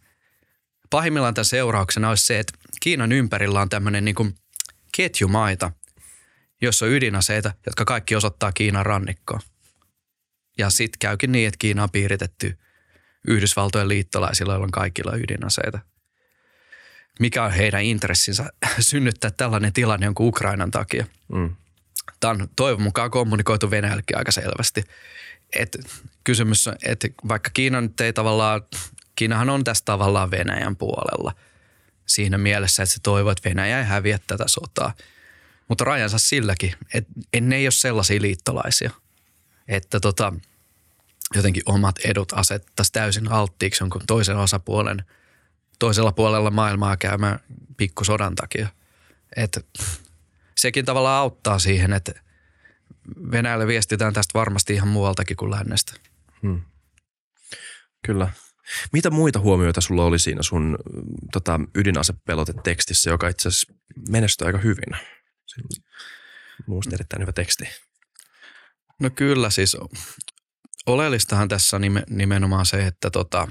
Pahimmillaan 0.90 1.34
tämän 1.34 1.44
seurauksena 1.44 2.08
olisi 2.08 2.26
se, 2.26 2.38
että 2.38 2.52
Kiinan 2.80 3.12
ympärillä 3.12 3.60
on 3.60 3.68
tämmöinen 3.68 4.04
niin 4.04 4.34
ketjumaita, 4.96 5.72
jossa 6.62 6.84
on 6.84 6.92
ydinaseita, 6.92 7.54
jotka 7.66 7.84
kaikki 7.84 8.16
osoittaa 8.16 8.52
Kiinan 8.52 8.86
rannikkoon. 8.86 9.40
Ja 10.58 10.70
sitten 10.70 10.98
käykin 10.98 11.32
niin, 11.32 11.48
että 11.48 11.58
Kiina 11.58 11.82
on 11.82 11.90
piiritetty 11.90 12.58
Yhdysvaltojen 13.28 13.88
liittolaisilla, 13.88 14.52
joilla 14.52 14.64
on 14.64 14.70
kaikilla 14.70 15.16
ydinaseita. 15.16 15.78
Mikä 17.20 17.44
on 17.44 17.52
heidän 17.52 17.82
intressinsä 17.82 18.52
synnyttää 18.80 19.30
tällainen 19.30 19.72
tilanne 19.72 20.06
jonkun 20.06 20.28
Ukrainan 20.28 20.70
takia? 20.70 21.06
Mm. 21.32 21.56
Tämä 22.20 22.30
on 22.30 22.48
toivon 22.56 22.82
mukaan 22.82 23.10
kommunikoitu 23.10 23.70
Venäjällekin 23.70 24.18
aika 24.18 24.32
selvästi. 24.32 24.84
Et 25.56 25.78
kysymys 26.24 26.68
on, 26.68 26.76
että 26.84 27.08
vaikka 27.28 27.50
Kiina 27.54 27.80
nyt 27.80 28.00
ei 28.00 28.12
tavallaan, 28.12 28.62
Kiinahan 29.14 29.50
on 29.50 29.64
tässä 29.64 29.84
tavallaan 29.84 30.30
Venäjän 30.30 30.76
puolella 30.76 31.32
siinä 32.06 32.38
mielessä, 32.38 32.82
että 32.82 32.94
se 32.94 33.00
toivoo, 33.02 33.32
että 33.32 33.48
Venäjä 33.48 33.78
ei 33.78 33.84
häviä 33.84 34.18
tätä 34.26 34.44
sotaa. 34.46 34.94
Mutta 35.68 35.84
rajansa 35.84 36.18
silläkin, 36.18 36.74
että 36.94 37.12
ne 37.40 37.56
ei 37.56 37.66
ole 37.66 37.70
sellaisia 37.70 38.22
liittolaisia– 38.22 38.90
että 39.68 40.00
tota, 40.00 40.32
jotenkin 41.34 41.62
omat 41.66 41.98
edut 41.98 42.32
asettaisi 42.32 42.92
täysin 42.92 43.32
alttiiksi 43.32 43.82
jonkun 43.82 44.02
toisen 44.06 44.36
osapuolen 44.36 45.04
toisella 45.82 46.12
puolella 46.12 46.50
maailmaa 46.50 46.96
käymään 46.96 47.40
pikkusodan 47.76 48.34
takia. 48.34 48.68
Että 49.36 49.60
sekin 50.56 50.84
tavallaan 50.84 51.20
auttaa 51.20 51.58
siihen, 51.58 51.92
että 51.92 52.12
Venäjälle 53.32 53.66
viestitään 53.66 54.12
tästä 54.12 54.38
varmasti 54.38 54.74
ihan 54.74 54.88
muualtakin 54.88 55.36
kuin 55.36 55.50
lännestä. 55.50 55.92
Hmm. 56.42 56.60
Kyllä. 58.06 58.32
Mitä 58.92 59.10
muita 59.10 59.38
huomioita 59.40 59.80
sulla 59.80 60.04
oli 60.04 60.18
siinä 60.18 60.42
sun 60.42 60.78
tota, 61.32 61.60
ydinasepelotetekstissä, 61.74 63.10
joka 63.10 63.28
itse 63.28 63.48
asiassa 63.48 63.72
menestyi 64.08 64.46
aika 64.46 64.58
hyvin? 64.58 65.00
Minusta 66.66 66.94
erittäin 66.94 67.22
hyvä 67.22 67.32
teksti. 67.32 67.64
No 69.00 69.10
kyllä 69.10 69.50
siis 69.50 69.76
oleellistahan 70.86 71.48
tässä 71.48 71.76
on 71.76 71.82
nimenomaan 72.10 72.66
se, 72.66 72.86
että 72.86 73.10
tota, 73.10 73.48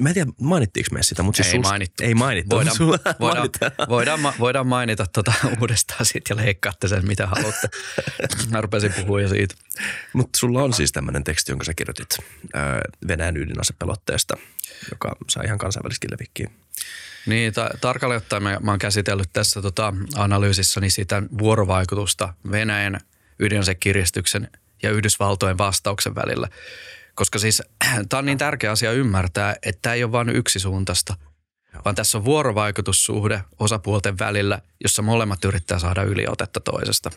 mä 0.00 0.08
en 0.08 0.14
tiedä 0.14 0.30
mainittiinko 0.40 0.88
me 0.92 1.02
sitä, 1.02 1.22
mutta 1.22 1.36
siis 1.36 1.48
Ei 1.54 1.60
sul- 1.60 1.62
mainittu. 1.62 2.04
Ei 2.04 2.14
mainittu. 2.14 2.56
Voidaan, 2.56 2.76
Sulla 2.80 2.98
voidaan, 3.20 3.36
mainitaan. 3.36 3.72
voidaan, 3.88 4.20
ma- 4.20 4.34
voidaan 4.38 4.66
mainita 4.66 5.06
tuota 5.12 5.32
uudestaan 5.60 6.06
sitten 6.06 6.38
ja 6.38 6.44
leikkaatte 6.44 6.88
sen 6.88 7.06
mitä 7.06 7.26
haluatte. 7.26 7.68
Mä 8.50 8.60
rupesin 8.60 8.92
puhua 8.92 9.20
jo 9.20 9.28
siitä. 9.28 9.54
Mutta 10.12 10.38
sulla 10.38 10.62
on 10.62 10.72
siis 10.72 10.92
tämmöinen 10.92 11.24
teksti, 11.24 11.52
jonka 11.52 11.64
sä 11.64 11.74
kirjoitit 11.74 12.16
Venäjän 13.08 13.36
ydinasepelotteesta, 13.36 14.36
joka 14.90 15.16
sai 15.30 15.44
ihan 15.46 15.58
kansainväliskin 15.58 16.10
levikkiä. 16.10 16.50
Niin, 17.26 17.52
ta- 17.52 17.70
tarkalleen 17.80 18.16
ottaen 18.22 18.42
mä, 18.42 18.58
mä 18.62 18.70
oon 18.70 18.78
käsitellyt 18.78 19.30
tässä 19.32 19.62
tota 19.62 19.94
analyysissani 20.16 20.90
sitä 20.90 21.22
vuorovaikutusta 21.38 22.34
Venäjän 22.50 23.00
ydinasekiristyksen 23.38 24.48
ja 24.82 24.90
Yhdysvaltojen 24.90 25.58
vastauksen 25.58 26.14
välillä. 26.14 26.48
Koska 27.14 27.38
siis 27.38 27.62
tämä 28.08 28.18
on 28.18 28.24
niin 28.24 28.38
tärkeä 28.38 28.70
asia 28.70 28.92
ymmärtää, 28.92 29.56
että 29.62 29.78
tämä 29.82 29.94
ei 29.94 30.04
ole 30.04 30.12
vain 30.12 30.28
yksisuuntaista, 30.28 31.16
vaan 31.84 31.94
tässä 31.94 32.18
on 32.18 32.24
vuorovaikutussuhde 32.24 33.44
osapuolten 33.58 34.18
välillä, 34.18 34.60
jossa 34.82 35.02
molemmat 35.02 35.44
yrittää 35.44 35.78
saada 35.78 36.02
yliotetta 36.02 36.60
toisesta. 36.60 37.10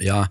Ja 0.00 0.26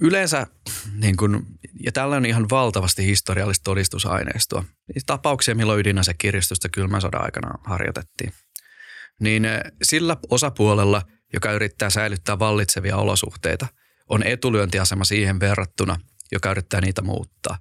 yleensä, 0.00 0.46
niin 0.94 1.16
kun, 1.16 1.46
ja 1.84 1.92
tällä 1.92 2.16
on 2.16 2.26
ihan 2.26 2.50
valtavasti 2.50 3.06
historiallista 3.06 3.64
todistusaineistoa. 3.64 4.64
Tapauksia, 5.06 5.54
milloin 5.54 5.80
ydinasekiristystä 5.80 6.68
kylmän 6.68 7.00
sodan 7.00 7.24
aikana 7.24 7.58
harjoitettiin. 7.64 8.32
Niin 9.20 9.44
eh, 9.44 9.60
sillä 9.82 10.16
osapuolella, 10.30 11.02
joka 11.32 11.52
yrittää 11.52 11.90
säilyttää 11.90 12.38
vallitsevia 12.38 12.96
olosuhteita, 12.96 13.66
on 14.08 14.22
etulyöntiasema 14.22 15.04
siihen 15.04 15.40
verrattuna, 15.40 15.96
joka 16.32 16.50
yrittää 16.50 16.80
niitä 16.80 17.02
muuttaa. 17.02 17.58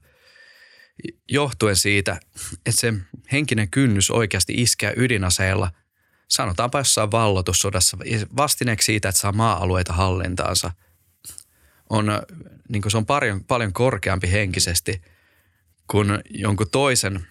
Johtuen 1.30 1.76
siitä, 1.76 2.20
että 2.66 2.82
se 2.82 2.94
henkinen 3.32 3.70
kynnys 3.70 4.12
oikeasti 4.12 4.54
iskeä 4.54 4.94
ydinaseella, 4.96 5.72
sanotaanpa 6.28 6.80
jossain 6.80 7.12
vallotussodassa, 7.12 7.98
vastineeksi 8.38 8.86
siitä, 8.86 9.10
että 9.10 9.22
saa 9.22 9.32
maa-alueita 9.32 9.94
hallintaansa– 9.94 10.72
on, 11.92 12.06
niin 12.70 12.84
se 12.88 12.98
on 12.98 13.06
paljon, 13.06 13.44
paljon 13.44 13.74
korkeampi 13.74 14.32
henkisesti 14.32 15.02
kuin 15.88 16.08
jonkun 16.30 16.70
toisen 16.72 17.28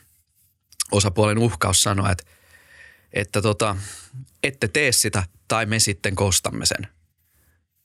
osapuolen 0.93 1.39
uhkaus 1.39 1.83
sanoa, 1.83 2.11
että, 2.11 2.25
että 3.13 3.43
tota, 3.43 3.77
ette 4.43 4.69
tee 4.69 4.93
sitä 4.93 5.23
tai 5.49 5.67
me 5.67 5.79
sitten 5.79 6.15
kostamme 6.15 6.67
sen. 6.67 6.89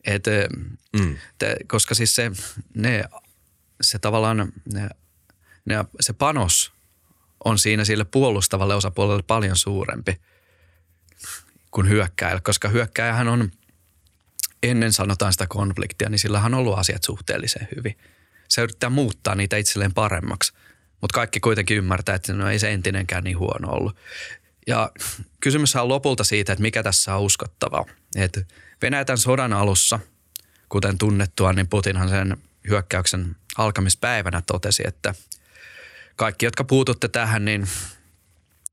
Et, 0.05 0.23
Mm. 0.99 1.17
te, 1.37 1.55
koska 1.67 1.95
siis 1.95 2.15
se, 2.15 2.31
ne, 2.75 3.03
se 3.81 3.99
tavallaan 3.99 4.37
ne, 4.73 4.89
ne, 5.65 5.85
se 5.99 6.13
panos 6.13 6.73
on 7.45 7.59
siinä 7.59 7.85
sille 7.85 8.05
puolustavalle 8.05 8.75
osapuolelle 8.75 9.23
paljon 9.27 9.57
suurempi 9.57 10.21
kuin 11.71 11.89
hyökkäjällä, 11.89 12.41
koska 12.41 12.69
hyökkäjähän 12.69 13.27
on– 13.27 13.51
ennen 14.63 14.93
sanotaan 14.93 15.31
sitä 15.31 15.47
konfliktia, 15.47 16.09
niin 16.09 16.19
sillä 16.19 16.41
on 16.41 16.53
ollut 16.53 16.77
asiat 16.77 17.03
suhteellisen 17.03 17.67
hyvin. 17.75 17.97
Se 18.47 18.61
yrittää 18.61 18.89
muuttaa 18.89 19.35
niitä 19.35 19.57
itselleen 19.57 19.93
paremmaksi, 19.93 20.53
mutta 21.01 21.15
kaikki 21.15 21.39
kuitenkin 21.39 21.77
ymmärtää, 21.77 22.15
että 22.15 22.33
no 22.33 22.49
ei 22.49 22.59
se 22.59 22.71
entinenkään 22.71 23.23
niin 23.23 23.39
huono 23.39 23.71
ollut. 23.71 23.95
Ja 24.67 24.91
kysymys 25.39 25.75
on 25.75 25.89
lopulta 25.89 26.23
siitä, 26.23 26.53
että 26.53 26.61
mikä 26.61 26.83
tässä 26.83 27.15
on 27.15 27.21
uskottavaa. 27.21 27.85
Että 28.15 28.41
Venäjä 28.81 29.05
tämän 29.05 29.17
sodan 29.17 29.53
alussa, 29.53 29.99
kuten 30.69 30.97
tunnettua, 30.97 31.53
niin 31.53 31.67
Putinhan 31.67 32.09
sen 32.09 32.37
hyökkäyksen 32.69 33.35
alkamispäivänä 33.57 34.41
totesi, 34.47 34.83
että 34.87 35.15
kaikki, 36.15 36.45
jotka 36.45 36.63
puututte 36.63 37.07
tähän, 37.07 37.45
niin 37.45 37.67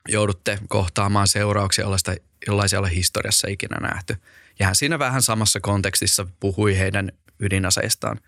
joudutte 0.09 0.59
kohtaamaan 0.69 1.29
seurauksia, 1.29 1.85
jollaista, 1.85 2.15
jollaisia 2.47 2.79
ole 2.79 2.95
historiassa 2.95 3.49
ikinä 3.49 3.77
nähty– 3.81 4.17
ja 4.59 4.67
hän 4.67 4.77
siinä 4.77 4.99
vähän 4.99 5.23
samassa 5.23 5.61
kontekstissa 5.61 6.27
puhui 6.41 6.79
heidän 6.79 7.13
ydinaseistaan. 7.41 8.21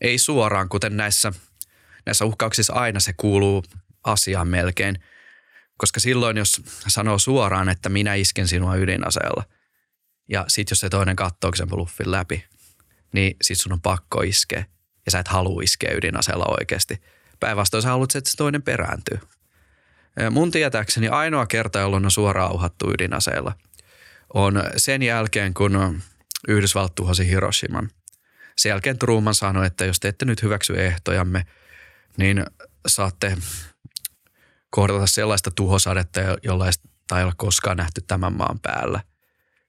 Ei 0.00 0.18
suoraan, 0.18 0.68
kuten 0.68 0.96
näissä, 0.96 1.32
näissä 2.06 2.24
uhkauksissa 2.24 2.72
aina 2.72 3.00
se 3.00 3.12
kuuluu 3.16 3.64
asiaan 4.04 4.48
melkein. 4.48 5.02
Koska 5.76 6.00
silloin, 6.00 6.36
jos 6.36 6.62
sanoo 6.88 7.18
suoraan, 7.18 7.68
että 7.68 7.88
minä 7.88 8.14
isken 8.14 8.48
sinua 8.48 8.76
ydinaseella, 8.76 9.44
ja 10.28 10.44
sit 10.48 10.70
jos 10.70 10.80
se 10.80 10.88
toinen 10.88 11.16
katsoo 11.16 11.50
sen 11.54 11.68
bluffin 11.68 12.10
läpi, 12.10 12.44
niin 13.12 13.36
sit 13.42 13.58
sun 13.58 13.72
on 13.72 13.80
pakko 13.80 14.22
iskeä. 14.22 14.64
Ja 15.06 15.12
sä 15.12 15.18
et 15.18 15.28
halua 15.28 15.62
iskeä 15.62 15.94
ydinaseella 15.94 16.46
oikeasti. 16.60 17.02
Päinvastoin 17.40 17.82
sä 17.82 17.88
haluat, 17.88 18.16
että 18.16 18.30
se 18.30 18.36
toinen 18.36 18.62
perääntyy. 18.62 19.18
Mun 20.30 20.50
tietääkseni 20.50 21.08
ainoa 21.08 21.46
kerta, 21.46 21.78
jolloin 21.78 22.04
on 22.04 22.10
suoraan 22.10 22.52
uhattu 22.52 22.90
ydinaseella– 22.90 23.52
on 24.34 24.62
sen 24.76 25.02
jälkeen, 25.02 25.54
kun 25.54 26.02
Yhdysvallat 26.48 26.94
tuhosi 26.94 27.28
Hiroshiman. 27.28 27.90
Sen 28.56 28.70
jälkeen 28.70 28.98
Truman 28.98 29.34
sanoi, 29.34 29.66
että 29.66 29.84
jos 29.84 30.00
te 30.00 30.08
ette 30.08 30.24
nyt 30.24 30.42
hyväksy 30.42 30.80
ehtojamme, 30.80 31.46
niin 32.16 32.46
saatte 32.86 33.36
kohdata 34.70 35.06
sellaista 35.06 35.50
tuhosadetta, 35.50 36.20
jolla 36.42 36.66
ei 37.18 37.24
ole 37.24 37.32
koskaan 37.36 37.76
nähty 37.76 38.00
tämän 38.06 38.36
maan 38.36 38.58
päällä. 38.58 39.00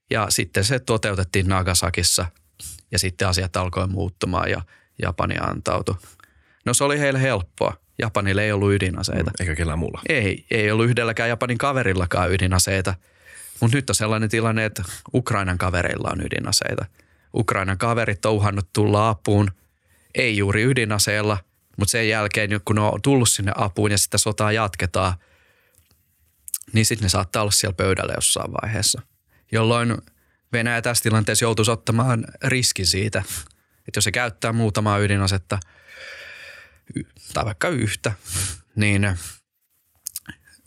Ja 0.10 0.28
sitten 0.30 0.64
se 0.64 0.80
toteutettiin 0.80 1.48
Nagasakissa 1.48 2.26
ja 2.92 3.00
sitten 3.00 3.28
asiat 3.28 3.56
alkoi 3.56 3.88
muuttumaan 3.88 4.50
ja 4.50 4.62
Japani 5.02 5.36
antautui. 5.42 5.96
No 6.66 6.74
se 6.74 6.84
oli 6.84 7.00
heille 7.00 7.22
helppoa. 7.22 7.78
Japanille 8.00 8.44
ei 8.44 8.52
ollut 8.52 8.74
ydinaseita. 8.74 9.32
Eikä 9.40 9.56
kellään 9.56 9.80
muulla. 9.80 10.02
Ei, 10.10 10.46
ei 10.52 10.72
ollut 10.72 10.86
yhdelläkään 10.86 11.30
Japanin 11.30 11.58
kaverillakaan 11.58 12.32
ydinaseita– 12.32 12.96
mutta 13.64 13.78
nyt 13.78 13.90
on 13.90 13.96
sellainen 13.96 14.30
tilanne, 14.30 14.66
että 14.66 14.84
Ukrainan 15.14 15.58
kavereilla 15.58 16.10
on 16.12 16.22
ydinaseita. 16.22 16.86
Ukrainan 17.36 17.78
kaverit 17.78 18.26
on 18.26 18.34
uhannut 18.34 18.74
tulla 18.74 19.10
apuun, 19.10 19.52
ei 20.16 20.38
juuri 20.38 20.64
ydinaseella, 20.64 21.38
mutta 21.78 21.92
sen 21.92 22.10
jälkeen 22.10 22.50
kun 22.66 22.76
ne 22.76 22.82
on 22.82 23.02
tullut 23.02 23.30
sinne 23.30 23.52
apuun 23.56 23.92
ja 23.92 23.98
sitä 23.98 24.18
sotaa 24.18 24.52
jatketaan, 24.52 25.14
niin 26.74 26.86
sitten 26.86 27.06
ne 27.06 27.10
saattaa 27.10 27.42
olla 27.42 27.52
siellä 27.52 27.76
pöydällä 27.76 28.14
jossain 28.16 28.52
vaiheessa. 28.52 29.02
Jolloin 29.52 29.98
Venäjä 30.54 30.82
tässä 30.82 31.04
tilanteessa 31.04 31.46
joutuisi 31.46 31.72
ottamaan 31.72 32.26
riskin 32.44 32.88
siitä, 32.88 33.24
että 33.88 33.98
jos 33.98 34.04
se 34.04 34.12
käyttää 34.12 34.54
muutamaa 34.54 35.00
ydinasetta 35.00 35.60
tai 37.34 37.46
vaikka 37.46 37.68
yhtä, 37.68 38.14
niin 38.76 39.18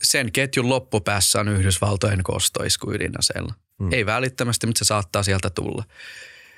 sen 0.03 0.31
ketjun 0.31 0.69
loppupäässä 0.69 1.39
on 1.39 1.47
Yhdysvaltojen 1.47 2.23
kostoisku 2.23 2.91
ydinaseella. 2.91 3.53
Hmm. 3.79 3.93
Ei 3.93 4.05
välittömästi, 4.05 4.67
mutta 4.67 4.79
se 4.79 4.85
saattaa 4.85 5.23
sieltä 5.23 5.49
tulla. 5.49 5.83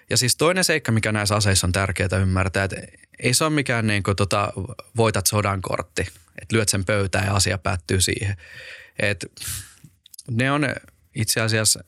Ja 0.09 0.17
siis 0.17 0.35
toinen 0.35 0.63
seikka, 0.63 0.91
mikä 0.91 1.11
näissä 1.11 1.35
aseissa 1.35 1.67
on 1.67 1.71
tärkeää 1.71 2.17
ymmärtää, 2.21 2.63
että 2.63 2.77
ei 3.19 3.33
se 3.33 3.43
ole 3.43 3.53
mikään 3.53 3.87
niin 3.87 4.03
kuin 4.03 4.15
tota, 4.15 4.53
voitat 4.97 5.27
sodan 5.27 5.61
kortti, 5.61 6.01
että 6.41 6.55
lyöt 6.55 6.69
sen 6.69 6.85
pöytään 6.85 7.25
ja 7.25 7.33
asia 7.33 7.57
päättyy 7.57 8.01
siihen. 8.01 8.37
Et 8.99 9.25
ne 10.31 10.51
on 10.51 10.67
itse 11.15 11.41
asiassa 11.41 11.83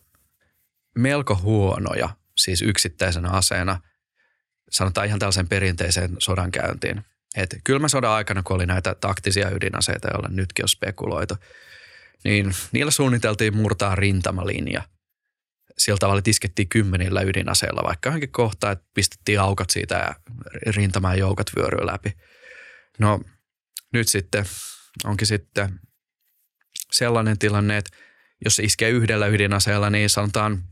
melko 0.95 1.35
huonoja, 1.35 2.09
siis 2.37 2.61
yksittäisenä 2.61 3.29
aseena, 3.29 3.81
sanotaan 4.71 5.07
ihan 5.07 5.19
tällaisen 5.19 5.47
perinteiseen 5.47 6.15
sodankäyntiin. 6.19 7.05
Et 7.37 7.55
kylmä 7.63 7.87
sodan 7.87 8.11
aikana, 8.11 8.43
kun 8.43 8.55
oli 8.55 8.65
näitä 8.65 8.95
taktisia 8.95 9.49
ydinaseita, 9.49 10.07
joilla 10.07 10.29
nytkin 10.31 10.65
on 10.65 10.69
spekuloitu, 10.69 11.37
niin 12.23 12.53
niillä 12.71 12.91
suunniteltiin 12.91 13.57
murtaa 13.57 13.95
rintamalinja. 13.95 14.81
Sillä 15.77 15.97
tavalla, 15.97 16.19
että 16.19 16.29
iskettiin 16.29 16.69
kymmenillä 16.69 17.21
ydinaseilla 17.21 17.83
vaikka 17.83 18.09
johonkin 18.09 18.31
kohtaan, 18.31 18.73
että 18.73 18.85
pistettiin 18.93 19.39
aukot 19.39 19.69
siitä 19.69 19.95
ja 19.95 20.15
rintamaan 20.75 21.19
joukot 21.19 21.51
vyöryy 21.55 21.85
läpi. 21.85 22.13
No 22.99 23.21
nyt 23.93 24.07
sitten 24.07 24.45
onkin 25.03 25.27
sitten 25.27 25.79
sellainen 26.91 27.37
tilanne, 27.37 27.77
että 27.77 27.97
jos 28.45 28.59
iskee 28.59 28.89
yhdellä 28.89 29.27
ydinaseella, 29.27 29.89
niin 29.89 30.09
sanotaan 30.09 30.63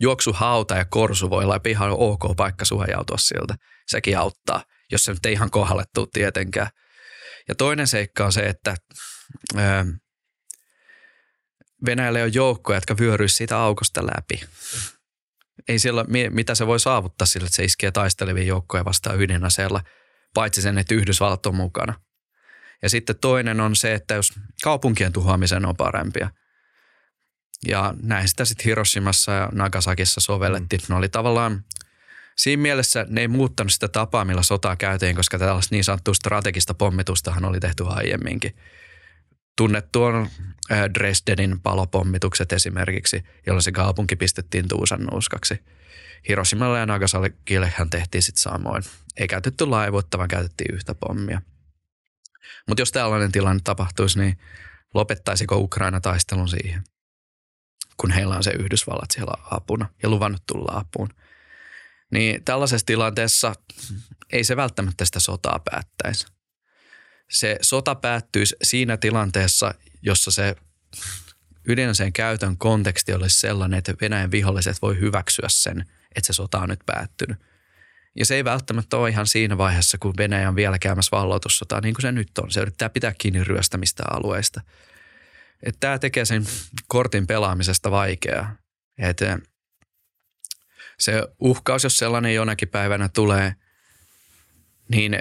juoksuhauta 0.00 0.76
ja 0.76 0.84
korsu 0.84 1.30
voi 1.30 1.44
olla 1.44 1.60
ihan 1.66 1.90
ok 1.90 2.36
paikka 2.36 2.64
suojautua 2.64 3.16
siltä. 3.18 3.54
Sekin 3.86 4.18
auttaa– 4.18 4.62
jos 4.92 5.04
se 5.04 5.12
nyt 5.12 5.26
ei 5.26 5.32
ihan 5.32 5.50
kohdalle 5.50 5.84
tule 5.94 6.08
tietenkään. 6.12 6.70
Ja 7.48 7.54
toinen 7.54 7.86
seikka 7.86 8.24
on 8.24 8.32
se, 8.32 8.40
että 8.40 8.76
ö, 9.54 9.58
Venäjällä 11.86 12.22
on 12.22 12.34
joukkoja, 12.34 12.76
jotka 12.76 12.96
vyöryisi 12.98 13.34
siitä 13.34 13.58
aukosta 13.58 14.06
läpi. 14.06 14.40
Ei 15.68 15.78
siellä, 15.78 16.04
mitä 16.30 16.54
se 16.54 16.66
voi 16.66 16.80
saavuttaa 16.80 17.26
sillä, 17.26 17.46
että 17.46 17.56
se 17.56 17.64
iskee 17.64 17.90
taistelevia 17.90 18.44
joukkoja 18.44 18.84
vastaan 18.84 19.20
ydinaseella, 19.20 19.80
paitsi 20.34 20.62
sen, 20.62 20.78
että 20.78 20.94
Yhdysvallat 20.94 21.46
on 21.46 21.54
mukana. 21.54 21.94
Ja 22.82 22.90
sitten 22.90 23.18
toinen 23.20 23.60
on 23.60 23.76
se, 23.76 23.94
että 23.94 24.14
jos 24.14 24.32
kaupunkien 24.62 25.12
tuhoamisen 25.12 25.66
on 25.66 25.76
parempia. 25.76 26.30
Ja 27.68 27.94
näin 28.02 28.28
sitä 28.28 28.44
sitten 28.44 28.64
Hiroshimassa 28.64 29.32
ja 29.32 29.48
Nagasakissa 29.52 30.20
sovellettiin. 30.20 30.80
Ne 30.88 30.94
oli 30.94 31.08
tavallaan 31.08 31.64
siinä 32.36 32.62
mielessä 32.62 33.06
ne 33.08 33.20
ei 33.20 33.28
muuttanut 33.28 33.72
sitä 33.72 33.88
tapaa, 33.88 34.24
millä 34.24 34.42
sotaa 34.42 34.76
käytiin, 34.76 35.16
koska 35.16 35.38
tällaista 35.38 35.74
niin 35.74 35.84
sanottua 35.84 36.14
strategista 36.14 36.74
pommitustahan 36.74 37.44
oli 37.44 37.60
tehty 37.60 37.84
aiemminkin. 37.88 38.56
tunnettu 39.56 40.02
on 40.02 40.28
Dresdenin 40.94 41.60
palopommitukset 41.60 42.52
esimerkiksi, 42.52 43.24
jolloin 43.46 43.62
se 43.62 43.72
kaupunki 43.72 44.16
pistettiin 44.16 44.68
tuusan 44.68 45.04
nuuskaksi. 45.12 45.60
Hiroshimalle 46.28 46.78
ja 46.78 46.86
Nagasakille 46.86 47.72
hän 47.76 47.90
tehtiin 47.90 48.22
sitten 48.22 48.42
samoin. 48.42 48.82
Ei 49.16 49.28
käytetty 49.28 49.66
laivuutta, 49.66 50.18
vaan 50.18 50.28
käytettiin 50.28 50.74
yhtä 50.74 50.94
pommia. 50.94 51.42
Mutta 52.68 52.80
jos 52.80 52.92
tällainen 52.92 53.32
tilanne 53.32 53.60
tapahtuisi, 53.64 54.18
niin 54.18 54.38
lopettaisiko 54.94 55.56
Ukraina 55.56 56.00
taistelun 56.00 56.48
siihen, 56.48 56.82
kun 57.96 58.10
heillä 58.10 58.36
on 58.36 58.44
se 58.44 58.50
Yhdysvallat 58.50 59.10
siellä 59.10 59.34
apuna 59.50 59.88
ja 60.02 60.08
luvannut 60.08 60.42
tulla 60.46 60.78
apuun. 60.78 61.08
Niin 62.10 62.44
tällaisessa 62.44 62.86
tilanteessa 62.86 63.54
ei 64.32 64.44
se 64.44 64.56
välttämättä 64.56 65.04
sitä 65.04 65.20
sotaa 65.20 65.60
päättäisi. 65.70 66.26
Se 67.30 67.58
sota 67.62 67.94
päättyisi 67.94 68.56
siinä 68.62 68.96
tilanteessa, 68.96 69.74
jossa 70.02 70.30
se 70.30 70.56
ydinaseen 71.68 72.12
käytön 72.12 72.56
konteksti 72.56 73.12
olisi 73.12 73.40
sellainen, 73.40 73.78
että 73.78 73.94
Venäjän 74.00 74.30
viholliset 74.30 74.82
voi 74.82 75.00
hyväksyä 75.00 75.46
sen, 75.48 75.80
että 76.16 76.26
se 76.26 76.32
sota 76.32 76.58
on 76.58 76.68
nyt 76.68 76.80
päättynyt. 76.86 77.38
Ja 78.16 78.26
se 78.26 78.34
ei 78.34 78.44
välttämättä 78.44 78.96
ole 78.96 79.08
ihan 79.08 79.26
siinä 79.26 79.58
vaiheessa, 79.58 79.98
kun 79.98 80.14
Venäjä 80.18 80.48
on 80.48 80.56
vielä 80.56 80.78
käymässä 80.78 81.16
valloitussotaa, 81.16 81.80
niin 81.80 81.94
kuin 81.94 82.02
se 82.02 82.12
nyt 82.12 82.38
on. 82.38 82.50
Se 82.50 82.60
yrittää 82.60 82.88
pitää 82.88 83.14
kiinni 83.18 83.44
ryöstämistä 83.44 84.02
alueista. 84.10 84.60
Että 85.62 85.80
tämä 85.80 85.98
tekee 85.98 86.24
sen 86.24 86.46
kortin 86.86 87.26
pelaamisesta 87.26 87.90
vaikeaa. 87.90 88.56
Että 88.98 89.38
se 90.98 91.22
uhkaus, 91.40 91.84
jos 91.84 91.98
sellainen 91.98 92.34
jonakin 92.34 92.68
päivänä 92.68 93.08
tulee, 93.08 93.54
niin 94.88 95.18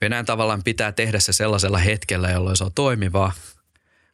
Venäjän 0.00 0.24
tavallaan 0.24 0.62
pitää 0.62 0.92
tehdä 0.92 1.20
se 1.20 1.32
sellaisella 1.32 1.78
hetkellä, 1.78 2.30
jolloin 2.30 2.56
se 2.56 2.64
on 2.64 2.74
toimiva. 2.74 3.32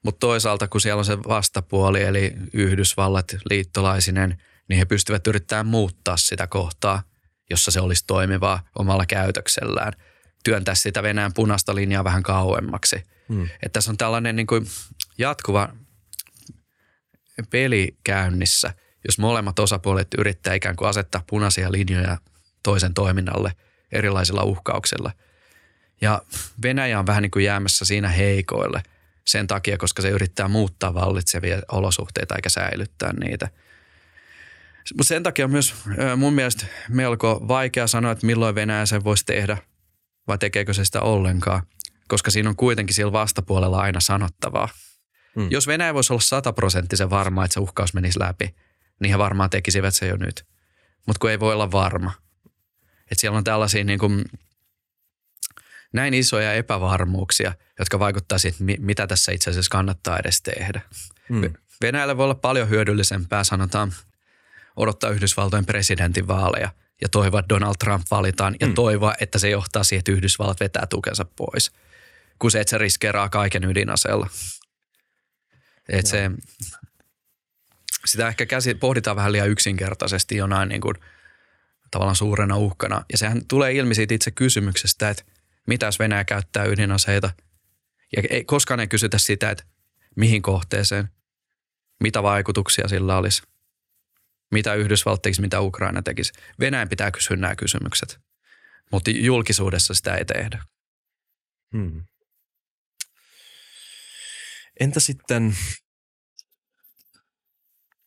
Mutta 0.03 0.19
toisaalta, 0.19 0.69
kun 0.69 0.81
siellä 0.81 0.99
on 0.99 1.05
se 1.05 1.19
vastapuoli, 1.19 2.03
eli 2.03 2.33
Yhdysvallat 2.53 3.37
liittolaisinen, 3.51 4.43
niin 4.69 4.79
he 4.79 4.85
pystyvät 4.85 5.27
yrittämään 5.27 5.67
muuttaa 5.67 6.17
sitä 6.17 6.47
kohtaa, 6.47 7.03
jossa 7.51 7.71
se 7.71 7.81
olisi 7.81 8.05
toimivaa 8.07 8.69
omalla 8.79 9.07
käytöksellään. 9.07 9.93
Työntää 10.45 10.75
sitä 10.75 11.03
Venäjän 11.03 11.35
punaista 11.35 11.75
linjaa 11.75 12.05
vähän 12.05 12.23
kauemmaksi. 12.23 13.03
Hmm. 13.29 13.45
Että 13.45 13.69
tässä 13.73 13.91
on 13.91 13.97
tällainen 13.97 14.37
niin 14.37 14.47
kuin 14.47 14.67
jatkuva 15.19 15.69
peli 17.51 17.97
käynnissä, 18.05 18.75
jos 19.07 19.19
molemmat 19.19 19.59
osapuolet 19.59 20.09
yrittää 20.19 20.55
ikään 20.55 20.77
kuin 20.77 20.89
asettaa 20.89 21.25
punaisia 21.27 21.73
linjoja 21.73 22.19
toisen 22.63 22.95
toiminnalle 22.95 23.53
erilaisilla 23.93 24.43
uhkauksilla. 24.43 25.13
Ja 26.01 26.23
Venäjä 26.63 26.99
on 26.99 27.07
vähän 27.07 27.23
niin 27.23 27.31
kuin 27.31 27.45
jäämässä 27.45 27.85
siinä 27.85 28.09
heikoille 28.09 28.83
sen 29.25 29.47
takia, 29.47 29.79
koska 29.79 30.03
se 30.03 30.09
yrittää 30.09 30.49
muuttaa 30.49 30.95
vallitsevia 30.95 31.63
olosuhteita 31.73 32.37
eikä 32.37 32.49
säilyttää 32.49 33.13
niitä. 33.13 33.49
Mutta 34.97 35.09
sen 35.09 35.23
takia 35.23 35.45
on 35.45 35.51
myös 35.51 35.75
mun 36.17 36.33
mielestä 36.33 36.67
melko 36.89 37.45
vaikea 37.49 37.87
sanoa, 37.87 38.13
että 38.13 38.27
milloin 38.27 38.55
Venäjä 38.55 38.87
sen 38.87 39.05
voisi 39.05 39.25
tehdä 39.25 39.59
vai 40.27 40.39
tekeekö 40.39 40.75
se 40.75 40.85
sitä 40.85 41.01
ollenkaan, 41.01 41.63
koska 42.09 42.31
siinä 42.31 42.49
on 42.49 42.57
kuitenkin 42.57 42.95
sillä 42.95 43.13
vastapuolella 43.13 43.81
aina 43.81 44.01
sanottavaa. 44.01 44.69
Hmm. 45.37 45.49
Jos 45.51 45.67
Venäjä 45.67 45.95
voisi 45.95 46.13
olla 46.13 46.21
sataprosenttisen 46.21 47.11
varma, 47.11 47.45
että 47.45 47.55
se 47.55 47.61
uhkaus 47.61 47.95
menisi 47.95 48.19
läpi, 48.19 48.55
niin 49.01 49.11
he 49.11 49.19
varmaan 49.19 49.51
tekisivät 49.51 49.95
se 49.95 50.07
jo 50.07 50.17
nyt. 50.17 50.47
Mutta 51.07 51.21
kun 51.21 51.31
ei 51.31 51.41
voi 51.41 51.53
olla 51.53 51.73
varma. 51.73 52.13
Että 53.01 53.21
siellä 53.21 53.39
on 53.39 53.45
tällaisia 53.45 53.85
niin 53.85 53.99
kuin, 53.99 54.25
näin 55.93 56.15
isoja 56.15 56.55
epävarmuuksia, 56.55 57.53
jotka 57.79 57.99
vaikuttaa 57.99 58.39
siihen, 58.39 58.59
mitä 58.79 59.07
tässä 59.07 59.33
itse 59.33 59.51
asiassa 59.51 59.71
kannattaa 59.71 60.19
edes 60.19 60.43
tehdä. 60.43 60.81
Hmm. 61.29 61.53
Venäjällä 61.83 62.17
voi 62.17 62.25
olla 62.25 62.35
paljon 62.35 62.69
hyödyllisempää, 62.69 63.45
sanotaan, 63.45 63.93
odottaa 64.77 65.11
Yhdysvaltojen 65.11 65.67
presidentin 65.67 66.29
vaaleja 66.29 66.71
ja 67.01 67.09
toivoa, 67.09 67.41
että 67.41 67.49
Donald 67.49 67.75
Trump 67.79 68.07
valitaan 68.11 68.57
ja 68.61 68.67
hmm. 68.67 68.75
toivoa, 68.75 69.15
että 69.21 69.39
se 69.39 69.51
johtaa 69.51 69.85
siihen, 69.85 69.99
että 69.99 70.13
Yhdysvallat 70.13 70.61
vetää 70.61 70.87
tukensa 70.87 71.25
pois, 71.37 71.73
kun 72.39 72.51
se, 72.51 72.61
että 72.61 72.71
se 72.71 72.79
riskeeraa 72.79 73.29
kaiken 73.29 73.65
ydinaseella. 73.65 74.27
Että 75.89 76.11
se, 76.11 76.31
sitä 78.05 78.29
ehkä 78.29 78.47
käsi, 78.47 78.75
pohditaan 78.75 79.17
vähän 79.17 79.33
liian 79.33 79.51
yksinkertaisesti 79.51 80.37
jonain 80.37 80.69
niin 80.69 80.81
kuin, 80.81 80.95
tavallaan 81.91 82.17
suurena 82.17 82.57
uhkana. 82.57 83.05
Ja 83.13 83.19
sehän 83.19 83.43
tulee 83.49 83.73
ilmi 83.73 83.95
siitä 83.95 84.15
itse 84.15 84.31
kysymyksestä, 84.31 85.11
että 85.11 85.25
mitä 85.67 85.87
jos 85.87 85.99
Venäjä 85.99 86.25
käyttää 86.25 86.65
ydinaseita. 86.65 87.31
Ja 88.17 88.23
ei, 88.31 88.45
koskaan 88.45 88.81
ei 88.81 88.89
kysytä 88.89 89.19
sitä, 89.19 89.51
että 89.51 89.65
mihin 90.17 90.43
kohteeseen, 90.43 91.09
mitä 92.01 92.23
vaikutuksia 92.23 92.89
sillä 92.89 93.17
olisi, 93.17 93.43
mitä 94.53 94.75
Yhdysvallat 94.75 95.23
tekisi, 95.23 95.41
mitä 95.41 95.61
Ukraina 95.61 96.03
tekisi. 96.03 96.33
Venäjän 96.61 96.89
pitää 96.89 97.11
kysyä 97.11 97.37
nämä 97.37 97.57
kysymykset, 97.57 98.21
mutta 98.93 99.11
julkisuudessa 99.11 99.95
sitä 99.95 100.15
ei 100.15 100.25
tehdä. 100.25 100.65
Hmm. 101.77 102.05
Entä 104.81 105.01
sitten 105.01 105.57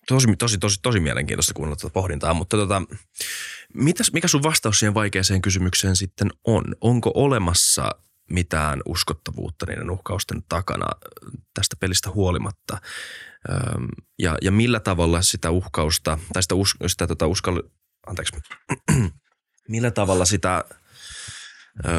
tosi, 0.08 0.36
tosi, 0.36 0.58
tosi, 0.58 0.80
tosi 0.82 1.00
mielenkiintoista 1.00 1.54
kuunnella 1.54 1.76
tuota 1.76 1.94
pohdintaa, 1.94 2.34
mutta 2.34 2.58
tota, 2.58 2.82
mitäs, 3.74 4.12
mikä 4.14 4.28
sun 4.28 4.44
vastaus 4.44 4.80
siihen 4.80 4.94
vaikeaseen 4.94 5.42
kysymykseen 5.42 5.96
sitten 5.96 6.30
on? 6.44 6.64
Onko 6.82 7.12
olemassa 7.16 7.92
mitään 8.30 8.82
uskottavuutta 8.86 9.66
niiden 9.66 9.90
uhkausten 9.90 10.44
takana 10.50 10.88
tästä 11.54 11.76
pelistä 11.80 12.10
huolimatta? 12.10 12.82
Ja, 14.20 14.38
ja 14.42 14.52
millä 14.52 14.80
tavalla 14.80 15.22
sitä 15.22 15.52
uhkausta, 15.52 16.20
tai 16.34 16.44
sitä, 16.44 16.56
us, 16.56 16.76
sitä 16.88 17.08
tota 17.08 17.28
uskall, 17.28 17.62
anteeksi, 18.08 18.36
millä 19.70 19.92
tavalla 19.92 20.26
sitä 20.26 20.64
ö, 21.86 21.90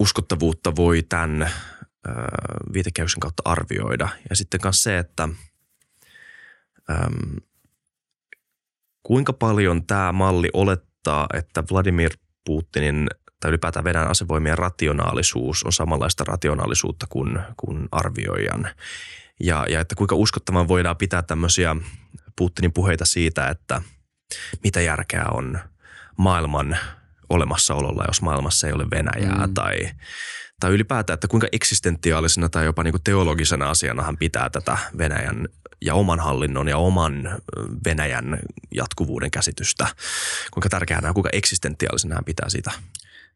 uskottavuutta 0.00 0.76
voi 0.76 1.02
tämän 1.02 1.50
ö, 2.06 2.10
viitekehyksen 2.72 3.20
kautta 3.20 3.42
arvioida? 3.44 4.08
Ja 4.30 4.36
sitten 4.36 4.60
myös 4.64 4.82
se, 4.82 4.98
että– 4.98 5.28
äm, 6.90 7.36
kuinka 9.02 9.32
paljon 9.32 9.86
tämä 9.86 10.12
malli 10.12 10.48
olettaa, 10.52 11.26
että 11.34 11.64
Vladimir 11.70 12.10
Putinin 12.44 13.06
tai 13.40 13.48
ylipäätään 13.48 13.84
Venäjän 13.84 14.10
asevoimien 14.10 14.58
rationaalisuus 14.58 15.64
on 15.64 15.72
samanlaista 15.72 16.24
rationaalisuutta 16.24 17.06
kuin, 17.08 17.40
kuin 17.56 17.88
arvioijan. 17.92 18.70
Ja, 19.40 19.66
ja 19.68 19.80
että 19.80 19.94
kuinka 19.94 20.14
uskottavan 20.14 20.68
voidaan 20.68 20.96
pitää 20.96 21.22
tämmöisiä 21.22 21.76
Putinin 22.36 22.72
puheita 22.72 23.04
siitä, 23.04 23.48
että 23.48 23.82
mitä 24.64 24.80
järkeä 24.80 25.24
on 25.32 25.58
maailman 26.16 26.78
olemassaololla, 27.28 28.04
jos 28.08 28.22
maailmassa 28.22 28.66
ei 28.66 28.72
ole 28.72 28.86
Venäjää 28.90 29.46
mm. 29.46 29.54
tai, 29.54 29.90
tai 30.60 30.70
ylipäätään, 30.70 31.14
että 31.14 31.28
kuinka 31.28 31.46
eksistentiaalisena 31.52 32.48
tai 32.48 32.64
jopa 32.64 32.82
niin 32.82 32.92
kuin 32.92 33.02
teologisena 33.02 33.70
asiana 33.70 34.02
hän 34.02 34.16
pitää 34.16 34.50
tätä 34.50 34.78
Venäjän 34.98 35.48
ja 35.80 35.94
oman 35.94 36.20
hallinnon 36.20 36.68
ja 36.68 36.76
oman 36.76 37.38
Venäjän 37.84 38.38
jatkuvuuden 38.74 39.30
käsitystä. 39.30 39.86
Kuinka 40.50 40.68
tärkeää 40.68 41.00
nämä, 41.00 41.14
kuinka 41.14 41.30
eksistentiaalisena 41.32 42.14
hän 42.14 42.24
pitää 42.24 42.48
sitä. 42.48 42.70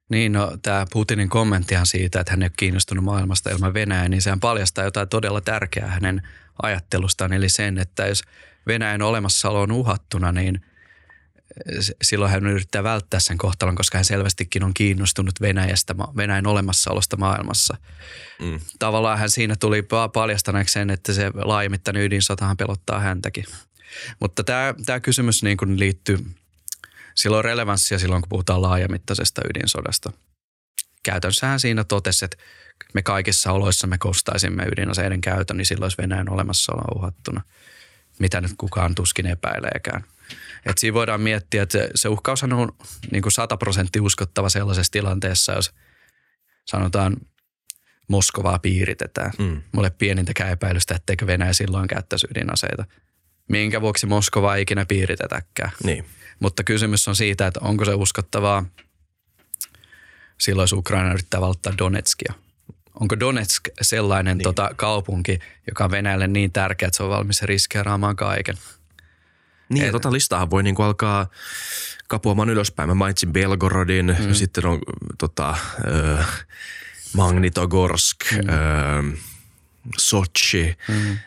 Niin, 0.09 0.33
no 0.33 0.57
tämä 0.62 0.87
Putinin 0.93 1.29
kommenttihan 1.29 1.87
siitä, 1.87 2.20
että 2.20 2.33
hän 2.33 2.43
ei 2.43 2.47
ole 2.47 2.53
kiinnostunut 2.57 3.05
maailmasta 3.05 3.51
ilman 3.51 3.75
Venäjää, 3.75 4.09
niin 4.09 4.23
sehän 4.23 4.41
paljastaa 4.41 4.85
jotain 4.85 5.09
todella 5.09 5.41
tärkeää 5.41 5.89
hänen 5.89 6.23
ajattelustaan. 6.62 7.33
Eli 7.33 7.49
sen, 7.49 7.79
että 7.79 8.07
jos 8.07 8.23
Venäjän 8.66 9.03
olemassaolo 9.03 9.61
on 9.62 9.73
uhattuna, 9.73 10.33
niin– 10.33 10.61
silloin 12.03 12.30
hän 12.30 12.46
yrittää 12.46 12.82
välttää 12.82 13.20
sen 13.20 13.38
kohtalon, 13.38 13.74
koska 13.74 13.98
hän 13.98 14.05
selvästikin 14.05 14.64
on 14.64 14.74
kiinnostunut 14.74 15.40
Venäjästä, 15.40 15.94
Venäjän 16.16 16.46
olemassaolosta 16.46 17.16
maailmassa. 17.16 17.76
Mm. 18.40 18.61
Tavallaan 18.78 19.18
hän 19.18 19.30
siinä 19.30 19.57
tuli 19.57 19.82
paljastaneeksi 20.12 20.72
sen, 20.72 20.90
että 20.90 21.12
se 21.12 21.30
laajamittainen 21.34 22.03
ydinsotahan 22.03 22.57
pelottaa 22.57 23.00
häntäkin. 23.00 23.44
Mutta 24.20 24.44
tämä, 24.44 24.74
tämä 24.86 25.00
kysymys 25.00 25.42
niin 25.42 25.57
kuin 25.57 25.78
liittyy, 25.78 26.18
silloin 27.14 27.44
relevanssia 27.44 27.98
silloin, 27.98 28.22
kun 28.22 28.28
puhutaan 28.28 28.62
laajamittaisesta 28.62 29.42
ydinsodasta. 29.50 30.12
Käytännössähän 31.03 31.61
siinä 31.61 31.84
totesi, 31.84 32.24
että 32.24 32.36
me 32.94 33.03
kaikissa 33.03 33.53
oloissa 33.53 33.86
me 33.86 33.98
kostaisimme 33.98 34.64
ydinaseiden 34.64 35.20
käytön, 35.20 35.57
niin 35.57 35.66
silloin 35.66 35.84
olisi 35.84 35.98
Venäjän 36.03 36.32
olemassaolo 36.32 36.98
uhattuna. 36.98 37.42
Mitä 38.18 38.40
nyt 38.40 38.53
kukaan 38.59 38.94
tuskin 38.94 39.26
epäileekään. 39.26 40.05
Et 40.67 40.79
siinä 40.79 40.95
voidaan 40.95 41.21
miettiä, 41.21 41.63
että 41.63 41.79
se, 41.79 41.91
se 41.95 42.09
uhkaushan 42.09 42.53
on 42.53 42.73
niin 43.11 43.23
kuin 43.23 43.33
100 43.33 43.57
prosenttia 43.57 44.03
uskottava 44.03 44.49
sellaisessa 44.49 44.93
tilanteessa, 44.93 45.53
jos 45.53 45.73
sanotaan 46.65 47.17
Moskovaa 48.09 48.59
piiritetään. 48.59 49.33
Mm. 49.39 49.63
Mulle 49.73 49.91
pienintäkään 49.91 50.51
epäilystä, 50.51 50.95
etteikö 50.95 51.27
Venäjä 51.27 51.53
silloin 51.53 51.89
käyttäisi 51.89 52.27
ydinaseita. 52.31 52.85
Minkä 53.49 53.81
vuoksi 53.81 54.07
Moskovaa 54.07 54.57
ei 54.57 54.63
ikinä 54.63 54.87
piiritetäkään. 54.87 55.71
Niin. 55.85 56.05
Mutta 56.41 56.65
kysymys 56.65 57.09
on 57.09 57.17
siitä, 57.17 57.47
että 57.47 57.61
onko 57.63 57.85
se 57.85 57.95
uskottavaa 57.95 58.65
silloin, 60.41 60.65
jos 60.65 60.73
Ukraina 60.73 61.13
yrittää 61.13 61.41
valtaa 61.41 61.79
Donetskia. 61.79 62.33
onko 63.01 63.21
Donetsk 63.21 63.69
sellainen 63.83 64.39
niin. 64.39 64.43
tota, 64.43 64.71
kaupunki, 64.77 65.39
joka 65.67 65.85
on 65.85 65.91
Venäjälle 65.91 66.27
niin 66.27 66.53
tärkeä, 66.53 66.87
että 66.87 66.97
se 66.97 67.03
on 67.03 67.11
valmis 67.11 67.43
riskeeraamaan 67.43 68.17
kaiken. 68.17 68.57
Niin, 69.73 69.87
ja 69.87 69.93
tota 69.93 70.12
listaahan 70.12 70.51
voi 70.51 70.62
niinku 70.62 70.83
alkaa 70.83 71.27
kapuamaan 72.09 72.51
ylöspäin. 72.51 72.89
Mä 72.89 72.95
mainitsin 72.95 73.33
Belgorodin, 73.33 74.16
mm. 74.27 74.35
sitten 74.35 74.66
on 74.66 74.79
tota, 75.18 75.51
äh, 76.18 76.45
Magnitogorsk, 77.16 78.16
mm. 78.33 78.39
äh, 78.39 79.18
Sochi. 79.99 80.77
Mm. 80.89 81.18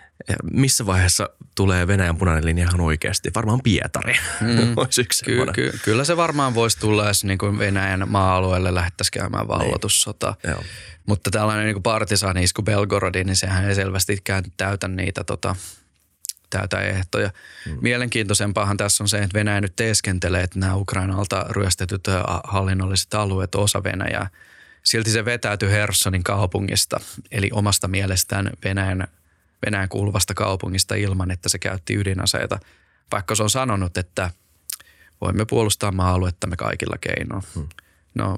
Missä 0.51 0.85
vaiheessa 0.85 1.29
tulee 1.55 1.87
Venäjän 1.87 2.17
punainen 2.17 2.45
linja 2.45 2.67
ihan 2.67 2.81
oikeasti? 2.81 3.31
Varmaan 3.35 3.61
Pietari 3.63 4.13
mm. 4.41 4.73
olisi 4.77 5.01
yksi 5.01 5.25
ky- 5.25 5.45
ky- 5.53 5.79
Kyllä 5.83 6.03
se 6.03 6.17
varmaan 6.17 6.55
voisi 6.55 6.79
tulla, 6.79 7.07
jos 7.07 7.23
niin 7.23 7.37
kuin 7.37 7.59
Venäjän 7.59 8.03
maa-alueelle 8.07 8.73
lähdettäisiin 8.73 9.21
käymään 9.21 9.47
niin. 9.47 9.59
vallotussota. 9.59 10.35
Niin. 10.45 10.55
Mutta 11.05 11.31
tällainen 11.31 11.65
niin 11.65 11.83
partisaani 11.83 12.43
isku 12.43 12.61
Belgorodin, 12.61 13.27
niin 13.27 13.35
sehän 13.35 13.69
ei 13.69 13.75
selvästikään 13.75 14.43
täytä 14.57 14.87
niitä 14.87 15.23
tota, 15.23 15.55
täytä 16.49 16.81
ehtoja. 16.81 17.31
Mm. 17.65 17.77
Mielenkiintoisempaahan 17.81 18.77
tässä 18.77 19.03
on 19.03 19.07
se, 19.07 19.17
että 19.17 19.33
Venäjä 19.33 19.61
nyt 19.61 19.75
teeskentelee, 19.75 20.43
että 20.43 20.59
nämä 20.59 20.75
Ukrainalta 20.75 21.45
ryöstetyt 21.49 22.03
hallinnolliset 22.43 23.13
alueet 23.13 23.55
osa 23.55 23.83
Venäjää. 23.83 24.29
Silti 24.83 25.09
se 25.09 25.25
vetäytyi 25.25 25.71
Hersonin 25.71 26.23
kaupungista, 26.23 26.99
eli 27.31 27.49
omasta 27.53 27.87
mielestään 27.87 28.49
Venäjän, 28.63 29.07
Venäjän 29.65 29.89
kuuluvasta 29.89 30.33
kaupungista 30.33 30.95
ilman, 30.95 31.31
että 31.31 31.49
se 31.49 31.59
käytti 31.59 31.95
ydinaseita. 31.95 32.59
Vaikka 33.11 33.35
se 33.35 33.43
on 33.43 33.49
sanonut, 33.49 33.97
että 33.97 34.31
voimme 35.21 35.45
puolustaa 35.45 35.91
maa-aluettamme 35.91 36.55
kaikilla 36.55 36.97
keinoilla. 37.01 37.47
Hmm. 37.55 37.67
No, 38.15 38.37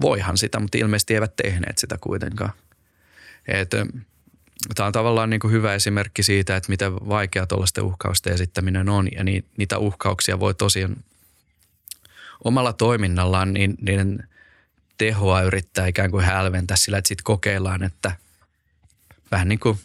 voihan 0.00 0.38
sitä, 0.38 0.60
mutta 0.60 0.78
ilmeisesti 0.78 1.14
eivät 1.14 1.36
tehneet 1.36 1.78
sitä 1.78 1.98
kuitenkaan. 2.00 2.52
Et, 3.48 3.70
tämä 4.74 4.86
on 4.86 4.92
tavallaan 4.92 5.30
niin 5.30 5.40
kuin 5.40 5.52
hyvä 5.52 5.74
esimerkki 5.74 6.22
siitä, 6.22 6.56
että 6.56 6.68
miten 6.68 6.94
vaikea 6.94 7.46
tuollaisten 7.46 7.84
uhkausten 7.84 8.32
esittäminen 8.32 8.88
on. 8.88 9.08
Ja 9.12 9.24
ni, 9.24 9.44
niitä 9.56 9.78
uhkauksia 9.78 10.40
voi 10.40 10.54
tosiaan 10.54 10.96
omalla 12.44 12.72
toiminnallaan 12.72 13.54
niin 13.54 13.74
niiden 13.80 14.28
tehoa 14.98 15.42
yrittää 15.42 15.86
ikään 15.86 16.10
kuin 16.10 16.24
hälventää 16.24 16.76
sillä, 16.76 16.98
että 16.98 17.08
sitten 17.08 17.24
kokeillaan, 17.24 17.82
että 17.82 18.12
vähän 19.30 19.48
niin 19.48 19.58
kuin 19.58 19.78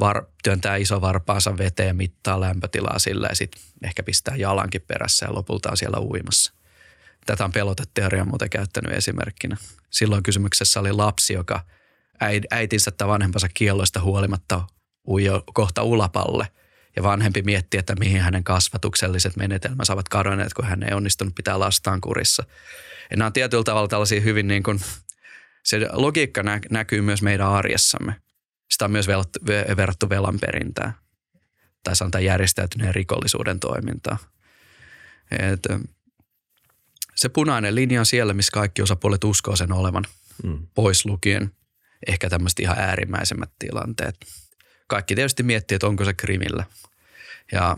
var, 0.00 0.26
työntää 0.42 0.76
iso 0.76 1.00
varpaansa 1.00 1.58
veteen 1.58 1.96
mittaa 1.96 2.40
lämpötilaa 2.40 2.98
sillä 2.98 3.26
ja 3.26 3.34
sitten 3.36 3.62
ehkä 3.84 4.02
pistää 4.02 4.36
jalankin 4.36 4.84
perässä 4.86 5.26
ja 5.26 5.34
lopulta 5.34 5.70
on 5.70 5.76
siellä 5.76 6.00
uimassa. 6.00 6.52
Tätä 7.26 7.44
on 7.44 7.52
peloteteoria 7.52 8.24
muuten 8.24 8.50
käyttänyt 8.50 8.92
esimerkkinä. 8.92 9.56
Silloin 9.90 10.22
kysymyksessä 10.22 10.80
oli 10.80 10.92
lapsi, 10.92 11.32
joka– 11.32 11.64
äitinsä 12.50 12.90
tai 12.90 13.08
vanhempansa 13.08 13.48
kielloista 13.54 14.00
huolimatta 14.00 14.66
ujo 15.08 15.42
kohta 15.54 15.82
ulapalle. 15.82 16.48
Ja 16.96 17.02
vanhempi 17.02 17.42
miettii, 17.42 17.78
että 17.78 17.94
mihin 17.94 18.20
hänen 18.20 18.44
kasvatukselliset 18.44 19.36
menetelmänsä 19.36 19.92
ovat 19.92 20.08
kadonneet, 20.08 20.54
kun 20.54 20.64
hän 20.64 20.82
ei 20.82 20.94
onnistunut 20.94 21.34
pitää 21.34 21.58
lastaan 21.58 22.00
kurissa. 22.00 22.44
Ja 23.10 23.16
nämä 23.16 23.26
on 23.26 23.32
tietyllä 23.32 23.64
tavalla 23.64 23.88
tällaisia 23.88 24.20
hyvin 24.20 24.48
niin 24.48 24.62
kuin, 24.62 24.80
se 25.62 25.88
logiikka 25.92 26.42
nä- 26.42 26.60
näkyy 26.70 27.00
myös 27.00 27.22
meidän 27.22 27.48
arjessamme. 27.48 28.14
Sitä 28.70 28.84
on 28.84 28.90
myös 28.90 29.06
verrattu, 29.06 29.38
verrattu 29.76 30.08
velan 30.08 30.38
perintään 30.40 30.94
tai 31.82 31.96
sanotaan 31.96 32.24
järjestäytyneen 32.24 32.94
rikollisuuden 32.94 33.60
toimintaa. 33.60 34.18
Et, 35.30 35.60
se 37.14 37.28
punainen 37.28 37.74
linja 37.74 38.00
on 38.00 38.06
siellä, 38.06 38.34
missä 38.34 38.50
kaikki 38.52 38.82
osapuolet 38.82 39.24
uskoo 39.24 39.56
sen 39.56 39.72
olevan, 39.72 40.04
mm. 40.42 40.66
pois 40.74 41.06
lukien 41.06 41.50
ehkä 42.06 42.30
tämmöiset 42.30 42.58
ihan 42.58 42.78
äärimmäisemmät 42.78 43.50
tilanteet. 43.58 44.16
Kaikki 44.86 45.14
tietysti 45.14 45.42
miettii, 45.42 45.74
että 45.74 45.86
onko 45.86 46.04
se 46.04 46.14
Krimillä. 46.14 46.64
Ja 47.52 47.76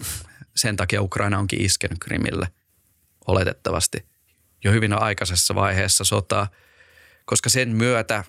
sen 0.57 0.77
takia 0.77 1.03
Ukraina 1.03 1.39
onkin 1.39 1.61
iskenyt 1.61 1.99
Krimille 1.99 2.49
oletettavasti 3.27 4.07
jo 4.65 4.73
hyvin 4.73 4.93
aikaisessa 4.93 5.55
vaiheessa 5.55 6.05
sotaa, 6.05 6.49
koska 7.25 7.49
sen 7.49 7.69
myötä 7.69 8.25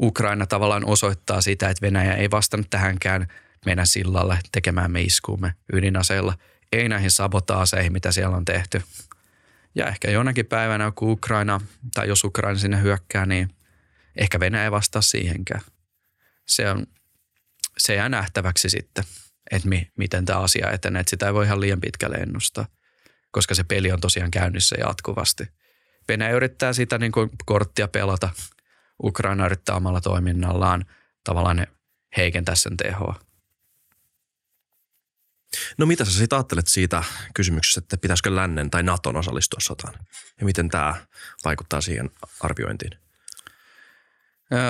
Ukraina 0.00 0.46
tavallaan 0.46 0.84
osoittaa 0.84 1.40
sitä, 1.40 1.68
että 1.68 1.86
Venäjä 1.86 2.14
ei 2.14 2.30
vastannut 2.30 2.70
tähänkään 2.70 3.28
meidän 3.66 3.86
sillalle 3.86 4.38
tekemään 4.52 4.96
iskuumme 4.96 5.54
ydinaseilla, 5.72 6.34
ei 6.72 6.88
näihin 6.88 7.10
sabotaaseihin, 7.10 7.92
mitä 7.92 8.12
siellä 8.12 8.36
on 8.36 8.44
tehty. 8.44 8.82
Ja 9.74 9.86
ehkä 9.86 10.10
jonakin 10.10 10.46
päivänä, 10.46 10.92
kun 10.94 11.10
Ukraina, 11.10 11.60
tai 11.94 12.08
jos 12.08 12.24
Ukraina 12.24 12.58
sinne 12.58 12.82
hyökkää, 12.82 13.26
niin 13.26 13.50
Ehkä 14.16 14.40
Venäjä 14.40 14.64
ei 14.64 14.70
vastaa 14.70 15.02
siihenkään. 15.02 15.60
Se, 16.46 16.70
on, 16.70 16.86
se 17.78 17.94
jää 17.94 18.08
nähtäväksi 18.08 18.70
sitten, 18.70 19.04
että 19.50 19.68
mi, 19.68 19.90
miten 19.96 20.24
tämä 20.24 20.38
asia 20.38 20.70
etenee. 20.70 21.00
Että 21.00 21.10
sitä 21.10 21.26
ei 21.26 21.34
voi 21.34 21.44
ihan 21.44 21.60
liian 21.60 21.80
pitkälle 21.80 22.16
ennustaa, 22.16 22.66
koska 23.30 23.54
se 23.54 23.64
peli 23.64 23.92
on 23.92 24.00
tosiaan 24.00 24.30
käynnissä 24.30 24.76
jatkuvasti. 24.80 25.48
Venäjä 26.08 26.30
yrittää 26.30 26.72
sitä 26.72 26.98
niin 26.98 27.12
kuin 27.12 27.30
korttia 27.46 27.88
pelata. 27.88 28.30
Ukraina 29.02 29.46
yrittää 29.46 29.76
omalla 29.76 30.00
toiminnallaan 30.00 30.84
tavallaan 31.24 31.66
heikentää 32.16 32.54
sen 32.54 32.76
tehoa. 32.76 33.20
No 35.78 35.86
mitä 35.86 36.04
sä 36.04 36.10
sitten 36.10 36.36
ajattelet 36.36 36.68
siitä 36.68 37.04
kysymyksestä, 37.34 37.78
että 37.78 37.96
pitäisikö 37.96 38.36
lännen 38.36 38.70
tai 38.70 38.82
Naton 38.82 39.16
osallistua 39.16 39.60
sotaan? 39.62 39.94
Ja 40.40 40.44
miten 40.44 40.68
tämä 40.68 40.94
vaikuttaa 41.44 41.80
siihen 41.80 42.10
arviointiin? 42.40 43.07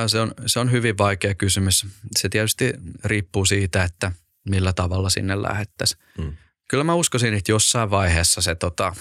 Se 0.07 0.21
on, 0.21 0.35
se 0.47 0.61
on 0.61 0.71
hyvin 0.71 0.99
vaikea 0.99 1.35
kysymys. 1.35 1.87
Se 2.17 2.29
tietysti 2.29 2.73
riippuu 3.05 3.45
siitä, 3.45 3.85
että 3.85 4.13
millä 4.49 4.73
tavalla 4.73 5.11
sinne 5.11 5.43
lähettäisiin. 5.43 6.03
Mm. 6.19 6.37
Kyllä 6.69 6.85
mä 6.85 6.95
uskoisin, 6.95 7.35
että 7.35 7.53
jossain 7.53 7.91
vaiheessa 7.91 8.41
se 8.41 8.55
tota, 8.55 8.97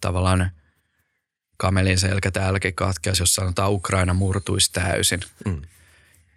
tavallaan 0.00 0.50
kamelin 1.56 1.98
selkä 1.98 2.30
täälläkin 2.30 2.74
katkeaisi, 2.74 3.22
jos 3.22 3.34
sanotaan 3.34 3.72
Ukraina 3.72 4.14
murtuisi 4.14 4.72
täysin. 4.72 5.20
Mm. 5.44 5.62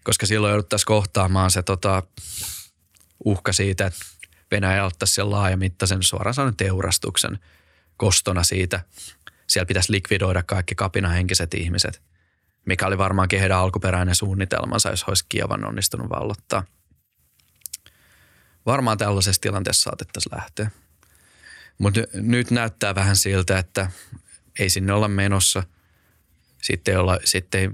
Koska 0.04 0.26
silloin 0.26 0.52
jouduttaisiin 0.52 0.88
kohtaamaan 0.88 1.52
se 1.52 1.64
tota, 1.64 2.04
uhka 3.26 3.54
siitä, 3.54 3.86
että 3.86 4.06
Venäjä 4.52 4.86
ottaisi 4.86 5.14
sen 5.14 5.32
laajamittaisen 5.32 6.04
suoraan 6.04 6.34
sanoen 6.34 6.56
teurastuksen 6.56 7.40
kostona 7.98 8.44
siitä. 8.44 8.84
Siellä 9.48 9.66
pitäisi 9.66 9.92
likvidoida 9.92 10.44
kaikki 10.44 10.76
kapinahenkiset 10.76 11.54
ihmiset– 11.54 12.02
mikä 12.66 12.88
oli 12.88 12.98
varmaankin 12.98 13.40
heidän 13.40 13.58
alkuperäinen 13.58 14.16
suunnitelmansa, 14.16 14.90
jos 14.90 15.04
olisi 15.04 15.26
Kievan 15.30 15.66
onnistunut 15.66 16.10
vallottaa. 16.10 16.64
Varmaan 18.66 18.98
tällaisessa 18.98 19.42
tilanteessa 19.42 19.84
saatettaisiin 19.84 20.36
lähteä. 20.36 20.72
Mutta 21.78 22.02
nyt 22.14 22.52
näyttää 22.52 22.96
vähän 22.96 23.16
siltä, 23.16 23.60
että 23.60 23.92
ei 24.60 24.70
sinne 24.70 24.94
olla 24.94 25.08
menossa. 25.08 25.64
Sitten, 26.62 27.00
olla, 27.00 27.20
sitten 27.26 27.74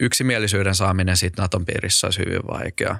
yksimielisyyden 0.00 0.74
saaminen 0.74 1.16
siitä 1.16 1.42
Naton 1.42 1.64
piirissä 1.64 2.06
olisi 2.06 2.20
hyvin 2.20 2.46
vaikeaa. 2.50 2.98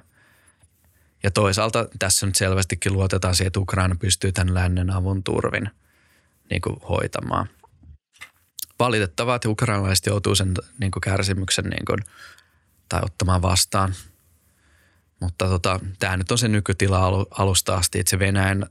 Ja 1.23 1.31
toisaalta 1.31 1.89
tässä 1.99 2.27
nyt 2.27 2.35
selvästikin 2.35 2.93
luotetaan 2.93 3.35
siihen, 3.35 3.47
että 3.47 3.61
Ukraina 3.61 3.97
pystyy 4.01 4.33
tämän 4.33 4.55
lännen 4.55 4.91
avun 4.91 5.23
turvin 5.23 5.71
niin 6.51 6.61
kuin 6.61 6.77
hoitamaan– 6.89 7.49
valitettavaa, 8.81 9.37
että 9.37 9.49
ukrainalaiset 9.49 10.07
joutuu 10.07 10.35
sen 10.35 10.55
niin 10.79 10.91
kuin 10.91 11.01
kärsimyksen 11.01 11.65
niin 11.65 11.85
kuin, 11.87 11.99
tai 12.89 13.01
ottamaan 13.05 13.43
vastaan. 13.43 13.95
Mutta 15.21 15.49
tota, 15.49 15.81
tämä 15.99 16.17
nyt 16.17 16.31
on 16.31 16.39
se 16.39 16.49
nykytila 16.49 17.27
alusta 17.31 17.75
asti, 17.75 18.01
että 18.01 18.11
se 18.11 18.19
Venäjän, 18.19 18.67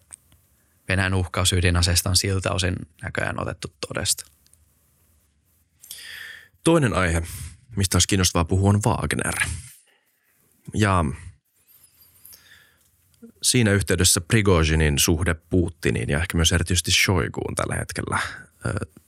Venäjän 0.89 1.13
uhkaus 1.13 1.53
ydinaseesta 1.53 2.09
on 2.09 2.17
siltä 2.17 2.51
osin 2.51 2.75
näköjään 3.01 3.41
otettu 3.41 3.73
todesta. 3.87 4.25
Toinen 6.63 6.93
aihe, 6.93 7.23
mistä 7.75 7.95
olisi 7.95 8.07
kiinnostavaa 8.07 8.45
puhua, 8.45 8.69
on 8.69 8.81
Wagner. 8.85 9.35
Ja 10.73 11.05
siinä 13.43 13.71
yhteydessä 13.71 14.21
Prigozhinin 14.21 14.99
suhde 14.99 15.33
Putiniin 15.33 16.09
ja 16.09 16.17
ehkä 16.17 16.37
myös 16.37 16.51
erityisesti 16.51 16.91
Shoiguun 16.91 17.55
tällä 17.55 17.75
hetkellä 17.75 18.19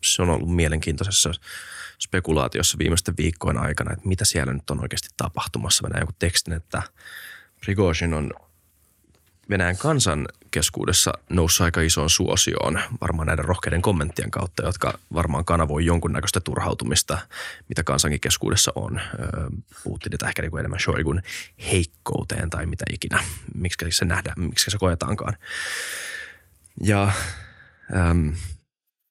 se 0.03 0.21
on 0.21 0.29
ollut 0.29 0.55
mielenkiintoisessa 0.55 1.31
spekulaatiossa 1.99 2.77
viimeisten 2.77 3.17
viikkojen 3.17 3.57
aikana, 3.57 3.93
että 3.93 4.07
mitä 4.07 4.25
siellä 4.25 4.53
nyt 4.53 4.69
on 4.69 4.81
oikeasti 4.81 5.09
tapahtumassa. 5.17 5.87
Näin 5.87 6.01
joku 6.01 6.13
tekstin, 6.19 6.53
että 6.53 6.83
Prigozhin 7.65 8.13
on 8.13 8.31
Venäjän 9.49 9.77
kansan 9.77 10.27
keskuudessa 10.51 11.13
noussut 11.29 11.65
aika 11.65 11.81
isoon 11.81 12.09
suosioon 12.09 12.79
varmaan 13.01 13.27
näiden 13.27 13.45
rohkeiden 13.45 13.81
kommenttien 13.81 14.31
kautta, 14.31 14.63
jotka 14.63 14.99
varmaan 15.13 15.45
kanavoi 15.45 15.85
jonkunnäköistä 15.85 16.39
turhautumista, 16.39 17.17
mitä 17.69 17.83
kansankin 17.83 18.19
keskuudessa 18.19 18.71
on. 18.75 19.01
Puhuttiin 19.83 20.13
että 20.13 20.27
ehkä 20.27 20.41
niin 20.41 20.51
kuin 20.51 20.59
enemmän 20.59 20.79
Shoigun 20.79 21.21
heikkouteen 21.71 22.49
tai 22.49 22.65
mitä 22.65 22.85
ikinä, 22.93 23.23
miksi 23.55 23.85
se 23.89 24.05
nähdään, 24.05 24.39
miksi 24.39 24.71
se 24.71 24.77
koetaankaan. 24.77 25.37
Ja 26.83 27.11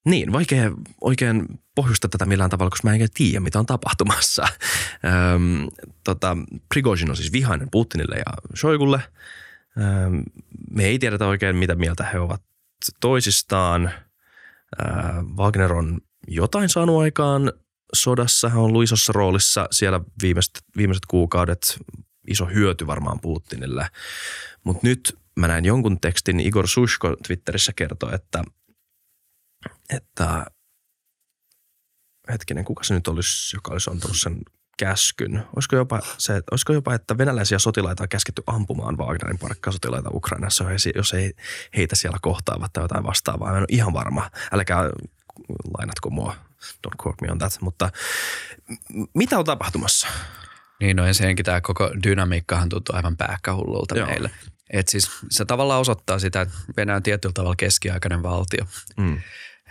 Niin, 0.05 0.33
vaikea 0.33 0.71
oikein 1.01 1.47
pohjusta 1.75 2.09
tätä 2.09 2.27
millään 2.27 2.51
tavalla, 2.51 2.71
koska 2.71 2.89
mä 2.89 2.95
en 2.95 3.09
tiedä, 3.15 3.41
mitä 3.41 3.59
on 3.59 3.67
tapahtumassa. 3.67 4.43
Öm, 5.35 5.69
tota, 6.05 6.37
Prigozhin 6.69 7.11
on 7.11 7.17
siis 7.17 7.33
vihainen 7.33 7.69
Putinille 7.71 8.17
ja 8.17 8.57
Shoigulle. 8.57 9.03
Öm, 9.79 10.23
me 10.71 10.85
ei 10.85 10.99
tiedetä 10.99 11.27
oikein, 11.27 11.57
mitä 11.57 11.75
mieltä 11.75 12.05
he 12.05 12.19
ovat 12.19 12.43
toisistaan. 13.01 13.91
Öö, 14.83 14.89
Wagner 15.37 15.73
on 15.73 16.01
jotain 16.29 16.69
saanut 16.69 17.01
aikaan 17.01 17.53
sodassa. 17.95 18.49
Hän 18.49 18.59
on 18.59 18.65
ollut 18.65 18.85
isossa 18.85 19.13
roolissa 19.13 19.69
siellä 19.71 20.01
viimeiset, 20.23 20.63
viimeiset 20.77 21.07
kuukaudet. 21.07 21.79
Iso 22.29 22.47
hyöty 22.47 22.87
varmaan 22.87 23.21
Putinille. 23.21 23.89
Mutta 24.65 24.87
nyt 24.87 25.19
mä 25.37 25.49
näin 25.49 25.65
jonkun 25.65 26.01
tekstin, 26.01 26.41
Igor 26.41 26.69
Sushko 26.69 27.17
Twitterissä 27.27 27.73
kertoo, 27.77 28.15
että– 28.15 28.45
että 29.97 30.47
hetkinen, 32.33 32.65
kuka 32.65 32.85
se 32.85 32.95
nyt 32.95 33.09
olisi, 33.09 33.57
joka 33.57 33.73
olisi 33.73 33.91
antanut 33.91 34.17
sen 34.17 34.41
käskyn? 34.79 35.45
Olisiko 35.57 35.77
jopa, 35.77 36.01
se, 36.19 36.43
olisiko 36.51 36.73
jopa 36.73 36.95
että 36.95 37.19
venäläisiä 37.19 37.59
sotilaita 37.59 38.03
on 38.03 38.09
käsketty 38.09 38.43
ampumaan 38.47 38.99
Wagnerin 38.99 39.39
parkkasotilaita 39.39 40.11
Ukrainassa, 40.13 40.65
jos 40.95 41.15
ei 41.15 41.33
heitä 41.77 41.97
siellä 41.97 42.19
kohtaavat 42.23 42.73
tai 42.73 42.85
jotain 42.85 43.05
vastaavaa. 43.05 43.51
Mä 43.51 43.57
en 43.57 43.61
ole 43.61 43.67
ihan 43.69 43.93
varma. 43.93 44.31
Älkää 44.53 44.91
lainatko 45.79 46.11
mua, 46.11 46.37
don't 46.87 47.07
quote 47.07 47.27
me 47.27 47.33
on 47.33 47.39
that. 47.39 47.59
Mutta 47.61 47.91
mitä 49.15 49.39
on 49.39 49.45
tapahtumassa? 49.45 50.09
Niin, 50.81 50.97
no 50.97 51.07
ensinnäkin 51.07 51.45
tämä 51.45 51.61
koko 51.61 51.91
dynamiikkahan 52.03 52.69
tuntuu 52.69 52.97
aivan 52.97 53.17
pääkkähullulta 53.17 53.99
Joo. 53.99 54.07
meille. 54.07 54.31
Et 54.71 54.89
siis 54.89 55.11
se 55.31 55.45
tavallaan 55.45 55.81
osoittaa 55.81 56.19
sitä, 56.19 56.41
että 56.41 56.55
Venäjä 56.77 56.97
on 56.97 57.03
tietyllä 57.03 57.33
tavalla 57.33 57.57
keskiaikainen 57.57 58.23
valtio. 58.23 58.65
Mm. 58.97 59.21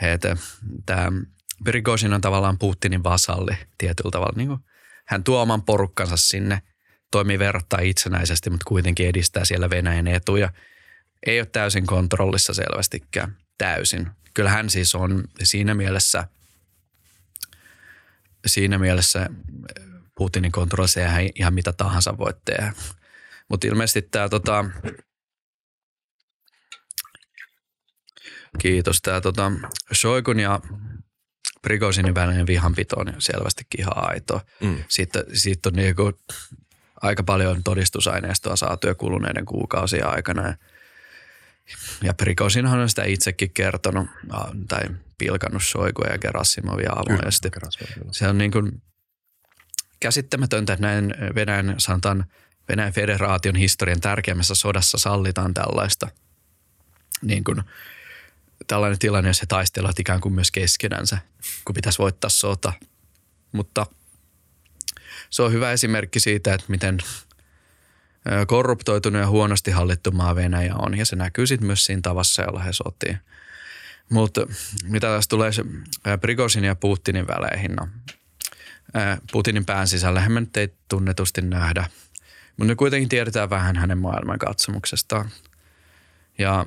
Että 0.02 0.38
tämä 0.86 1.12
Prigozhin 1.64 2.14
on 2.14 2.22
tavallaan 2.22 2.60
Putinin 2.60 3.04
vasalli 3.04 3.58
tietyllä 3.78 4.12
tavalla. 4.12 4.34
Niin 4.36 4.48
kuin 4.48 4.60
hän 5.08 5.24
tuo 5.24 5.42
oman 5.42 5.62
porukkansa 5.62 6.18
sinne, 6.18 6.62
toimii 7.12 7.40
verrattain 7.40 7.88
itsenäisesti, 7.88 8.50
mutta 8.50 8.66
kuitenkin 8.68 9.08
edistää 9.08 9.46
siellä 9.46 9.70
Venäjän 9.70 10.08
etuja. 10.08 10.50
Ei 11.26 11.40
ole 11.40 11.46
täysin 11.52 11.86
kontrollissa 11.86 12.54
selvästikään, 12.54 13.38
täysin. 13.58 14.10
Kyllä 14.34 14.50
hän 14.50 14.70
siis 14.70 14.96
on 14.96 15.24
siinä 15.44 15.74
mielessä, 15.74 16.28
siinä 18.46 18.78
mielessä 18.78 19.30
Putinin 20.16 20.52
kontrollissa 20.52 21.00
ja 21.00 21.10
ihan 21.36 21.54
mitä 21.54 21.74
tahansa 21.74 22.18
voi 22.18 22.34
tehdä. 22.46 22.74
Mutta 23.50 23.68
ilmeisesti 23.68 24.02
tämä 24.02 24.30
tota, 24.30 24.66
Kiitos. 28.58 29.02
Tämä 29.02 29.22
tota, 29.22 29.52
Shoikun 29.94 30.40
ja 30.40 30.60
Prigozinin 31.62 32.16
välinen 32.16 32.48
vihanpito 32.48 32.96
on 33.00 33.14
selvästikin 33.20 33.80
ihan 33.80 34.10
aito. 34.10 34.42
Mm. 34.62 34.84
Siitä, 34.88 35.24
siitä 35.34 35.70
on 35.70 35.74
niinku 35.74 36.20
aika 37.02 37.24
paljon 37.24 37.64
todistusaineistoa 37.64 38.56
saatu 38.56 38.88
jo 38.88 38.96
kuluneiden 38.96 39.46
kuukausien 39.46 40.08
aikana. 40.08 40.54
Ja 42.04 42.14
Prigosinhan 42.14 42.80
on 42.80 42.90
sitä 42.90 43.04
itsekin 43.04 43.52
kertonut 43.54 44.08
tai 44.68 44.82
pilkannut 45.18 45.64
Shoikua 45.64 46.08
ja 46.08 46.18
Gerasimovia 46.18 46.92
avoimesti. 46.92 47.50
Se 48.12 48.28
on 48.28 48.38
niin 48.38 48.52
kuin 48.52 48.82
käsittämätöntä, 50.00 50.74
että 50.74 50.86
näin 50.86 51.16
Venäjän, 51.36 51.76
sanotaan, 51.78 52.26
Venäjän 52.70 52.94
federaation 52.94 53.56
historian 53.56 54.02
tärkeimmässä 54.02 54.56
sodassa 54.56 54.98
sallitaan 54.98 55.54
tällaista 55.54 56.08
niin 57.22 57.44
kuin– 57.44 57.64
tällainen 58.70 59.00
tilanne, 59.00 59.30
jos 59.30 59.42
he 59.42 59.46
taistelevat 59.46 60.00
ikään 60.00 60.22
kuin 60.22 60.34
myös 60.34 60.52
keskenänsä, 60.52 61.18
kun 61.66 61.74
pitäisi 61.74 62.00
voittaa 62.00 62.30
sota. 62.30 62.74
Mutta 63.52 63.86
se 65.30 65.44
on 65.44 65.52
hyvä 65.52 65.72
esimerkki 65.72 66.20
siitä, 66.20 66.54
että 66.54 66.66
miten 66.68 66.98
korruptoitunut 68.48 69.22
ja 69.22 69.28
huonosti 69.28 69.72
hallittu 69.72 70.12
maa 70.12 70.36
Venäjä 70.36 70.76
on. 70.76 70.98
Ja 70.98 71.06
se 71.06 71.16
näkyy 71.16 71.48
sitten 71.48 71.68
myös 71.68 71.86
siinä 71.86 72.02
tavassa, 72.02 72.42
jolla 72.42 72.60
he 72.60 72.74
sotii. 72.74 73.18
Mutta 74.10 74.48
mitä 74.84 75.08
tässä 75.08 75.30
tulee 75.30 75.52
Prigosin 76.22 76.64
ja 76.64 76.76
Putinin 76.76 77.28
väleihin, 77.28 77.76
no, 77.76 77.88
Putinin 79.32 79.66
pään 79.66 79.88
sisällä 79.88 80.30
me 80.30 80.40
nyt 80.40 80.58
ei 80.58 80.74
tunnetusti 80.90 81.42
nähdä. 81.42 81.90
Mutta 82.58 82.76
kuitenkin 82.76 83.10
tiedetään 83.10 83.50
vähän 83.50 83.76
hänen 83.76 83.98
maailmankatsomuksestaan. 83.98 85.30
Ja 86.38 86.66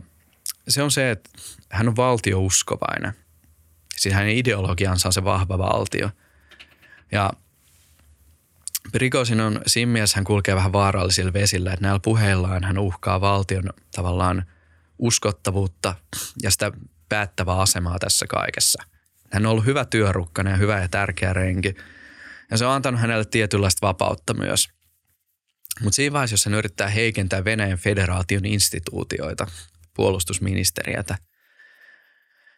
se 0.68 0.82
on 0.82 0.90
se, 0.90 1.10
että 1.10 1.30
hän 1.70 1.88
on 1.88 1.96
valtiouskovainen. 1.96 3.12
Siis 3.96 4.14
hänen 4.14 4.36
ideologiansa 4.36 5.08
on 5.08 5.12
se 5.12 5.24
vahva 5.24 5.58
valtio. 5.58 6.10
Ja 7.12 7.30
Prigosin 8.92 9.40
on 9.40 9.60
siinä 9.66 9.92
mielessä, 9.92 10.16
hän 10.16 10.24
kulkee 10.24 10.54
vähän 10.54 10.72
vaarallisilla 10.72 11.32
vesillä, 11.32 11.72
että 11.72 11.82
näillä 11.82 12.00
puheillaan 12.00 12.64
hän 12.64 12.78
uhkaa 12.78 13.20
valtion 13.20 13.64
tavallaan 13.94 14.46
uskottavuutta 14.98 15.94
ja 16.42 16.50
sitä 16.50 16.72
päättävää 17.08 17.60
asemaa 17.60 17.98
tässä 17.98 18.26
kaikessa. 18.26 18.82
Hän 19.32 19.46
on 19.46 19.52
ollut 19.52 19.66
hyvä 19.66 19.84
työrukkana 19.84 20.50
ja 20.50 20.56
hyvä 20.56 20.80
ja 20.80 20.88
tärkeä 20.88 21.32
renki. 21.32 21.74
Ja 22.50 22.56
se 22.56 22.66
on 22.66 22.72
antanut 22.72 23.00
hänelle 23.00 23.24
tietynlaista 23.24 23.86
vapautta 23.86 24.34
myös. 24.34 24.68
Mutta 25.82 25.96
siinä 25.96 26.12
vaiheessa, 26.12 26.34
jos 26.34 26.44
hän 26.44 26.54
yrittää 26.54 26.88
heikentää 26.88 27.44
Venäjän 27.44 27.78
federaation 27.78 28.44
instituutioita, 28.44 29.46
puolustusministeriötä. 29.96 31.18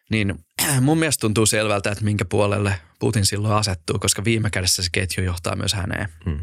Niin 0.09 0.45
mun 0.81 0.97
mielestä 0.97 1.21
tuntuu 1.21 1.45
selvältä, 1.45 1.91
että 1.91 2.03
minkä 2.03 2.25
puolelle 2.25 2.81
Putin 2.99 3.25
silloin 3.25 3.53
asettuu, 3.53 3.99
koska 3.99 4.23
viime 4.23 4.49
kädessä 4.49 4.83
se 4.83 4.89
ketju 4.91 5.23
johtaa 5.23 5.55
myös 5.55 5.73
häneen. 5.73 6.09
Hmm. 6.25 6.39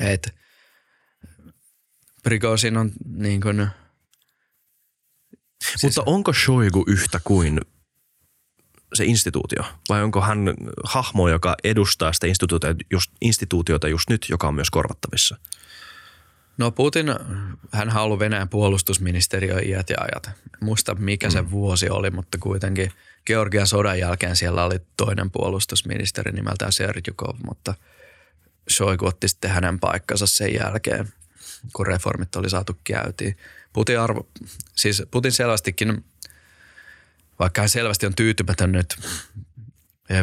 Et 0.00 0.34
Prigozhin 2.22 2.76
on 2.76 2.92
niin 3.04 3.40
kuin, 3.40 3.68
siis 5.64 5.82
Mutta 5.82 6.02
onko 6.06 6.32
Shoigu 6.32 6.84
yhtä 6.88 7.20
kuin 7.24 7.60
se 8.94 9.04
instituutio? 9.04 9.64
Vai 9.88 10.02
onko 10.02 10.20
hän 10.20 10.38
hahmo, 10.84 11.28
joka 11.28 11.56
edustaa 11.64 12.12
sitä 12.12 12.26
instituutiota 12.26 12.84
just, 12.90 13.10
instituutiota 13.20 13.88
just 13.88 14.10
nyt, 14.10 14.26
joka 14.28 14.48
on 14.48 14.54
myös 14.54 14.70
korvattavissa? 14.70 15.36
No 16.58 16.70
Putin, 16.70 17.06
hän 17.72 17.90
on 17.90 17.96
ollut 17.96 18.18
Venäjän 18.18 18.48
puolustusministeriö 18.48 19.58
iät 19.58 19.90
ja 19.90 19.96
ajat. 20.00 20.30
muista 20.60 20.94
mikä 20.94 21.30
se 21.30 21.42
mm. 21.42 21.50
vuosi 21.50 21.88
oli, 21.88 22.10
mutta 22.10 22.38
kuitenkin 22.38 22.92
Georgian 23.26 23.66
sodan 23.66 23.98
jälkeen 23.98 24.36
siellä 24.36 24.64
oli 24.64 24.80
toinen 24.96 25.30
puolustusministeri 25.30 26.32
nimeltään 26.32 26.72
Serjukov, 26.72 27.36
mutta 27.46 27.74
Shoigu 28.70 29.06
otti 29.06 29.28
sitten 29.28 29.50
hänen 29.50 29.80
paikkansa 29.80 30.26
sen 30.26 30.54
jälkeen, 30.54 31.08
kun 31.72 31.86
reformit 31.86 32.36
oli 32.36 32.50
saatu 32.50 32.78
käytiin. 32.84 33.36
Putin, 33.72 34.00
arvo, 34.00 34.28
siis 34.76 35.02
Putin 35.10 35.32
selvästikin, 35.32 36.04
vaikka 37.38 37.60
hän 37.60 37.68
selvästi 37.68 38.06
on 38.06 38.14
tyytymätön 38.14 38.72
nyt 38.72 38.96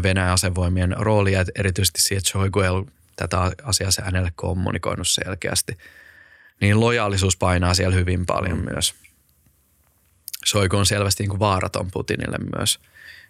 Venäjän 0.03 0.33
asevoimien 0.33 0.95
roolia, 0.97 1.45
erityisesti 1.55 2.01
siihen, 2.01 2.17
että 2.17 2.29
Shoigu 2.29 2.59
ei 2.59 2.69
ollut 2.69 2.93
tätä 3.15 3.51
asiaa 3.63 3.91
se 3.91 4.01
hänelle 4.01 4.31
kommunikoinut 4.35 5.07
selkeästi– 5.07 5.77
niin 6.61 6.79
lojaalisuus 6.79 7.37
painaa 7.37 7.73
siellä 7.73 7.95
hyvin 7.95 8.25
paljon 8.25 8.57
mm. 8.57 8.65
myös. 8.73 8.95
Soiku 10.45 10.77
on 10.77 10.85
selvästi 10.85 11.23
niin 11.23 11.29
kuin 11.29 11.39
vaaraton 11.39 11.91
Putinille 11.91 12.37
myös. 12.57 12.79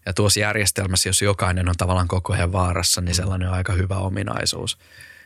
Ja 0.06 0.14
tuossa 0.14 0.40
järjestelmässä, 0.40 1.10
jos 1.10 1.22
jokainen 1.22 1.70
on 1.70 1.76
tavallaan 1.78 2.08
koko 2.08 2.34
ajan 2.34 2.52
vaarassa, 2.52 3.02
niin 3.02 3.16
mm. 3.16 3.16
sellainen 3.16 3.48
on 3.48 3.54
aika 3.54 3.74
hyvä 3.74 3.98
ominaisuus. 3.98 4.78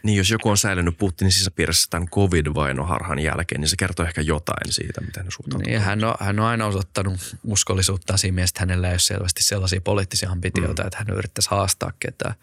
Niin, 0.04 0.18
jos 0.18 0.32
joku 0.32 0.50
on 0.50 0.58
säilynyt 0.58 0.98
Putinin 0.98 1.32
sisäpiirissä 1.32 1.88
tämän 1.90 2.10
covid-vainoharhan 2.10 3.20
jälkeen, 3.20 3.62
niin 3.62 3.70
se 3.70 3.76
kertoo 3.76 4.06
ehkä 4.06 4.22
jotain 4.22 4.74
siitä, 4.74 5.02
miten 5.02 5.26
ne 5.26 5.32
suhtautuu. 5.32 5.68
Niin, 5.68 5.82
hän 5.82 6.04
on, 6.04 6.16
hän 6.20 6.40
on 6.40 6.46
aina 6.46 6.66
osoittanut 6.66 7.36
uskollisuutta 7.44 8.18
siinä 8.18 8.36
mielessä, 8.36 8.52
että 8.52 8.60
hänellä 8.60 8.88
ei 8.88 8.94
ole 8.94 9.00
selvästi 9.00 9.44
sellaisia 9.44 9.82
poliittisia 9.82 10.30
ambitioita, 10.30 10.84
mm. 10.84 10.88
että 10.88 10.98
hän 10.98 11.18
yrittäisi 11.18 11.50
haastaa 11.50 11.92
ketään. 12.00 12.36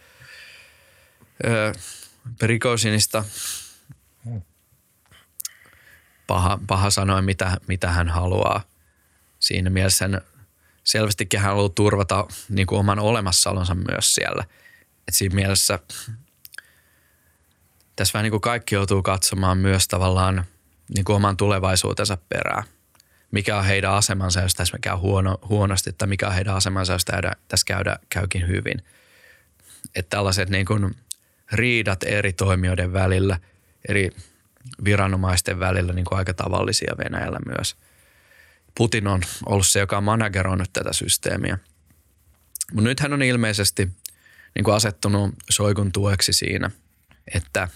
Öö, 1.47 1.73
Perikosinista 2.39 3.25
paha, 6.27 6.59
paha 6.67 6.91
sanoa, 6.91 7.23
mitä, 7.23 7.57
mitä 7.67 7.91
hän 7.91 8.09
haluaa. 8.09 8.63
Siinä 9.39 9.71
mielessä 9.71 10.05
hän 10.05 10.21
selvästikin 10.85 11.41
hän 11.41 11.51
haluaa 11.51 11.69
turvata 11.69 12.27
niin 12.49 12.67
kuin 12.67 12.79
oman 12.79 12.99
olemassaolonsa 12.99 13.75
myös 13.75 14.15
siellä. 14.15 14.45
Et 15.09 15.15
siinä 15.15 15.35
mielessä 15.35 15.79
tässä 17.97 18.13
vähän 18.13 18.23
niin 18.23 18.31
kuin 18.31 18.41
kaikki 18.41 18.75
joutuu 18.75 19.03
katsomaan 19.03 19.59
myös 19.59 19.89
tavallaan 19.89 20.45
niin 20.95 21.05
kuin 21.05 21.17
oman 21.17 21.37
tulevaisuutensa 21.37 22.19
perään. 22.29 22.65
Mikä 23.31 23.59
on 23.59 23.65
heidän 23.65 23.93
asemansa, 23.93 24.41
jos 24.41 24.55
tässä 24.55 24.79
käy 24.81 24.97
huono, 24.97 25.39
huonosti, 25.49 25.93
tai 25.93 26.09
mikä 26.09 26.27
on 26.27 26.35
heidän 26.35 26.55
asemansa, 26.55 26.93
jos 26.93 27.05
käydä, 27.05 27.33
tässä 27.49 27.65
käydä, 27.67 27.99
käykin 28.09 28.49
hyvin. 28.49 28.83
Että 29.95 30.17
tällaiset 30.17 30.49
niin 30.49 30.67
kuin 30.67 30.95
riidat 31.53 32.03
eri 32.03 32.33
toimijoiden 32.33 32.93
välillä, 32.93 33.39
eri 33.89 34.11
viranomaisten 34.85 35.61
välillä 35.61 35.93
niin 35.93 36.05
kuin 36.05 36.19
aika 36.19 36.35
tavallisia 36.35 36.95
Venäjällä 37.05 37.39
myös. 37.47 37.77
Putin 38.77 39.07
on 39.07 39.23
ollut 39.47 39.67
se, 39.67 39.79
joka 39.79 39.97
on 39.97 40.05
manageroinut 40.05 40.73
tätä 40.73 40.93
systeemiä. 40.93 41.59
Mutta 42.73 42.89
nyt 42.89 43.01
hän 43.01 43.13
on 43.13 43.23
ilmeisesti 43.23 43.89
niin 44.55 44.65
kuin 44.65 44.75
asettunut 44.75 45.35
Soikun 45.51 45.93
tueksi 45.93 46.33
siinä, 46.33 46.71
että 47.35 47.69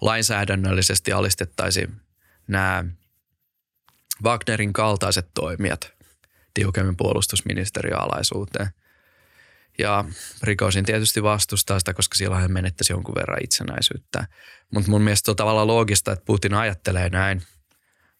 lainsäädännöllisesti 0.00 1.12
alistettaisiin 1.12 2.00
nämä 2.48 2.84
Wagnerin 4.24 4.72
kaltaiset 4.72 5.28
toimijat 5.34 5.92
tiukemmin 6.54 6.96
puolustusministeriön 6.96 8.00
alaisuuteen. 8.00 8.68
Ja 9.78 10.04
Rikosin 10.42 10.84
tietysti 10.84 11.22
vastustaa 11.22 11.78
sitä, 11.78 11.94
koska 11.94 12.14
silloin 12.16 12.42
hän 12.42 12.52
menettäisi 12.52 12.92
jonkun 12.92 13.14
verran 13.14 13.44
itsenäisyyttä. 13.44 14.26
Mutta 14.74 14.90
mun 14.90 15.02
mielestä 15.02 15.30
on 15.30 15.36
tavallaan 15.36 15.66
loogista, 15.66 16.12
että 16.12 16.24
Putin 16.24 16.54
ajattelee 16.54 17.08
näin, 17.08 17.42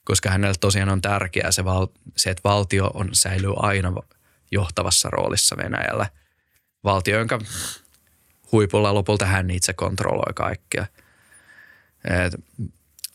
koska 0.05 0.31
hänelle 0.31 0.55
tosiaan 0.61 0.89
on 0.89 1.03
tärkeää 1.03 1.51
se, 1.51 1.65
val- 1.65 1.87
se 2.17 2.31
että 2.31 2.49
valtio 2.49 2.91
on, 2.95 3.09
säilyy 3.13 3.53
aina 3.57 3.93
johtavassa 4.51 5.11
roolissa 5.11 5.57
Venäjällä. 5.57 6.07
Valtio, 6.85 7.19
jonka 7.19 7.39
huipulla 8.53 8.95
lopulta 8.95 9.27
hän 9.27 9.51
itse 9.51 9.73
kontrolloi 9.73 10.33
kaikkea. 10.35 10.87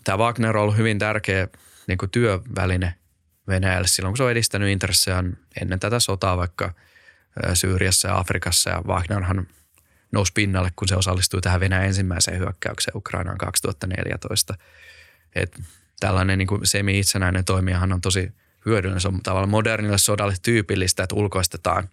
Tämä 0.04 0.18
Wagner 0.18 0.58
on 0.58 0.64
ollut 0.64 0.78
hyvin 0.78 1.00
tärkeä 1.00 1.48
niin 1.88 1.98
kuin 1.98 2.12
työväline 2.12 2.96
Venäjälle 3.48 3.88
silloin, 3.88 4.12
kun 4.12 4.18
se 4.18 4.24
on 4.24 4.32
edistänyt 4.32 4.70
intressejään 4.70 5.38
ennen 5.62 5.80
tätä 5.80 6.00
sotaa 6.00 6.38
vaikka 6.38 6.74
Syyriassa 7.54 8.08
ja 8.08 8.18
Afrikassa. 8.18 8.70
Ja 8.70 8.82
Wagnerhan 8.82 9.48
nousi 10.12 10.32
pinnalle, 10.36 10.72
kun 10.76 10.88
se 10.88 10.96
osallistui 10.96 11.42
tähän 11.42 11.60
Venäjän 11.60 11.86
ensimmäiseen 11.86 12.40
hyökkäykseen 12.40 12.98
Ukrainaan 12.98 13.38
2014. 13.38 14.54
Et 15.36 15.60
tällainen 16.00 16.38
niin 16.38 16.48
kuin 16.48 16.66
semi-itsenäinen 16.66 17.46
toimijahan 17.46 17.94
on 17.94 18.02
tosi 18.02 18.32
hyödyllinen. 18.66 19.02
Se 19.02 19.08
on 19.08 19.24
tavallaan 19.24 19.50
modernille 19.50 19.98
sodalle 19.98 20.36
tyypillistä, 20.42 21.04
että 21.04 21.16
ulkoistetaan 21.16 21.90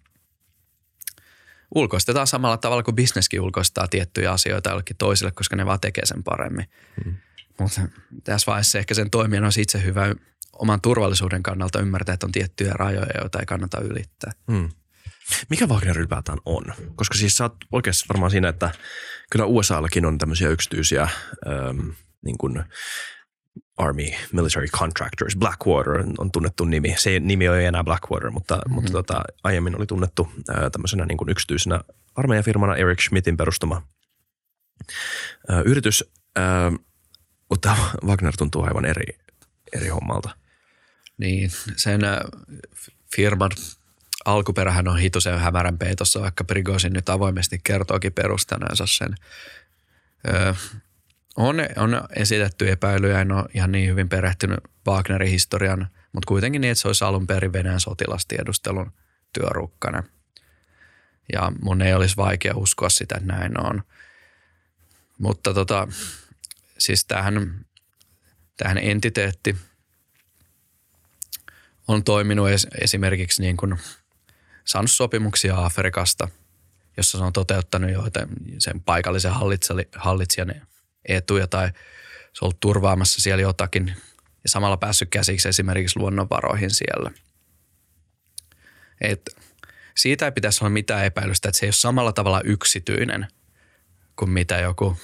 ulkoistetaan 1.75 2.27
samalla 2.27 2.57
tavalla 2.57 2.83
kuin 2.83 2.95
bisneskin 2.95 3.41
ulkoistaa 3.41 3.87
tiettyjä 3.87 4.31
asioita 4.31 4.69
jollekin 4.69 4.97
toisille, 4.97 5.31
koska 5.31 5.55
ne 5.55 5.65
vaan 5.65 5.79
tekee 5.79 6.05
sen 6.05 6.23
paremmin. 6.23 6.65
Hmm. 7.03 7.13
Mutta 7.59 7.81
tässä 8.23 8.45
vaiheessa 8.51 8.79
ehkä 8.79 8.93
sen 8.93 9.09
toimijan 9.09 9.43
olisi 9.43 9.61
itse 9.61 9.83
hyvä 9.83 10.15
oman 10.53 10.81
turvallisuuden 10.81 11.43
kannalta 11.43 11.79
ymmärtää, 11.79 12.13
että 12.13 12.25
on 12.25 12.31
tiettyjä 12.31 12.73
rajoja, 12.73 13.21
joita 13.21 13.39
ei 13.39 13.45
kannata 13.45 13.79
ylittää. 13.79 14.31
Hmm. 14.51 14.69
Mikä 15.49 15.67
Wagner 15.67 15.99
ylipäätään 15.99 16.37
on? 16.45 16.63
Koska 16.95 17.17
siis 17.17 17.37
sä 17.37 17.43
oot 17.43 17.55
oikeasti 17.71 18.05
varmaan 18.09 18.31
siinä, 18.31 18.49
että 18.49 18.71
kyllä 19.31 19.45
USAllakin 19.45 20.05
on 20.05 20.17
tämmöisiä 20.17 20.49
yksityisiä 20.49 21.01
ähm, 21.47 21.89
niin 22.25 22.37
kuin 22.37 22.63
Army 23.77 24.03
Military 24.31 24.67
Contractors. 24.67 25.35
Blackwater 25.35 26.03
on 26.17 26.31
tunnettu 26.31 26.65
nimi. 26.65 26.95
Se 26.97 27.19
nimi 27.19 27.47
ei 27.47 27.65
enää 27.65 27.83
Blackwater, 27.83 28.31
mutta, 28.31 28.55
mm-hmm. 28.55 28.73
mutta 28.73 28.91
tota, 28.91 29.21
aiemmin 29.43 29.77
oli 29.77 29.85
tunnettu 29.85 30.31
ää, 30.49 30.69
tämmöisenä 30.69 31.05
niin 31.05 31.17
kuin 31.17 31.29
yksityisenä 31.29 31.81
armeijafirmana 32.15 32.75
Eric 32.75 32.99
Schmidtin 32.99 33.37
perustama 33.37 33.87
ää, 35.49 35.61
yritys. 35.65 36.03
Ää, 36.35 36.71
mutta 37.49 37.77
Wagner 38.03 38.33
tuntuu 38.37 38.63
aivan 38.63 38.85
eri, 38.85 39.19
eri 39.73 39.87
hommalta. 39.87 40.29
Niin, 41.17 41.51
sen 41.75 42.01
firman 43.15 43.51
alkuperähän 44.25 44.87
on 44.87 44.97
hitusen 44.97 45.39
hämärän 45.39 45.77
peitossa, 45.77 46.21
vaikka 46.21 46.43
Prigozin 46.43 46.93
nyt 46.93 47.09
avoimesti 47.09 47.59
kertookin 47.63 48.13
perustaneensa 48.13 48.87
sen. 48.87 49.15
Öö, 50.27 50.53
on, 51.35 51.55
on 51.77 52.01
esitetty 52.15 52.71
epäilyjä, 52.71 53.21
en 53.21 53.31
ole 53.31 53.45
ihan 53.53 53.71
niin 53.71 53.89
hyvin 53.89 54.09
perehtynyt 54.09 54.59
Wagnerin 54.87 55.29
historian, 55.29 55.87
mutta 56.13 56.27
kuitenkin 56.27 56.61
niin, 56.61 56.71
että 56.71 56.81
se 56.81 56.87
olisi 56.87 57.03
alun 57.03 57.27
perin 57.27 57.53
Venäjän 57.53 57.79
sotilastiedustelun 57.79 58.91
työrukkana. 59.33 60.03
Ja 61.33 61.51
mun 61.61 61.81
ei 61.81 61.93
olisi 61.93 62.17
vaikea 62.17 62.55
uskoa 62.55 62.89
sitä, 62.89 63.15
että 63.15 63.33
näin 63.33 63.65
on. 63.65 63.83
Mutta 65.17 65.53
tota, 65.53 65.87
siis 66.77 67.05
tähän, 67.05 67.65
tähän 68.57 68.77
entiteetti 68.77 69.55
on 71.87 72.03
toiminut 72.03 72.47
esimerkiksi 72.81 73.41
niin 73.41 73.57
kuin 73.57 73.79
saanut 74.65 74.91
sopimuksia 74.91 75.65
Afrikasta, 75.65 76.27
jossa 76.97 77.17
se 77.17 77.23
on 77.23 77.33
toteuttanut 77.33 77.91
joita 77.91 78.27
sen 78.59 78.81
paikallisen 78.81 79.31
hallitsijan 79.95 80.55
etuja 81.05 81.47
tai 81.47 81.67
se 81.67 81.73
on 82.41 82.45
ollut 82.45 82.59
turvaamassa 82.59 83.21
siellä 83.21 83.41
jotakin 83.41 83.95
ja 84.43 84.49
samalla 84.49 84.77
päässyt 84.77 85.09
käsiksi 85.09 85.49
esimerkiksi 85.49 85.99
luonnonvaroihin 85.99 86.71
siellä. 86.71 87.11
Et 89.01 89.29
siitä 89.97 90.25
ei 90.25 90.31
pitäisi 90.31 90.63
olla 90.63 90.69
mitään 90.69 91.05
epäilystä, 91.05 91.49
että 91.49 91.59
se 91.59 91.65
ei 91.65 91.67
ole 91.67 91.73
samalla 91.73 92.13
tavalla 92.13 92.41
yksityinen 92.41 93.27
kuin 94.15 94.29
mitä 94.29 94.59
joku, 94.59 94.97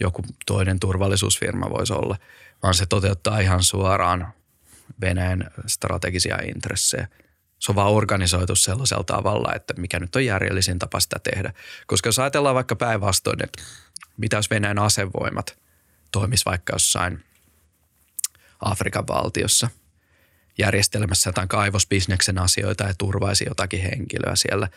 joku 0.00 0.22
toinen 0.46 0.80
turvallisuusfirma 0.80 1.70
voisi 1.70 1.92
olla, 1.92 2.16
vaan 2.62 2.74
se 2.74 2.86
toteuttaa 2.86 3.40
ihan 3.40 3.62
suoraan 3.62 4.32
Venäjän 5.00 5.50
strategisia 5.66 6.38
intressejä. 6.44 7.08
Se 7.62 7.72
on 7.72 7.76
vaan 7.76 7.92
organisoitu 7.92 8.56
sellaisella 8.56 9.04
tavalla, 9.04 9.54
että 9.54 9.74
mikä 9.76 10.00
nyt 10.00 10.16
on 10.16 10.24
järjellisin 10.24 10.78
tapa 10.78 11.00
sitä 11.00 11.16
tehdä. 11.18 11.52
Koska 11.86 12.08
jos 12.08 12.18
ajatellaan 12.18 12.54
vaikka 12.54 12.76
päinvastoin, 12.76 13.44
että 13.44 13.62
mitä 14.16 14.36
jos 14.36 14.50
Venäjän 14.50 14.78
asevoimat 14.78 15.58
toimisi 16.12 16.44
vaikka 16.44 16.72
jossain 16.72 17.24
Afrikan 18.60 19.08
valtiossa 19.08 19.68
järjestelmässä 20.58 21.28
jotain 21.28 21.48
kaivosbisneksen 21.48 22.38
asioita 22.38 22.84
ja 22.84 22.94
turvaisi 22.98 23.44
jotakin 23.48 23.82
henkilöä 23.82 24.36
siellä, 24.36 24.68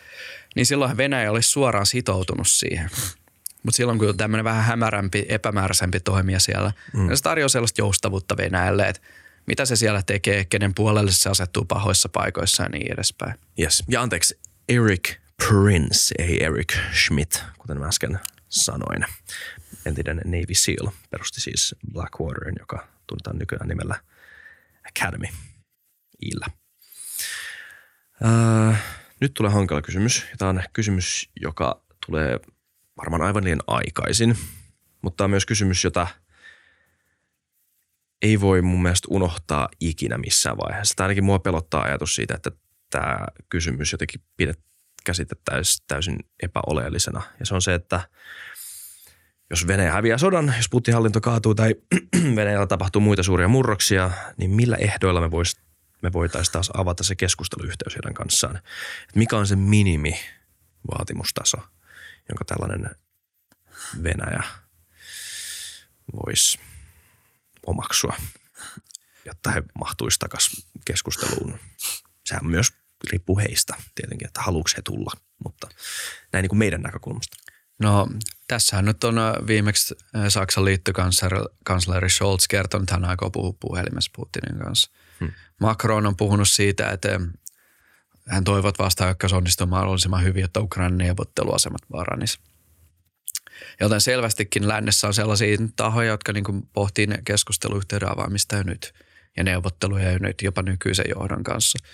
niin 0.55 0.65
silloin 0.65 0.97
Venäjä 0.97 1.31
olisi 1.31 1.49
suoraan 1.49 1.85
sitoutunut 1.85 2.47
siihen. 2.47 2.89
Mutta 3.63 3.77
silloin 3.77 3.99
kun 3.99 4.09
on 4.09 4.17
tämmöinen 4.17 4.45
vähän 4.45 4.63
hämärämpi, 4.63 5.25
epämääräisempi 5.29 5.99
toimija 5.99 6.39
siellä, 6.39 6.71
mm. 6.93 7.07
niin 7.07 7.17
se 7.17 7.23
tarjoaa 7.23 7.49
sellaista 7.49 7.81
joustavuutta 7.81 8.37
Venäjälle, 8.37 8.87
että 8.87 9.01
mitä 9.47 9.65
se 9.65 9.75
siellä 9.75 10.01
tekee, 10.05 10.45
kenen 10.45 10.75
puolelle 10.75 11.11
se 11.11 11.29
asettuu 11.29 11.65
pahoissa 11.65 12.09
paikoissa 12.09 12.63
ja 12.63 12.69
niin 12.69 12.93
edespäin. 12.93 13.39
Yes. 13.59 13.83
Ja 13.87 14.01
anteeksi, 14.01 14.39
Eric 14.69 15.15
Prince, 15.47 16.15
ei 16.19 16.43
Eric 16.43 16.73
Schmidt, 17.05 17.43
kuten 17.57 17.79
mä 17.79 17.87
äsken 17.87 18.19
sanoin. 18.49 19.05
Entinen 19.85 20.21
Navy 20.25 20.53
SEAL 20.53 20.91
perusti 21.09 21.41
siis 21.41 21.75
Blackwaterin, 21.93 22.55
joka 22.59 22.87
tunnetaan 23.07 23.39
nykyään 23.39 23.67
nimellä 23.67 23.99
Academy 24.87 25.27
Illä. 26.21 26.45
Äh, 28.25 28.83
nyt 29.19 29.33
tulee 29.33 29.51
hankala 29.51 29.81
kysymys. 29.81 30.25
Tämä 30.37 30.49
on 30.49 30.63
kysymys, 30.73 31.29
joka 31.41 31.81
tulee 32.05 32.39
varmaan 32.97 33.21
aivan 33.21 33.43
liian 33.43 33.61
aikaisin, 33.67 34.37
mutta 35.01 35.17
tämä 35.17 35.25
on 35.25 35.29
myös 35.29 35.45
kysymys, 35.45 35.83
jota 35.83 36.07
ei 38.21 38.41
voi 38.41 38.61
mun 38.61 38.81
mielestä 38.81 39.07
unohtaa 39.11 39.69
ikinä 39.79 40.17
missään 40.17 40.57
vaiheessa. 40.57 40.95
Tämä 40.95 41.05
ainakin 41.05 41.23
mua 41.23 41.39
pelottaa 41.39 41.83
ajatus 41.83 42.15
siitä, 42.15 42.35
että 42.35 42.51
tämä 42.89 43.25
kysymys 43.49 43.91
jotenkin 43.91 44.21
pidet, 44.37 44.59
käsitettäisiin 45.05 45.83
täysin 45.87 46.19
epäoleellisena. 46.43 47.21
Ja 47.39 47.45
se 47.45 47.55
on 47.55 47.61
se, 47.61 47.73
että 47.73 48.09
jos 49.49 49.67
Venäjä 49.67 49.91
häviää 49.91 50.17
sodan, 50.17 50.53
jos 50.57 50.69
Putin 50.69 50.93
hallinto 50.93 51.21
kaatuu 51.21 51.55
tai 51.55 51.75
Venäjällä 52.35 52.67
tapahtuu 52.67 53.01
muita 53.01 53.23
suuria 53.23 53.47
murroksia, 53.47 54.11
niin 54.37 54.51
millä 54.51 54.75
ehdoilla 54.75 55.21
me, 55.21 55.31
vois, 55.31 55.57
me 56.01 56.13
voitaisiin 56.13 56.53
taas 56.53 56.71
avata 56.73 57.03
se 57.03 57.15
keskusteluyhteys 57.15 57.95
heidän 57.95 58.13
kanssaan? 58.13 58.55
Et 59.09 59.15
mikä 59.15 59.37
on 59.37 59.47
se 59.47 59.55
minimi 59.55 60.19
vaatimustaso, 60.91 61.57
jonka 62.29 62.45
tällainen 62.45 62.89
Venäjä 64.03 64.43
voisi 66.25 66.59
omaksua, 67.65 68.15
jotta 69.25 69.51
he 69.51 69.63
mahtuisivat 69.79 70.19
takaisin 70.19 70.63
keskusteluun. 70.85 71.59
Sehän 72.25 72.45
myös 72.45 72.73
riippuu 73.11 73.37
heistä 73.37 73.75
tietenkin, 73.95 74.27
että 74.27 74.41
haluuks 74.41 74.77
he 74.77 74.81
tulla, 74.81 75.11
mutta 75.43 75.67
näin 76.33 76.43
niin 76.43 76.49
kuin 76.49 76.59
meidän 76.59 76.81
näkökulmasta. 76.81 77.37
No 77.79 78.07
tässähän 78.47 78.85
nyt 78.85 79.03
on 79.03 79.17
äh, 79.17 79.33
viimeksi 79.47 79.95
äh, 80.15 80.25
Saksan 80.29 80.65
liittokansleri 80.65 82.09
Scholz 82.09 82.47
kertonut, 82.47 82.83
että 82.83 82.95
hän 82.95 83.05
aikoo 83.05 83.29
puhua 83.29 83.53
puhelimessa 83.59 84.11
Putinin 84.15 84.59
kanssa. 84.59 84.91
Hmm. 85.19 85.31
Macron 85.61 86.05
on 86.05 86.17
puhunut 86.17 86.49
siitä, 86.49 86.89
että 86.89 87.19
hän 88.29 88.43
toivot 88.43 88.79
vastahyökkäys 88.79 89.33
onnistuu 89.33 89.67
mahdollisimman 89.67 90.23
hyvin, 90.23 90.41
jotta 90.41 90.61
Ukrainan 90.61 90.97
neuvotteluasemat 90.97 91.81
varanis. 91.91 92.39
Joten 93.79 94.01
selvästikin 94.01 94.67
lännessä 94.67 95.07
on 95.07 95.13
sellaisia 95.13 95.57
tahoja, 95.75 96.07
jotka 96.07 96.33
niin 96.33 96.69
pohtii 96.73 97.07
keskusteluyhteyden 97.25 98.11
avaamista 98.11 98.55
jo 98.55 98.63
nyt 98.63 98.93
ja 99.37 99.43
neuvotteluja 99.43 100.11
jo 100.11 100.17
nyt 100.21 100.41
jopa 100.41 100.61
nykyisen 100.61 101.05
johdon 101.09 101.43
kanssa– 101.43 101.79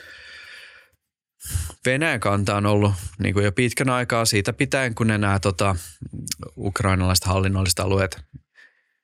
Venäjän 1.86 2.20
kanta 2.20 2.55
on 2.55 2.66
ollut 2.66 2.93
niin 3.20 3.34
kuin 3.34 3.45
jo 3.45 3.51
pitkän 3.51 3.89
aikaa 3.89 4.26
siitä 4.26 4.53
pitäen, 4.53 4.95
kun 4.95 5.07
nämä 5.07 5.39
tota, 5.39 5.76
ukrainalaiset 6.57 7.26
hallinnolliset 7.26 7.80
alueet 7.80 8.20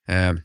ää, 0.08 0.36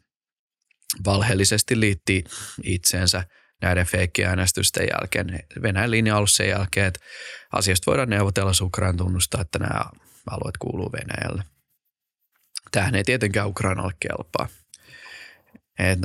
valheellisesti 1.04 1.80
liitti 1.80 2.24
itseensä 2.62 3.24
näiden 3.62 3.86
feikkiäänestysten 3.86 4.88
jälkeen. 4.92 5.40
Venäjän 5.62 5.90
linja 5.90 6.14
on 6.14 6.16
ollut 6.16 6.30
sen 6.30 6.48
jälkeen, 6.48 6.86
että 6.86 7.00
asiasta 7.52 7.90
voidaan 7.90 8.10
neuvotella, 8.10 8.50
jos 8.50 8.60
Ukraina 8.60 8.98
tunnustaa, 8.98 9.40
että 9.40 9.58
nämä 9.58 9.84
alueet 10.30 10.56
kuuluu 10.58 10.92
Venäjälle. 10.92 11.42
Tähän 12.72 12.94
ei 12.94 13.04
tietenkään 13.04 13.48
Ukrainalle 13.48 13.92
kelpaa. 14.00 14.48
Et, 15.78 15.98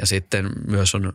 ja 0.00 0.06
sitten 0.06 0.50
myös 0.66 0.94
on, 0.94 1.12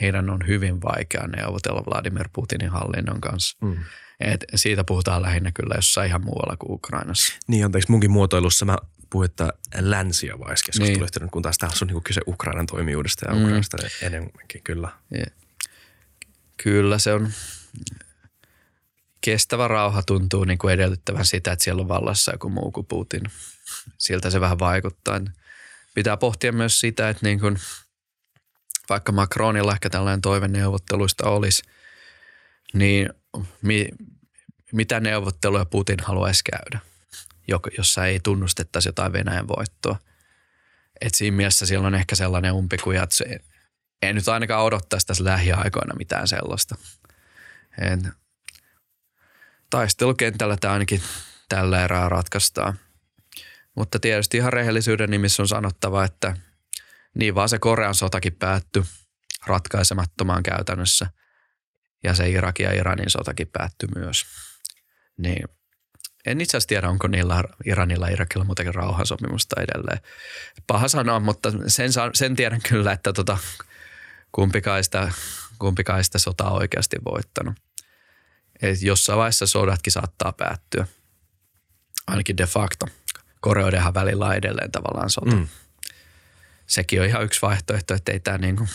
heidän 0.00 0.30
on 0.30 0.46
hyvin 0.46 0.82
vaikea 0.82 1.26
neuvotella 1.26 1.82
Vladimir 1.86 2.28
Putinin 2.32 2.70
hallinnon 2.70 3.20
kanssa. 3.20 3.56
Mm. 3.66 3.76
Et 4.20 4.44
siitä 4.54 4.84
puhutaan 4.84 5.22
lähinnä 5.22 5.52
kyllä 5.52 5.74
jossain 5.74 6.08
ihan 6.08 6.24
muualla 6.24 6.56
kuin 6.56 6.72
Ukrainassa. 6.72 7.34
Niin, 7.46 7.64
anteeksi, 7.64 7.90
munkin 7.90 8.10
muotoilussa 8.10 8.64
mä 8.64 8.76
puhuin, 9.10 9.30
että 9.30 9.52
länsi- 9.74 10.26
ja 10.26 10.38
vaiskeskusteluyhteyden, 10.38 11.26
niin. 11.26 11.30
kun 11.30 11.42
taas 11.42 11.58
tässä 11.58 11.84
on 11.84 11.86
niin 11.88 12.02
kyse 12.02 12.20
Ukrainan 12.26 12.66
toimijuudesta 12.66 13.26
ja 13.28 13.34
mm. 13.34 13.42
Ukrainasta 13.42 13.76
enemmänkin, 14.02 14.62
kyllä. 14.64 14.88
Ja. 15.10 15.26
Kyllä 16.56 16.98
se 16.98 17.12
on, 17.12 17.32
kestävä 19.20 19.68
rauha 19.68 20.02
tuntuu 20.02 20.44
niin 20.44 20.58
kuin 20.58 20.74
edellyttävän 20.74 21.26
sitä, 21.26 21.52
että 21.52 21.64
siellä 21.64 21.80
on 21.80 21.88
vallassa 21.88 22.32
joku 22.32 22.48
muu 22.48 22.70
kuin 22.70 22.86
Putin. 22.86 23.22
Siltä 23.98 24.30
se 24.30 24.40
vähän 24.40 24.58
vaikuttaa. 24.58 25.20
Pitää 25.94 26.16
pohtia 26.16 26.52
myös 26.52 26.80
sitä, 26.80 27.08
että 27.08 27.26
niin 27.26 27.40
kuin, 27.40 27.58
vaikka 28.88 29.12
Macronilla 29.12 29.72
ehkä 29.72 29.90
tällainen 29.90 30.20
toive 30.20 30.48
neuvotteluista 30.48 31.28
olisi, 31.28 31.62
niin 32.72 33.10
mi, 33.62 33.88
mitä 34.72 35.00
neuvotteluja 35.00 35.64
Putin 35.64 36.00
haluaisi 36.02 36.44
käydä, 36.44 36.78
jossa 37.78 38.06
ei 38.06 38.20
tunnustettaisi 38.20 38.88
jotain 38.88 39.12
Venäjän 39.12 39.48
voittoa. 39.48 39.96
Et 41.00 41.14
siinä 41.14 41.36
mielessä 41.36 41.66
siellä 41.66 41.86
on 41.86 41.94
ehkä 41.94 42.16
sellainen 42.16 42.52
umpikuja, 42.52 43.02
että 43.02 43.16
se, 43.16 43.40
ei 44.02 44.12
nyt 44.12 44.28
ainakaan 44.28 44.64
odottaisi 44.64 45.06
tässä 45.06 45.24
lähiaikoina 45.24 45.94
mitään 45.94 46.28
sellaista. 46.28 46.76
Et 47.78 48.00
taistelukentällä 49.70 50.56
tämä 50.56 50.72
ainakin 50.72 51.02
tällä 51.48 51.84
erää 51.84 52.08
ratkaistaan. 52.08 52.78
Mutta 53.76 53.98
tietysti 53.98 54.36
ihan 54.36 54.52
rehellisyyden 54.52 55.10
nimissä 55.10 55.42
on 55.42 55.48
sanottava, 55.48 56.04
että 56.04 56.36
niin 57.14 57.34
vaan 57.34 57.48
se 57.48 57.58
Korean 57.58 57.94
sotakin 57.94 58.32
päättyi 58.32 58.82
ratkaisemattomaan 59.46 60.42
käytännössä. 60.42 61.06
Ja 62.04 62.14
se 62.14 62.28
Irakin 62.28 62.64
ja 62.64 62.72
Iranin 62.72 63.10
sotakin 63.10 63.48
päättyi 63.52 63.88
myös. 63.96 64.22
Niin 65.18 65.48
en 66.26 66.40
itse 66.40 66.56
asiassa 66.56 66.68
tiedä, 66.68 66.88
onko 66.88 67.08
niillä 67.08 67.44
Iranilla 67.64 68.06
ja 68.06 68.12
Irakilla 68.12 68.44
muutenkin 68.44 68.74
rauhansopimusta 68.74 69.60
edelleen. 69.60 70.00
Paha 70.66 70.88
sanoa, 70.88 71.20
mutta 71.20 71.52
sen, 71.66 71.90
sen 72.14 72.36
tiedän 72.36 72.60
kyllä, 72.68 72.92
että 72.92 73.12
tota, 73.12 73.38
kumpikaan, 74.32 74.84
sitä, 74.84 75.12
kumpikaan 75.58 76.04
sitä 76.04 76.18
sotaa 76.18 76.50
oikeasti 76.50 76.96
voittanut. 77.04 77.54
Et 78.62 78.82
jossain 78.82 79.18
vaiheessa 79.18 79.46
sodatkin 79.46 79.92
saattaa 79.92 80.32
päättyä, 80.32 80.86
ainakin 82.06 82.36
de 82.36 82.46
facto. 82.46 82.86
Koreoidenhan 83.46 83.94
välillä 83.94 84.26
on 84.26 84.34
edelleen 84.34 84.72
tavallaan 84.72 85.10
sota. 85.10 85.36
Mm. 85.36 85.48
Sekin 86.66 87.00
on 87.00 87.06
ihan 87.06 87.24
yksi 87.24 87.42
vaihtoehto, 87.42 87.94
että 87.94 88.12
ei 88.12 88.20
tämä 88.20 88.38
niinku, 88.38 88.68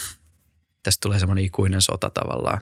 tästä 0.84 1.02
tulee 1.02 1.20
semmoinen 1.20 1.46
ikuinen 1.46 1.82
sota 1.82 2.10
tavallaan. 2.10 2.62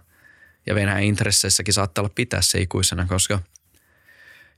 Ja 0.66 0.76
Venäjän 0.76 1.03
intresseissäkin 1.03 1.74
saattaa 1.74 2.01
olla 2.01 2.14
pitää 2.16 2.41
se 2.41 2.62
ikuisena, 2.62 3.05
koska 3.05 3.39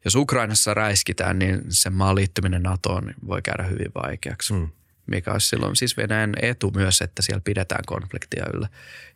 jos 0.05 0.15
Ukrainassa 0.15 0.73
räiskitään, 0.73 1.39
niin 1.39 1.61
sen 1.69 1.93
maan 1.93 2.15
liittyminen 2.15 2.63
NATOon 2.63 3.13
voi 3.27 3.41
käydä 3.41 3.63
hyvin 3.63 3.91
vaikeaksi. 4.03 4.53
Mm. 4.53 4.69
Mikä 5.07 5.31
olisi 5.31 5.47
silloin 5.47 5.75
siis 5.75 5.97
Venäjän 5.97 6.33
etu 6.41 6.71
myös, 6.75 7.01
että 7.01 7.21
siellä 7.21 7.41
pidetään 7.43 7.83
konfliktia 7.85 8.45
yllä. 8.53 8.69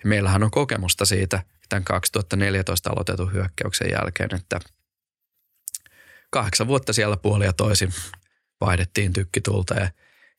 Ja 0.04 0.10
meillähän 0.10 0.44
on 0.44 0.52
kokemusta 0.52 1.06
siitä– 1.06 1.44
tämän 1.70 1.84
2014 1.84 2.90
aloitetun 2.90 3.34
hyökkäyksen 3.34 3.92
jälkeen, 3.92 4.36
että 4.36 4.60
kahdeksan 6.30 6.68
vuotta 6.68 6.94
siellä 6.94 7.18
puolia 7.18 7.54
toisin 7.54 7.94
vaihdettiin 8.62 9.14
tykkitulta 9.14 9.74
ja 9.74 9.90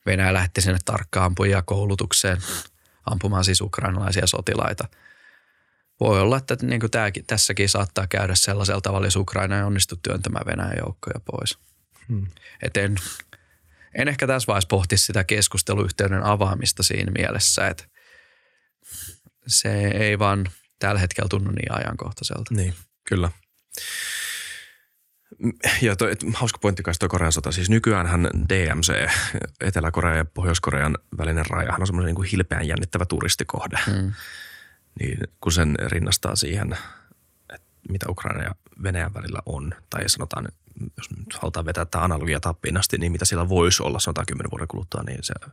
Venäjä 0.06 0.32
lähti 0.32 0.60
sinne 0.60 0.78
tarkkaan 0.84 1.26
ampujia 1.26 1.62
koulutukseen 1.62 2.38
ampumaan 3.10 3.44
siis 3.44 3.60
ukrainalaisia 3.60 4.26
sotilaita. 4.26 4.88
Voi 6.00 6.20
olla, 6.20 6.36
että 6.36 6.56
niin 6.62 6.80
kuin 6.80 6.90
tämäkin, 6.90 7.26
tässäkin 7.26 7.68
saattaa 7.68 8.06
käydä 8.06 8.34
sellaisella 8.34 8.80
tavalla, 8.80 9.06
jos 9.06 9.16
Ukraina 9.16 9.56
ei 9.56 9.62
onnistu 9.62 9.96
työntämään 9.96 10.46
Venäjän 10.46 10.78
joukkoja 10.78 11.20
pois. 11.24 11.58
Hmm. 12.08 12.26
Et 12.62 12.76
en, 12.76 12.96
en 13.94 14.08
ehkä 14.08 14.26
tässä 14.26 14.46
vaiheessa 14.46 14.68
pohti 14.68 14.96
sitä 14.96 15.24
keskusteluyhteyden 15.24 16.22
avaamista 16.22 16.82
siinä 16.82 17.12
mielessä, 17.12 17.68
että 17.68 17.84
se 19.46 19.88
ei 19.88 20.18
vaan– 20.18 20.46
tällä 20.78 21.00
hetkellä 21.00 21.28
tunnu 21.28 21.50
niin 21.50 21.72
ajankohtaiselta. 21.72 22.54
Niin, 22.54 22.74
kyllä. 23.08 23.30
Ja 25.82 25.96
toi, 25.96 26.12
hauska 26.34 26.58
pointti 26.58 26.82
kai 26.82 26.94
toi 26.98 27.08
Korean 27.08 27.32
sota. 27.32 27.52
Siis 27.52 27.70
nykyäänhän 27.70 28.30
DMC, 28.48 29.10
Etelä-Korean 29.60 30.16
ja 30.16 30.24
Pohjois-Korean 30.24 30.98
välinen 31.18 31.46
rajahan 31.46 31.80
on 31.80 31.86
semmoinen 31.86 32.14
niin 32.14 32.30
hilpeän 32.32 32.68
jännittävä 32.68 33.04
turistikohde. 33.04 33.78
Mm. 33.86 34.12
Niin 35.00 35.18
kun 35.40 35.52
sen 35.52 35.74
rinnastaa 35.86 36.36
siihen, 36.36 36.78
että 37.54 37.68
mitä 37.90 38.06
Ukraina 38.08 38.42
ja 38.42 38.54
Venäjän 38.82 39.14
välillä 39.14 39.38
on, 39.46 39.74
tai 39.90 40.08
sanotaan, 40.08 40.48
jos 40.96 41.10
nyt 41.10 41.38
halutaan 41.40 41.66
vetää 41.66 41.84
tämä 41.84 42.04
analogia 42.04 42.40
tappiin 42.40 42.76
asti, 42.76 42.98
niin 42.98 43.12
mitä 43.12 43.24
siellä 43.24 43.48
voisi 43.48 43.82
olla, 43.82 43.98
sanotaan 43.98 44.26
kymmenen 44.26 44.50
vuoden 44.50 44.68
kuluttua, 44.68 45.02
niin 45.02 45.18
se 45.22 45.34
on 45.44 45.52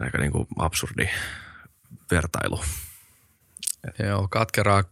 aika 0.00 0.18
niin 0.18 0.32
kuin 0.32 0.46
absurdi 0.58 1.08
vertailu. 2.10 2.64
Joo, 3.98 4.28
katkeraa. 4.28 4.84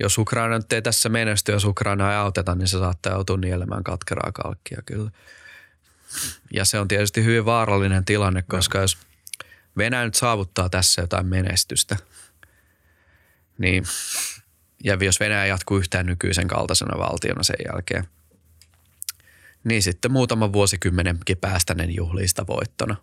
Jos 0.00 0.18
Ukraina 0.18 0.58
nyt 0.58 0.72
ei 0.72 0.82
tässä 0.82 1.08
menesty, 1.08 1.52
jos 1.52 1.64
Ukraina 1.64 2.12
ei 2.12 2.16
auteta, 2.16 2.54
niin 2.54 2.68
se 2.68 2.78
saattaa 2.78 3.12
joutua 3.12 3.36
nielemään 3.36 3.84
katkeraa 3.84 4.32
kalkkia 4.32 4.82
kyllä. 4.86 5.10
Ja 6.52 6.64
se 6.64 6.78
on 6.78 6.88
tietysti 6.88 7.24
hyvin 7.24 7.44
vaarallinen 7.44 8.04
tilanne, 8.04 8.42
koska 8.42 8.78
jos 8.78 8.98
Venäjä 9.76 10.04
nyt 10.04 10.14
saavuttaa 10.14 10.68
tässä 10.68 11.02
jotain 11.02 11.26
menestystä, 11.26 11.96
niin 13.58 13.84
ja 14.84 14.98
jos 15.00 15.20
Venäjä 15.20 15.46
jatkuu 15.46 15.78
yhtään 15.78 16.06
nykyisen 16.06 16.48
kaltaisena 16.48 16.98
valtiona 16.98 17.42
sen 17.42 17.56
jälkeen, 17.72 18.04
niin 19.64 19.82
sitten 19.82 20.12
muutama 20.12 20.52
vuosikymmenenkin 20.52 21.38
päästä 21.38 21.74
ne 21.74 21.84
juhlii 21.84 22.28
sitä 22.28 22.46
voittona. 22.46 22.96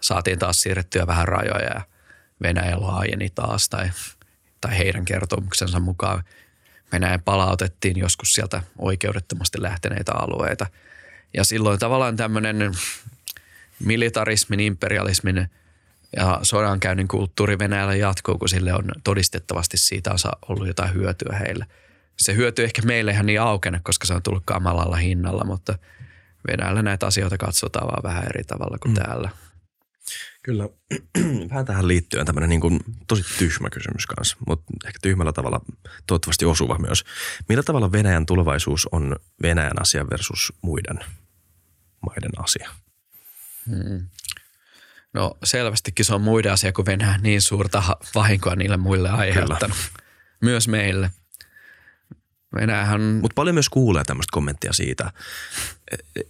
Saatiin 0.00 0.38
taas 0.38 0.60
siirrettyä 0.60 1.06
vähän 1.06 1.28
rajoja 1.28 1.74
ja– 1.74 1.80
Venäjä 2.42 2.80
laajeni 2.80 3.30
taas 3.30 3.68
tai, 3.68 3.90
tai 4.66 4.78
heidän 4.78 5.04
kertomuksensa 5.04 5.80
mukaan 5.80 6.24
Venäjä 6.92 7.18
palautettiin 7.18 7.98
joskus 7.98 8.32
sieltä 8.32 8.62
oikeudettomasti 8.78 9.62
lähteneitä 9.62 10.12
alueita. 10.12 10.66
Ja 11.34 11.44
silloin 11.44 11.78
tavallaan 11.78 12.16
tämmöinen 12.16 12.72
militarismin, 13.78 14.60
imperialismin 14.60 15.50
ja 16.16 16.38
sodankäynnin 16.42 17.08
kulttuuri 17.08 17.58
Venäjällä 17.58 17.94
jatkuu, 17.94 18.38
kun 18.38 18.48
sille 18.48 18.72
on 18.74 18.84
todistettavasti 19.04 19.76
siitä 19.78 20.10
on 20.10 20.18
ollut 20.48 20.66
jotain 20.66 20.94
hyötyä 20.94 21.36
heille. 21.38 21.66
Se 22.16 22.34
hyöty 22.34 22.64
ehkä 22.64 22.82
meille 22.82 23.10
ihan 23.10 23.26
niin 23.26 23.40
aukene, 23.40 23.80
koska 23.82 24.06
se 24.06 24.14
on 24.14 24.22
tullut 24.22 24.42
kamalalla 24.46 24.96
hinnalla, 24.96 25.44
mutta 25.44 25.78
Venäjällä 26.50 26.82
näitä 26.82 27.06
asioita 27.06 27.38
katsotaan 27.38 27.86
vaan 27.86 28.02
vähän 28.02 28.24
eri 28.24 28.44
tavalla 28.44 28.78
kuin 28.78 28.92
mm. 28.92 29.02
täällä– 29.02 29.30
Kyllä. 30.46 30.68
Vähän 31.50 31.64
tähän 31.64 31.88
liittyen 31.88 32.26
tämmöinen 32.26 32.48
niin 32.48 32.60
kuin 32.60 32.80
tosi 33.06 33.22
tyhmä 33.38 33.70
kysymys 33.70 34.06
kanssa, 34.06 34.36
mutta 34.46 34.72
ehkä 34.86 34.98
tyhmällä 35.02 35.32
tavalla 35.32 35.60
toivottavasti 36.06 36.44
osuva 36.44 36.78
myös. 36.78 37.04
Millä 37.48 37.62
tavalla 37.62 37.92
Venäjän 37.92 38.26
tulevaisuus 38.26 38.88
on 38.92 39.16
Venäjän 39.42 39.82
asia 39.82 40.06
versus 40.10 40.52
muiden 40.62 40.98
maiden 42.06 42.30
asia? 42.38 42.70
Hmm. 43.66 44.08
No 45.12 45.36
selvästikin 45.44 46.04
se 46.04 46.14
on 46.14 46.20
muiden 46.20 46.52
asia, 46.52 46.72
kun 46.72 46.86
Venäjä 46.86 47.18
niin 47.18 47.42
suurta 47.42 47.82
vahinkoa 48.14 48.56
niille 48.56 48.76
muille 48.76 49.10
aiheuttanut. 49.10 49.76
Kyllä. 49.76 50.06
Myös 50.40 50.68
meille. 50.68 51.10
Venäjähän... 52.56 53.00
Mutta 53.00 53.34
paljon 53.34 53.54
myös 53.54 53.68
kuulee 53.68 54.04
tämmöistä 54.04 54.30
kommenttia 54.32 54.72
siitä, 54.72 55.12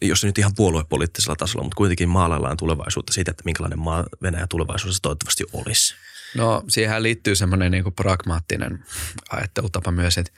jos 0.03 0.25
nyt 0.25 0.39
ihan 0.39 0.53
puoluepoliittisella 0.57 1.37
tasolla, 1.37 1.65
mutta 1.65 1.77
kuitenkin 1.77 2.09
maalaillaan 2.09 2.57
tulevaisuutta 2.57 3.13
siitä, 3.13 3.31
että 3.31 3.43
minkälainen 3.45 3.79
maa 3.79 4.05
Venäjä 4.23 4.47
tulevaisuudessa 4.47 5.03
toivottavasti 5.03 5.45
olisi. 5.53 5.95
No 6.35 6.65
siihen 6.69 7.03
liittyy 7.03 7.35
semmoinen 7.35 7.73
niin 7.73 7.93
pragmaattinen 7.97 8.85
ajattelutapa 9.31 9.91
myös, 9.91 10.19
että 10.19 10.33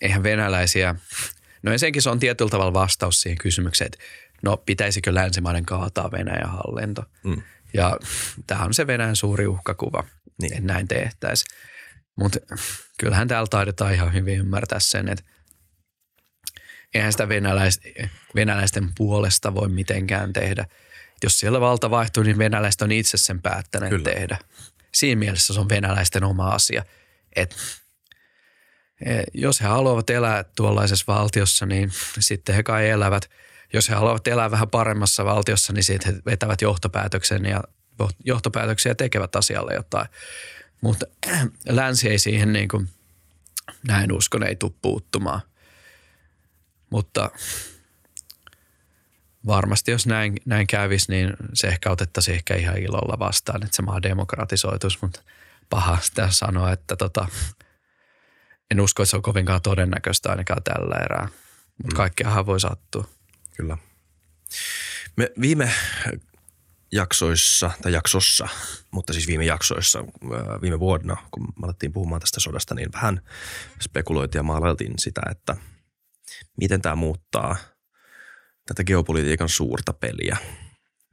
eihän 0.00 0.22
venäläisiä, 0.22 0.94
no 1.62 1.72
ensinnäkin 1.72 2.02
se 2.02 2.10
on 2.10 2.18
tietyllä 2.18 2.50
tavalla 2.50 2.72
vastaus 2.72 3.20
siihen 3.20 3.38
kysymykseen, 3.38 3.86
että 3.86 3.98
no 4.42 4.56
pitäisikö 4.56 5.14
länsimaiden 5.14 5.66
kaataa 5.66 6.10
Venäjän 6.12 6.50
hallinto. 6.50 7.02
Mm. 7.24 7.42
Ja 7.74 7.98
tämä 8.46 8.64
on 8.64 8.74
se 8.74 8.86
Venäjän 8.86 9.16
suuri 9.16 9.46
uhkakuva, 9.46 10.04
niin. 10.42 10.52
että 10.52 10.72
näin 10.72 10.88
tehtäisiin. 10.88 11.56
Mutta 12.16 12.38
kyllähän 12.98 13.28
täällä 13.28 13.46
taidetaan 13.50 13.94
ihan 13.94 14.12
hyvin 14.12 14.38
ymmärtää 14.38 14.80
sen, 14.80 15.08
että 15.08 15.24
eihän 16.94 17.12
sitä 17.12 17.28
venäläist, 17.28 17.82
venäläisten 18.34 18.88
puolesta 18.96 19.54
voi 19.54 19.68
mitenkään 19.68 20.32
tehdä. 20.32 20.66
Jos 21.22 21.38
siellä 21.38 21.60
valta 21.60 21.90
vaihtuu, 21.90 22.22
niin 22.22 22.38
venäläiset 22.38 22.82
on 22.82 22.92
itse 22.92 23.16
sen 23.16 23.42
päättäneet 23.42 23.90
Kyllä. 23.90 24.04
tehdä. 24.04 24.38
siinä 24.94 25.18
mielessä 25.18 25.54
se 25.54 25.60
on 25.60 25.68
venäläisten 25.68 26.24
oma 26.24 26.48
asia. 26.48 26.84
Et, 27.36 27.56
e, 29.06 29.22
jos 29.34 29.60
he 29.60 29.66
haluavat 29.66 30.10
elää 30.10 30.44
tuollaisessa 30.44 31.04
valtiossa, 31.12 31.66
niin 31.66 31.92
sitten 32.18 32.54
he 32.54 32.62
kai 32.62 32.88
elävät. 32.88 33.30
Jos 33.72 33.88
he 33.88 33.94
haluavat 33.94 34.26
elää 34.26 34.50
vähän 34.50 34.70
paremmassa 34.70 35.24
valtiossa, 35.24 35.72
niin 35.72 35.84
sitten 35.84 36.14
he 36.14 36.20
vetävät 36.26 36.62
johtopäätöksen 36.62 37.44
ja 37.44 37.62
johtopäätöksiä 38.24 38.94
tekevät 38.94 39.36
asialle 39.36 39.74
jotain. 39.74 40.08
Mutta 40.80 41.06
länsi 41.68 42.08
ei 42.08 42.18
siihen 42.18 42.52
niin 42.52 42.68
kuin, 42.68 42.88
näin 43.88 44.12
uskon, 44.12 44.42
ei 44.42 44.56
tule 44.56 44.72
puuttumaan. 44.82 45.40
Mutta 46.90 47.30
varmasti 49.46 49.90
jos 49.90 50.06
näin, 50.06 50.36
näin 50.44 50.66
kävisi, 50.66 51.12
niin 51.12 51.36
se 51.54 51.66
ehkä 51.66 51.90
otettaisiin 51.90 52.34
ehkä 52.34 52.54
ihan 52.54 52.78
ilolla 52.78 53.18
vastaan, 53.18 53.62
että 53.62 53.76
se 53.76 53.82
maa 53.82 54.02
demokratisoituisi, 54.02 54.98
mutta 55.02 55.22
paha 55.70 55.98
sitä 56.00 56.28
sanoa, 56.30 56.72
että 56.72 56.96
tota, 56.96 57.28
en 58.70 58.80
usko, 58.80 59.02
että 59.02 59.10
se 59.10 59.16
on 59.16 59.22
kovinkaan 59.22 59.62
todennäköistä 59.62 60.30
ainakaan 60.30 60.62
tällä 60.62 60.96
erää. 61.04 61.28
Mutta 61.78 61.94
mm. 61.94 61.96
kaikkeahan 61.96 62.46
voi 62.46 62.60
sattua. 62.60 63.08
Kyllä. 63.56 63.78
Me 65.16 65.30
viime 65.40 65.70
jaksoissa, 66.92 67.70
tai 67.82 67.92
jaksossa, 67.92 68.48
mutta 68.90 69.12
siis 69.12 69.26
viime 69.26 69.44
jaksoissa, 69.44 70.04
viime 70.62 70.80
vuonna, 70.80 71.16
kun 71.30 71.42
me 71.42 71.64
alettiin 71.64 71.92
puhumaan 71.92 72.20
tästä 72.20 72.40
sodasta, 72.40 72.74
niin 72.74 72.92
vähän 72.92 73.20
spekuloitiin 73.82 74.38
ja 74.38 74.42
maalailtiin 74.42 74.94
sitä, 74.98 75.20
että 75.30 75.56
miten 76.56 76.82
tämä 76.82 76.96
muuttaa 76.96 77.56
tätä 78.66 78.84
geopolitiikan 78.84 79.48
suurta 79.48 79.92
peliä. 79.92 80.36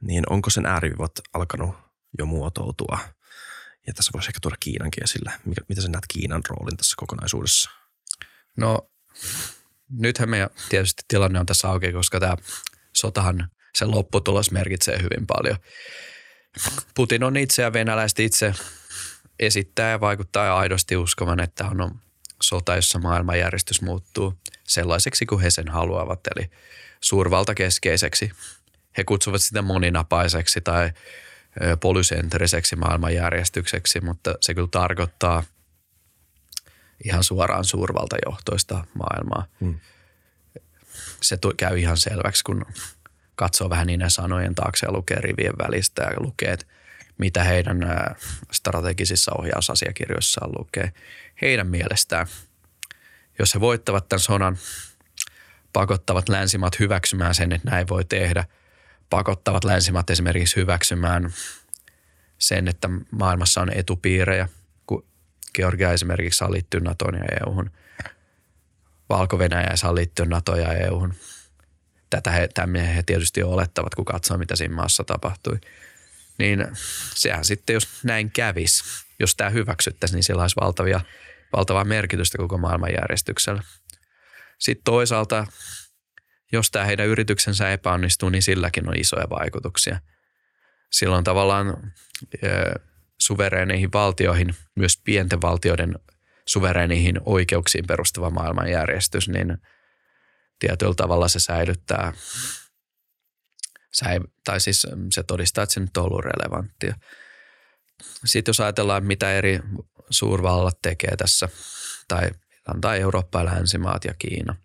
Niin 0.02 0.24
onko 0.30 0.50
sen 0.50 0.66
äärivivat 0.66 1.12
alkanut 1.32 1.76
jo 2.18 2.26
muotoutua? 2.26 2.98
Ja 3.86 3.94
tässä 3.94 4.10
voisi 4.14 4.28
ehkä 4.28 4.40
tuoda 4.42 4.56
Kiinankin 4.60 5.04
esille. 5.04 5.32
Mitä 5.68 5.82
sä 5.82 5.88
näet 5.88 6.04
Kiinan 6.08 6.42
roolin 6.48 6.76
tässä 6.76 6.94
kokonaisuudessa? 6.96 7.70
No 8.56 8.90
nythän 9.90 10.30
meidän 10.30 10.50
tietysti 10.68 11.02
tilanne 11.08 11.40
on 11.40 11.46
tässä 11.46 11.68
auki, 11.68 11.92
koska 11.92 12.20
tämä 12.20 12.36
sotahan 12.96 13.50
sen 13.74 13.90
lopputulos 13.90 14.50
merkitsee 14.50 14.98
hyvin 14.98 15.26
paljon. 15.26 15.56
Putin 16.94 17.24
on 17.24 17.36
itse 17.36 17.62
ja 17.62 17.72
venäläiset 17.72 18.18
itse 18.18 18.54
esittää 19.40 19.90
ja 19.90 20.00
vaikuttaa 20.00 20.44
ja 20.44 20.56
aidosti 20.56 20.96
uskovan, 20.96 21.40
että 21.40 21.64
on 21.64 22.00
sota, 22.42 22.76
jossa 22.76 22.98
maailmanjärjestys 22.98 23.82
muuttuu 23.82 24.34
sellaiseksi 24.64 25.26
kuin 25.26 25.40
he 25.40 25.50
sen 25.50 25.68
haluavat, 25.68 26.20
eli 26.36 26.50
suurvaltakeskeiseksi. 27.00 28.30
He 28.96 29.04
kutsuvat 29.04 29.42
sitä 29.42 29.62
moninapaiseksi 29.62 30.60
tai 30.60 30.90
polysentriseksi 31.80 32.76
maailmanjärjestykseksi, 32.76 34.00
mutta 34.00 34.34
se 34.40 34.54
kyllä 34.54 34.68
tarkoittaa 34.70 35.42
ihan 37.04 37.24
suoraan 37.24 37.64
suurvaltajohtoista 37.64 38.84
maailmaa. 38.94 39.46
Hmm. 39.60 39.80
Se 41.22 41.38
käy 41.56 41.78
ihan 41.78 41.96
selväksi, 41.96 42.44
kun 42.44 42.66
katsoo 43.34 43.70
vähän 43.70 43.86
niiden 43.86 44.10
sanojen 44.10 44.54
taakse 44.54 44.86
ja 44.86 44.92
lukee 44.92 45.16
rivien 45.20 45.54
välistä 45.58 46.02
ja 46.02 46.20
lukee, 46.20 46.52
että 46.52 46.66
mitä 47.18 47.44
heidän 47.44 47.78
strategisissa 48.52 49.32
ohjausasiakirjoissaan 49.38 50.50
lukee. 50.58 50.92
Heidän 51.42 51.66
mielestään, 51.66 52.26
jos 53.38 53.54
he 53.54 53.60
voittavat 53.60 54.08
tämän 54.08 54.20
sodan, 54.20 54.58
pakottavat 55.72 56.28
länsimaat 56.28 56.78
hyväksymään 56.78 57.34
sen, 57.34 57.52
että 57.52 57.70
näin 57.70 57.88
voi 57.88 58.04
tehdä. 58.04 58.44
Pakottavat 59.10 59.64
länsimaat 59.64 60.10
esimerkiksi 60.10 60.56
hyväksymään 60.56 61.32
sen, 62.38 62.68
että 62.68 62.88
maailmassa 63.10 63.60
on 63.60 63.72
etupiirejä, 63.72 64.48
kun 64.86 65.04
Georgia 65.54 65.92
esimerkiksi 65.92 66.38
saa 66.38 66.52
liittyä 66.52 66.80
NATOon 66.80 67.14
ja 67.14 67.24
EU-hun. 67.40 67.70
Valko-Venäjä 69.08 69.76
saa 69.76 69.94
liittyä 69.94 70.26
NATOon 70.26 70.60
ja 70.60 70.72
EU-hun 70.72 71.14
tätä 72.14 72.30
he, 72.30 72.48
he 72.94 73.02
tietysti 73.02 73.42
olettavat, 73.42 73.94
kun 73.94 74.04
katsoo, 74.04 74.38
mitä 74.38 74.56
siinä 74.56 74.74
maassa 74.74 75.04
tapahtui. 75.04 75.58
Niin 76.38 76.66
sehän 77.14 77.44
sitten, 77.44 77.74
jos 77.74 77.88
näin 78.04 78.30
kävisi, 78.30 78.84
jos 79.20 79.36
tämä 79.36 79.50
hyväksyttäisiin, 79.50 80.16
niin 80.16 80.24
sillä 80.24 80.42
olisi 80.42 80.56
valtavia, 80.60 81.00
valtavaa 81.56 81.84
merkitystä 81.84 82.38
koko 82.38 82.58
maailmanjärjestyksellä. 82.58 83.62
Sitten 84.58 84.84
toisaalta, 84.84 85.46
jos 86.52 86.70
tämä 86.70 86.84
heidän 86.84 87.06
yrityksensä 87.06 87.72
epäonnistuu, 87.72 88.28
niin 88.28 88.42
silläkin 88.42 88.88
on 88.88 88.96
isoja 88.96 89.30
vaikutuksia. 89.30 90.00
Silloin 90.92 91.24
tavallaan 91.24 91.92
suvereeneihin 93.20 93.92
valtioihin, 93.92 94.54
myös 94.76 95.00
pienten 95.04 95.42
valtioiden 95.42 95.94
suvereeneihin 96.46 97.20
oikeuksiin 97.24 97.86
perustuva 97.86 98.30
maailmanjärjestys, 98.30 99.28
niin– 99.28 99.58
tietyllä 100.58 100.94
tavalla 100.94 101.28
se 101.28 101.40
säilyttää, 101.40 102.12
säi, 103.92 104.20
tai 104.44 104.60
siis 104.60 104.86
se 105.14 105.22
todistaa, 105.22 105.64
että 105.64 105.74
se 105.74 105.80
nyt 105.80 105.96
on 105.96 106.04
ollut 106.04 106.24
relevanttia. 106.24 106.94
Sitten 108.24 108.50
jos 108.50 108.60
ajatellaan, 108.60 109.04
mitä 109.04 109.32
eri 109.32 109.60
suurvallat 110.10 110.78
tekee 110.82 111.16
tässä, 111.16 111.48
tai 112.08 112.30
antaa 112.74 112.96
Eurooppa 112.96 113.38
ja 113.38 113.44
länsimaat 113.44 114.04
ja 114.04 114.14
Kiina, 114.18 114.56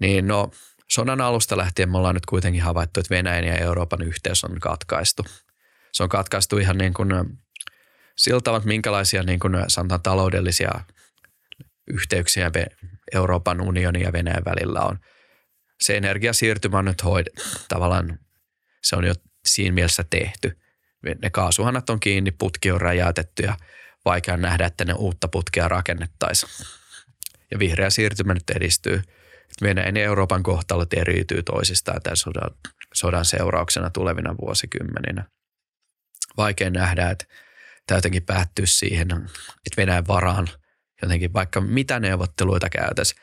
niin 0.00 0.28
no 0.28 0.50
sodan 0.90 1.20
alusta 1.20 1.56
lähtien 1.56 1.90
me 1.90 1.98
ollaan 1.98 2.14
nyt 2.14 2.26
kuitenkin 2.26 2.62
havaittu, 2.62 3.00
että 3.00 3.14
Venäjän 3.14 3.44
ja 3.44 3.56
Euroopan 3.56 4.02
yhteys 4.02 4.44
on 4.44 4.60
katkaistu. 4.60 5.26
Se 5.92 6.02
on 6.02 6.08
katkaistu 6.08 6.58
ihan 6.58 6.78
niin 6.78 6.94
kuin 6.94 7.08
tavalla, 8.44 8.56
että 8.56 8.68
minkälaisia 8.68 9.22
niin 9.22 9.40
kuin 9.40 9.54
sanotaan 9.68 10.02
taloudellisia 10.02 10.70
yhteyksiä 11.86 12.50
Euroopan 13.14 13.60
unionin 13.60 14.02
ja 14.02 14.12
Venäjän 14.12 14.44
välillä 14.44 14.80
on. 14.80 14.98
Se 15.80 15.96
energiasiirtymä 15.96 16.78
on 16.78 16.84
nyt 16.84 17.04
hoid, 17.04 17.26
tavallaan 17.68 18.18
se 18.82 18.96
on 18.96 19.04
jo 19.04 19.14
siinä 19.46 19.74
mielessä 19.74 20.04
tehty. 20.10 20.58
Ne 21.22 21.30
kaasuhanat 21.30 21.90
on 21.90 22.00
kiinni, 22.00 22.30
putki 22.30 22.70
on 22.70 22.80
räjäytetty 22.80 23.42
ja 23.42 23.56
vaikea 24.04 24.36
nähdä, 24.36 24.66
että 24.66 24.84
ne 24.84 24.92
uutta 24.92 25.28
putkea 25.28 25.68
rakennettaisiin. 25.68 26.52
Ja 27.50 27.58
vihreä 27.58 27.90
siirtymä 27.90 28.34
nyt 28.34 28.50
edistyy. 28.50 29.02
Venäjän 29.62 29.96
ja 29.96 30.04
Euroopan 30.04 30.42
kohtalot 30.42 30.92
eriytyy 30.92 31.42
toisistaan 31.42 32.02
tämän 32.02 32.16
sodan, 32.16 32.50
sodan 32.94 33.24
seurauksena 33.24 33.90
tulevina 33.90 34.36
vuosikymmeninä. 34.40 35.24
Vaikea 36.36 36.70
nähdä, 36.70 37.10
että 37.10 37.24
tämä 37.86 37.98
jotenkin 37.98 38.22
päättyy 38.22 38.66
siihen, 38.66 39.08
että 39.66 39.76
Venäjän 39.76 40.06
varaan– 40.06 40.48
jotenkin 41.02 41.32
vaikka 41.32 41.60
mitä 41.60 42.00
neuvotteluita 42.00 42.68
käytäisi, 42.68 43.14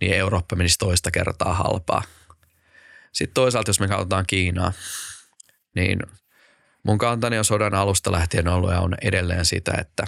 niin 0.00 0.12
Eurooppa 0.12 0.56
menisi 0.56 0.78
toista 0.78 1.10
kertaa 1.10 1.54
halpaa. 1.54 2.02
Sitten 3.12 3.34
toisaalta, 3.34 3.68
jos 3.68 3.80
me 3.80 3.88
katsotaan 3.88 4.24
Kiinaa, 4.26 4.72
niin 5.74 5.98
mun 6.82 6.98
kantani 6.98 7.38
on 7.38 7.44
sodan 7.44 7.74
alusta 7.74 8.12
lähtien 8.12 8.48
ollut 8.48 8.70
ja 8.70 8.80
on 8.80 8.94
edelleen 9.02 9.44
sitä, 9.44 9.72
että 9.78 10.04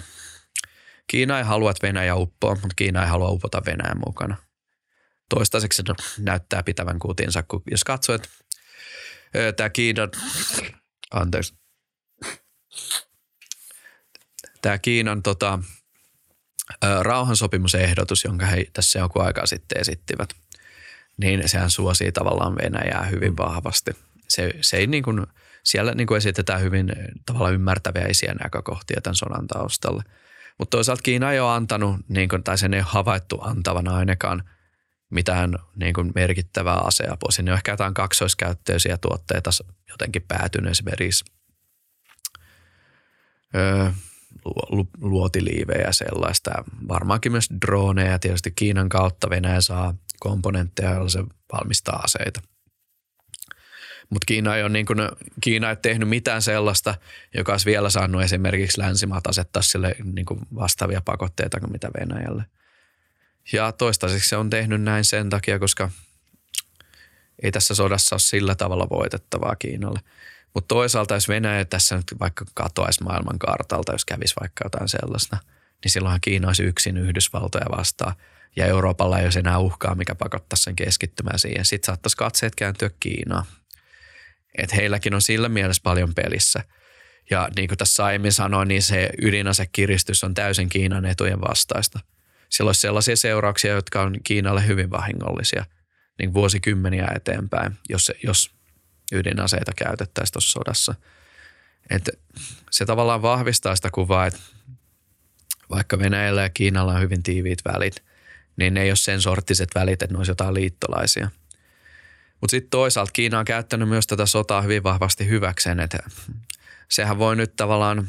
Kiina 1.07 1.37
ei 1.37 1.43
halua, 1.43 1.71
että 1.71 1.87
Venäjä 1.87 2.15
uppoa, 2.15 2.55
mutta 2.55 2.75
Kiina 2.75 3.03
ei 3.03 3.09
halua 3.09 3.29
upota 3.29 3.61
Venäjän 3.65 4.01
mukana. 4.05 4.35
Toistaiseksi 5.29 5.83
se 5.87 5.93
näyttää 6.19 6.63
pitävän 6.63 6.99
kutinsa, 6.99 7.43
kun 7.43 7.63
jos 7.71 7.83
katsoo, 7.83 8.15
että 8.15 8.29
tämä 9.57 9.69
Kiinan, 9.69 10.09
anteeksi, 11.11 11.53
tämä 14.61 14.77
Kiinan 14.77 15.23
tota, 15.23 15.59
rauhansopimusehdotus, 17.01 18.23
jonka 18.23 18.45
he 18.45 18.65
tässä 18.73 18.99
joku 18.99 19.19
aikaa 19.19 19.45
sitten 19.45 19.81
esittivät, 19.81 20.29
niin 21.17 21.49
sehän 21.49 21.71
suosii 21.71 22.11
tavallaan 22.11 22.55
Venäjää 22.55 23.05
hyvin 23.05 23.37
vahvasti. 23.37 23.91
Se, 24.27 24.53
se 24.61 24.77
ei 24.77 24.87
niin 24.87 25.03
kuin, 25.03 25.27
siellä 25.63 25.91
niin 25.95 26.07
kuin 26.07 26.17
esitetään 26.17 26.61
hyvin 26.61 26.93
tavallaan 27.25 27.53
ymmärtäväisiä 27.53 28.33
näkökohtia 28.33 29.01
tämän 29.03 29.15
sodan 29.15 29.47
taustalle. 29.47 30.03
Mutta 30.57 30.77
toisaalta 30.77 31.01
Kiina 31.01 31.31
ei 31.31 31.39
ole 31.39 31.51
antanut, 31.51 31.95
niin 32.07 32.29
kuin, 32.29 32.43
tai 32.43 32.57
sen 32.57 32.73
ei 32.73 32.79
ole 32.79 32.87
havaittu 32.89 33.39
antavana 33.41 33.95
ainakaan 33.95 34.43
mitään 35.09 35.55
niin 35.75 35.93
kuin 35.93 36.11
merkittävää 36.15 36.77
aseapua. 36.77 37.31
Sinne 37.31 37.51
on 37.51 37.57
ehkä 37.57 37.71
jotain 37.71 37.93
kaksoiskäyttöisiä 37.93 38.97
tuotteita 38.97 39.49
jotenkin 39.89 40.21
päätynyt 40.27 40.71
esimerkiksi 40.71 41.25
öö, 43.55 43.91
luotiliivejä 45.01 45.81
ja 45.81 45.93
sellaista. 45.93 46.51
Varmaankin 46.87 47.31
myös 47.31 47.49
droneja. 47.61 48.19
Tietysti 48.19 48.51
Kiinan 48.51 48.89
kautta 48.89 49.29
Venäjä 49.29 49.61
saa 49.61 49.93
komponentteja, 50.19 50.91
joilla 50.91 51.09
se 51.09 51.23
valmistaa 51.53 51.95
aseita. 52.03 52.41
Mutta 54.09 54.25
Kiina 54.25 54.69
niin 54.69 54.85
Kiina 55.41 55.69
ei 55.69 55.75
tehnyt 55.75 56.09
mitään 56.09 56.41
sellaista, 56.41 56.95
joka 57.33 57.51
olisi 57.51 57.65
vielä 57.65 57.89
saanut 57.89 58.21
esimerkiksi 58.21 58.79
länsimaat 58.79 59.27
asettaa 59.27 59.61
sille 59.61 59.95
niin 60.03 60.25
kuin 60.25 60.39
vastaavia 60.55 61.01
pakotteita 61.05 61.59
kuin 61.59 61.71
mitä 61.71 61.89
Venäjälle. 61.99 62.43
Ja 63.53 63.71
toistaiseksi 63.71 64.29
se 64.29 64.37
on 64.37 64.49
tehnyt 64.49 64.81
näin 64.81 65.05
sen 65.05 65.29
takia, 65.29 65.59
koska 65.59 65.89
ei 67.43 67.51
tässä 67.51 67.75
sodassa 67.75 68.15
ole 68.15 68.19
sillä 68.19 68.55
tavalla 68.55 68.89
voitettavaa 68.89 69.55
Kiinalle. 69.55 69.99
Mutta 70.53 70.67
toisaalta, 70.67 71.13
jos 71.13 71.27
Venäjä 71.27 71.65
tässä 71.65 71.95
nyt 71.95 72.13
vaikka 72.19 72.45
katoaisi 72.53 73.03
maailman 73.03 73.39
kartalta, 73.39 73.91
jos 73.91 74.05
kävisi 74.05 74.35
vaikka 74.39 74.65
jotain 74.65 74.89
sellaista, 74.89 75.37
niin 75.83 75.91
silloinhan 75.91 76.21
Kiina 76.21 76.47
olisi 76.47 76.63
yksin 76.63 76.97
Yhdysvaltoja 76.97 77.65
vastaan 77.77 78.15
ja 78.55 78.65
Euroopalla 78.65 79.19
ei 79.19 79.25
olisi 79.25 79.39
enää 79.39 79.59
uhkaa, 79.59 79.95
mikä 79.95 80.15
pakottaisi 80.15 80.63
sen 80.63 80.75
keskittymään 80.75 81.39
siihen. 81.39 81.65
Sitten 81.65 81.85
saattaisi 81.85 82.17
katseet 82.17 82.55
kääntyä 82.55 82.89
Kiinaan. 82.99 83.45
Että 84.57 84.75
heilläkin 84.75 85.13
on 85.13 85.21
sillä 85.21 85.49
mielessä 85.49 85.81
paljon 85.83 86.13
pelissä. 86.13 86.63
Ja 87.29 87.49
niin 87.55 87.67
kuin 87.67 87.77
tässä 87.77 88.05
aiemmin 88.05 88.31
sanoin, 88.31 88.67
niin 88.67 88.81
se 88.81 89.09
ydinasekiristys 89.21 90.23
on 90.23 90.33
täysin 90.33 90.69
Kiinan 90.69 91.05
etujen 91.05 91.41
vastaista. 91.41 91.99
Sillä 92.49 92.69
olisi 92.69 92.81
sellaisia 92.81 93.15
seurauksia, 93.15 93.73
jotka 93.73 94.01
on 94.01 94.15
Kiinalle 94.23 94.67
hyvin 94.67 94.89
vahingollisia 94.89 95.65
niin 96.19 96.33
vuosikymmeniä 96.33 97.07
eteenpäin, 97.15 97.77
jos, 97.89 98.11
jos 98.23 98.58
ydinaseita 99.11 99.71
käytettäisiin 99.75 100.33
tuossa 100.33 100.51
sodassa. 100.51 100.95
Et 101.89 102.09
se 102.71 102.85
tavallaan 102.85 103.21
vahvistaa 103.21 103.75
sitä 103.75 103.89
kuvaa, 103.91 104.25
että 104.25 104.39
vaikka 105.69 105.99
Venäjällä 105.99 106.41
ja 106.41 106.49
Kiinalla 106.49 106.93
on 106.93 107.01
hyvin 107.01 107.23
tiiviit 107.23 107.59
välit, 107.65 108.03
niin 108.55 108.73
ne 108.73 108.81
ei 108.81 108.89
ole 108.89 108.95
sen 108.95 109.21
sorttiset 109.21 109.69
välit, 109.75 110.03
että 110.03 110.13
ne 110.13 110.17
olisi 110.17 110.31
jotain 110.31 110.53
liittolaisia. 110.53 111.29
Mutta 112.41 112.51
sitten 112.51 112.69
toisaalta 112.69 113.11
Kiina 113.11 113.39
on 113.39 113.45
käyttänyt 113.45 113.89
myös 113.89 114.07
tätä 114.07 114.25
sotaa 114.25 114.61
hyvin 114.61 114.83
vahvasti 114.83 115.27
hyväkseen, 115.27 115.79
että 115.79 115.97
sehän 116.89 117.17
voi 117.17 117.35
nyt 117.35 117.55
tavallaan 117.55 118.07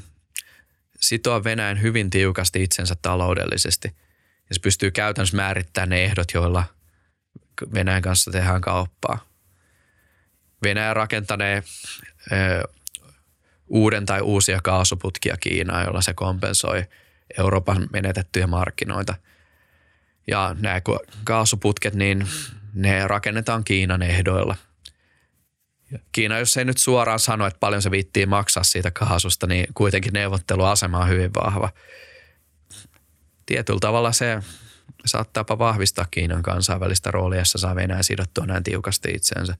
sitoa 1.00 1.44
Venäjän 1.44 1.82
hyvin 1.82 2.10
tiukasti 2.10 2.62
itsensä 2.62 2.94
taloudellisesti. 3.02 3.88
Ja 4.48 4.54
se 4.54 4.60
pystyy 4.60 4.90
käytännössä 4.90 5.36
määrittämään 5.36 5.88
ne 5.88 6.04
ehdot, 6.04 6.28
joilla 6.34 6.64
Venäjän 7.74 8.02
kanssa 8.02 8.30
tehdään 8.30 8.60
kauppaa. 8.60 9.29
Venäjä 10.62 10.94
rakentanee 10.94 11.62
ö, 12.32 12.68
uuden 13.68 14.06
tai 14.06 14.20
uusia 14.20 14.60
kaasuputkia 14.62 15.36
Kiinaan, 15.36 15.84
jolla 15.84 16.00
se 16.00 16.14
kompensoi 16.14 16.84
Euroopan 17.38 17.88
menetettyjä 17.92 18.46
markkinoita. 18.46 19.14
Ja 20.26 20.56
nämä 20.60 20.80
kaasuputket, 21.24 21.94
niin 21.94 22.26
ne 22.74 23.06
rakennetaan 23.08 23.64
Kiinan 23.64 24.02
ehdoilla. 24.02 24.56
Kiina, 26.12 26.38
jos 26.38 26.56
ei 26.56 26.64
nyt 26.64 26.78
suoraan 26.78 27.18
sano, 27.18 27.46
että 27.46 27.58
paljon 27.60 27.82
se 27.82 27.90
viittii 27.90 28.26
maksaa 28.26 28.64
siitä 28.64 28.90
kaasusta, 28.90 29.46
niin 29.46 29.66
kuitenkin 29.74 30.12
neuvotteluasema 30.12 30.98
on 30.98 31.08
hyvin 31.08 31.34
vahva. 31.34 31.70
Tietyllä 33.46 33.80
tavalla 33.80 34.12
se 34.12 34.42
saattaapa 35.06 35.58
vahvistaa 35.58 36.06
Kiinan 36.10 36.42
kansainvälistä 36.42 37.10
roolia, 37.10 37.38
jossa 37.38 37.58
saa 37.58 37.74
Venäjä 37.74 38.02
sidottua 38.02 38.46
näin 38.46 38.62
tiukasti 38.62 39.10
itsensä. 39.10 39.56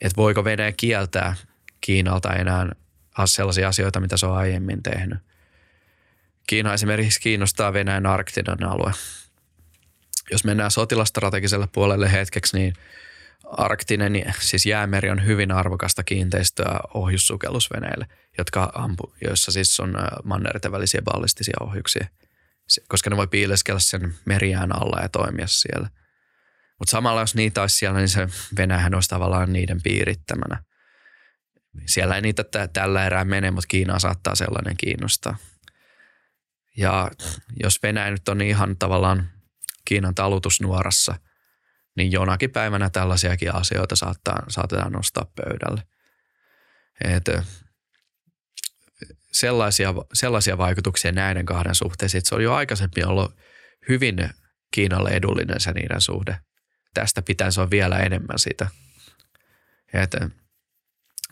Että 0.00 0.16
voiko 0.16 0.44
Venäjä 0.44 0.72
kieltää 0.72 1.36
Kiinalta 1.80 2.32
enää 2.32 2.72
sellaisia 3.24 3.68
asioita, 3.68 4.00
mitä 4.00 4.16
se 4.16 4.26
on 4.26 4.36
aiemmin 4.36 4.82
tehnyt. 4.82 5.18
Kiina 6.46 6.74
esimerkiksi 6.74 7.20
kiinnostaa 7.20 7.72
Venäjän 7.72 8.06
arktinen 8.06 8.62
alue. 8.64 8.92
Jos 10.30 10.44
mennään 10.44 10.70
sotilastrategiselle 10.70 11.68
puolelle 11.72 12.12
hetkeksi, 12.12 12.58
niin 12.58 12.74
arktinen, 13.44 14.34
siis 14.40 14.66
jäämeri 14.66 15.10
on 15.10 15.26
hyvin 15.26 15.52
arvokasta 15.52 16.02
kiinteistöä 16.02 16.80
ohjussukellusveneille, 16.94 18.06
jotka 18.38 18.72
ampu, 18.74 19.14
joissa 19.24 19.52
siis 19.52 19.80
on 19.80 19.94
mannerten 20.24 20.72
välisiä 20.72 21.02
ballistisia 21.02 21.56
ohjuksia, 21.60 22.06
koska 22.88 23.10
ne 23.10 23.16
voi 23.16 23.26
piileskellä 23.26 23.80
sen 23.80 24.14
merijään 24.24 24.82
alla 24.82 25.00
ja 25.02 25.08
toimia 25.08 25.46
siellä. 25.46 25.88
Mutta 26.80 26.90
samalla 26.90 27.20
jos 27.20 27.34
niitä 27.34 27.60
olisi 27.60 27.76
siellä, 27.76 27.98
niin 27.98 28.08
se 28.08 28.28
Venäjähän 28.56 28.94
olisi 28.94 29.08
tavallaan 29.08 29.52
niiden 29.52 29.82
piirittämänä. 29.82 30.64
Siellä 31.86 32.14
ei 32.14 32.22
niitä 32.22 32.44
tällä 32.72 33.06
erää 33.06 33.24
mene, 33.24 33.50
mutta 33.50 33.68
Kiinaa 33.68 33.98
saattaa 33.98 34.34
sellainen 34.34 34.76
kiinnostaa. 34.76 35.36
Ja 36.76 37.10
jos 37.62 37.82
Venäjä 37.82 38.10
nyt 38.10 38.28
on 38.28 38.42
ihan 38.42 38.76
tavallaan 38.76 39.30
Kiinan 39.84 40.14
talutusnuorassa, 40.14 41.14
niin 41.96 42.12
jonakin 42.12 42.50
päivänä 42.50 42.90
tällaisiakin 42.90 43.54
asioita 43.54 43.96
saattaa, 43.96 44.42
saatetaan 44.48 44.92
nostaa 44.92 45.32
pöydälle. 45.36 45.82
Et 47.04 47.24
sellaisia, 49.32 49.94
sellaisia 50.12 50.58
vaikutuksia 50.58 51.12
näiden 51.12 51.46
kahden 51.46 51.74
suhteisiin, 51.74 52.22
se 52.24 52.34
on 52.34 52.42
jo 52.42 52.54
aikaisemmin 52.54 53.06
ollut 53.06 53.36
hyvin 53.88 54.30
Kiinalle 54.70 55.10
edullinen 55.10 55.60
se 55.60 55.72
niiden 55.72 56.00
suhde. 56.00 56.40
Tästä 56.94 57.22
pitäisi 57.22 57.60
olla 57.60 57.70
vielä 57.70 57.98
enemmän 57.98 58.38
sitä. 58.38 58.68
Et 59.92 60.10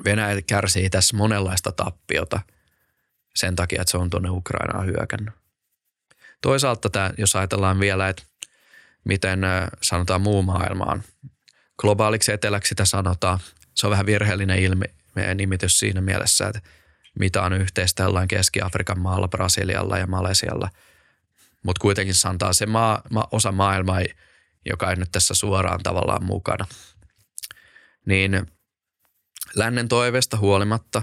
Venäjä 0.04 0.42
kärsii 0.42 0.90
tässä 0.90 1.16
monenlaista 1.16 1.72
tappiota 1.72 2.40
sen 3.34 3.56
takia, 3.56 3.80
että 3.80 3.90
se 3.90 3.98
on 3.98 4.10
tuonne 4.10 4.30
Ukrainaan 4.30 4.86
hyökännyt. 4.86 5.34
Toisaalta 6.40 6.90
tämä, 6.90 7.10
jos 7.18 7.36
ajatellaan 7.36 7.80
vielä, 7.80 8.08
että 8.08 8.22
miten 9.04 9.40
sanotaan 9.82 10.20
muu 10.20 10.42
maailma 10.42 10.84
on. 10.84 11.02
Globaaliksi 11.78 12.32
eteläksi 12.32 12.68
sitä 12.68 12.84
sanotaan. 12.84 13.38
Se 13.74 13.86
on 13.86 13.90
vähän 13.90 14.06
virheellinen 14.06 14.58
ilmi, 14.58 14.84
nimitys 15.34 15.78
siinä 15.78 16.00
mielessä, 16.00 16.46
että 16.48 16.60
mitä 17.18 17.42
on 17.42 17.52
yhteistä 17.52 18.02
jollain 18.02 18.28
Keski-Afrikan 18.28 18.98
maalla, 18.98 19.28
Brasilialla 19.28 19.98
ja 19.98 20.06
Malesialla. 20.06 20.70
Mutta 21.62 21.80
kuitenkin 21.80 22.14
sanotaan 22.14 22.54
se 22.54 22.66
maa, 22.66 23.02
ma, 23.10 23.28
osa 23.32 23.52
maailmaa, 23.52 24.00
joka 24.70 24.90
ei 24.90 24.96
nyt 24.96 25.12
tässä 25.12 25.34
suoraan 25.34 25.82
tavallaan 25.82 26.24
mukana. 26.24 26.66
Niin 28.06 28.46
lännen 29.54 29.88
toiveesta 29.88 30.36
huolimatta, 30.36 31.02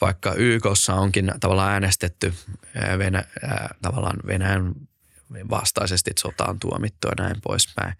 vaikka 0.00 0.34
YKssa 0.34 0.94
onkin 0.94 1.32
tavallaan 1.40 1.72
äänestetty 1.72 2.34
Venä, 2.98 3.24
tavallaan 3.82 4.16
Venäjän 4.26 4.74
vastaisesti, 5.50 6.10
että 6.10 6.20
sota 6.20 6.44
on 6.44 6.58
tuomittu 6.58 7.08
ja 7.08 7.24
näin 7.24 7.40
poispäin. 7.40 7.94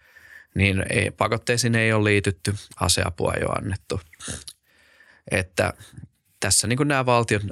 Niin 0.54 0.84
ei, 0.90 1.10
pakotteisiin 1.10 1.74
ei 1.74 1.92
ole 1.92 2.04
liitytty, 2.04 2.54
aseapua 2.80 3.34
ei 3.34 3.44
ole 3.44 3.54
annettu. 3.58 4.00
Että 5.30 5.72
tässä 6.40 6.66
niin 6.66 6.76
kuin 6.76 6.88
nämä 6.88 7.06
valtion 7.06 7.50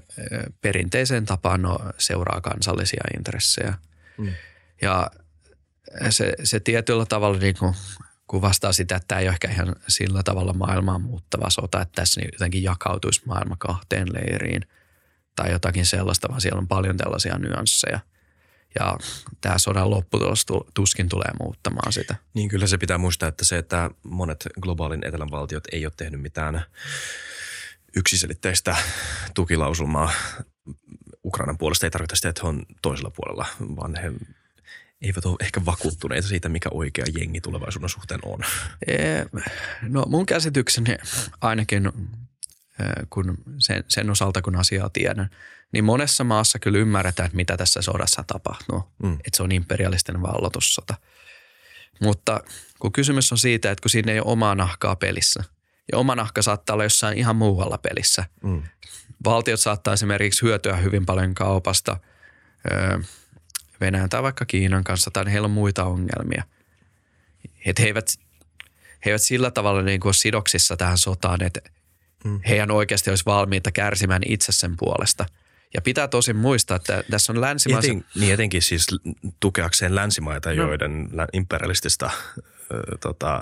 perinteiseen 0.60 1.24
tapaan 1.24 1.62
no, 1.62 1.78
seuraa 1.98 2.40
kansallisia 2.40 3.04
intressejä. 3.16 3.74
Mm. 4.18 4.32
Ja 4.82 5.10
se, 6.10 6.32
se 6.44 6.60
tietyllä 6.60 7.06
tavalla 7.06 7.38
niin 7.38 7.56
kuin 7.58 7.74
kuvastaa 8.26 8.72
sitä, 8.72 8.96
että 8.96 9.08
tämä 9.08 9.20
ei 9.20 9.26
ole 9.26 9.32
ehkä 9.32 9.50
ihan 9.50 9.76
sillä 9.88 10.22
tavalla 10.22 10.52
maailmaa 10.52 10.98
muuttava 10.98 11.50
sota, 11.50 11.82
että 11.82 11.92
tässä 11.94 12.20
jotenkin 12.32 12.62
jakautuisi 12.62 13.22
maailma 13.24 13.56
kahteen 13.58 14.12
leiriin 14.12 14.62
tai 15.36 15.52
jotakin 15.52 15.86
sellaista, 15.86 16.28
vaan 16.28 16.40
siellä 16.40 16.58
on 16.58 16.68
paljon 16.68 16.96
tällaisia 16.96 17.38
nyansseja– 17.38 18.00
ja 18.80 18.98
tämä 19.40 19.58
sodan 19.58 19.90
lopputulos 19.90 20.46
tuskin 20.74 21.08
tulee 21.08 21.30
muuttamaan 21.40 21.92
sitä. 21.92 22.16
Niin 22.34 22.48
kyllä 22.48 22.66
se 22.66 22.78
pitää 22.78 22.98
muistaa, 22.98 23.28
että 23.28 23.44
se, 23.44 23.58
että 23.58 23.90
monet 24.02 24.46
globaalin 24.60 25.06
etelän 25.06 25.30
valtiot 25.30 25.64
ei 25.72 25.86
ole 25.86 25.92
tehnyt 25.96 26.20
mitään 26.20 26.62
yksiselitteistä 27.96 28.76
tukilausumaa 29.34 30.10
Ukrainan 31.24 31.58
puolesta, 31.58 31.86
ei 31.86 31.90
tarkoita 31.90 32.16
sitä, 32.16 32.28
että 32.28 32.42
he 32.42 32.48
on 32.48 32.66
toisella 32.82 33.10
puolella, 33.16 33.46
vaan 33.60 33.94
he 33.94 34.12
eivät 35.02 35.24
ole 35.24 35.36
ehkä 35.40 35.64
vakuuttuneita 35.64 36.28
siitä, 36.28 36.48
mikä 36.48 36.68
oikea 36.72 37.04
jengi 37.18 37.40
tulevaisuuden 37.40 37.88
suhteen 37.88 38.20
on. 38.24 38.40
No 39.82 40.04
mun 40.08 40.26
käsitykseni 40.26 40.96
ainakin 41.40 41.92
kun 43.10 43.38
sen, 43.58 43.84
sen 43.88 44.10
osalta, 44.10 44.42
kun 44.42 44.56
asiaa 44.56 44.90
tiedän, 44.90 45.30
niin 45.72 45.84
monessa 45.84 46.24
maassa 46.24 46.58
kyllä 46.58 46.78
ymmärretään, 46.78 47.26
että 47.26 47.36
mitä 47.36 47.56
tässä 47.56 47.82
sodassa 47.82 48.24
tapahtuu. 48.26 48.84
Mm. 49.02 49.12
Että 49.12 49.36
se 49.36 49.42
on 49.42 49.52
imperialistinen 49.52 50.22
vallotussota. 50.22 50.94
Mutta 52.00 52.40
kun 52.78 52.92
kysymys 52.92 53.32
on 53.32 53.38
siitä, 53.38 53.70
että 53.70 53.82
kun 53.82 53.90
siinä 53.90 54.12
ei 54.12 54.20
ole 54.20 54.32
omaa 54.32 54.54
nahkaa 54.54 54.96
pelissä, 54.96 55.44
ja 55.92 55.98
oma 55.98 56.14
nahka 56.14 56.42
saattaa 56.42 56.74
olla 56.74 56.84
jossain 56.84 57.18
ihan 57.18 57.36
muualla 57.36 57.78
pelissä. 57.78 58.24
Mm. 58.42 58.62
Valtiot 59.24 59.60
saattaa 59.60 59.94
esimerkiksi 59.94 60.42
hyötyä 60.42 60.76
hyvin 60.76 61.06
paljon 61.06 61.34
kaupasta 61.34 61.96
Venäjän 63.80 64.08
tai 64.08 64.22
vaikka 64.22 64.44
Kiinan 64.44 64.84
kanssa, 64.84 65.10
tai 65.10 65.32
heillä 65.32 65.46
on 65.46 65.50
muita 65.50 65.84
ongelmia. 65.84 66.44
Että 67.66 67.82
he 67.82 67.88
eivät, 67.88 68.06
he 69.04 69.10
eivät 69.10 69.22
sillä 69.22 69.50
tavalla 69.50 69.82
niin 69.82 70.00
kuin 70.00 70.14
sidoksissa 70.14 70.76
tähän 70.76 70.98
sotaan, 70.98 71.42
että 71.42 71.60
mm. 72.24 72.40
heidän 72.48 72.70
oikeasti 72.70 73.10
olisi 73.10 73.26
valmiita 73.26 73.72
kärsimään 73.72 74.22
itse 74.26 74.52
sen 74.52 74.76
puolesta– 74.76 75.26
ja 75.74 75.82
pitää 75.82 76.08
tosin 76.08 76.36
muistaa, 76.36 76.76
että 76.76 77.04
tässä 77.10 77.32
on 77.32 77.40
länsimaisen... 77.40 77.90
Eten, 77.90 78.04
niin 78.14 78.34
etenkin 78.34 78.62
siis 78.62 78.86
tukeakseen 79.40 79.94
länsimaita, 79.94 80.48
no. 80.48 80.54
joiden 80.54 81.08
imperialistista 81.32 82.10
tota, 83.00 83.40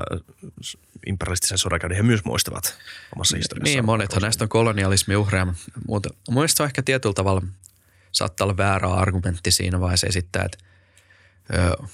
imperialistisen 1.06 1.58
sodankäynnin 1.58 1.96
he 1.96 2.02
myös 2.02 2.24
muistavat 2.24 2.78
omassa 3.16 3.36
historiassaan. 3.36 3.74
Niin, 3.74 3.84
monethan 3.84 4.22
näistä 4.22 4.44
on 4.44 4.48
kolonialismi 4.48 5.16
uhreja, 5.16 5.46
mutta 5.88 6.10
on 6.28 6.66
ehkä 6.66 6.82
tietyllä 6.82 7.14
tavalla 7.14 7.42
saattaa 8.14 8.44
olla 8.44 8.56
väärä 8.56 8.88
argumentti 8.88 9.50
siinä 9.50 9.80
vaiheessa 9.80 10.06
esittää, 10.06 10.44
että 10.44 10.58
ö, 11.54 11.86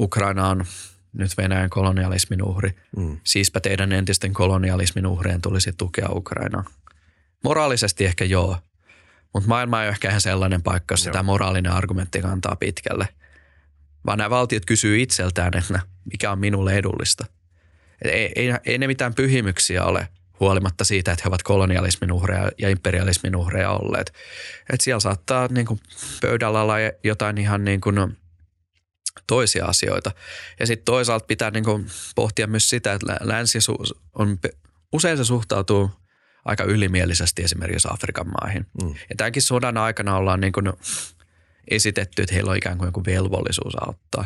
Ukraina 0.00 0.48
on 0.48 0.64
nyt 1.12 1.36
Venäjän 1.36 1.70
kolonialismin 1.70 2.42
uhri. 2.42 2.74
Mm. 2.96 3.20
Siispä 3.24 3.60
teidän 3.60 3.92
entisten 3.92 4.32
kolonialismin 4.32 5.06
uhrien 5.06 5.42
tulisi 5.42 5.72
tukea 5.72 6.08
Ukrainaa. 6.10 6.64
Moraalisesti 7.44 8.04
ehkä 8.04 8.24
joo, 8.24 8.58
mutta 9.34 9.48
maailma 9.48 9.82
ei 9.82 9.86
ole 9.86 9.92
ehkä 9.92 10.08
ihan 10.08 10.20
sellainen 10.20 10.62
paikka, 10.62 10.92
jossa 10.92 11.10
tämä 11.10 11.22
moraalinen 11.22 11.72
argumentti 11.72 12.22
kantaa 12.22 12.56
pitkälle. 12.56 13.08
Vaan 14.06 14.18
nämä 14.18 14.30
valtiot 14.30 14.64
kysyy 14.66 15.02
itseltään, 15.02 15.56
että 15.58 15.80
mikä 16.12 16.32
on 16.32 16.38
minulle 16.38 16.74
edullista. 16.74 17.26
ei, 18.04 18.32
ei, 18.36 18.54
ei 18.64 18.78
ne 18.78 18.86
mitään 18.86 19.14
pyhimyksiä 19.14 19.84
ole, 19.84 20.08
huolimatta 20.40 20.84
siitä, 20.84 21.12
että 21.12 21.22
he 21.24 21.28
ovat 21.28 21.42
kolonialismin 21.42 22.12
uhreja 22.12 22.50
ja 22.58 22.68
imperialismin 22.68 23.36
uhreja 23.36 23.70
olleet. 23.70 24.12
Et 24.72 24.80
siellä 24.80 25.00
saattaa 25.00 25.48
niin 25.48 25.66
kuin, 25.66 25.80
pöydällä 26.20 26.62
olla 26.62 26.74
jotain 27.04 27.38
ihan 27.38 27.64
niin 27.64 27.80
kuin, 27.80 28.16
toisia 29.26 29.64
asioita. 29.64 30.10
Ja 30.60 30.66
sitten 30.66 30.84
toisaalta 30.84 31.26
pitää 31.26 31.50
niin 31.50 31.64
kuin, 31.64 31.86
pohtia 32.14 32.46
myös 32.46 32.68
sitä, 32.68 32.92
että 32.92 33.16
länsi 33.20 33.58
on, 34.14 34.38
usein 34.92 35.16
se 35.16 35.24
suhtautuu 35.24 35.90
aika 36.44 36.64
ylimielisesti 36.64 37.42
esimerkiksi 37.42 37.88
Afrikan 37.90 38.26
maihin. 38.40 38.66
Mm. 38.82 38.88
Ja 38.88 39.16
tämänkin 39.16 39.42
sodan 39.42 39.76
aikana 39.76 40.16
ollaan 40.16 40.40
niin 40.40 40.52
kuin, 40.52 40.72
esitetty, 41.70 42.22
että 42.22 42.34
heillä 42.34 42.50
on 42.50 42.56
ikään 42.56 42.78
kuin 42.78 42.88
joku 42.88 43.02
velvollisuus 43.06 43.74
auttaa. 43.80 44.24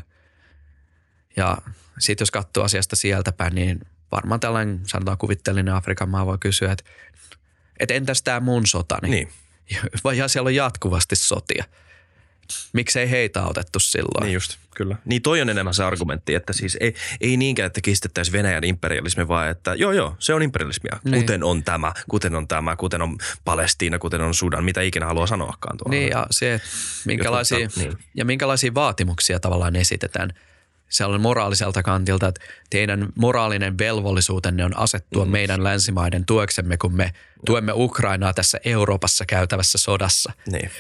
Ja 1.37 1.59
sitten 1.99 2.23
jos 2.23 2.31
katsoo 2.31 2.65
asiasta 2.65 2.97
sieltä 2.97 3.33
päin, 3.33 3.55
niin 3.55 3.81
varmaan 4.13 4.41
tällainen 4.41 4.81
sanotaan 4.87 5.19
kuvitteellinen 5.19 5.75
Afrikan 5.75 6.09
maa 6.09 6.27
voi 6.27 6.39
kysyä, 6.41 6.73
että, 6.73 6.85
että 7.81 7.95
entäs 7.95 8.23
tämä 8.23 8.41
mun 8.41 8.67
sotani? 8.67 9.11
Niin. 9.11 9.29
Ja 10.17 10.29
siellä 10.29 10.49
on 10.49 10.55
jatkuvasti 10.55 11.17
sotia. 11.17 11.65
Miksei 12.73 13.11
heitä 13.11 13.47
otettu 13.47 13.81
silloin? 13.81 14.25
Niin 14.25 14.35
just, 14.35 14.57
kyllä. 14.77 14.97
Niin 15.05 15.23
toi 15.23 15.41
on 15.41 15.49
enemmän 15.49 15.75
se 15.75 15.85
argumentti, 15.85 16.35
että 16.35 16.53
siis 16.53 16.77
ei, 16.81 16.95
ei 17.21 17.37
niinkään, 17.37 17.67
että 17.67 17.81
kistettäisiin 17.81 18.33
Venäjän 18.33 18.65
imperialismi, 18.65 19.29
vaan 19.29 19.49
että 19.49 19.75
joo 19.75 19.93
joo, 19.93 20.17
se 20.19 20.35
on 20.35 20.43
imperialismia. 20.43 21.01
Niin. 21.05 21.21
Kuten 21.21 21.45
on 21.45 21.65
tämä, 21.65 21.93
kuten 22.09 22.35
on 22.35 22.49
tämä, 22.49 22.77
kuten 22.77 23.03
on 23.03 23.19
Palestiina, 23.45 23.99
kuten 23.99 24.21
on 24.21 24.35
Sudan, 24.35 24.65
mitä 24.65 24.81
ikinä 24.81 25.07
haluaa 25.07 25.27
sanoakaan 25.27 25.79
tuolla. 25.79 25.91
Niin 25.91 26.11
ja 26.11 26.27
se, 26.31 26.61
minkälaisia, 27.05 27.59
Jotta, 27.59 27.81
niin. 27.81 27.99
ja 28.15 28.25
minkälaisia 28.25 28.75
vaatimuksia 28.75 29.41
tavallaan 29.41 29.77
esitetään– 29.77 30.33
sellainen 30.91 31.23
moraaliselta 31.23 31.83
kantilta, 31.83 32.29
että 32.29 32.41
teidän 32.71 33.09
moraalinen 33.15 33.79
velvollisuutenne 33.79 34.65
on 34.65 34.77
asettua 34.77 35.25
mm. 35.25 35.31
meidän 35.31 35.65
länsimaiden 35.65 36.27
tueksemme, 36.27 36.77
kun 36.77 36.95
me 36.95 37.13
tuemme 37.47 37.73
Ukrainaa 37.75 38.33
tässä 38.33 38.61
Euroopassa 38.65 39.27
käytävässä 39.27 39.79
sodassa. 39.79 40.33
Niin. 40.47 40.71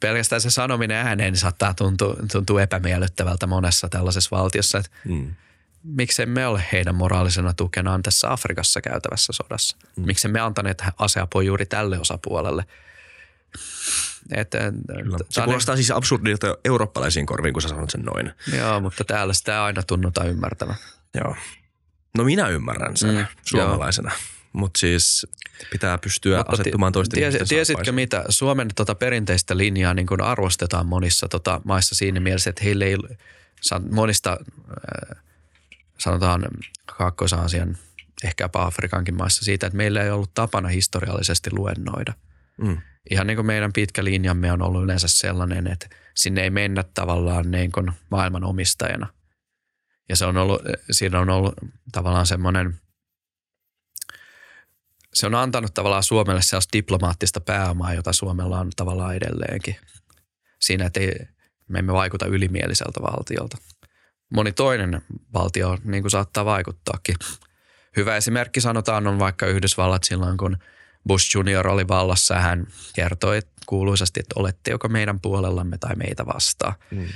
Pelkästään 0.00 0.40
se 0.40 0.50
sanominen 0.50 0.96
ääneen 0.96 1.36
saattaa 1.36 1.74
tuntua, 1.74 2.16
tuntua 2.32 2.62
epämiellyttävältä 2.62 3.46
monessa 3.46 3.88
tällaisessa 3.88 4.36
valtiossa, 4.36 4.78
että 4.78 4.90
mm. 5.04 5.34
miksi 5.84 6.26
me 6.26 6.46
ole 6.46 6.64
heidän 6.72 6.94
moraalisena 6.94 7.54
tukenaan 7.54 8.02
tässä 8.02 8.32
Afrikassa 8.32 8.80
käytävässä 8.80 9.32
sodassa. 9.32 9.76
Mm. 9.96 10.06
Miksi 10.06 10.28
me 10.28 10.40
antaneet 10.40 10.84
aseapua 10.98 11.42
juuri 11.42 11.66
tälle 11.66 11.98
osapuolelle– 11.98 12.64
et, 14.34 14.52
se 15.30 15.42
kuulostaa 15.42 15.76
siis 15.76 15.90
absurdilta 15.90 16.58
eurooppalaisiin 16.64 17.26
korviin, 17.26 17.52
kun 17.52 17.62
sä 17.62 17.68
sanot 17.68 17.90
sen 17.90 18.02
noin. 18.02 18.32
Joo, 18.58 18.80
mutta 18.80 19.04
täällä 19.04 19.34
sitä 19.34 19.64
aina 19.64 19.82
tunnutaan 19.82 20.28
ymmärtävän. 20.28 20.76
Joo. 21.14 21.36
No 22.18 22.24
minä 22.24 22.48
ymmärrän 22.48 22.96
sen 22.96 23.14
mm, 23.14 23.26
suomalaisena. 23.42 24.12
Mutta 24.52 24.78
siis 24.78 25.26
pitää 25.70 25.98
pystyä 25.98 26.38
Mutta 26.38 26.52
asettumaan 26.52 26.92
toisten 26.92 27.18
ties, 27.18 27.48
Tiesitkö 27.48 27.92
mitä? 27.92 28.24
Suomen 28.28 28.68
tota 28.76 28.94
perinteistä 28.94 29.56
linjaa 29.56 29.94
niin 29.94 30.06
kun 30.06 30.22
arvostetaan 30.22 30.86
monissa 30.86 31.28
tota 31.28 31.60
maissa 31.64 31.94
siinä 31.94 32.20
mielessä, 32.20 32.50
että 32.50 32.64
heille 32.64 32.84
ei 32.84 32.96
monista 33.90 34.30
äh, 34.32 35.18
sanotaan 35.98 36.44
Kaakkois-Aasian, 36.86 37.78
ehkäpä 38.24 38.62
Afrikankin 38.62 39.16
maissa 39.16 39.44
siitä, 39.44 39.66
että 39.66 39.76
meillä 39.76 40.02
ei 40.02 40.10
ollut 40.10 40.34
tapana 40.34 40.68
historiallisesti 40.68 41.50
luennoida. 41.52 42.12
Mm 42.58 42.78
ihan 43.10 43.26
niin 43.26 43.36
kuin 43.36 43.46
meidän 43.46 43.72
pitkä 43.72 44.04
linjamme 44.04 44.52
on 44.52 44.62
ollut 44.62 44.84
yleensä 44.84 45.08
sellainen, 45.08 45.66
että 45.66 45.88
sinne 46.14 46.42
ei 46.42 46.50
mennä 46.50 46.84
tavallaan 46.94 47.50
niin 47.50 47.72
kuin 47.72 47.92
maailman 48.10 48.44
omistajana. 48.44 49.06
Ja 50.08 50.16
se 50.16 50.26
on 50.26 50.36
ollut, 50.36 50.62
siinä 50.90 51.20
on 51.20 51.30
ollut 51.30 51.54
tavallaan 51.92 52.26
semmoinen, 52.26 52.74
se 55.14 55.26
on 55.26 55.34
antanut 55.34 55.74
tavallaan 55.74 56.02
Suomelle 56.02 56.42
sellaista 56.42 56.72
diplomaattista 56.72 57.40
pääomaa, 57.40 57.94
jota 57.94 58.12
Suomella 58.12 58.60
on 58.60 58.70
tavallaan 58.76 59.16
edelleenkin. 59.16 59.76
Siinä, 60.60 60.86
että 60.86 61.00
ei, 61.00 61.14
me 61.68 61.78
emme 61.78 61.92
vaikuta 61.92 62.26
ylimieliseltä 62.26 63.02
valtiolta. 63.02 63.58
Moni 64.34 64.52
toinen 64.52 65.02
valtio 65.34 65.78
niin 65.84 66.02
kuin 66.02 66.10
saattaa 66.10 66.44
vaikuttaakin. 66.44 67.14
Hyvä 67.96 68.16
esimerkki 68.16 68.60
sanotaan 68.60 69.06
on 69.06 69.18
vaikka 69.18 69.46
Yhdysvallat 69.46 70.04
silloin, 70.04 70.36
kun– 70.36 70.56
Bush 71.06 71.36
Junior 71.36 71.68
oli 71.68 71.88
vallassa 71.88 72.34
ja 72.34 72.40
hän 72.40 72.66
kertoi 72.94 73.40
kuuluisasti, 73.66 74.20
että 74.20 74.34
olette 74.40 74.70
joko 74.70 74.88
meidän 74.88 75.20
puolellamme 75.20 75.78
tai 75.78 75.96
meitä 75.96 76.26
vastaan. 76.26 76.74
Mm. 76.90 77.08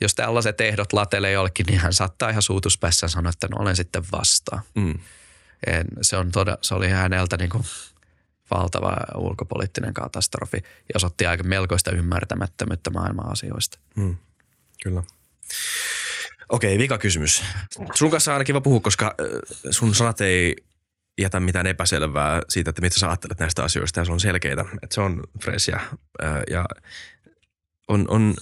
Jos 0.00 0.14
tällaiset 0.14 0.60
ehdot 0.60 0.92
latelee 0.92 1.32
jollekin, 1.32 1.66
niin 1.66 1.78
hän 1.78 1.92
saattaa 1.92 2.30
ihan 2.30 2.42
suutuspässä 2.42 3.08
sanoa, 3.08 3.30
että 3.30 3.48
no 3.48 3.56
olen 3.62 3.76
sitten 3.76 4.02
vastaan. 4.12 4.62
Mm. 4.74 4.94
se, 6.02 6.16
on 6.16 6.32
todella, 6.32 6.58
se 6.62 6.74
oli 6.74 6.88
häneltä 6.88 7.36
niin 7.36 7.50
kuin 7.50 7.64
valtava 8.50 8.96
ulkopoliittinen 9.16 9.94
katastrofi 9.94 10.56
ja 10.56 10.92
osoitti 10.96 11.26
aika 11.26 11.44
melkoista 11.44 11.90
ymmärtämättömyyttä 11.90 12.90
maailman 12.90 13.32
asioista. 13.32 13.78
Mm. 13.96 14.16
Kyllä. 14.82 15.02
Okei, 16.48 16.78
vika 16.78 16.98
kysymys. 16.98 17.42
Sun 17.94 18.10
kanssa 18.10 18.30
on 18.30 18.34
aina 18.34 18.44
kiva 18.44 18.60
puhua, 18.60 18.80
koska 18.80 19.14
sun 19.70 19.94
sanat 19.94 20.20
ei 20.20 20.56
jätä 21.18 21.40
mitään 21.40 21.66
epäselvää 21.66 22.42
siitä, 22.48 22.70
että 22.70 22.82
mitä 22.82 22.98
sä 22.98 23.08
ajattelet 23.08 23.38
näistä 23.38 23.64
asioista 23.64 24.00
ja 24.00 24.04
se 24.04 24.12
on 24.12 24.20
selkeitä. 24.20 24.64
Että 24.82 24.94
se 24.94 25.00
on 25.00 25.22
fresh 25.42 25.70
ja 26.50 26.64
on, 27.88 28.04
on, 28.08 28.34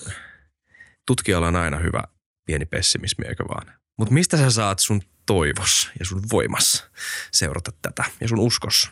tutkijalla 1.06 1.48
on 1.48 1.56
aina 1.56 1.78
hyvä 1.78 2.02
pieni 2.46 2.66
pessimismi, 2.66 3.26
eikö 3.28 3.44
vaan? 3.48 3.72
Mutta 3.96 4.14
mistä 4.14 4.36
sä 4.36 4.50
saat 4.50 4.78
sun 4.78 5.02
toivos 5.26 5.90
ja 5.98 6.04
sun 6.04 6.22
voimas 6.32 6.84
seurata 7.32 7.72
tätä 7.82 8.04
ja 8.20 8.28
sun 8.28 8.40
uskos 8.40 8.90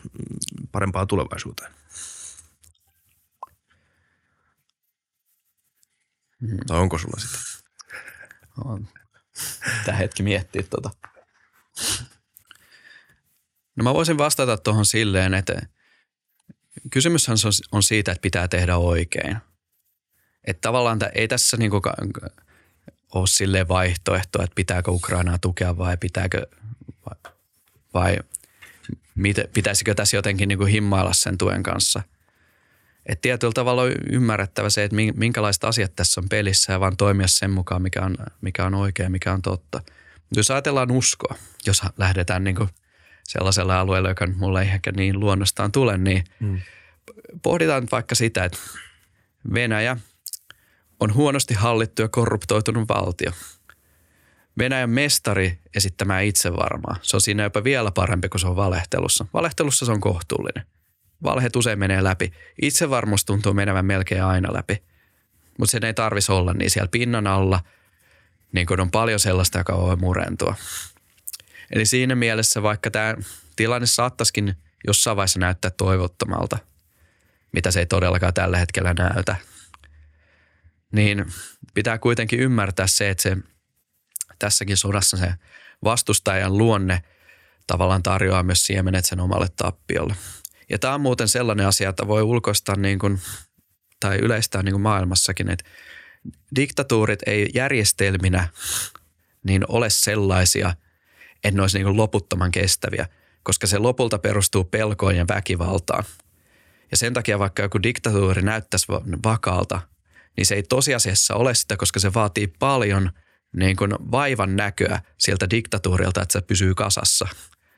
parempaan 0.71 1.07
tulevaisuuteen? 1.07 1.71
Hmm. 6.41 6.57
Tai 6.67 6.79
onko 6.79 6.97
sulla 6.97 7.19
sitä? 7.19 7.37
On. 8.65 8.87
Tämä 9.85 9.97
hetki 9.97 10.23
miettiä 10.23 10.63
tuota. 10.63 10.91
No 13.79 13.83
mä 13.83 13.93
voisin 13.93 14.17
vastata 14.17 14.57
tuohon 14.57 14.85
silleen, 14.85 15.33
että 15.33 15.61
kysymyshän 16.91 17.37
on 17.71 17.83
siitä, 17.83 18.11
että 18.11 18.21
pitää 18.21 18.47
tehdä 18.47 18.77
oikein. 18.77 19.37
Että 20.45 20.61
tavallaan 20.61 20.99
ei 21.15 21.27
tässä 21.27 21.57
niinku 21.57 21.81
ole 23.13 23.27
silleen 23.27 23.67
vaihtoehto, 23.67 24.43
että 24.43 24.55
pitääkö 24.55 24.91
Ukrainaa 24.91 25.37
tukea 25.37 25.77
vai 25.77 25.97
pitääkö 25.97 26.47
vai, 27.05 27.31
vai 27.93 28.17
pitäisikö 29.53 29.95
tässä 29.95 30.17
jotenkin 30.17 30.47
niinku 30.47 30.65
himmailla 30.65 31.13
sen 31.13 31.37
tuen 31.37 31.63
kanssa. 31.63 32.01
Että 33.05 33.21
tietyllä 33.21 33.53
tavalla 33.53 33.81
on 33.81 33.91
ymmärrettävä 34.11 34.69
se, 34.69 34.83
että 34.83 34.97
minkälaiset 35.13 35.63
asiat 35.63 35.95
tässä 35.95 36.21
on 36.21 36.29
pelissä 36.29 36.73
ja 36.73 36.79
vaan 36.79 36.97
toimia 36.97 37.27
sen 37.27 37.51
mukaan, 37.51 37.81
mikä 37.81 38.01
on, 38.01 38.17
mikä 38.41 38.65
on 38.65 38.75
oikein, 38.75 39.11
mikä 39.11 39.33
on 39.33 39.41
totta. 39.41 39.81
Jos 40.35 40.51
ajatellaan 40.51 40.91
uskoa, 40.91 41.35
jos 41.65 41.81
lähdetään 41.97 42.43
niin 42.43 42.55
kuin 42.55 42.69
sellaisella 43.29 43.79
alueella, 43.79 44.09
joka 44.09 44.27
mulle 44.27 44.61
ei 44.61 44.67
ehkä 44.67 44.91
niin 44.91 45.19
luonnostaan 45.19 45.71
tule, 45.71 45.97
niin 45.97 46.23
mm. 46.39 46.59
pohditaan 47.41 47.87
vaikka 47.91 48.15
sitä, 48.15 48.43
että 48.43 48.57
Venäjä 49.53 49.97
on 50.99 51.13
huonosti 51.13 51.53
hallittu 51.53 52.01
ja 52.01 52.07
korruptoitunut 52.07 52.89
valtio. 52.89 53.31
Venäjän 54.57 54.89
mestari 54.89 55.59
esittämään 55.75 56.23
itsevarmaa. 56.23 56.95
Se 57.01 57.17
on 57.17 57.21
siinä 57.21 57.43
jopa 57.43 57.63
vielä 57.63 57.91
parempi 57.91 58.29
kuin 58.29 58.41
se 58.41 58.47
on 58.47 58.55
valehtelussa. 58.55 59.25
Valehtelussa 59.33 59.85
se 59.85 59.91
on 59.91 60.01
kohtuullinen. 60.01 60.65
Valheet 61.23 61.55
usein 61.55 61.79
menee 61.79 62.03
läpi. 62.03 62.33
Itsevarmuus 62.61 63.25
tuntuu 63.25 63.53
menevän 63.53 63.85
melkein 63.85 64.23
aina 64.23 64.53
läpi. 64.53 64.83
Mutta 65.57 65.71
sen 65.71 65.83
ei 65.83 65.93
tarvisi 65.93 66.31
olla 66.31 66.53
niin 66.53 66.69
siellä 66.71 66.89
pinnan 66.91 67.27
alla, 67.27 67.59
niin 68.51 68.67
kun 68.67 68.79
on 68.79 68.91
paljon 68.91 69.19
sellaista, 69.19 69.57
joka 69.57 69.77
voi 69.77 69.95
murentua. 69.95 70.55
Eli 71.71 71.85
siinä 71.85 72.15
mielessä 72.15 72.63
vaikka 72.63 72.91
tämä 72.91 73.15
tilanne 73.55 73.87
saattaisikin 73.87 74.55
jossain 74.87 75.17
vaiheessa 75.17 75.39
näyttää 75.39 75.71
toivottomalta, 75.71 76.57
mitä 77.51 77.71
se 77.71 77.79
ei 77.79 77.85
todellakaan 77.85 78.33
tällä 78.33 78.57
hetkellä 78.57 78.93
näytä, 78.93 79.35
niin 80.91 81.25
pitää 81.73 81.97
kuitenkin 81.97 82.39
ymmärtää 82.39 82.87
se, 82.87 83.09
että 83.09 83.21
se 83.21 83.37
tässäkin 84.39 84.77
sodassa 84.77 85.17
se 85.17 85.33
vastustajan 85.83 86.57
luonne 86.57 87.03
tavallaan 87.67 88.03
tarjoaa 88.03 88.43
myös 88.43 88.63
siemenet 88.63 89.05
sen 89.05 89.19
omalle 89.19 89.47
tappiolle. 89.55 90.15
Ja 90.69 90.79
tämä 90.79 90.93
on 90.93 91.01
muuten 91.01 91.27
sellainen 91.27 91.67
asia, 91.67 91.89
että 91.89 92.07
voi 92.07 92.21
ulkoistaa 92.21 92.75
niin 92.75 92.99
kuin, 92.99 93.19
tai 93.99 94.17
yleistää 94.17 94.63
niin 94.63 94.73
kuin 94.73 94.81
maailmassakin, 94.81 95.49
että 95.49 95.65
diktatuurit 96.55 97.19
ei 97.25 97.49
järjestelminä 97.53 98.47
niin 99.43 99.65
ole 99.67 99.89
sellaisia, 99.89 100.75
että 101.43 101.55
ne 101.55 101.61
olisi 101.61 101.77
niin 101.77 101.97
loputtoman 101.97 102.51
kestäviä, 102.51 103.07
koska 103.43 103.67
se 103.67 103.77
lopulta 103.77 104.19
perustuu 104.19 104.63
pelkoon 104.63 105.15
ja 105.15 105.25
väkivaltaan. 105.27 106.03
Ja 106.91 106.97
sen 106.97 107.13
takia 107.13 107.39
vaikka 107.39 107.61
joku 107.61 107.83
diktatuuri 107.83 108.41
näyttäisi 108.41 108.87
vakaalta, 109.23 109.81
niin 110.37 110.45
se 110.45 110.55
ei 110.55 110.63
tosiasiassa 110.63 111.35
ole 111.35 111.53
sitä, 111.53 111.77
koska 111.77 111.99
se 111.99 112.13
vaatii 112.13 112.47
paljon 112.47 113.11
niin 113.55 113.75
kuin 113.75 113.91
vaivan 114.11 114.55
näköä 114.55 115.01
sieltä 115.17 115.49
diktatuurilta, 115.49 116.21
että 116.21 116.33
se 116.33 116.41
pysyy 116.41 116.75
kasassa. 116.75 117.27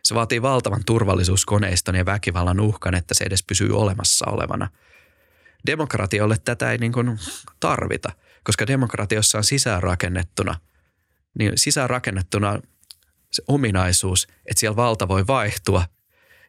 Se 0.04 0.16
vaatii 0.16 0.42
valtavan 0.42 0.82
turvallisuuskoneiston 0.86 1.96
ja 1.96 2.06
väkivallan 2.06 2.60
uhkan, 2.60 2.96
että 2.96 3.14
se 3.14 3.24
edes 3.24 3.44
pysyy 3.44 3.78
olemassa 3.78 4.26
olevana. 4.30 4.68
Demokratiolle 5.66 6.38
tätä 6.46 6.72
ei 6.72 6.78
niin 6.78 6.92
kuin 6.92 7.20
tarvita, 7.60 8.12
koska 8.44 8.68
demokratiossa 8.68 9.38
on 9.38 9.44
sisäänrakennettuna, 9.44 10.56
niin 11.40 11.52
sisäänrakennettuna 11.56 12.60
se 13.32 13.44
ominaisuus, 13.48 14.28
että 14.46 14.60
siellä 14.60 14.76
valta 14.76 15.08
voi 15.08 15.28
vaihtua, 15.28 15.86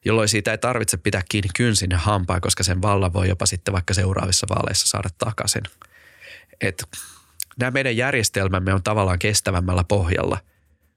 jolloin 0.05 0.29
siitä 0.29 0.51
ei 0.51 0.59
tarvitse 0.59 0.97
pitää 0.97 1.23
kiinni 1.29 1.51
kynsin 1.57 1.91
ja 1.91 1.99
hampaa, 1.99 2.41
koska 2.41 2.63
sen 2.63 2.83
vallan 2.83 3.13
voi 3.13 3.29
jopa 3.29 3.47
sitten 3.47 3.75
vaikka 3.75 3.95
seuraavissa 3.95 4.47
vaaleissa 4.49 4.89
saada 4.89 5.09
takaisin. 5.19 5.63
Et 6.61 6.85
nämä 7.61 7.71
meidän 7.71 7.97
järjestelmämme 7.97 8.75
on 8.75 8.83
tavallaan 8.83 9.19
kestävämmällä 9.19 9.85
pohjalla, 9.85 10.39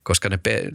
koska 0.04 0.30
ne, 0.30 0.38
pe, 0.38 0.72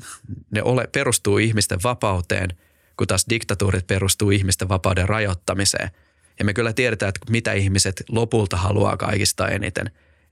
ne 0.51 0.63
ole, 0.63 0.89
perustuu 0.93 1.39
ihmisten 1.39 1.79
vapauteen, 1.85 2.51
kun 2.97 3.07
taas 3.07 3.27
diktatuurit 3.29 3.87
perustuu 3.87 4.31
ihmisten 4.31 4.69
vapauden 4.69 5.09
rajoittamiseen. 5.09 5.91
Ja 6.39 6.45
me 6.45 6.55
kyllä 6.55 6.73
tiedetään, 6.73 7.09
että 7.09 7.21
mitä 7.31 7.53
ihmiset 7.53 8.03
lopulta 8.09 8.57
haluaa 8.57 8.97
kaikista 8.97 9.49
eniten, 9.49 9.91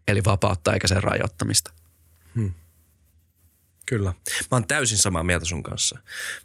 eli 0.08 0.24
vapautta 0.24 0.72
eikä 0.72 0.88
sen 0.88 1.02
rajoittamista. 1.02 1.72
Hmm. 2.34 2.52
Kyllä. 3.88 4.14
Mä 4.40 4.46
oon 4.50 4.66
täysin 4.66 4.98
samaa 4.98 5.22
mieltä 5.24 5.44
sun 5.44 5.62
kanssa. 5.62 5.98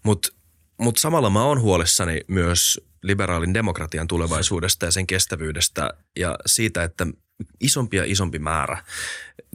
Mutta 0.03 0.29
mut 0.77 0.97
samalla 0.97 1.29
mä 1.29 1.43
oon 1.43 1.61
huolissani 1.61 2.21
myös 2.27 2.81
liberaalin 3.03 3.53
demokratian 3.53 4.07
tulevaisuudesta 4.07 4.85
ja 4.85 4.91
sen 4.91 5.07
kestävyydestä 5.07 5.89
ja 6.15 6.35
siitä, 6.45 6.83
että 6.83 7.07
isompi 7.59 7.97
ja 7.97 8.03
isompi 8.05 8.39
määrä 8.39 8.83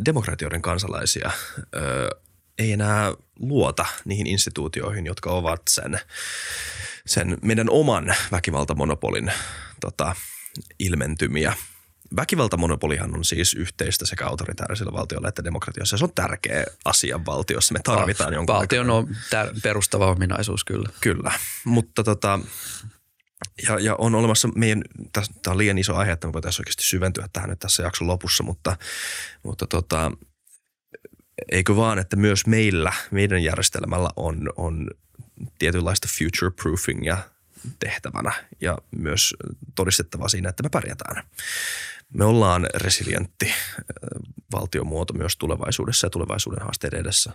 demokratioiden 0.05 0.63
kansalaisia 0.63 1.31
ö, 1.75 1.81
ei 2.59 2.73
enää 2.73 3.13
luota 3.39 3.87
niihin 4.05 4.27
instituutioihin, 4.27 5.07
jotka 5.07 5.31
ovat 5.31 5.63
sen, 5.71 6.01
sen 7.07 7.39
meidän 7.43 7.71
oman 7.71 8.15
väkivaltamonopolin 8.33 9.33
tota, 9.81 10.17
ilmentymiä– 10.79 11.55
Väkivaltamonopolihan 12.17 13.15
on 13.15 13.25
siis 13.25 13.55
yhteistä 13.55 14.07
sekä 14.07 14.27
autoritaarisilla 14.27 14.93
valtioilla 14.93 15.29
että 15.29 15.45
demokratiossa. 15.45 15.99
Se 15.99 16.05
on 16.05 16.15
tärkeä 16.15 16.65
asia 16.85 17.21
valtiossa. 17.27 17.73
Me 17.75 17.81
tarvitaan 17.85 18.35
jonkun 18.35 18.57
Valtion 18.57 18.91
on 18.91 19.09
tär- 19.09 19.61
perustava 19.63 20.11
ominaisuus 20.11 20.65
kyllä. 20.65 20.89
Kyllä, 21.01 21.33
mutta 21.65 22.05
tota, 22.05 22.41
ja, 23.69 23.79
ja 23.79 23.95
on 23.99 24.15
olemassa 24.15 24.49
meidän, 24.55 24.83
tämä 25.13 25.25
on 25.49 25.59
liian 25.59 25.79
iso 25.79 25.97
aihe, 25.97 26.13
että 26.13 26.27
me 26.27 26.33
voitaisiin 26.33 26.63
oikeasti 26.63 26.83
syventyä 26.83 27.29
tähän 27.33 27.51
nyt 27.51 27.59
tässä 27.59 27.83
jakson 27.83 28.09
lopussa, 28.09 28.45
mutta, 28.45 28.77
mutta 29.43 29.67
tota, 29.67 30.13
eikö 31.53 31.77
vaan, 31.77 31.99
että 31.99 32.17
myös 32.17 32.47
meillä, 32.47 32.93
meidän 33.11 33.43
järjestelmällä 33.43 34.11
on, 34.17 34.51
on 34.57 34.91
tietynlaista 35.59 36.09
future 36.19 36.51
proofingia 36.63 37.19
tehtävänä 37.79 38.33
ja 38.61 38.79
myös 38.97 39.35
todistettava 39.75 40.29
siinä, 40.29 40.49
että 40.49 40.63
me 40.63 40.69
pärjätään 40.69 41.25
me 42.15 42.25
ollaan 42.25 42.67
resilientti 42.75 43.47
äh, 43.47 43.55
valtiomuoto 44.53 45.13
myös 45.15 45.37
tulevaisuudessa 45.37 46.07
ja 46.07 46.11
tulevaisuuden 46.11 46.63
haasteiden 46.63 47.01
edessä. 47.01 47.33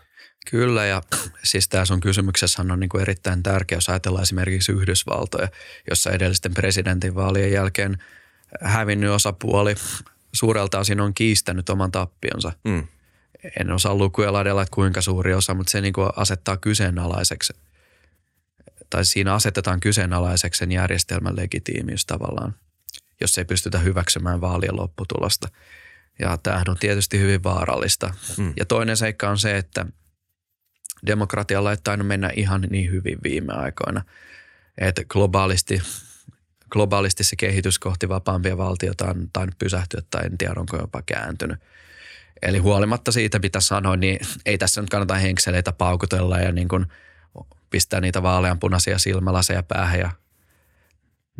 Kyllä 0.51 0.85
ja 0.85 1.01
siis 1.43 1.69
tämä 1.69 1.85
sun 1.85 1.99
kysymyksessä 1.99 2.61
on 2.61 2.79
niin 2.79 2.89
kuin 2.89 3.01
erittäin 3.01 3.43
tärkeä, 3.43 3.75
jos 3.77 3.89
ajatellaan 3.89 4.23
esimerkiksi 4.23 4.71
Yhdysvaltoja, 4.71 5.47
jossa 5.89 6.11
edellisten 6.11 6.53
presidentinvaalien 6.53 7.51
jälkeen 7.51 7.97
hävinnyt 8.61 9.09
osapuoli 9.09 9.75
suurelta 10.33 10.79
osin 10.79 10.99
on 11.01 11.13
kiistänyt 11.13 11.69
oman 11.69 11.91
tappionsa. 11.91 12.51
Mm. 12.63 12.87
En 13.59 13.71
osaa 13.71 13.95
lukuja 13.95 14.33
ladella, 14.33 14.61
että 14.61 14.75
kuinka 14.75 15.01
suuri 15.01 15.33
osa, 15.33 15.53
mutta 15.53 15.71
se 15.71 15.81
niin 15.81 15.93
kuin 15.93 16.09
asettaa 16.15 16.57
kyseenalaiseksi 16.57 17.53
tai 18.89 19.05
siinä 19.05 19.33
asetetaan 19.33 19.79
kyseenalaiseksi 19.79 20.59
sen 20.59 20.71
järjestelmän 20.71 21.35
legitiimiys 21.35 22.05
tavallaan 22.05 22.55
jos 23.23 23.37
ei 23.37 23.45
pystytä 23.45 23.79
hyväksymään 23.79 24.41
vaalien 24.41 24.75
lopputulosta. 24.75 25.47
Ja 26.19 26.37
tämähän 26.37 26.69
on 26.69 26.77
tietysti 26.79 27.19
hyvin 27.19 27.43
vaarallista. 27.43 28.13
Mm. 28.37 28.53
Ja 28.57 28.65
toinen 28.65 28.97
seikka 28.97 29.29
on 29.29 29.37
se, 29.37 29.57
että 29.57 29.85
demokratialla 31.05 31.71
ei 31.71 31.77
tainnut 31.83 32.07
mennä 32.07 32.29
ihan 32.35 32.61
niin 32.61 32.91
hyvin 32.91 33.17
viime 33.23 33.53
aikoina. 33.53 34.01
Että 34.77 35.03
globaalisti, 35.03 35.81
globaalisti 36.69 37.23
se 37.23 37.35
kehitys 37.35 37.79
kohti 37.79 38.09
vapaampia 38.09 38.57
valtiota 38.57 39.05
on 39.05 39.29
tainnut 39.33 39.57
pysähtyä 39.57 40.01
tai 40.11 40.25
en 40.25 40.37
tiedä 40.37 40.53
onko 40.57 40.77
jopa 40.77 41.01
kääntynyt. 41.01 41.59
Eli 42.41 42.57
huolimatta 42.57 43.11
siitä, 43.11 43.39
mitä 43.39 43.59
sanoin, 43.59 43.99
niin 43.99 44.19
ei 44.45 44.57
tässä 44.57 44.81
nyt 44.81 44.89
kannata 44.89 45.15
henkseleitä 45.15 45.71
paukutella 45.71 46.37
ja 46.37 46.51
niin 46.51 46.67
kuin 46.67 46.85
pistää 47.69 48.01
niitä 48.01 48.23
vaaleanpunaisia 48.23 48.99
silmälaseja 48.99 49.63
päähän 49.63 49.99
ja 49.99 50.11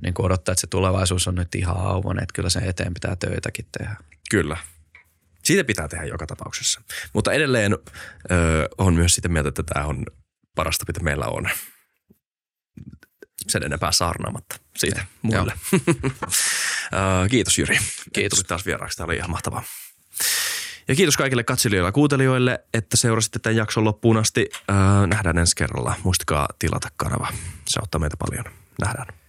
niin 0.02 0.14
kuin 0.14 0.26
odottaa, 0.26 0.54
että 0.54 0.62
se 0.62 0.68
tulevaisuus 0.68 1.28
on 1.28 1.36
nyt 1.36 1.56
ihan 1.56 1.78
auvoinen, 1.78 2.24
että 2.24 2.34
kyllä 2.34 2.50
sen 2.50 2.64
eteen 2.64 2.94
pitää 2.94 3.16
töitäkin 3.16 3.66
tehdä. 3.78 3.96
Kyllä. 4.30 4.58
Siitä 5.44 5.64
pitää 5.64 5.88
tehdä 5.88 6.06
joka 6.06 6.28
tapauksessa. 6.28 6.82
Mutta 7.14 7.32
edelleen 7.32 7.74
ö, 7.74 7.78
on 8.78 8.94
myös 8.94 9.16
sitä 9.16 9.30
mieltä, 9.30 9.50
että 9.50 9.64
tämä 9.64 9.86
on 9.86 10.06
parasta, 10.56 10.86
mitä 10.88 11.00
meillä 11.00 11.26
on. 11.26 11.50
Sen 13.48 13.64
enempää 13.64 13.92
saarnaamatta 13.92 14.56
siitä 14.78 15.00
ja, 15.00 15.06
muille. 15.22 15.54
kiitos 17.32 17.58
Jyri. 17.58 17.78
Kiitos. 18.14 18.38
Tulit 18.38 18.48
taas 18.48 18.66
vieraaksi. 18.66 18.98
Tämä 18.98 19.06
oli 19.06 19.16
ihan 19.16 19.32
mahtavaa. 19.32 19.64
Ja 20.88 20.96
kiitos 20.96 21.18
kaikille 21.18 21.44
katselijoille 21.44 21.88
ja 21.88 21.92
kuuntelijoille, 21.92 22.64
että 22.74 22.98
seurasitte 22.98 23.40
tämän 23.40 23.56
jakson 23.56 23.84
loppuun 23.84 24.18
asti. 24.18 24.50
nähdään 25.08 25.38
ensi 25.38 25.56
kerralla. 25.56 25.96
Muistakaa 26.04 26.48
tilata 26.60 26.90
kanava. 26.96 27.28
Se 27.68 27.80
auttaa 27.80 28.00
meitä 28.00 28.18
paljon. 28.18 28.46
Nähdään. 28.82 29.23